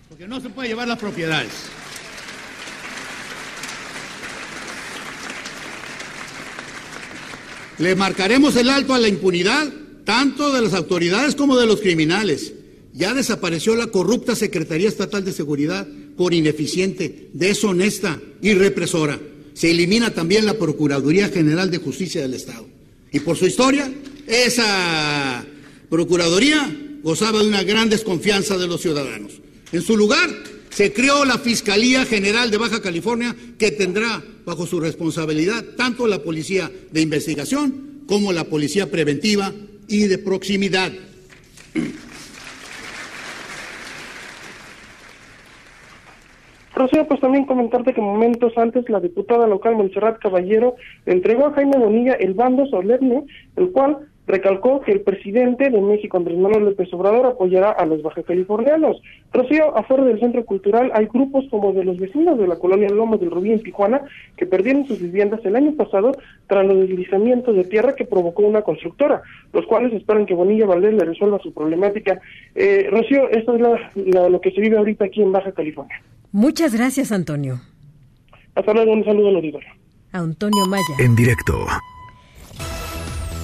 Porque 0.10 0.28
no 0.28 0.42
se 0.42 0.50
puede 0.50 0.70
llevar 0.70 0.88
las 0.88 1.00
propiedades 1.00 1.52
Le 7.80 7.96
marcaremos 7.96 8.58
el 8.58 8.70
alto 8.70 8.94
a 8.94 9.00
la 9.00 9.08
impunidad, 9.08 9.72
tanto 10.04 10.52
de 10.52 10.62
las 10.62 10.74
autoridades 10.74 11.34
como 11.34 11.58
de 11.58 11.66
los 11.66 11.80
criminales. 11.80 12.54
Ya 12.94 13.14
desapareció 13.14 13.74
la 13.78 13.88
corrupta 13.88 14.36
Secretaría 14.36 14.90
Estatal 14.90 15.24
de 15.24 15.32
Seguridad 15.32 15.88
por 16.18 16.34
ineficiente, 16.34 17.30
deshonesta 17.32 18.20
y 18.42 18.54
represora. 18.54 19.18
Se 19.54 19.72
elimina 19.72 20.14
también 20.14 20.46
la 20.46 20.56
Procuraduría 20.56 21.30
General 21.30 21.72
de 21.72 21.78
Justicia 21.78 22.22
del 22.22 22.34
Estado. 22.34 22.68
Y 23.14 23.22
por 23.22 23.38
su 23.38 23.46
historia, 23.46 23.90
esa 24.28 25.46
Procuraduría 25.90 26.70
gozaba 27.02 27.40
de 27.40 27.48
una 27.48 27.64
gran 27.64 27.90
desconfianza 27.90 28.58
de 28.58 28.68
los 28.68 28.82
ciudadanos. 28.82 29.40
En 29.72 29.82
su 29.82 29.96
lugar, 29.96 30.30
se 30.70 30.94
creó 30.94 31.26
la 31.26 31.38
Fiscalía 31.38 32.06
General 32.06 32.50
de 32.50 32.58
Baja 32.58 32.82
California 32.82 33.36
que 33.58 33.72
tendrá 33.72 34.22
bajo 34.46 34.66
su 34.66 34.80
responsabilidad 34.80 35.64
tanto 35.78 36.08
la 36.08 36.20
Policía 36.20 36.72
de 36.92 37.02
Investigación 37.02 38.04
como 38.08 38.34
la 38.34 38.46
Policía 38.46 38.90
Preventiva 38.90 39.52
y 39.88 40.08
de 40.08 40.18
Proximidad. 40.18 40.92
Rocío, 46.76 47.06
pues 47.08 47.20
también 47.20 47.46
comentarte 47.46 47.94
que 47.94 48.00
momentos 48.00 48.54
antes 48.58 48.90
la 48.90 49.02
diputada 49.02 49.48
local 49.48 49.76
Montserrat 49.76 50.18
Caballero 50.20 50.76
entregó 51.06 51.48
a 51.48 51.54
Jaime 51.54 51.78
Bonilla 51.78 52.14
el 52.14 52.34
bando 52.34 52.66
solemne, 52.68 53.26
el 53.58 53.72
cual 53.72 54.08
recalcó 54.30 54.80
que 54.82 54.92
el 54.92 55.02
presidente 55.02 55.72
de 55.72 55.82
México, 55.82 56.16
Andrés 56.16 56.38
Manuel 56.38 56.66
López 56.66 56.94
Obrador, 56.94 57.26
apoyará 57.26 57.72
a 57.72 57.86
los 57.88 58.04
baja 58.04 58.22
californianos. 58.22 59.02
Rocío, 59.34 59.76
afuera 59.76 60.04
del 60.04 60.20
centro 60.20 60.46
cultural 60.46 60.92
hay 60.94 61.08
grupos 61.08 61.46
como 61.50 61.74
de 61.74 61.84
los 61.84 61.98
vecinos 61.98 62.38
de 62.38 62.48
la 62.48 62.58
colonia 62.58 62.90
Lomas 62.90 63.20
del 63.20 63.32
Rubí 63.32 63.52
en 63.52 63.64
Tijuana 63.64 64.02
que 64.38 64.46
perdieron 64.46 64.86
sus 64.86 65.02
viviendas 65.02 65.44
el 65.46 65.56
año 65.56 65.74
pasado 65.74 66.12
tras 66.46 66.64
los 66.66 66.78
deslizamientos 66.78 67.56
de 67.56 67.64
tierra 67.64 67.96
que 67.96 68.06
provocó 68.06 68.44
una 68.44 68.62
constructora, 68.62 69.24
los 69.52 69.66
cuales 69.66 69.94
esperan 69.94 70.28
que 70.28 70.36
Bonilla 70.36 70.68
Valdés 70.68 70.94
le 70.94 71.06
resuelva 71.06 71.40
su 71.40 71.52
problemática. 71.52 72.22
Eh, 72.54 72.88
Rocío, 72.92 73.30
esto 73.30 73.56
es 73.56 74.32
lo 74.32 74.42
que 74.42 74.52
se 74.52 74.62
vive 74.62 74.78
ahorita 74.78 75.06
aquí 75.06 75.24
en 75.24 75.32
Baja 75.32 75.52
California. 75.54 76.04
Muchas 76.32 76.76
gracias, 76.76 77.12
Antonio. 77.12 77.60
Hasta 78.54 78.74
luego, 78.74 78.94
un 78.94 79.04
saludo 79.04 79.30
al 79.30 79.38
auditorio. 79.38 79.70
Antonio 80.12 80.68
Maya. 80.68 80.96
En 81.00 81.16
directo. 81.16 81.66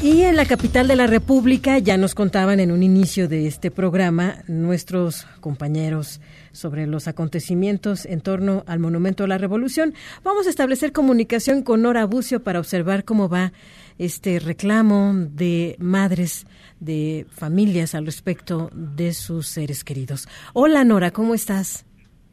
Y 0.04 0.22
en 0.22 0.36
la 0.36 0.46
capital 0.46 0.88
de 0.88 0.96
la 0.96 1.08
República 1.08 1.80
ya 1.80 1.98
nos 1.98 2.14
contaban 2.14 2.60
en 2.60 2.72
un 2.72 2.84
inicio 2.84 3.28
de 3.28 3.48
este 3.48 3.72
programa 3.72 4.44
nuestros 4.48 5.26
compañeros 5.40 6.22
sobre 6.52 6.86
los 6.86 7.08
acontecimientos 7.08 8.06
en 8.06 8.22
torno 8.22 8.64
al 8.68 8.80
Monumento 8.80 9.24
a 9.24 9.28
la 9.28 9.40
Revolución. 9.40 9.96
Vamos 10.24 10.46
a 10.46 10.52
establecer 10.52 10.92
comunicación 10.92 11.64
con 11.64 11.82
Nora 11.82 12.06
Bucio 12.06 12.44
para 12.44 12.60
observar 12.60 13.04
cómo 13.04 13.30
va 13.30 13.52
este 13.98 14.40
reclamo 14.40 15.14
de 15.16 15.76
madres, 15.80 16.46
de 16.80 17.26
familias 17.32 17.96
al 17.96 18.06
respecto 18.06 18.70
de 18.76 19.14
sus 19.14 19.48
seres 19.48 19.84
queridos. 19.84 20.28
Hola 20.54 20.84
Nora, 20.84 21.12
¿cómo 21.12 21.34
estás? 21.34 21.86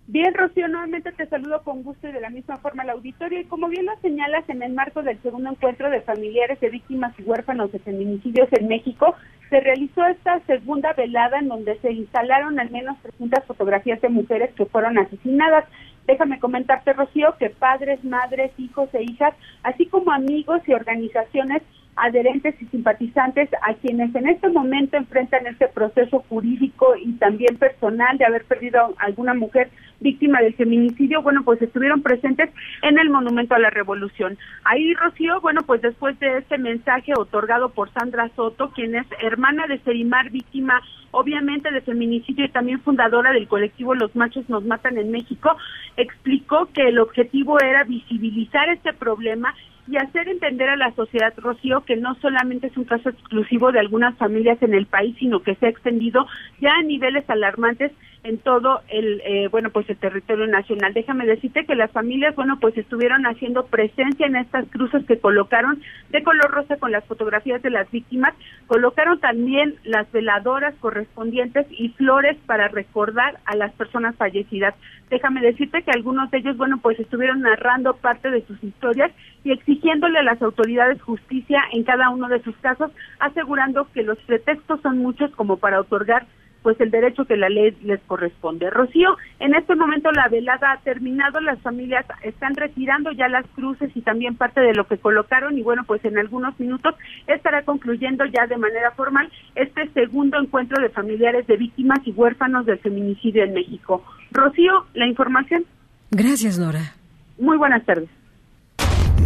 Bien, 0.08 0.34
Rocío, 0.34 0.66
nuevamente 0.66 1.12
te 1.12 1.26
saludo 1.26 1.62
con 1.62 1.84
gusto 1.84 2.08
y 2.08 2.12
de 2.12 2.20
la 2.20 2.28
misma 2.28 2.58
forma 2.58 2.82
al 2.82 2.90
auditorio. 2.90 3.40
Y 3.40 3.44
como 3.44 3.68
bien 3.68 3.86
lo 3.86 3.96
señalas, 4.00 4.48
en 4.48 4.62
el 4.62 4.72
marco 4.72 5.02
del 5.02 5.20
segundo 5.22 5.50
encuentro 5.50 5.90
de 5.90 6.00
familiares 6.00 6.58
de 6.60 6.70
víctimas 6.70 7.14
y 7.18 7.22
huérfanos 7.22 7.70
de 7.70 7.78
feminicidios 7.78 8.48
en 8.52 8.66
México, 8.66 9.14
se 9.48 9.60
realizó 9.60 10.04
esta 10.06 10.40
segunda 10.40 10.92
velada 10.94 11.38
en 11.38 11.48
donde 11.48 11.78
se 11.80 11.92
instalaron 11.92 12.58
al 12.58 12.70
menos 12.70 13.00
300 13.02 13.44
fotografías 13.44 14.00
de 14.00 14.08
mujeres 14.08 14.50
que 14.54 14.66
fueron 14.66 14.98
asesinadas. 14.98 15.66
Déjame 16.06 16.40
comentarte, 16.40 16.92
Rocío, 16.94 17.36
que 17.38 17.50
padres, 17.50 18.02
madres, 18.02 18.50
hijos 18.58 18.88
e 18.94 19.04
hijas, 19.04 19.34
así 19.62 19.86
como 19.86 20.10
amigos 20.10 20.62
y 20.66 20.72
organizaciones 20.72 21.62
adherentes 21.96 22.54
y 22.60 22.66
simpatizantes 22.66 23.50
a 23.62 23.74
quienes 23.74 24.14
en 24.14 24.28
este 24.28 24.48
momento 24.48 24.96
enfrentan 24.96 25.46
este 25.46 25.68
proceso 25.68 26.24
jurídico 26.28 26.94
y 26.96 27.12
también 27.14 27.56
personal 27.58 28.16
de 28.18 28.24
haber 28.24 28.44
perdido 28.44 28.94
a 28.98 29.04
alguna 29.04 29.34
mujer 29.34 29.70
víctima 30.00 30.40
del 30.40 30.54
feminicidio, 30.54 31.22
bueno, 31.22 31.42
pues 31.44 31.62
estuvieron 31.62 32.02
presentes 32.02 32.50
en 32.82 32.98
el 32.98 33.10
Monumento 33.10 33.54
a 33.54 33.58
la 33.58 33.70
Revolución. 33.70 34.36
Ahí, 34.64 34.94
Rocío, 34.94 35.40
bueno, 35.40 35.60
pues 35.66 35.80
después 35.80 36.18
de 36.18 36.38
este 36.38 36.58
mensaje 36.58 37.12
otorgado 37.16 37.70
por 37.70 37.92
Sandra 37.92 38.28
Soto, 38.34 38.70
quien 38.70 38.96
es 38.96 39.06
hermana 39.22 39.66
de 39.66 39.78
Serimar, 39.80 40.30
víctima 40.30 40.80
obviamente 41.12 41.70
de 41.70 41.82
feminicidio 41.82 42.46
y 42.46 42.48
también 42.48 42.80
fundadora 42.80 43.32
del 43.32 43.46
colectivo 43.46 43.94
Los 43.94 44.16
Machos 44.16 44.48
Nos 44.48 44.64
Matan 44.64 44.98
en 44.98 45.10
México, 45.10 45.56
explicó 45.96 46.68
que 46.72 46.88
el 46.88 46.98
objetivo 46.98 47.60
era 47.60 47.84
visibilizar 47.84 48.68
este 48.70 48.92
problema 48.92 49.54
y 49.88 49.96
hacer 49.96 50.28
entender 50.28 50.68
a 50.68 50.76
la 50.76 50.94
sociedad, 50.94 51.32
Rocío, 51.36 51.82
que 51.84 51.96
no 51.96 52.14
solamente 52.16 52.68
es 52.68 52.76
un 52.76 52.84
caso 52.84 53.08
exclusivo 53.08 53.72
de 53.72 53.80
algunas 53.80 54.16
familias 54.16 54.62
en 54.62 54.74
el 54.74 54.86
país, 54.86 55.16
sino 55.18 55.42
que 55.42 55.54
se 55.56 55.66
ha 55.66 55.70
extendido 55.70 56.26
ya 56.60 56.74
a 56.74 56.82
niveles 56.82 57.28
alarmantes 57.28 57.92
en 58.24 58.38
todo 58.38 58.82
el 58.88 59.20
eh, 59.24 59.48
bueno 59.48 59.70
pues 59.70 59.88
el 59.90 59.96
territorio 59.96 60.46
nacional. 60.46 60.94
Déjame 60.94 61.26
decirte 61.26 61.64
que 61.66 61.74
las 61.74 61.90
familias 61.90 62.36
bueno 62.36 62.58
pues 62.60 62.76
estuvieron 62.76 63.26
haciendo 63.26 63.66
presencia 63.66 64.26
en 64.26 64.36
estas 64.36 64.68
cruces 64.68 65.04
que 65.06 65.18
colocaron 65.18 65.82
de 66.10 66.22
color 66.22 66.50
rosa 66.50 66.76
con 66.76 66.92
las 66.92 67.04
fotografías 67.04 67.62
de 67.62 67.70
las 67.70 67.90
víctimas, 67.90 68.34
colocaron 68.66 69.18
también 69.18 69.74
las 69.84 70.10
veladoras 70.12 70.74
correspondientes 70.76 71.66
y 71.70 71.88
flores 71.90 72.36
para 72.46 72.68
recordar 72.68 73.40
a 73.44 73.56
las 73.56 73.72
personas 73.72 74.14
fallecidas. 74.16 74.74
Déjame 75.10 75.40
decirte 75.40 75.82
que 75.82 75.90
algunos 75.90 76.30
de 76.30 76.38
ellos 76.38 76.56
bueno 76.56 76.78
pues 76.80 76.98
estuvieron 77.00 77.40
narrando 77.40 77.94
parte 77.96 78.30
de 78.30 78.46
sus 78.46 78.62
historias 78.62 79.10
y 79.44 79.50
exigiéndole 79.50 80.20
a 80.20 80.22
las 80.22 80.40
autoridades 80.40 81.02
justicia 81.02 81.60
en 81.72 81.82
cada 81.82 82.10
uno 82.10 82.28
de 82.28 82.40
sus 82.42 82.56
casos, 82.58 82.92
asegurando 83.18 83.88
que 83.92 84.04
los 84.04 84.18
pretextos 84.18 84.80
son 84.82 84.98
muchos 84.98 85.32
como 85.32 85.56
para 85.56 85.80
otorgar 85.80 86.26
pues 86.62 86.80
el 86.80 86.90
derecho 86.90 87.24
que 87.24 87.36
la 87.36 87.48
ley 87.48 87.76
les 87.82 88.00
corresponde. 88.02 88.70
Rocío, 88.70 89.16
en 89.40 89.54
este 89.54 89.74
momento 89.74 90.10
la 90.12 90.28
velada 90.28 90.72
ha 90.72 90.80
terminado, 90.80 91.40
las 91.40 91.60
familias 91.60 92.06
están 92.22 92.54
retirando 92.54 93.12
ya 93.12 93.28
las 93.28 93.46
cruces 93.54 93.90
y 93.94 94.00
también 94.02 94.36
parte 94.36 94.60
de 94.60 94.74
lo 94.74 94.86
que 94.86 94.98
colocaron 94.98 95.58
y 95.58 95.62
bueno, 95.62 95.84
pues 95.84 96.04
en 96.04 96.18
algunos 96.18 96.58
minutos 96.58 96.94
estará 97.26 97.62
concluyendo 97.62 98.24
ya 98.26 98.46
de 98.46 98.56
manera 98.56 98.90
formal 98.92 99.30
este 99.54 99.88
segundo 99.90 100.38
encuentro 100.40 100.80
de 100.80 100.88
familiares 100.90 101.46
de 101.46 101.56
víctimas 101.56 102.00
y 102.04 102.12
huérfanos 102.12 102.66
del 102.66 102.78
feminicidio 102.78 103.44
en 103.44 103.54
México. 103.54 104.04
Rocío, 104.30 104.86
la 104.94 105.06
información. 105.06 105.64
Gracias, 106.10 106.58
Nora. 106.58 106.94
Muy 107.38 107.56
buenas 107.56 107.84
tardes. 107.84 108.08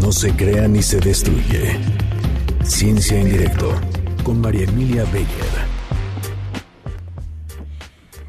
No 0.01 0.13
se 0.13 0.35
crea 0.37 0.69
ni 0.69 0.83
se 0.83 1.01
destruye. 1.01 1.79
Ciencia 2.63 3.21
en 3.21 3.31
directo 3.31 3.73
con 4.23 4.41
María 4.41 4.65
Emilia 4.65 5.05
Beyer. 5.13 5.76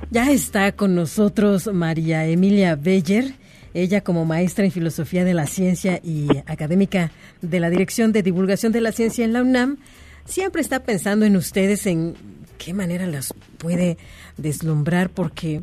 Ya 0.10 0.32
está 0.32 0.72
con 0.72 0.96
nosotros 0.96 1.68
María 1.74 2.26
Emilia 2.26 2.76
Beyer. 2.76 3.34
Ella 3.74 4.02
como 4.02 4.24
maestra 4.24 4.64
en 4.64 4.72
filosofía 4.72 5.26
de 5.26 5.34
la 5.34 5.48
ciencia 5.48 6.00
y 6.02 6.30
académica 6.46 7.12
de 7.42 7.60
la 7.60 7.70
Dirección 7.70 8.14
de 8.14 8.24
Divulgación 8.24 8.72
de 8.72 8.80
la 8.80 8.94
Ciencia 8.94 9.26
en 9.26 9.34
la 9.34 9.42
UNAM, 9.42 9.78
siempre 10.24 10.62
está 10.62 10.84
pensando 10.84 11.26
en 11.26 11.36
ustedes 11.36 11.86
en 11.86 12.16
qué 12.58 12.74
manera 12.74 13.06
las 13.06 13.34
puede 13.58 13.98
deslumbrar 14.38 15.10
porque 15.10 15.62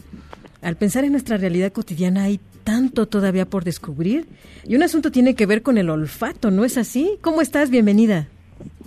al 0.60 0.76
pensar 0.76 1.04
en 1.04 1.12
nuestra 1.12 1.38
realidad 1.38 1.72
cotidiana 1.72 2.24
hay 2.24 2.38
tanto 2.64 3.06
todavía 3.06 3.46
por 3.46 3.64
descubrir 3.64 4.26
y 4.66 4.76
un 4.76 4.82
asunto 4.82 5.10
tiene 5.10 5.34
que 5.34 5.46
ver 5.46 5.62
con 5.62 5.78
el 5.78 5.88
olfato, 5.88 6.50
¿no 6.50 6.66
es 6.66 6.76
así? 6.76 7.18
¿Cómo 7.22 7.40
estás? 7.40 7.70
Bienvenida. 7.70 8.28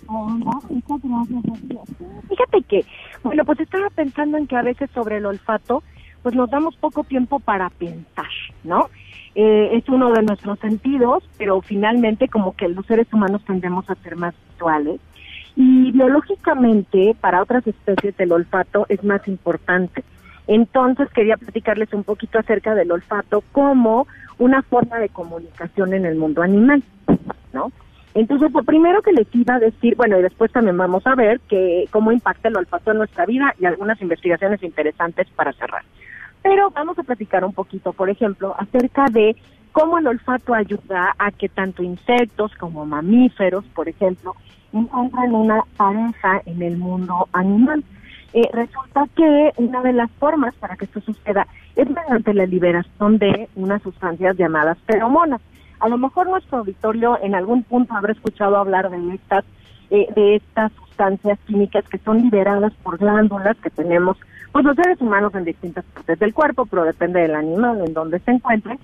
Hola, 0.08 0.62
muchas 0.70 1.02
gracias. 1.04 1.44
Fíjate 2.30 2.62
que, 2.70 2.86
bueno, 3.28 3.46
pues 3.46 3.60
estaba 3.60 3.90
pensando 3.90 4.38
en 4.38 4.48
que 4.48 4.56
a 4.56 4.62
veces 4.62 4.90
sobre 4.92 5.18
el 5.18 5.26
olfato, 5.26 5.84
pues 6.24 6.36
nos 6.36 6.50
damos 6.50 6.76
poco 6.78 7.04
tiempo 7.04 7.40
para 7.40 7.70
pensar, 7.70 8.28
¿no? 8.64 8.90
Eh, 9.36 9.78
es 9.78 9.88
uno 9.88 10.12
de 10.12 10.24
nuestros 10.24 10.58
sentidos, 10.60 11.24
pero 11.38 11.62
finalmente 11.62 12.28
como 12.28 12.56
que 12.56 12.68
los 12.68 12.86
seres 12.86 13.08
humanos 13.14 13.44
tendemos 13.46 13.90
a 13.90 13.96
ser 13.96 14.16
más 14.16 14.34
visuales. 14.50 15.00
Y 15.56 15.92
biológicamente, 15.92 17.16
para 17.20 17.42
otras 17.42 17.66
especies, 17.68 18.16
el 18.20 18.32
olfato 18.32 18.86
es 18.90 19.04
más 19.04 19.28
importante. 19.28 20.04
Entonces 20.48 21.10
quería 21.10 21.38
platicarles 21.38 21.94
un 21.94 22.04
poquito 22.04 22.40
acerca 22.40 22.74
del 22.74 22.92
olfato 22.92 23.44
como 23.52 24.08
una 24.40 24.62
forma 24.62 24.98
de 24.98 25.10
comunicación 25.10 25.94
en 25.94 26.06
el 26.06 26.16
mundo 26.16 26.42
animal, 26.42 26.84
¿no? 27.54 27.72
Entonces, 28.14 28.52
lo 28.52 28.64
primero 28.64 29.02
que 29.02 29.12
les 29.12 29.28
iba 29.36 29.56
a 29.56 29.60
decir, 29.60 29.96
bueno, 29.96 30.18
y 30.18 30.24
después 30.24 30.52
también 30.52 30.78
vamos 30.78 31.06
a 31.06 31.16
ver 31.16 31.40
que 31.42 31.86
cómo 31.92 32.12
impacta 32.12 32.50
el 32.50 32.58
olfato 32.58 32.92
en 32.92 32.98
nuestra 32.98 33.26
vida 33.26 33.54
y 33.60 33.66
algunas 33.66 34.02
investigaciones 34.02 34.64
interesantes 34.64 35.28
para 35.36 35.54
cerrar. 35.54 35.84
Pero 36.42 36.72
vamos 36.72 36.98
a 36.98 37.04
platicar 37.04 37.44
un 37.44 37.54
poquito, 37.54 37.94
por 37.94 38.10
ejemplo, 38.10 38.56
acerca 38.58 39.06
de 39.12 39.36
cómo 39.72 40.00
el 40.00 40.08
olfato 40.08 40.54
ayuda 40.54 41.14
a 41.20 41.32
que 41.32 41.50
tanto 41.50 41.84
insectos 41.84 42.52
como 42.56 42.86
mamíferos, 42.86 43.66
por 43.76 43.88
ejemplo, 43.88 44.36
encuentren 44.74 45.36
una 45.36 45.62
pareja 45.76 46.42
en 46.46 46.62
el 46.62 46.78
mundo 46.78 47.28
animal. 47.34 47.84
Eh, 48.34 48.50
resulta 48.54 49.06
que 49.16 49.52
una 49.58 49.82
de 49.82 49.94
las 49.94 50.12
formas 50.12 50.54
para 50.56 50.76
que 50.76 50.86
esto 50.86 51.02
suceda 51.02 51.48
es 51.76 51.90
mediante 51.90 52.34
la 52.34 52.46
liberación 52.46 53.18
de 53.18 53.50
unas 53.56 53.82
sustancias 53.82 54.36
llamadas 54.38 54.78
feromonas. 54.86 55.42
A 55.80 55.90
lo 55.90 55.98
mejor 55.98 56.28
nuestro 56.28 56.60
auditorio 56.60 57.20
en 57.22 57.36
algún 57.36 57.64
punto 57.64 57.94
habrá 57.94 58.14
escuchado 58.14 58.58
hablar 58.58 58.90
de 58.90 59.14
estas, 59.14 59.46
eh, 59.90 60.08
de 60.16 60.36
estas 60.36 60.72
sustancias 60.74 61.40
químicas 61.46 61.88
que 61.88 62.00
son 62.00 62.22
liberadas 62.22 62.74
por 62.84 62.98
glándulas 62.98 63.58
que 63.58 63.70
tenemos 63.70 64.18
pues 64.52 64.66
los 64.66 64.76
seres 64.76 65.00
humanos 65.02 65.36
en 65.36 65.44
distintas 65.44 65.86
partes 65.86 66.18
del 66.20 66.34
cuerpo, 66.34 66.66
pero 66.66 66.84
depende 66.84 67.22
del 67.22 67.36
animal 67.36 67.82
en 67.86 67.94
donde 67.94 68.20
se 68.20 68.32
encuentre. 68.32 68.80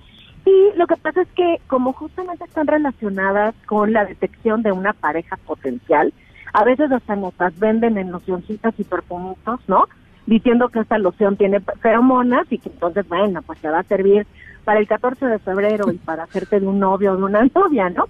Y 0.46 0.76
lo 0.76 0.86
que 0.86 0.96
pasa 0.96 1.22
es 1.22 1.28
que 1.28 1.60
como 1.66 1.92
justamente 1.92 2.44
están 2.44 2.66
relacionadas 2.66 3.54
con 3.66 3.92
la 3.92 4.04
detección 4.04 4.62
de 4.62 4.72
una 4.72 4.92
pareja 4.92 5.36
potencial, 5.38 6.12
a 6.52 6.64
veces 6.64 6.92
hasta 6.92 7.16
nos 7.16 7.34
venden 7.58 7.98
en 7.98 8.12
locioncitas 8.12 8.74
y 8.78 8.84
perfumitos, 8.84 9.60
¿no? 9.66 9.86
Diciendo 10.26 10.68
que 10.68 10.80
esta 10.80 10.98
loción 10.98 11.36
tiene 11.36 11.60
feromonas 11.80 12.46
y 12.50 12.58
que 12.58 12.70
entonces, 12.70 13.06
bueno, 13.08 13.42
pues 13.42 13.58
te 13.60 13.68
va 13.68 13.80
a 13.80 13.84
servir 13.84 14.26
para 14.64 14.80
el 14.80 14.86
14 14.86 15.26
de 15.26 15.38
febrero 15.38 15.90
y 15.92 15.98
para 15.98 16.24
hacerte 16.24 16.60
de 16.60 16.66
un 16.66 16.80
novio 16.80 17.12
o 17.12 17.16
de 17.16 17.22
una 17.22 17.44
novia, 17.54 17.90
¿no? 17.90 18.06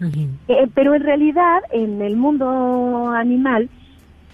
Eh, 0.48 0.68
pero 0.74 0.94
en 0.94 1.02
realidad, 1.02 1.62
en 1.70 2.00
el 2.00 2.16
mundo 2.16 3.10
animal, 3.10 3.68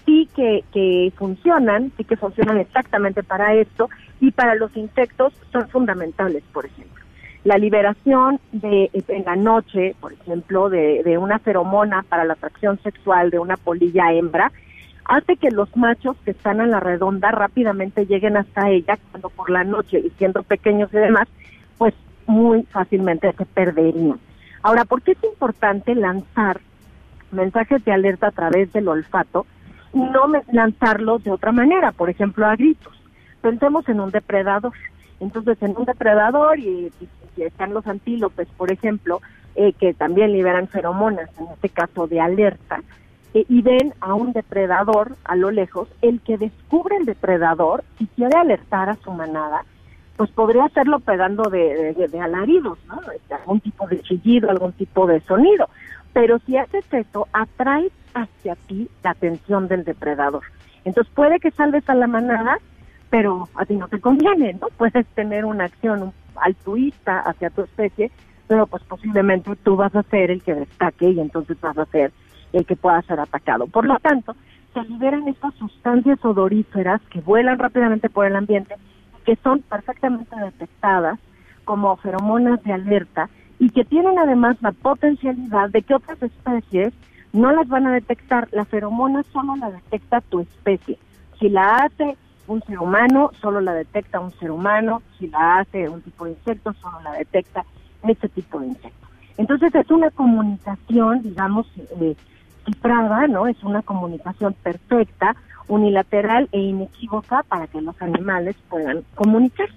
sí 0.05 0.29
que, 0.35 0.63
que 0.71 1.11
funcionan, 1.15 1.91
sí 1.97 2.03
que 2.03 2.17
funcionan 2.17 2.57
exactamente 2.59 3.23
para 3.23 3.53
esto 3.55 3.89
y 4.19 4.31
para 4.31 4.55
los 4.55 4.75
insectos 4.75 5.33
son 5.51 5.67
fundamentales, 5.69 6.43
por 6.53 6.65
ejemplo. 6.65 7.03
La 7.43 7.57
liberación 7.57 8.39
de 8.51 8.91
en 9.07 9.23
la 9.25 9.35
noche, 9.35 9.95
por 9.99 10.13
ejemplo, 10.13 10.69
de, 10.69 11.01
de 11.03 11.17
una 11.17 11.39
feromona 11.39 12.03
para 12.03 12.23
la 12.23 12.33
atracción 12.33 12.79
sexual 12.83 13.31
de 13.31 13.39
una 13.39 13.57
polilla 13.57 14.13
hembra, 14.13 14.51
hace 15.11 15.35
que 15.35 15.51
los 15.51 15.75
machos 15.75 16.15
que 16.23 16.31
están 16.31 16.61
en 16.61 16.71
la 16.71 16.79
redonda 16.79 17.31
rápidamente 17.31 18.05
lleguen 18.05 18.37
hasta 18.37 18.69
ella 18.69 18.97
cuando 19.11 19.29
por 19.29 19.49
la 19.49 19.65
noche 19.65 19.99
y 19.99 20.09
siendo 20.11 20.41
pequeños 20.41 20.89
y 20.93 20.97
demás, 20.97 21.27
pues 21.77 21.93
muy 22.27 22.63
fácilmente 22.63 23.33
se 23.33 23.45
perderían. 23.45 24.19
Ahora, 24.63 24.85
¿por 24.85 25.01
qué 25.01 25.11
es 25.11 25.23
importante 25.25 25.95
lanzar 25.95 26.61
mensajes 27.31 27.83
de 27.83 27.91
alerta 27.91 28.27
a 28.27 28.31
través 28.31 28.71
del 28.71 28.87
olfato 28.87 29.45
y 29.93 29.99
no 29.99 30.31
lanzarlos 30.53 31.25
de 31.25 31.31
otra 31.31 31.51
manera, 31.51 31.91
por 31.91 32.09
ejemplo, 32.09 32.45
a 32.45 32.55
gritos? 32.55 32.93
Pensemos 33.41 33.89
en 33.89 33.99
un 33.99 34.11
depredador. 34.11 34.73
Entonces, 35.19 35.61
en 35.61 35.75
un 35.77 35.83
depredador 35.83 36.57
y, 36.57 36.89
están 37.35 37.73
los 37.73 37.85
antílopes, 37.85 38.47
por 38.55 38.71
ejemplo, 38.71 39.21
eh, 39.55 39.73
que 39.73 39.93
también 39.93 40.31
liberan 40.31 40.69
feromonas, 40.69 41.29
en 41.37 41.47
este 41.53 41.69
caso 41.69 42.07
de 42.07 42.21
alerta, 42.21 42.81
eh, 43.33 43.45
y 43.47 43.61
ven 43.61 43.93
a 44.01 44.13
un 44.13 44.33
depredador 44.33 45.15
a 45.23 45.35
lo 45.35 45.51
lejos, 45.51 45.87
el 46.01 46.19
que 46.21 46.37
descubre 46.37 46.97
el 46.97 47.05
depredador, 47.05 47.83
si 47.97 48.07
quiere 48.07 48.37
alertar 48.37 48.89
a 48.89 48.95
su 48.95 49.11
manada, 49.11 49.63
pues 50.17 50.29
podría 50.31 50.65
hacerlo 50.65 50.99
pegando 50.99 51.49
de, 51.49 51.93
de, 51.93 52.19
alaridos, 52.19 52.77
¿no? 52.87 52.99
Este, 53.11 53.33
algún 53.33 53.59
tipo 53.59 53.87
de 53.87 54.01
chillido, 54.01 54.49
algún 54.49 54.73
tipo 54.73 55.07
de 55.07 55.21
sonido. 55.21 55.69
Pero 56.13 56.39
si 56.45 56.57
haces 56.57 56.85
eso, 56.91 57.27
atrae 57.31 57.89
hacia 58.13 58.55
ti 58.55 58.89
la 59.03 59.11
atención 59.11 59.67
del 59.67 59.83
depredador. 59.83 60.43
Entonces 60.83 61.11
puede 61.15 61.39
que 61.39 61.51
salves 61.51 61.89
a 61.89 61.95
la 61.95 62.07
manada, 62.07 62.59
pero 63.09 63.47
a 63.55 63.65
ti 63.65 63.75
no 63.75 63.87
te 63.87 63.99
conviene, 63.99 64.53
¿no? 64.53 64.67
Puedes 64.77 65.07
tener 65.15 65.45
una 65.45 65.65
acción 65.65 66.13
altruista 66.35 67.19
hacia 67.21 67.49
tu 67.49 67.61
especie, 67.61 68.11
pero 68.47 68.67
pues 68.67 68.83
posiblemente 68.83 69.55
tú 69.63 69.75
vas 69.75 69.95
a 69.95 70.03
ser 70.03 70.31
el 70.31 70.43
que 70.43 70.53
destaque 70.53 71.09
y 71.09 71.19
entonces 71.19 71.59
vas 71.61 71.77
a 71.77 71.85
ser 71.85 72.11
el 72.53 72.65
que 72.65 72.75
pueda 72.75 73.01
ser 73.03 73.19
atacado. 73.19 73.67
Por 73.67 73.85
lo 73.85 73.97
tanto, 73.99 74.35
se 74.73 74.81
liberan 74.83 75.27
estas 75.27 75.53
sustancias 75.55 76.23
odoríferas 76.23 77.01
que 77.09 77.21
vuelan 77.21 77.59
rápidamente 77.59 78.09
por 78.09 78.25
el 78.25 78.35
ambiente 78.35 78.75
que 79.25 79.35
son 79.37 79.61
perfectamente 79.61 80.35
detectadas 80.35 81.19
como 81.65 81.95
feromonas 81.97 82.61
de 82.63 82.73
alerta 82.73 83.29
y 83.59 83.69
que 83.69 83.85
tienen 83.85 84.17
además 84.17 84.57
la 84.61 84.71
potencialidad 84.71 85.69
de 85.69 85.83
que 85.83 85.93
otras 85.93 86.21
especies 86.21 86.93
no 87.33 87.51
las 87.51 87.67
van 87.67 87.87
a 87.87 87.93
detectar. 87.93 88.47
La 88.51 88.65
feromona 88.65 89.23
solo 89.31 89.55
la 89.55 89.69
detecta 89.69 90.21
tu 90.21 90.39
especie. 90.39 90.97
Si 91.39 91.49
la 91.49 91.75
hace 91.75 92.17
un 92.47 92.61
ser 92.63 92.79
humano, 92.79 93.31
solo 93.39 93.61
la 93.61 93.73
detecta 93.73 94.19
un 94.19 94.31
ser 94.31 94.51
humano. 94.51 95.01
Si 95.19 95.27
la 95.27 95.59
hace 95.59 95.87
un 95.87 96.01
tipo 96.01 96.25
de 96.25 96.31
insecto, 96.31 96.73
solo 96.73 96.99
la 97.01 97.13
detecta 97.13 97.63
ese 98.03 98.27
tipo 98.29 98.59
de 98.59 98.67
insecto. 98.67 99.07
Entonces 99.37 99.73
es 99.75 99.89
una 99.91 100.09
comunicación, 100.09 101.21
digamos, 101.21 101.67
eh, 101.77 102.15
cifrada, 102.65 103.27
¿no? 103.27 103.47
Es 103.47 103.61
una 103.63 103.81
comunicación 103.81 104.53
perfecta 104.53 105.35
unilateral 105.67 106.49
e 106.51 106.59
inequívoca 106.59 107.43
para 107.43 107.67
que 107.67 107.81
los 107.81 107.99
animales 108.01 108.55
puedan 108.69 109.03
comunicarse. 109.15 109.75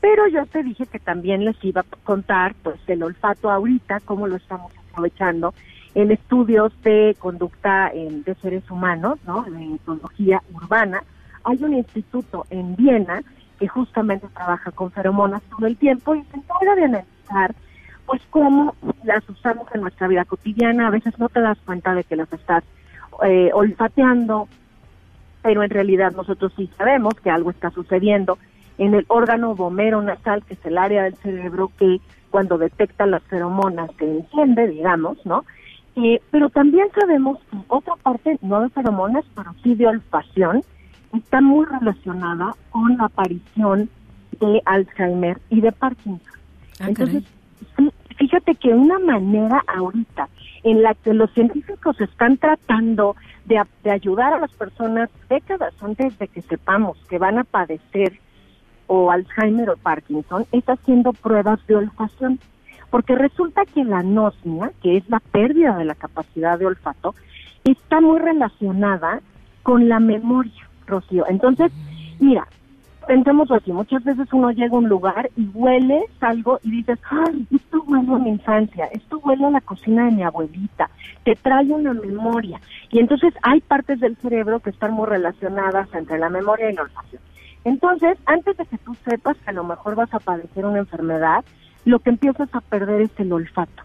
Pero 0.00 0.26
yo 0.28 0.46
te 0.46 0.62
dije 0.62 0.86
que 0.86 0.98
también 0.98 1.44
les 1.44 1.62
iba 1.62 1.82
a 1.82 1.96
contar 2.04 2.54
pues 2.62 2.80
el 2.86 3.02
olfato 3.02 3.50
ahorita, 3.50 4.00
cómo 4.00 4.26
lo 4.26 4.36
estamos 4.36 4.72
aprovechando 4.90 5.52
en 5.94 6.10
estudios 6.10 6.72
de 6.82 7.16
conducta 7.18 7.90
de 7.92 8.34
seres 8.40 8.70
humanos, 8.70 9.18
¿no? 9.26 9.42
De 9.42 9.74
etología 9.74 10.42
urbana. 10.54 11.02
Hay 11.44 11.62
un 11.62 11.74
instituto 11.74 12.46
en 12.50 12.76
Viena 12.76 13.22
que 13.58 13.68
justamente 13.68 14.26
trabaja 14.34 14.70
con 14.70 14.90
feromonas 14.90 15.42
todo 15.42 15.66
el 15.66 15.76
tiempo 15.76 16.14
y 16.14 16.22
se 16.24 16.38
encarga 16.38 16.74
de 16.76 16.84
analizar 16.84 17.54
pues 18.10 18.22
cómo 18.30 18.74
las 19.04 19.26
usamos 19.28 19.68
en 19.72 19.82
nuestra 19.82 20.08
vida 20.08 20.24
cotidiana. 20.24 20.88
A 20.88 20.90
veces 20.90 21.16
no 21.20 21.28
te 21.28 21.40
das 21.40 21.56
cuenta 21.64 21.94
de 21.94 22.02
que 22.02 22.16
las 22.16 22.32
estás 22.32 22.64
eh, 23.24 23.50
olfateando, 23.54 24.48
pero 25.42 25.62
en 25.62 25.70
realidad 25.70 26.10
nosotros 26.10 26.52
sí 26.56 26.68
sabemos 26.76 27.14
que 27.22 27.30
algo 27.30 27.50
está 27.50 27.70
sucediendo 27.70 28.36
en 28.78 28.94
el 28.94 29.04
órgano 29.06 29.54
bomero 29.54 30.02
nasal, 30.02 30.42
que 30.42 30.54
es 30.54 30.66
el 30.66 30.76
área 30.76 31.04
del 31.04 31.14
cerebro 31.18 31.70
que 31.78 32.00
cuando 32.30 32.58
detecta 32.58 33.06
las 33.06 33.22
feromonas 33.22 33.88
se 33.96 34.10
enciende, 34.10 34.66
digamos, 34.66 35.24
¿no? 35.24 35.44
Eh, 35.94 36.20
pero 36.32 36.50
también 36.50 36.88
sabemos 36.92 37.38
que 37.48 37.58
otra 37.68 37.94
parte, 37.94 38.40
no 38.42 38.60
de 38.60 38.70
feromonas, 38.70 39.24
pero 39.36 39.54
sí 39.62 39.76
de 39.76 39.86
olfacción, 39.86 40.64
está 41.12 41.40
muy 41.40 41.64
relacionada 41.64 42.56
con 42.70 42.96
la 42.96 43.04
aparición 43.04 43.88
de 44.40 44.62
Alzheimer 44.64 45.40
y 45.48 45.60
de 45.60 45.70
Parkinson. 45.70 46.40
Ah, 46.80 46.88
Entonces, 46.88 47.22
fíjate 48.20 48.54
que 48.54 48.74
una 48.74 48.98
manera 48.98 49.64
ahorita 49.66 50.28
en 50.62 50.82
la 50.82 50.94
que 50.94 51.14
los 51.14 51.32
científicos 51.32 51.98
están 52.02 52.36
tratando 52.36 53.16
de, 53.46 53.58
ayudar 53.90 54.34
a 54.34 54.38
las 54.38 54.52
personas 54.52 55.08
décadas 55.30 55.72
antes 55.80 56.18
de 56.18 56.28
que 56.28 56.42
sepamos 56.42 56.98
que 57.08 57.18
van 57.18 57.38
a 57.38 57.44
padecer 57.44 58.20
o 58.86 59.10
Alzheimer 59.10 59.70
o 59.70 59.76
Parkinson, 59.78 60.44
es 60.52 60.64
haciendo 60.68 61.14
pruebas 61.14 61.66
de 61.66 61.76
olfacción. 61.76 62.38
Porque 62.90 63.14
resulta 63.14 63.64
que 63.64 63.84
la 63.84 64.00
anosmia, 64.00 64.72
que 64.82 64.98
es 64.98 65.08
la 65.08 65.20
pérdida 65.20 65.78
de 65.78 65.86
la 65.86 65.94
capacidad 65.94 66.58
de 66.58 66.66
olfato, 66.66 67.14
está 67.64 68.00
muy 68.02 68.18
relacionada 68.18 69.20
con 69.62 69.88
la 69.88 69.98
memoria, 69.98 70.68
Rocío. 70.86 71.24
Entonces, 71.28 71.72
mira, 72.18 72.48
pensemos 73.06 73.50
así, 73.50 73.72
muchas 73.72 74.04
veces 74.04 74.28
uno 74.32 74.50
llega 74.50 74.74
a 74.74 74.78
un 74.78 74.88
lugar 74.88 75.30
y 75.36 75.48
huele 75.54 76.04
algo 76.20 76.58
y 76.62 76.70
dices, 76.70 76.98
ay, 77.10 77.46
esto 77.50 77.82
huele 77.86 78.14
a 78.14 78.18
mi 78.18 78.30
infancia, 78.30 78.86
esto 78.92 79.18
huele 79.18 79.46
a 79.46 79.50
la 79.50 79.60
cocina 79.60 80.04
de 80.06 80.12
mi 80.12 80.22
abuelita, 80.22 80.90
te 81.24 81.34
trae 81.34 81.66
una 81.66 81.94
memoria. 81.94 82.60
Y 82.90 82.98
entonces 82.98 83.34
hay 83.42 83.60
partes 83.60 84.00
del 84.00 84.16
cerebro 84.16 84.60
que 84.60 84.70
están 84.70 84.92
muy 84.92 85.06
relacionadas 85.06 85.92
entre 85.94 86.18
la 86.18 86.28
memoria 86.28 86.70
y 86.70 86.74
la 86.74 86.82
olfacción. 86.82 87.22
Entonces, 87.64 88.16
antes 88.26 88.56
de 88.56 88.64
que 88.64 88.78
tú 88.78 88.94
sepas 89.04 89.36
que 89.38 89.50
a 89.50 89.54
lo 89.54 89.64
mejor 89.64 89.94
vas 89.94 90.12
a 90.14 90.18
padecer 90.18 90.64
una 90.64 90.78
enfermedad, 90.78 91.44
lo 91.84 91.98
que 91.98 92.10
empiezas 92.10 92.48
a 92.54 92.60
perder 92.60 93.02
es 93.02 93.10
el 93.18 93.32
olfato. 93.32 93.82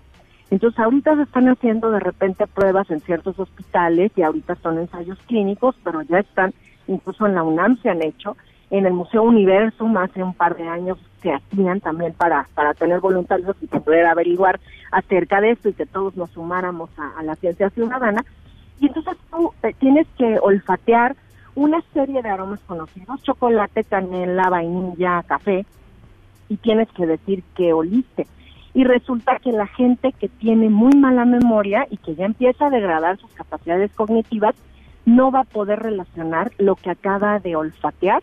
Entonces, 0.50 0.80
ahorita 0.80 1.16
se 1.16 1.24
están 1.24 1.50
haciendo 1.50 1.92
de 1.92 2.00
repente 2.00 2.48
pruebas 2.48 2.90
en 2.90 3.02
ciertos 3.02 3.38
hospitales 3.40 4.12
y 4.16 4.22
ahorita 4.22 4.56
son 4.56 4.80
ensayos 4.80 5.18
clínicos, 5.28 5.76
pero 5.84 6.02
ya 6.04 6.20
están, 6.20 6.54
incluso 6.88 7.26
en 7.26 7.36
la 7.36 7.44
UNAM 7.44 7.82
se 7.82 7.90
han 7.90 8.02
hecho, 8.02 8.38
en 8.70 8.86
el 8.86 8.94
Museo 8.94 9.24
Universo 9.24 9.88
hace 9.98 10.24
un 10.24 10.34
par 10.34 10.58
de 10.58 10.68
años 10.68 10.98
se 11.22 11.34
hacían 11.34 11.80
también 11.82 12.14
para, 12.14 12.48
para 12.54 12.74
tener 12.74 13.00
voluntarios 13.00 13.56
y 13.62 13.68
poder 13.68 14.06
averiguar 14.06 14.60
acerca 14.92 15.42
de 15.42 15.52
esto 15.52 15.70
y 15.70 15.74
que 15.74 15.86
todos 15.86 16.16
nos 16.16 16.32
sumáramos 16.32 16.90
a, 16.98 17.24
la 17.24 17.36
ciencia 17.36 17.70
ciudadana. 17.70 18.24
Y 18.80 18.88
entonces 18.88 19.18
tú 19.32 19.54
tienes 19.80 20.08
que 20.18 20.38
olfatear 20.42 21.16
una 21.56 21.82
serie 21.94 22.22
de 22.22 22.30
aromas 22.30 22.60
conocidos, 22.62 23.24
chocolate, 23.24 23.84
canela, 23.84 24.50
vainilla, 24.50 25.24
café, 25.24 25.66
y 26.50 26.58
tienes 26.58 26.90
que 26.92 27.06
decir 27.06 27.44
que 27.56 27.74
oliste. 27.74 28.28
Y 28.74 28.84
resulta 28.84 29.40
que 29.40 29.52
la 29.52 29.68
gente 29.68 30.12
que 30.12 30.28
tiene 30.28 30.70
muy 30.70 30.94
mala 30.96 31.24
memoria 31.24 31.88
y 31.90 31.98
que 31.98 32.16
ya 32.16 32.26
empieza 32.26 32.68
a 32.68 32.70
degradar 32.70 33.18
sus 33.18 33.32
capacidades 33.32 33.92
cognitivas, 33.94 34.54
no 35.06 35.32
va 35.32 35.42
a 35.42 35.46
poder 35.46 35.80
relacionar 35.80 36.52
lo 36.58 36.76
que 36.76 36.90
acaba 36.90 37.40
de 37.40 37.56
olfatear, 37.56 38.22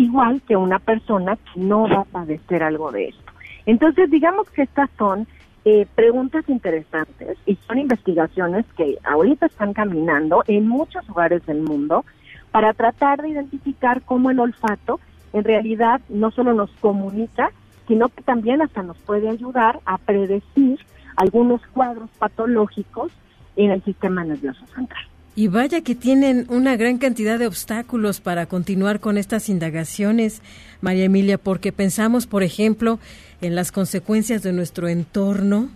igual 0.00 0.40
que 0.48 0.56
una 0.56 0.78
persona 0.78 1.36
que 1.36 1.60
no 1.60 1.82
va 1.88 2.00
a 2.00 2.04
padecer 2.04 2.62
algo 2.62 2.90
de 2.90 3.08
esto. 3.08 3.32
Entonces, 3.66 4.10
digamos 4.10 4.48
que 4.50 4.62
estas 4.62 4.88
son 4.96 5.26
eh, 5.66 5.86
preguntas 5.94 6.48
interesantes 6.48 7.36
y 7.44 7.56
son 7.66 7.78
investigaciones 7.78 8.64
que 8.78 8.96
ahorita 9.04 9.46
están 9.46 9.74
caminando 9.74 10.42
en 10.46 10.66
muchos 10.66 11.06
lugares 11.06 11.44
del 11.44 11.60
mundo 11.60 12.06
para 12.50 12.72
tratar 12.72 13.20
de 13.20 13.28
identificar 13.28 14.00
cómo 14.02 14.30
el 14.30 14.40
olfato 14.40 15.00
en 15.34 15.44
realidad 15.44 16.00
no 16.08 16.30
solo 16.30 16.54
nos 16.54 16.70
comunica, 16.80 17.52
sino 17.86 18.08
que 18.08 18.22
también 18.22 18.62
hasta 18.62 18.82
nos 18.82 18.96
puede 18.98 19.28
ayudar 19.28 19.80
a 19.84 19.98
predecir 19.98 20.80
algunos 21.16 21.60
cuadros 21.74 22.08
patológicos 22.18 23.12
en 23.56 23.70
el 23.70 23.84
sistema 23.84 24.24
nervioso 24.24 24.66
central. 24.68 25.04
Y 25.40 25.48
vaya 25.48 25.80
que 25.80 25.94
tienen 25.94 26.44
una 26.50 26.76
gran 26.76 26.98
cantidad 26.98 27.38
de 27.38 27.46
obstáculos 27.46 28.20
para 28.20 28.44
continuar 28.44 29.00
con 29.00 29.16
estas 29.16 29.48
indagaciones, 29.48 30.42
María 30.82 31.04
Emilia, 31.04 31.38
porque 31.38 31.72
pensamos, 31.72 32.26
por 32.26 32.42
ejemplo, 32.42 32.98
en 33.40 33.54
las 33.54 33.72
consecuencias 33.72 34.42
de 34.42 34.52
nuestro 34.52 34.86
entorno 34.86 35.70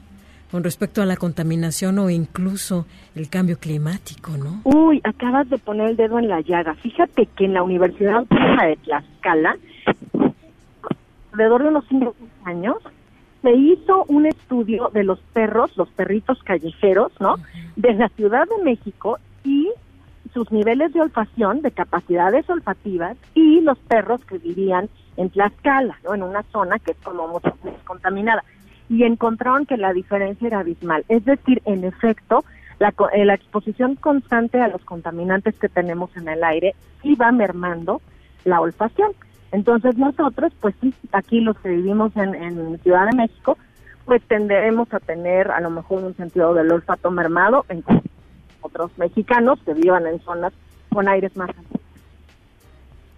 con 0.50 0.64
respecto 0.64 1.00
a 1.00 1.06
la 1.06 1.16
contaminación 1.16 1.98
o 1.98 2.10
incluso 2.10 2.84
el 3.14 3.30
cambio 3.30 3.58
climático, 3.58 4.32
¿no? 4.36 4.60
Uy, 4.64 5.00
acabas 5.02 5.48
de 5.48 5.56
poner 5.56 5.88
el 5.88 5.96
dedo 5.96 6.18
en 6.18 6.28
la 6.28 6.42
llaga. 6.42 6.74
Fíjate 6.74 7.24
que 7.34 7.46
en 7.46 7.54
la 7.54 7.62
Universidad 7.62 8.16
Autónoma 8.16 8.66
de 8.66 8.76
Tlaxcala, 8.76 9.56
alrededor 11.32 11.62
de 11.62 11.68
unos 11.70 11.84
cinco 11.88 12.14
años, 12.44 12.76
se 13.40 13.54
hizo 13.54 14.04
un 14.08 14.26
estudio 14.26 14.90
de 14.92 15.04
los 15.04 15.20
perros, 15.32 15.74
los 15.78 15.88
perritos 15.88 16.42
callejeros, 16.42 17.12
¿no? 17.18 17.36
De 17.76 17.94
la 17.94 18.10
Ciudad 18.10 18.46
de 18.46 18.62
México 18.62 19.18
y 19.44 19.70
sus 20.32 20.50
niveles 20.50 20.92
de 20.92 21.00
olfacción, 21.00 21.62
de 21.62 21.70
capacidades 21.70 22.48
olfativas 22.50 23.16
y 23.34 23.60
los 23.60 23.78
perros 23.78 24.20
que 24.24 24.38
vivían 24.38 24.88
en 25.16 25.30
Tlaxcala, 25.30 25.96
¿no? 26.04 26.14
En 26.14 26.22
una 26.22 26.42
zona 26.44 26.78
que 26.78 26.92
es 26.92 26.96
como 26.98 27.28
mucho 27.28 27.56
más 27.64 27.74
contaminada 27.84 28.42
y 28.88 29.04
encontraron 29.04 29.66
que 29.66 29.76
la 29.76 29.92
diferencia 29.92 30.46
era 30.46 30.60
abismal. 30.60 31.04
Es 31.08 31.24
decir, 31.24 31.62
en 31.64 31.84
efecto, 31.84 32.44
la, 32.78 32.92
eh, 33.12 33.24
la 33.24 33.34
exposición 33.34 33.94
constante 33.94 34.60
a 34.60 34.68
los 34.68 34.84
contaminantes 34.84 35.54
que 35.58 35.68
tenemos 35.68 36.14
en 36.16 36.28
el 36.28 36.42
aire 36.42 36.74
iba 37.02 37.30
mermando 37.32 38.00
la 38.44 38.60
olfacción. 38.60 39.12
Entonces 39.52 39.96
nosotros, 39.96 40.52
pues 40.60 40.74
sí, 40.80 40.92
aquí 41.12 41.40
los 41.40 41.58
que 41.60 41.68
vivimos 41.68 42.16
en, 42.16 42.34
en 42.34 42.78
Ciudad 42.80 43.06
de 43.06 43.16
México, 43.16 43.56
pues 44.04 44.22
tenderemos 44.22 44.92
a 44.92 45.00
tener 45.00 45.50
a 45.50 45.60
lo 45.60 45.70
mejor 45.70 46.02
un 46.02 46.16
sentido 46.16 46.52
del 46.54 46.72
olfato 46.72 47.10
mermado 47.10 47.64
en 47.68 47.82
otros 48.64 48.90
mexicanos 48.96 49.58
que 49.64 49.74
vivan 49.74 50.06
en 50.06 50.20
zonas 50.20 50.52
con 50.90 51.08
aires 51.08 51.36
más 51.36 51.50
altos. 51.50 51.80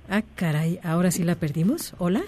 Ah, 0.09 0.23
caray, 0.35 0.79
ahora 0.85 1.11
sí 1.11 1.25
la 1.25 1.35
perdimos. 1.35 1.95
¿Hola? 1.99 2.23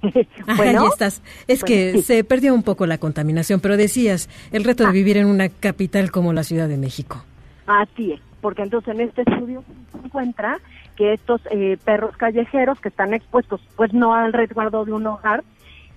bueno, 0.56 0.82
ahí 0.82 0.88
estás. 0.88 1.22
Es 1.46 1.64
que 1.64 2.02
se 2.02 2.24
perdió 2.24 2.54
un 2.54 2.62
poco 2.62 2.86
la 2.86 2.98
contaminación, 2.98 3.60
pero 3.60 3.76
decías, 3.76 4.28
el 4.52 4.64
reto 4.64 4.84
de 4.84 4.90
ah. 4.90 4.92
vivir 4.92 5.16
en 5.16 5.26
una 5.26 5.48
capital 5.48 6.10
como 6.10 6.32
la 6.32 6.44
Ciudad 6.44 6.68
de 6.68 6.76
México. 6.76 7.22
Así 7.66 8.12
es, 8.12 8.20
porque 8.40 8.62
entonces 8.62 8.94
en 8.94 9.00
este 9.02 9.22
estudio 9.22 9.64
se 9.92 10.06
encuentra 10.06 10.58
que 10.96 11.12
estos 11.12 11.40
eh, 11.50 11.76
perros 11.84 12.16
callejeros 12.16 12.80
que 12.80 12.88
están 12.88 13.12
expuestos, 13.14 13.60
pues 13.76 13.92
no 13.92 14.14
al 14.14 14.32
resguardo 14.32 14.84
de 14.84 14.92
un 14.92 15.06
hogar, 15.06 15.44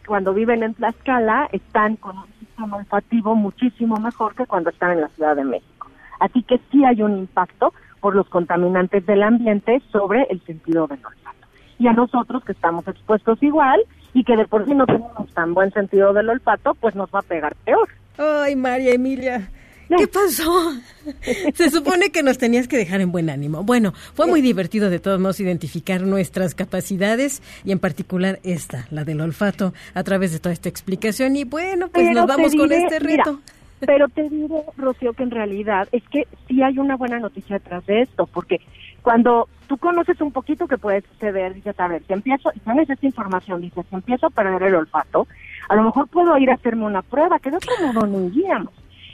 cuando 0.06 0.34
viven 0.34 0.64
en 0.64 0.74
Tlaxcala, 0.74 1.48
están 1.52 1.96
con 1.96 2.18
un 2.18 2.28
sistema 2.40 2.78
olfativo 2.78 3.36
muchísimo 3.36 3.98
mejor 3.98 4.36
que 4.36 4.46
cuando 4.46 4.70
están 4.70 4.92
en 4.92 5.02
la 5.02 5.08
Ciudad 5.10 5.36
de 5.36 5.46
México. 5.46 5.81
Así 6.22 6.42
que 6.44 6.62
sí 6.72 6.86
hay 6.86 7.02
un 7.02 7.18
impacto 7.18 7.74
por 8.00 8.16
los 8.16 8.30
contaminantes 8.30 9.06
del 9.06 9.24
ambiente 9.24 9.82
sobre 9.92 10.24
el 10.30 10.42
sentido 10.46 10.88
del 10.88 11.06
olfato 11.06 11.42
y 11.82 11.88
a 11.88 11.94
nosotros 11.94 12.44
que 12.46 12.52
estamos 12.52 12.88
expuestos 12.88 13.42
igual 13.42 13.82
y 14.14 14.24
que 14.24 14.38
de 14.38 14.46
por 14.46 14.66
sí 14.66 14.74
no 14.76 14.86
tenemos 14.86 15.28
tan 15.34 15.56
buen 15.56 15.72
sentido 15.74 16.14
del 16.14 16.30
olfato, 16.30 16.76
pues 16.76 16.94
nos 16.94 17.10
va 17.10 17.20
a 17.20 17.24
pegar 17.24 17.56
peor. 17.66 17.90
Ay, 18.20 18.56
María 18.56 18.94
Emilia. 18.94 19.50
¿Qué 19.98 20.08
pasó? 20.08 20.74
Se 21.56 21.70
supone 21.72 22.12
que 22.12 22.22
nos 22.22 22.38
tenías 22.38 22.68
que 22.68 22.78
dejar 22.78 23.02
en 23.02 23.12
buen 23.12 23.30
ánimo. 23.30 23.64
Bueno, 23.64 23.94
fue 24.14 24.28
muy 24.28 24.42
divertido 24.42 24.90
de 24.90 25.00
todos 25.00 25.20
modos 25.20 25.40
identificar 25.40 26.02
nuestras 26.04 26.54
capacidades 26.54 27.42
y 27.66 27.72
en 27.72 27.80
particular 27.80 28.40
esta, 28.44 28.86
la 28.92 29.04
del 29.04 29.20
olfato, 29.20 29.74
a 29.96 30.04
través 30.04 30.32
de 30.32 30.40
toda 30.40 30.54
esta 30.54 30.70
explicación. 30.70 31.36
Y 31.36 31.46
bueno, 31.46 31.90
pues 31.90 32.12
nos 32.12 32.28
vamos 32.28 32.56
con 32.56 32.72
este 32.72 33.00
reto. 33.00 33.40
Pero 33.86 34.08
te 34.10 34.30
digo, 34.30 34.66
Rocío, 34.78 35.14
que 35.14 35.24
en 35.24 35.32
realidad 35.32 35.88
es 35.92 36.04
que 36.10 36.28
sí 36.48 36.62
hay 36.62 36.78
una 36.78 36.96
buena 36.96 37.20
noticia 37.20 37.58
detrás 37.58 37.86
de 37.86 38.04
esto, 38.04 38.28
porque 38.28 38.62
cuando 39.02 39.50
tú 39.68 39.78
conoces 39.78 40.22
un 40.22 40.32
poquito 40.32 40.68
que 40.68 40.78
puede 40.78 41.02
suceder, 41.02 41.54
dices, 41.54 41.80
a 41.80 41.88
ver, 41.88 42.04
si 42.06 42.14
empiezo, 42.14 42.52
y 42.54 42.60
tienes 42.60 42.90
esta 42.90 43.06
información, 43.06 43.62
dices, 43.62 43.86
si 43.90 43.96
empiezo 43.96 44.28
a 44.28 44.32
perder 44.32 44.64
el 44.64 44.76
olfato, 44.76 45.28
a 45.70 45.76
lo 45.76 45.84
mejor 45.84 46.08
puedo 46.08 46.38
ir 46.38 46.52
a 46.52 46.56
hacerme 46.56 46.86
una 46.86 47.02
prueba, 47.02 47.40
que 47.40 47.50
de 47.50 47.58
otro 47.58 47.74
modo 47.82 48.06
no 48.06 48.28
iríamos. 48.28 48.74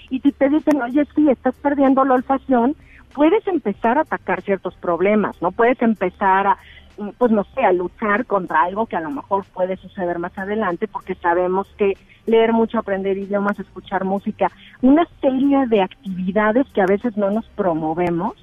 Y 0.09 0.19
si 0.19 0.31
te 0.31 0.49
dicen, 0.49 0.81
oye, 0.81 1.05
sí, 1.15 1.29
estás 1.29 1.55
perdiendo 1.55 2.03
la 2.03 2.15
olfacción, 2.15 2.75
puedes 3.13 3.45
empezar 3.47 3.97
a 3.97 4.01
atacar 4.01 4.41
ciertos 4.41 4.75
problemas, 4.75 5.41
¿no? 5.41 5.51
Puedes 5.51 5.81
empezar 5.81 6.47
a, 6.47 6.57
pues 7.17 7.31
no 7.31 7.43
sé, 7.55 7.63
a 7.63 7.71
luchar 7.71 8.25
contra 8.25 8.63
algo 8.63 8.85
que 8.85 8.95
a 8.95 9.01
lo 9.01 9.11
mejor 9.11 9.45
puede 9.53 9.77
suceder 9.77 10.19
más 10.19 10.37
adelante, 10.37 10.87
porque 10.87 11.15
sabemos 11.15 11.67
que 11.77 11.97
leer 12.25 12.53
mucho, 12.53 12.77
aprender 12.77 13.17
idiomas, 13.17 13.59
escuchar 13.59 14.03
música, 14.03 14.51
una 14.81 15.07
serie 15.21 15.65
de 15.67 15.81
actividades 15.81 16.67
que 16.73 16.81
a 16.81 16.85
veces 16.85 17.15
no 17.17 17.31
nos 17.31 17.47
promovemos, 17.49 18.33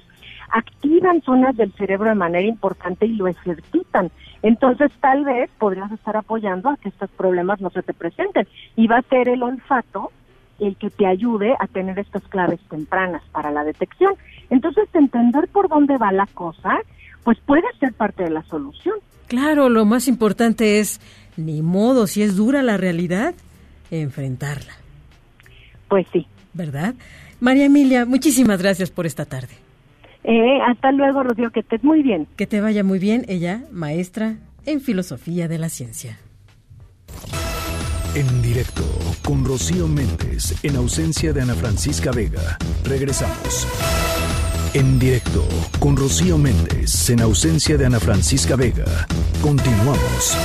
activan 0.51 1.21
zonas 1.21 1.55
del 1.57 1.71
cerebro 1.73 2.09
de 2.09 2.15
manera 2.15 2.47
importante 2.47 3.05
y 3.05 3.15
lo 3.15 3.27
ejercitan. 3.27 4.11
Entonces, 4.41 4.91
tal 4.99 5.25
vez 5.25 5.49
podrías 5.57 5.91
estar 5.91 6.15
apoyando 6.17 6.69
a 6.69 6.77
que 6.77 6.89
estos 6.89 7.09
problemas 7.11 7.61
no 7.61 7.69
se 7.71 7.83
te 7.83 7.93
presenten. 7.93 8.47
Y 8.75 8.87
va 8.87 8.97
a 8.97 9.01
ser 9.03 9.27
el 9.27 9.43
olfato 9.43 10.11
el 10.59 10.77
que 10.77 10.89
te 10.89 11.05
ayude 11.05 11.55
a 11.59 11.67
tener 11.67 11.99
estas 11.99 12.23
claves 12.29 12.59
tempranas 12.69 13.21
para 13.31 13.51
la 13.51 13.63
detección. 13.63 14.13
Entonces, 14.49 14.87
entender 14.93 15.47
por 15.49 15.67
dónde 15.67 15.97
va 15.97 16.11
la 16.11 16.27
cosa, 16.27 16.79
pues 17.25 17.39
puede 17.45 17.63
ser 17.79 17.91
parte 17.93 18.23
de 18.23 18.29
la 18.29 18.43
solución. 18.43 18.95
Claro, 19.27 19.67
lo 19.67 19.83
más 19.83 20.07
importante 20.07 20.79
es, 20.79 21.01
ni 21.35 21.61
modo, 21.61 22.07
si 22.07 22.21
es 22.21 22.37
dura 22.37 22.61
la 22.61 22.77
realidad, 22.77 23.33
enfrentarla. 23.91 24.73
Pues 25.89 26.07
sí. 26.13 26.27
¿Verdad? 26.53 26.93
María 27.41 27.65
Emilia, 27.65 28.05
muchísimas 28.05 28.61
gracias 28.61 28.91
por 28.91 29.07
esta 29.07 29.25
tarde. 29.25 29.55
Eh, 30.23 30.59
hasta 30.67 30.91
luego, 30.91 31.23
Rocío, 31.23 31.51
que 31.51 31.59
estés 31.59 31.83
muy 31.83 32.03
bien. 32.03 32.27
Que 32.37 32.47
te 32.47 32.61
vaya 32.61 32.83
muy 32.83 32.99
bien, 32.99 33.25
ella, 33.27 33.63
maestra 33.71 34.37
en 34.65 34.79
filosofía 34.79 35.47
de 35.47 35.57
la 35.57 35.69
ciencia. 35.69 36.19
En 38.15 38.41
directo 38.41 38.83
con 39.23 39.43
Rocío 39.43 39.87
Méndez, 39.87 40.63
en 40.63 40.75
ausencia 40.75 41.33
de 41.33 41.41
Ana 41.41 41.55
Francisca 41.55 42.11
Vega. 42.11 42.57
Regresamos. 42.85 43.67
En 44.75 44.99
directo 44.99 45.47
con 45.79 45.95
Rocío 45.95 46.37
Méndez, 46.37 47.09
en 47.09 47.21
ausencia 47.21 47.77
de 47.77 47.85
Ana 47.85 47.97
Francisca 47.97 48.57
Vega. 48.57 49.07
Continuamos. 49.41 50.37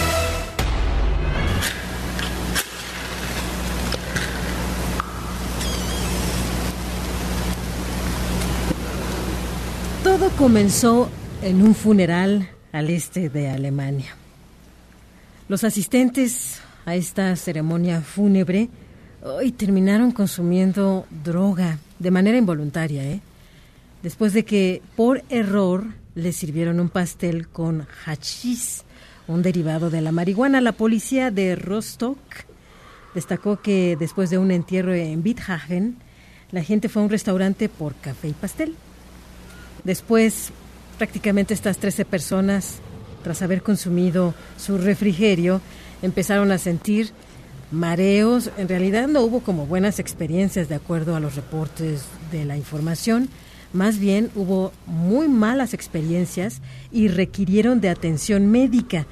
Todo 10.04 10.30
comenzó 10.38 11.10
en 11.42 11.60
un 11.60 11.74
funeral 11.74 12.50
al 12.70 12.88
este 12.88 13.30
de 13.30 13.50
Alemania. 13.50 14.14
Los 15.48 15.64
asistentes 15.64 16.60
a 16.86 16.94
esta 16.94 17.34
ceremonia 17.34 18.00
fúnebre 18.00 18.68
hoy 19.24 19.50
terminaron 19.50 20.12
consumiendo 20.12 21.04
droga 21.24 21.78
de 21.98 22.12
manera 22.12 22.38
involuntaria, 22.38 23.02
¿eh? 23.02 23.20
Después 24.02 24.32
de 24.32 24.44
que 24.44 24.82
por 24.96 25.22
error 25.28 25.84
les 26.14 26.36
sirvieron 26.36 26.80
un 26.80 26.88
pastel 26.88 27.48
con 27.48 27.86
hachís, 28.04 28.84
un 29.28 29.42
derivado 29.42 29.90
de 29.90 30.00
la 30.00 30.12
marihuana. 30.12 30.60
La 30.60 30.72
policía 30.72 31.30
de 31.30 31.54
Rostock 31.56 32.18
destacó 33.14 33.60
que 33.60 33.96
después 33.98 34.30
de 34.30 34.38
un 34.38 34.50
entierro 34.50 34.92
en 34.92 35.22
Witthagen, 35.24 35.96
la 36.50 36.62
gente 36.62 36.88
fue 36.88 37.02
a 37.02 37.04
un 37.04 37.10
restaurante 37.10 37.68
por 37.68 37.94
café 37.94 38.28
y 38.28 38.32
pastel. 38.32 38.74
Después, 39.84 40.50
prácticamente 40.98 41.54
estas 41.54 41.78
13 41.78 42.04
personas, 42.04 42.78
tras 43.22 43.42
haber 43.42 43.62
consumido 43.62 44.34
su 44.56 44.78
refrigerio, 44.78 45.60
empezaron 46.02 46.50
a 46.50 46.58
sentir 46.58 47.12
mareos. 47.70 48.50
En 48.58 48.68
realidad 48.68 49.06
no 49.06 49.20
hubo 49.22 49.40
como 49.40 49.66
buenas 49.66 49.98
experiencias 50.00 50.68
de 50.68 50.74
acuerdo 50.74 51.14
a 51.14 51.20
los 51.20 51.36
reportes 51.36 52.02
de 52.32 52.44
la 52.44 52.56
información. 52.56 53.28
Más 53.72 53.98
bien 53.98 54.30
hubo 54.34 54.72
muy 54.86 55.28
malas 55.28 55.74
experiencias 55.74 56.60
y 56.90 57.08
requirieron 57.08 57.80
de 57.80 57.88
atención 57.88 58.50
médica. 58.50 59.06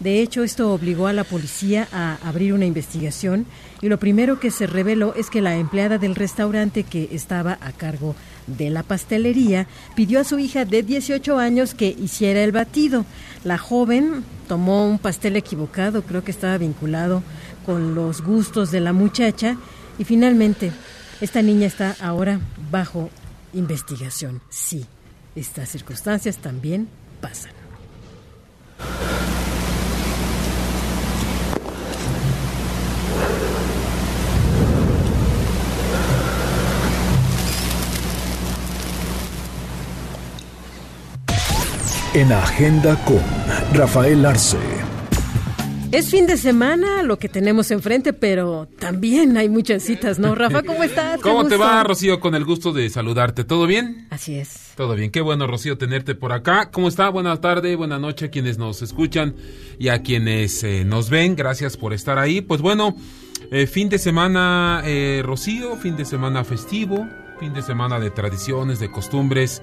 De 0.00 0.22
hecho, 0.22 0.44
esto 0.44 0.72
obligó 0.72 1.08
a 1.08 1.12
la 1.12 1.24
policía 1.24 1.88
a 1.92 2.18
abrir 2.24 2.52
una 2.52 2.64
investigación 2.64 3.46
y 3.82 3.88
lo 3.88 3.98
primero 3.98 4.38
que 4.38 4.52
se 4.52 4.68
reveló 4.68 5.12
es 5.14 5.28
que 5.28 5.40
la 5.40 5.56
empleada 5.56 5.98
del 5.98 6.14
restaurante 6.14 6.84
que 6.84 7.08
estaba 7.12 7.58
a 7.60 7.72
cargo 7.72 8.14
de 8.46 8.70
la 8.70 8.84
pastelería 8.84 9.66
pidió 9.96 10.20
a 10.20 10.24
su 10.24 10.38
hija 10.38 10.64
de 10.64 10.84
18 10.84 11.38
años 11.38 11.74
que 11.74 11.88
hiciera 11.88 12.44
el 12.44 12.52
batido. 12.52 13.04
La 13.42 13.58
joven 13.58 14.24
tomó 14.46 14.88
un 14.88 14.98
pastel 14.98 15.36
equivocado, 15.36 16.02
creo 16.02 16.22
que 16.22 16.30
estaba 16.30 16.58
vinculado 16.58 17.22
con 17.66 17.96
los 17.96 18.22
gustos 18.22 18.70
de 18.70 18.80
la 18.80 18.92
muchacha 18.92 19.56
y 19.98 20.04
finalmente 20.04 20.70
esta 21.20 21.42
niña 21.42 21.66
está 21.66 21.96
ahora 22.00 22.40
bajo 22.70 23.10
investigación. 23.52 24.40
Sí, 24.48 24.86
estas 25.34 25.68
circunstancias 25.68 26.38
también 26.38 26.88
pasan. 27.20 27.52
En 42.14 42.32
Agenda 42.32 42.96
con 43.04 43.22
Rafael 43.74 44.24
Arce. 44.26 44.87
Es 45.90 46.10
fin 46.10 46.26
de 46.26 46.36
semana 46.36 47.02
lo 47.02 47.18
que 47.18 47.30
tenemos 47.30 47.70
enfrente, 47.70 48.12
pero 48.12 48.68
también 48.78 49.38
hay 49.38 49.48
muchas 49.48 49.82
citas, 49.82 50.18
¿no? 50.18 50.34
Rafa, 50.34 50.62
¿cómo 50.62 50.84
estás? 50.84 51.18
¿Cómo 51.22 51.46
te 51.46 51.56
va, 51.56 51.82
Rocío? 51.82 52.20
Con 52.20 52.34
el 52.34 52.44
gusto 52.44 52.74
de 52.74 52.90
saludarte. 52.90 53.42
¿Todo 53.42 53.66
bien? 53.66 54.06
Así 54.10 54.34
es. 54.34 54.72
Todo 54.76 54.94
bien. 54.94 55.10
Qué 55.10 55.22
bueno, 55.22 55.46
Rocío, 55.46 55.78
tenerte 55.78 56.14
por 56.14 56.32
acá. 56.32 56.70
¿Cómo 56.70 56.88
está? 56.88 57.08
Buenas 57.08 57.40
tardes, 57.40 57.74
buenas 57.74 58.02
noches 58.02 58.28
a 58.28 58.30
quienes 58.30 58.58
nos 58.58 58.82
escuchan 58.82 59.34
y 59.78 59.88
a 59.88 60.02
quienes 60.02 60.62
eh, 60.62 60.84
nos 60.84 61.08
ven. 61.08 61.36
Gracias 61.36 61.78
por 61.78 61.94
estar 61.94 62.18
ahí. 62.18 62.42
Pues 62.42 62.60
bueno, 62.60 62.94
eh, 63.50 63.66
fin 63.66 63.88
de 63.88 63.98
semana, 63.98 64.82
eh, 64.84 65.22
Rocío, 65.24 65.76
fin 65.76 65.96
de 65.96 66.04
semana 66.04 66.44
festivo, 66.44 67.08
fin 67.40 67.54
de 67.54 67.62
semana 67.62 67.98
de 67.98 68.10
tradiciones, 68.10 68.78
de 68.78 68.90
costumbres 68.90 69.62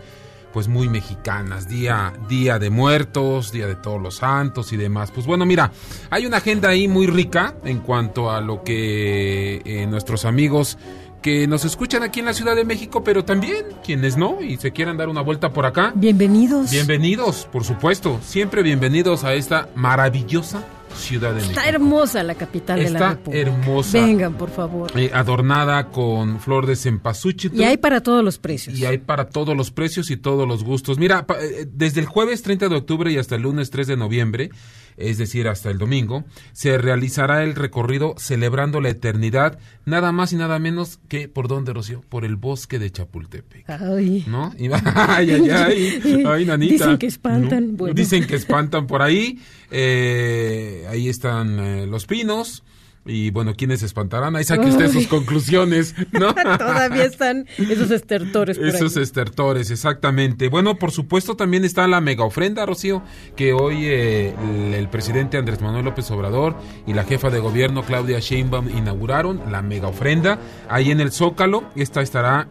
pues 0.56 0.69
muy 0.69 0.88
mexicanas, 0.88 1.68
día, 1.68 2.14
día 2.30 2.60
de 2.60 2.69
muertos, 2.69 3.52
día 3.52 3.68
de 3.68 3.76
todos 3.76 4.02
los 4.02 4.15
santos 4.15 4.72
y 4.72 4.77
demás. 4.77 5.11
Pues 5.11 5.27
bueno, 5.27 5.45
mira, 5.45 5.73
hay 6.10 6.26
una 6.26 6.38
agenda 6.38 6.69
ahí 6.69 6.88
muy 6.88 7.07
rica 7.07 7.56
en 7.65 7.80
cuanto 7.80 8.32
a 8.32 8.40
lo 8.40 8.64
que 8.64 9.61
eh, 9.65 9.86
nuestros 9.86 10.23
amigos 10.23 10.77
que 11.22 11.45
nos 11.45 11.65
escuchan 11.65 12.03
aquí 12.03 12.22
en 12.22 12.27
la 12.27 12.34
Ciudad 12.34 12.56
de 12.56 12.64
México, 12.64 13.03
pero 13.03 13.26
también 13.26 13.65
quienes 13.84 14.15
no 14.15 14.41
y 14.41 14.56
se 14.56 14.72
quieran 14.72 14.95
dar 14.95 15.10
una 15.10 15.19
vuelta 15.19 15.52
por 15.52 15.65
acá. 15.65 15.91
Bienvenidos. 15.94 16.72
Bienvenidos, 16.72 17.49
por 17.52 17.65
supuesto, 17.65 18.22
siempre 18.23 18.64
bienvenidos 18.64 19.26
a 19.26 19.34
esta 19.34 19.68
maravillosa 19.76 20.64
Ciudad 20.96 21.30
de 21.30 21.36
México. 21.36 21.52
Está 21.52 21.70
hermosa 21.70 22.24
la 22.24 22.36
capital 22.36 22.80
de 22.84 22.90
la 22.90 23.10
República. 23.12 23.40
hermosa. 23.50 24.00
Vengan, 24.02 24.34
por 24.36 24.50
favor. 24.50 24.92
Eh, 24.96 25.12
adornada 25.14 25.90
con 25.90 26.40
flor 26.40 26.66
de 26.66 26.76
cempasúchil. 26.76 27.52
Y 27.54 27.64
hay 27.64 27.78
para 27.78 28.02
todos 28.02 28.24
los 28.24 28.38
precios. 28.40 28.78
Y 28.78 28.86
hay 28.86 28.98
para 28.98 29.30
todos 29.30 29.56
los 29.56 29.72
precios 29.72 30.10
y 30.12 30.18
todos 30.18 30.48
los 30.48 30.64
gustos. 30.64 30.98
Mira, 30.98 31.26
pa- 31.28 31.38
eh, 31.42 31.68
desde 31.72 32.00
el 32.00 32.06
jueves 32.06 32.42
30 32.42 32.70
de 32.70 32.76
octubre 32.76 33.12
y 33.12 33.18
hasta 33.18 33.36
el 33.36 33.42
lunes 33.44 33.70
3 33.70 33.88
de 33.88 33.98
noviembre, 33.98 34.50
es 34.98 35.18
decir, 35.18 35.48
hasta 35.48 35.70
el 35.70 35.78
domingo, 35.78 36.24
se 36.54 36.78
realizará 36.78 37.44
el 37.44 37.56
recorrido 37.56 38.16
celebrando 38.18 38.82
la 38.82 38.90
eternidad, 38.90 39.60
nada 39.86 40.12
más 40.12 40.34
y 40.34 40.38
nada 40.38 40.58
menos 40.60 41.00
que, 41.08 41.28
¿por 41.28 41.48
dónde, 41.48 41.74
Rocío? 41.74 42.02
Por 42.10 42.26
el 42.26 42.36
bosque 42.36 42.80
de 42.80 42.92
Chapultepec. 42.92 43.70
Ay. 43.70 44.24
¿No? 44.28 44.54
Y 44.58 44.68
va- 44.68 44.82
ay, 44.96 45.32
ay, 45.32 45.50
ay, 45.50 46.24
ay, 46.26 46.46
nanita. 46.46 46.74
Dicen 46.74 46.98
que 46.98 47.08
espantan. 47.08 47.72
¿No? 47.72 47.78
Bueno. 47.78 47.94
Dicen 47.94 48.26
que 48.26 48.36
espantan 48.36 48.88
por 48.88 49.02
ahí. 49.02 49.40
Eh, 49.72 50.86
ahí 50.90 51.10
están 51.10 51.60
eh, 51.60 51.86
los 51.88 52.06
pinos. 52.06 52.64
Y 53.07 53.30
bueno, 53.30 53.53
¿quiénes 53.56 53.84
espantarán? 53.84 54.36
Ahí 54.36 54.44
saque 54.44 54.65
usted 54.65 54.91
sus 54.91 55.06
conclusiones, 55.07 55.94
¿no? 56.11 56.34
Todavía 56.57 57.03
están 57.06 57.45
esos 57.57 57.91
estertores 57.91 58.57
por 58.57 58.68
Esos 58.68 58.98
ahí. 58.98 59.03
estertores, 59.03 59.69
exactamente. 59.69 60.49
Bueno, 60.49 60.76
por 60.80 60.91
supuesto 60.91 61.36
también 61.36 61.65
está 61.65 61.88
la 61.88 62.02
mega 62.02 62.23
ofrenda, 62.23 62.65
Rocío, 62.65 63.03
que 63.36 63.53
hoy 63.53 63.86
eh, 63.86 64.34
el, 64.44 64.73
el 64.73 64.90
presidente 64.90 65.38
Andrés 65.38 65.61
Manuel 65.61 65.86
López 65.86 66.10
Obrador 66.10 66.56
y 66.88 66.94
la 66.94 67.03
jefa 67.03 67.30
de 67.30 67.38
gobierno 67.40 67.84
Claudia 67.84 68.19
Sheinbaum 68.19 68.76
inauguraron 68.76 69.40
la 69.52 69.61
mega 69.61 69.88
ofrenda 69.88 70.40
ahí 70.68 70.90
en 70.90 70.99
el 70.99 71.11
Zócalo. 71.11 71.64
Esta 71.76 72.02
estará 72.02 72.48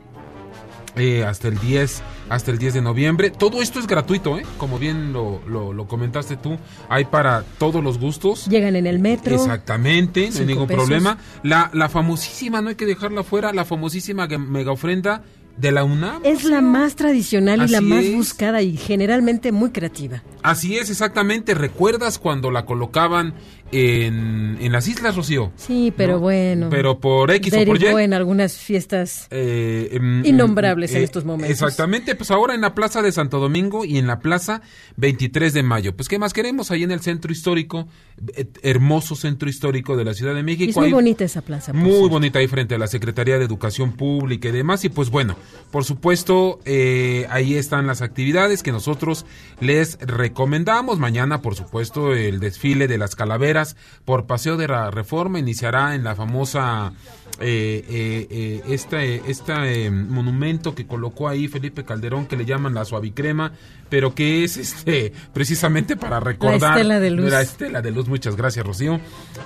eh, 0.96 1.24
hasta 1.24 1.48
el 1.48 1.58
10 1.58 2.00
hasta 2.28 2.50
el 2.50 2.58
10 2.58 2.74
de 2.74 2.82
noviembre. 2.82 3.30
Todo 3.30 3.60
esto 3.62 3.78
es 3.78 3.86
gratuito, 3.86 4.38
¿eh? 4.38 4.42
Como 4.58 4.78
bien 4.78 5.12
lo, 5.12 5.40
lo, 5.46 5.72
lo 5.72 5.86
comentaste 5.86 6.36
tú, 6.36 6.56
hay 6.88 7.04
para 7.04 7.42
todos 7.58 7.82
los 7.82 7.98
gustos. 7.98 8.46
Llegan 8.46 8.76
en 8.76 8.86
el 8.86 8.98
metro. 8.98 9.34
Exactamente, 9.34 10.20
no 10.20 10.26
hay 10.26 10.32
Cinco 10.32 10.46
ningún 10.46 10.66
pesos. 10.68 10.82
problema. 10.84 11.18
La, 11.42 11.70
la 11.72 11.88
famosísima, 11.88 12.60
no 12.60 12.70
hay 12.70 12.74
que 12.74 12.86
dejarla 12.86 13.22
fuera, 13.24 13.52
la 13.52 13.64
famosísima 13.64 14.26
mega 14.26 14.72
ofrenda 14.72 15.22
de 15.56 15.70
la 15.70 15.84
UNAM. 15.84 16.22
Es 16.24 16.42
la 16.44 16.60
más 16.60 16.96
tradicional 16.96 17.62
y 17.62 17.68
la 17.70 17.80
más 17.80 18.02
es. 18.04 18.14
buscada 18.14 18.60
y 18.62 18.76
generalmente 18.76 19.52
muy 19.52 19.70
creativa. 19.70 20.22
Así 20.42 20.76
es, 20.76 20.90
exactamente. 20.90 21.54
¿Recuerdas 21.54 22.18
cuando 22.18 22.50
la 22.50 22.66
colocaban 22.66 23.34
en, 23.74 24.56
en 24.60 24.72
las 24.72 24.86
islas, 24.88 25.16
Rocío? 25.16 25.52
Sí, 25.56 25.92
pero 25.96 26.20
bueno. 26.20 26.68
Pero 26.70 27.00
por 27.00 27.30
X 27.32 27.52
o 27.54 27.64
por 27.64 27.82
Y. 27.82 27.86
en 27.86 28.14
algunas 28.14 28.56
fiestas 28.56 29.26
Eh, 29.30 29.88
em, 29.92 30.24
Innombrables 30.24 30.92
en 30.92 30.98
eh, 31.00 31.04
estos 31.04 31.24
momentos. 31.24 31.50
Exactamente, 31.50 32.14
pues 32.14 32.30
ahora 32.30 32.54
en 32.54 32.60
la 32.60 32.74
Plaza 32.74 33.02
de 33.02 33.10
Santo 33.12 33.40
Domingo 33.40 33.84
y 33.84 33.98
en 33.98 34.06
la 34.06 34.20
Plaza 34.20 34.62
23 34.96 35.52
de 35.52 35.62
Mayo. 35.62 35.96
Pues, 35.96 36.08
¿qué 36.08 36.18
más 36.18 36.32
queremos? 36.32 36.70
Ahí 36.70 36.82
en 36.84 36.90
el 36.90 37.00
centro 37.00 37.32
histórico, 37.32 37.88
eh, 38.36 38.46
hermoso 38.62 39.16
centro 39.16 39.48
histórico 39.48 39.96
de 39.96 40.04
la 40.04 40.14
Ciudad 40.14 40.34
de 40.34 40.40
Y 40.40 40.44
México. 40.44 40.70
es 40.70 40.76
muy 40.76 40.86
Ahí- 40.86 40.92
bonita 40.92 41.24
esa 41.24 41.40
plaza. 41.42 41.72
muy 41.72 41.90
cierto. 41.90 42.08
bonita 42.10 42.38
ahí 42.38 42.46
frente 42.46 42.74
a 42.74 42.78
la 42.78 42.86
Secretaría 42.86 43.38
de 43.38 43.44
Educación 43.44 43.92
Pública 43.92 44.48
y 44.48 44.52
demás. 44.52 44.84
Y 44.84 44.88
pues 44.88 45.10
bueno, 45.10 45.36
por 45.70 45.84
supuesto, 45.84 46.60
eh, 46.64 47.26
ahí 47.30 47.54
están 47.56 47.86
las 47.86 48.02
actividades 48.02 48.62
que 48.62 48.72
nosotros 48.72 49.24
les 49.60 49.98
recomendamos. 50.00 50.98
Mañana, 50.98 51.40
por 51.42 51.54
supuesto, 51.54 52.12
el 52.14 52.40
desfile 52.40 52.86
de 52.88 52.98
las 52.98 53.16
calaveras 53.16 53.63
por 54.04 54.26
Paseo 54.26 54.56
de 54.56 54.68
la 54.68 54.90
Reforma 54.90 55.38
iniciará 55.38 55.94
en 55.94 56.04
la 56.04 56.14
famosa... 56.14 56.92
Eh, 57.40 57.84
eh, 57.88 58.26
eh, 58.30 58.62
este 58.68 59.22
este 59.28 59.90
monumento 59.90 60.72
que 60.72 60.86
colocó 60.86 61.28
ahí 61.28 61.48
Felipe 61.48 61.84
Calderón 61.84 62.26
que 62.26 62.36
le 62.36 62.44
llaman 62.44 62.74
la 62.74 62.84
suavicrema 62.84 63.50
pero 63.88 64.14
que 64.14 64.44
es 64.44 64.56
este 64.56 65.12
precisamente 65.32 65.96
para 65.96 66.20
recordar 66.20 66.76
estela 66.76 67.00
de 67.00 67.10
luz. 67.10 67.32
la 67.32 67.42
estela 67.42 67.82
de 67.82 67.90
luz 67.90 68.06
muchas 68.06 68.36
gracias 68.36 68.64
Rocío 68.64 69.00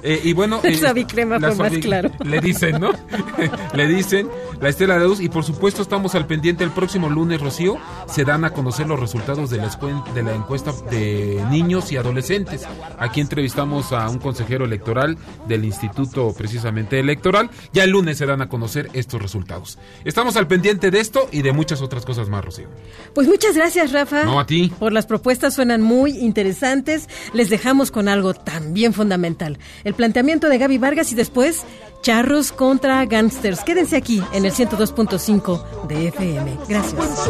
y 0.05 0.33
bueno 0.35 0.61
suavicrema 0.79 1.39
la 1.39 1.53
fue 1.53 1.71
más 1.71 1.79
claro. 1.79 2.11
le 2.25 2.41
dicen, 2.41 2.79
¿no? 2.79 2.91
le 3.75 3.87
dicen 3.87 4.29
la 4.61 4.69
estela 4.69 4.99
de 4.99 5.07
luz 5.07 5.21
y 5.21 5.29
por 5.29 5.45
supuesto 5.45 5.83
estamos 5.83 6.15
al 6.15 6.27
pendiente 6.27 6.65
el 6.65 6.71
próximo 6.71 7.09
lunes, 7.09 7.41
Rocío, 7.41 7.79
se 8.09 8.25
dan 8.25 8.45
a 8.45 8.51
conocer 8.51 8.89
los 8.89 8.99
resultados 8.99 9.51
de 9.51 9.59
la, 9.59 9.71
de 10.15 10.23
la 10.23 10.35
encuesta 10.35 10.73
de 10.91 11.43
niños 11.51 11.93
y 11.93 11.97
adolescentes. 11.97 12.67
Aquí 12.99 13.21
entrevistamos 13.21 13.93
a 13.93 14.09
un 14.09 14.19
consejero 14.19 14.65
electoral 14.65 15.17
del 15.47 15.65
Instituto 15.65 16.35
precisamente 16.37 16.99
electoral. 16.99 17.51
Ya 17.73 17.78
el 17.85 17.91
lunes 17.91 18.19
se 18.19 18.27
dan 18.27 18.43
a 18.43 18.49
conocer 18.49 18.89
estos 18.93 19.21
resultados. 19.21 19.79
Estamos 20.05 20.37
al 20.37 20.47
pendiente 20.47 20.91
de 20.91 21.01
esto 21.01 21.29
y 21.33 21.43
de 21.43 21.53
muchas 21.53 21.83
otras 21.83 22.05
cosas 22.05 22.29
más, 22.29 22.45
Rocío. 22.45 22.69
Pues 23.15 23.29
muchas 23.29 23.55
gracias, 23.55 23.93
Rafa. 23.93 24.25
No, 24.25 24.41
a 24.41 24.47
ti. 24.47 24.73
Por 24.79 24.93
las 24.93 25.07
propuestas 25.07 25.55
suenan 25.55 25.83
muy 25.83 26.13
interesantes. 26.19 27.09
Les 27.33 27.51
dejamos 27.51 27.91
con 27.91 28.09
algo 28.09 28.35
también 28.35 28.93
fundamental. 28.93 29.59
El 29.85 29.95
planteamiento 29.95 30.49
de 30.49 30.59
Gaby 30.59 30.79
Vargas 30.79 31.13
y 31.13 31.15
después 31.15 31.65
charros 32.03 32.53
contra 32.53 33.05
gangsters. 33.07 33.61
Quédense 33.65 33.97
aquí 33.97 34.23
en 34.33 34.45
el 34.45 34.53
102.5 34.53 35.87
de 35.89 36.09
FM. 36.09 36.57
Gracias. 36.69 37.29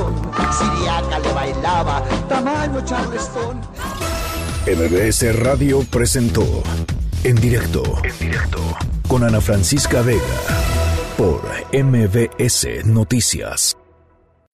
MBS 4.67 5.37
Radio 5.37 5.81
presentó 5.91 6.63
En 7.25 7.35
directo, 7.37 7.83
en 8.05 8.19
directo, 8.19 8.59
con 9.09 9.25
Ana 9.25 9.41
Francisca 9.41 10.03
Vega, 10.03 10.23
por 11.17 11.43
MBS 11.73 12.85
Noticias. 12.85 13.78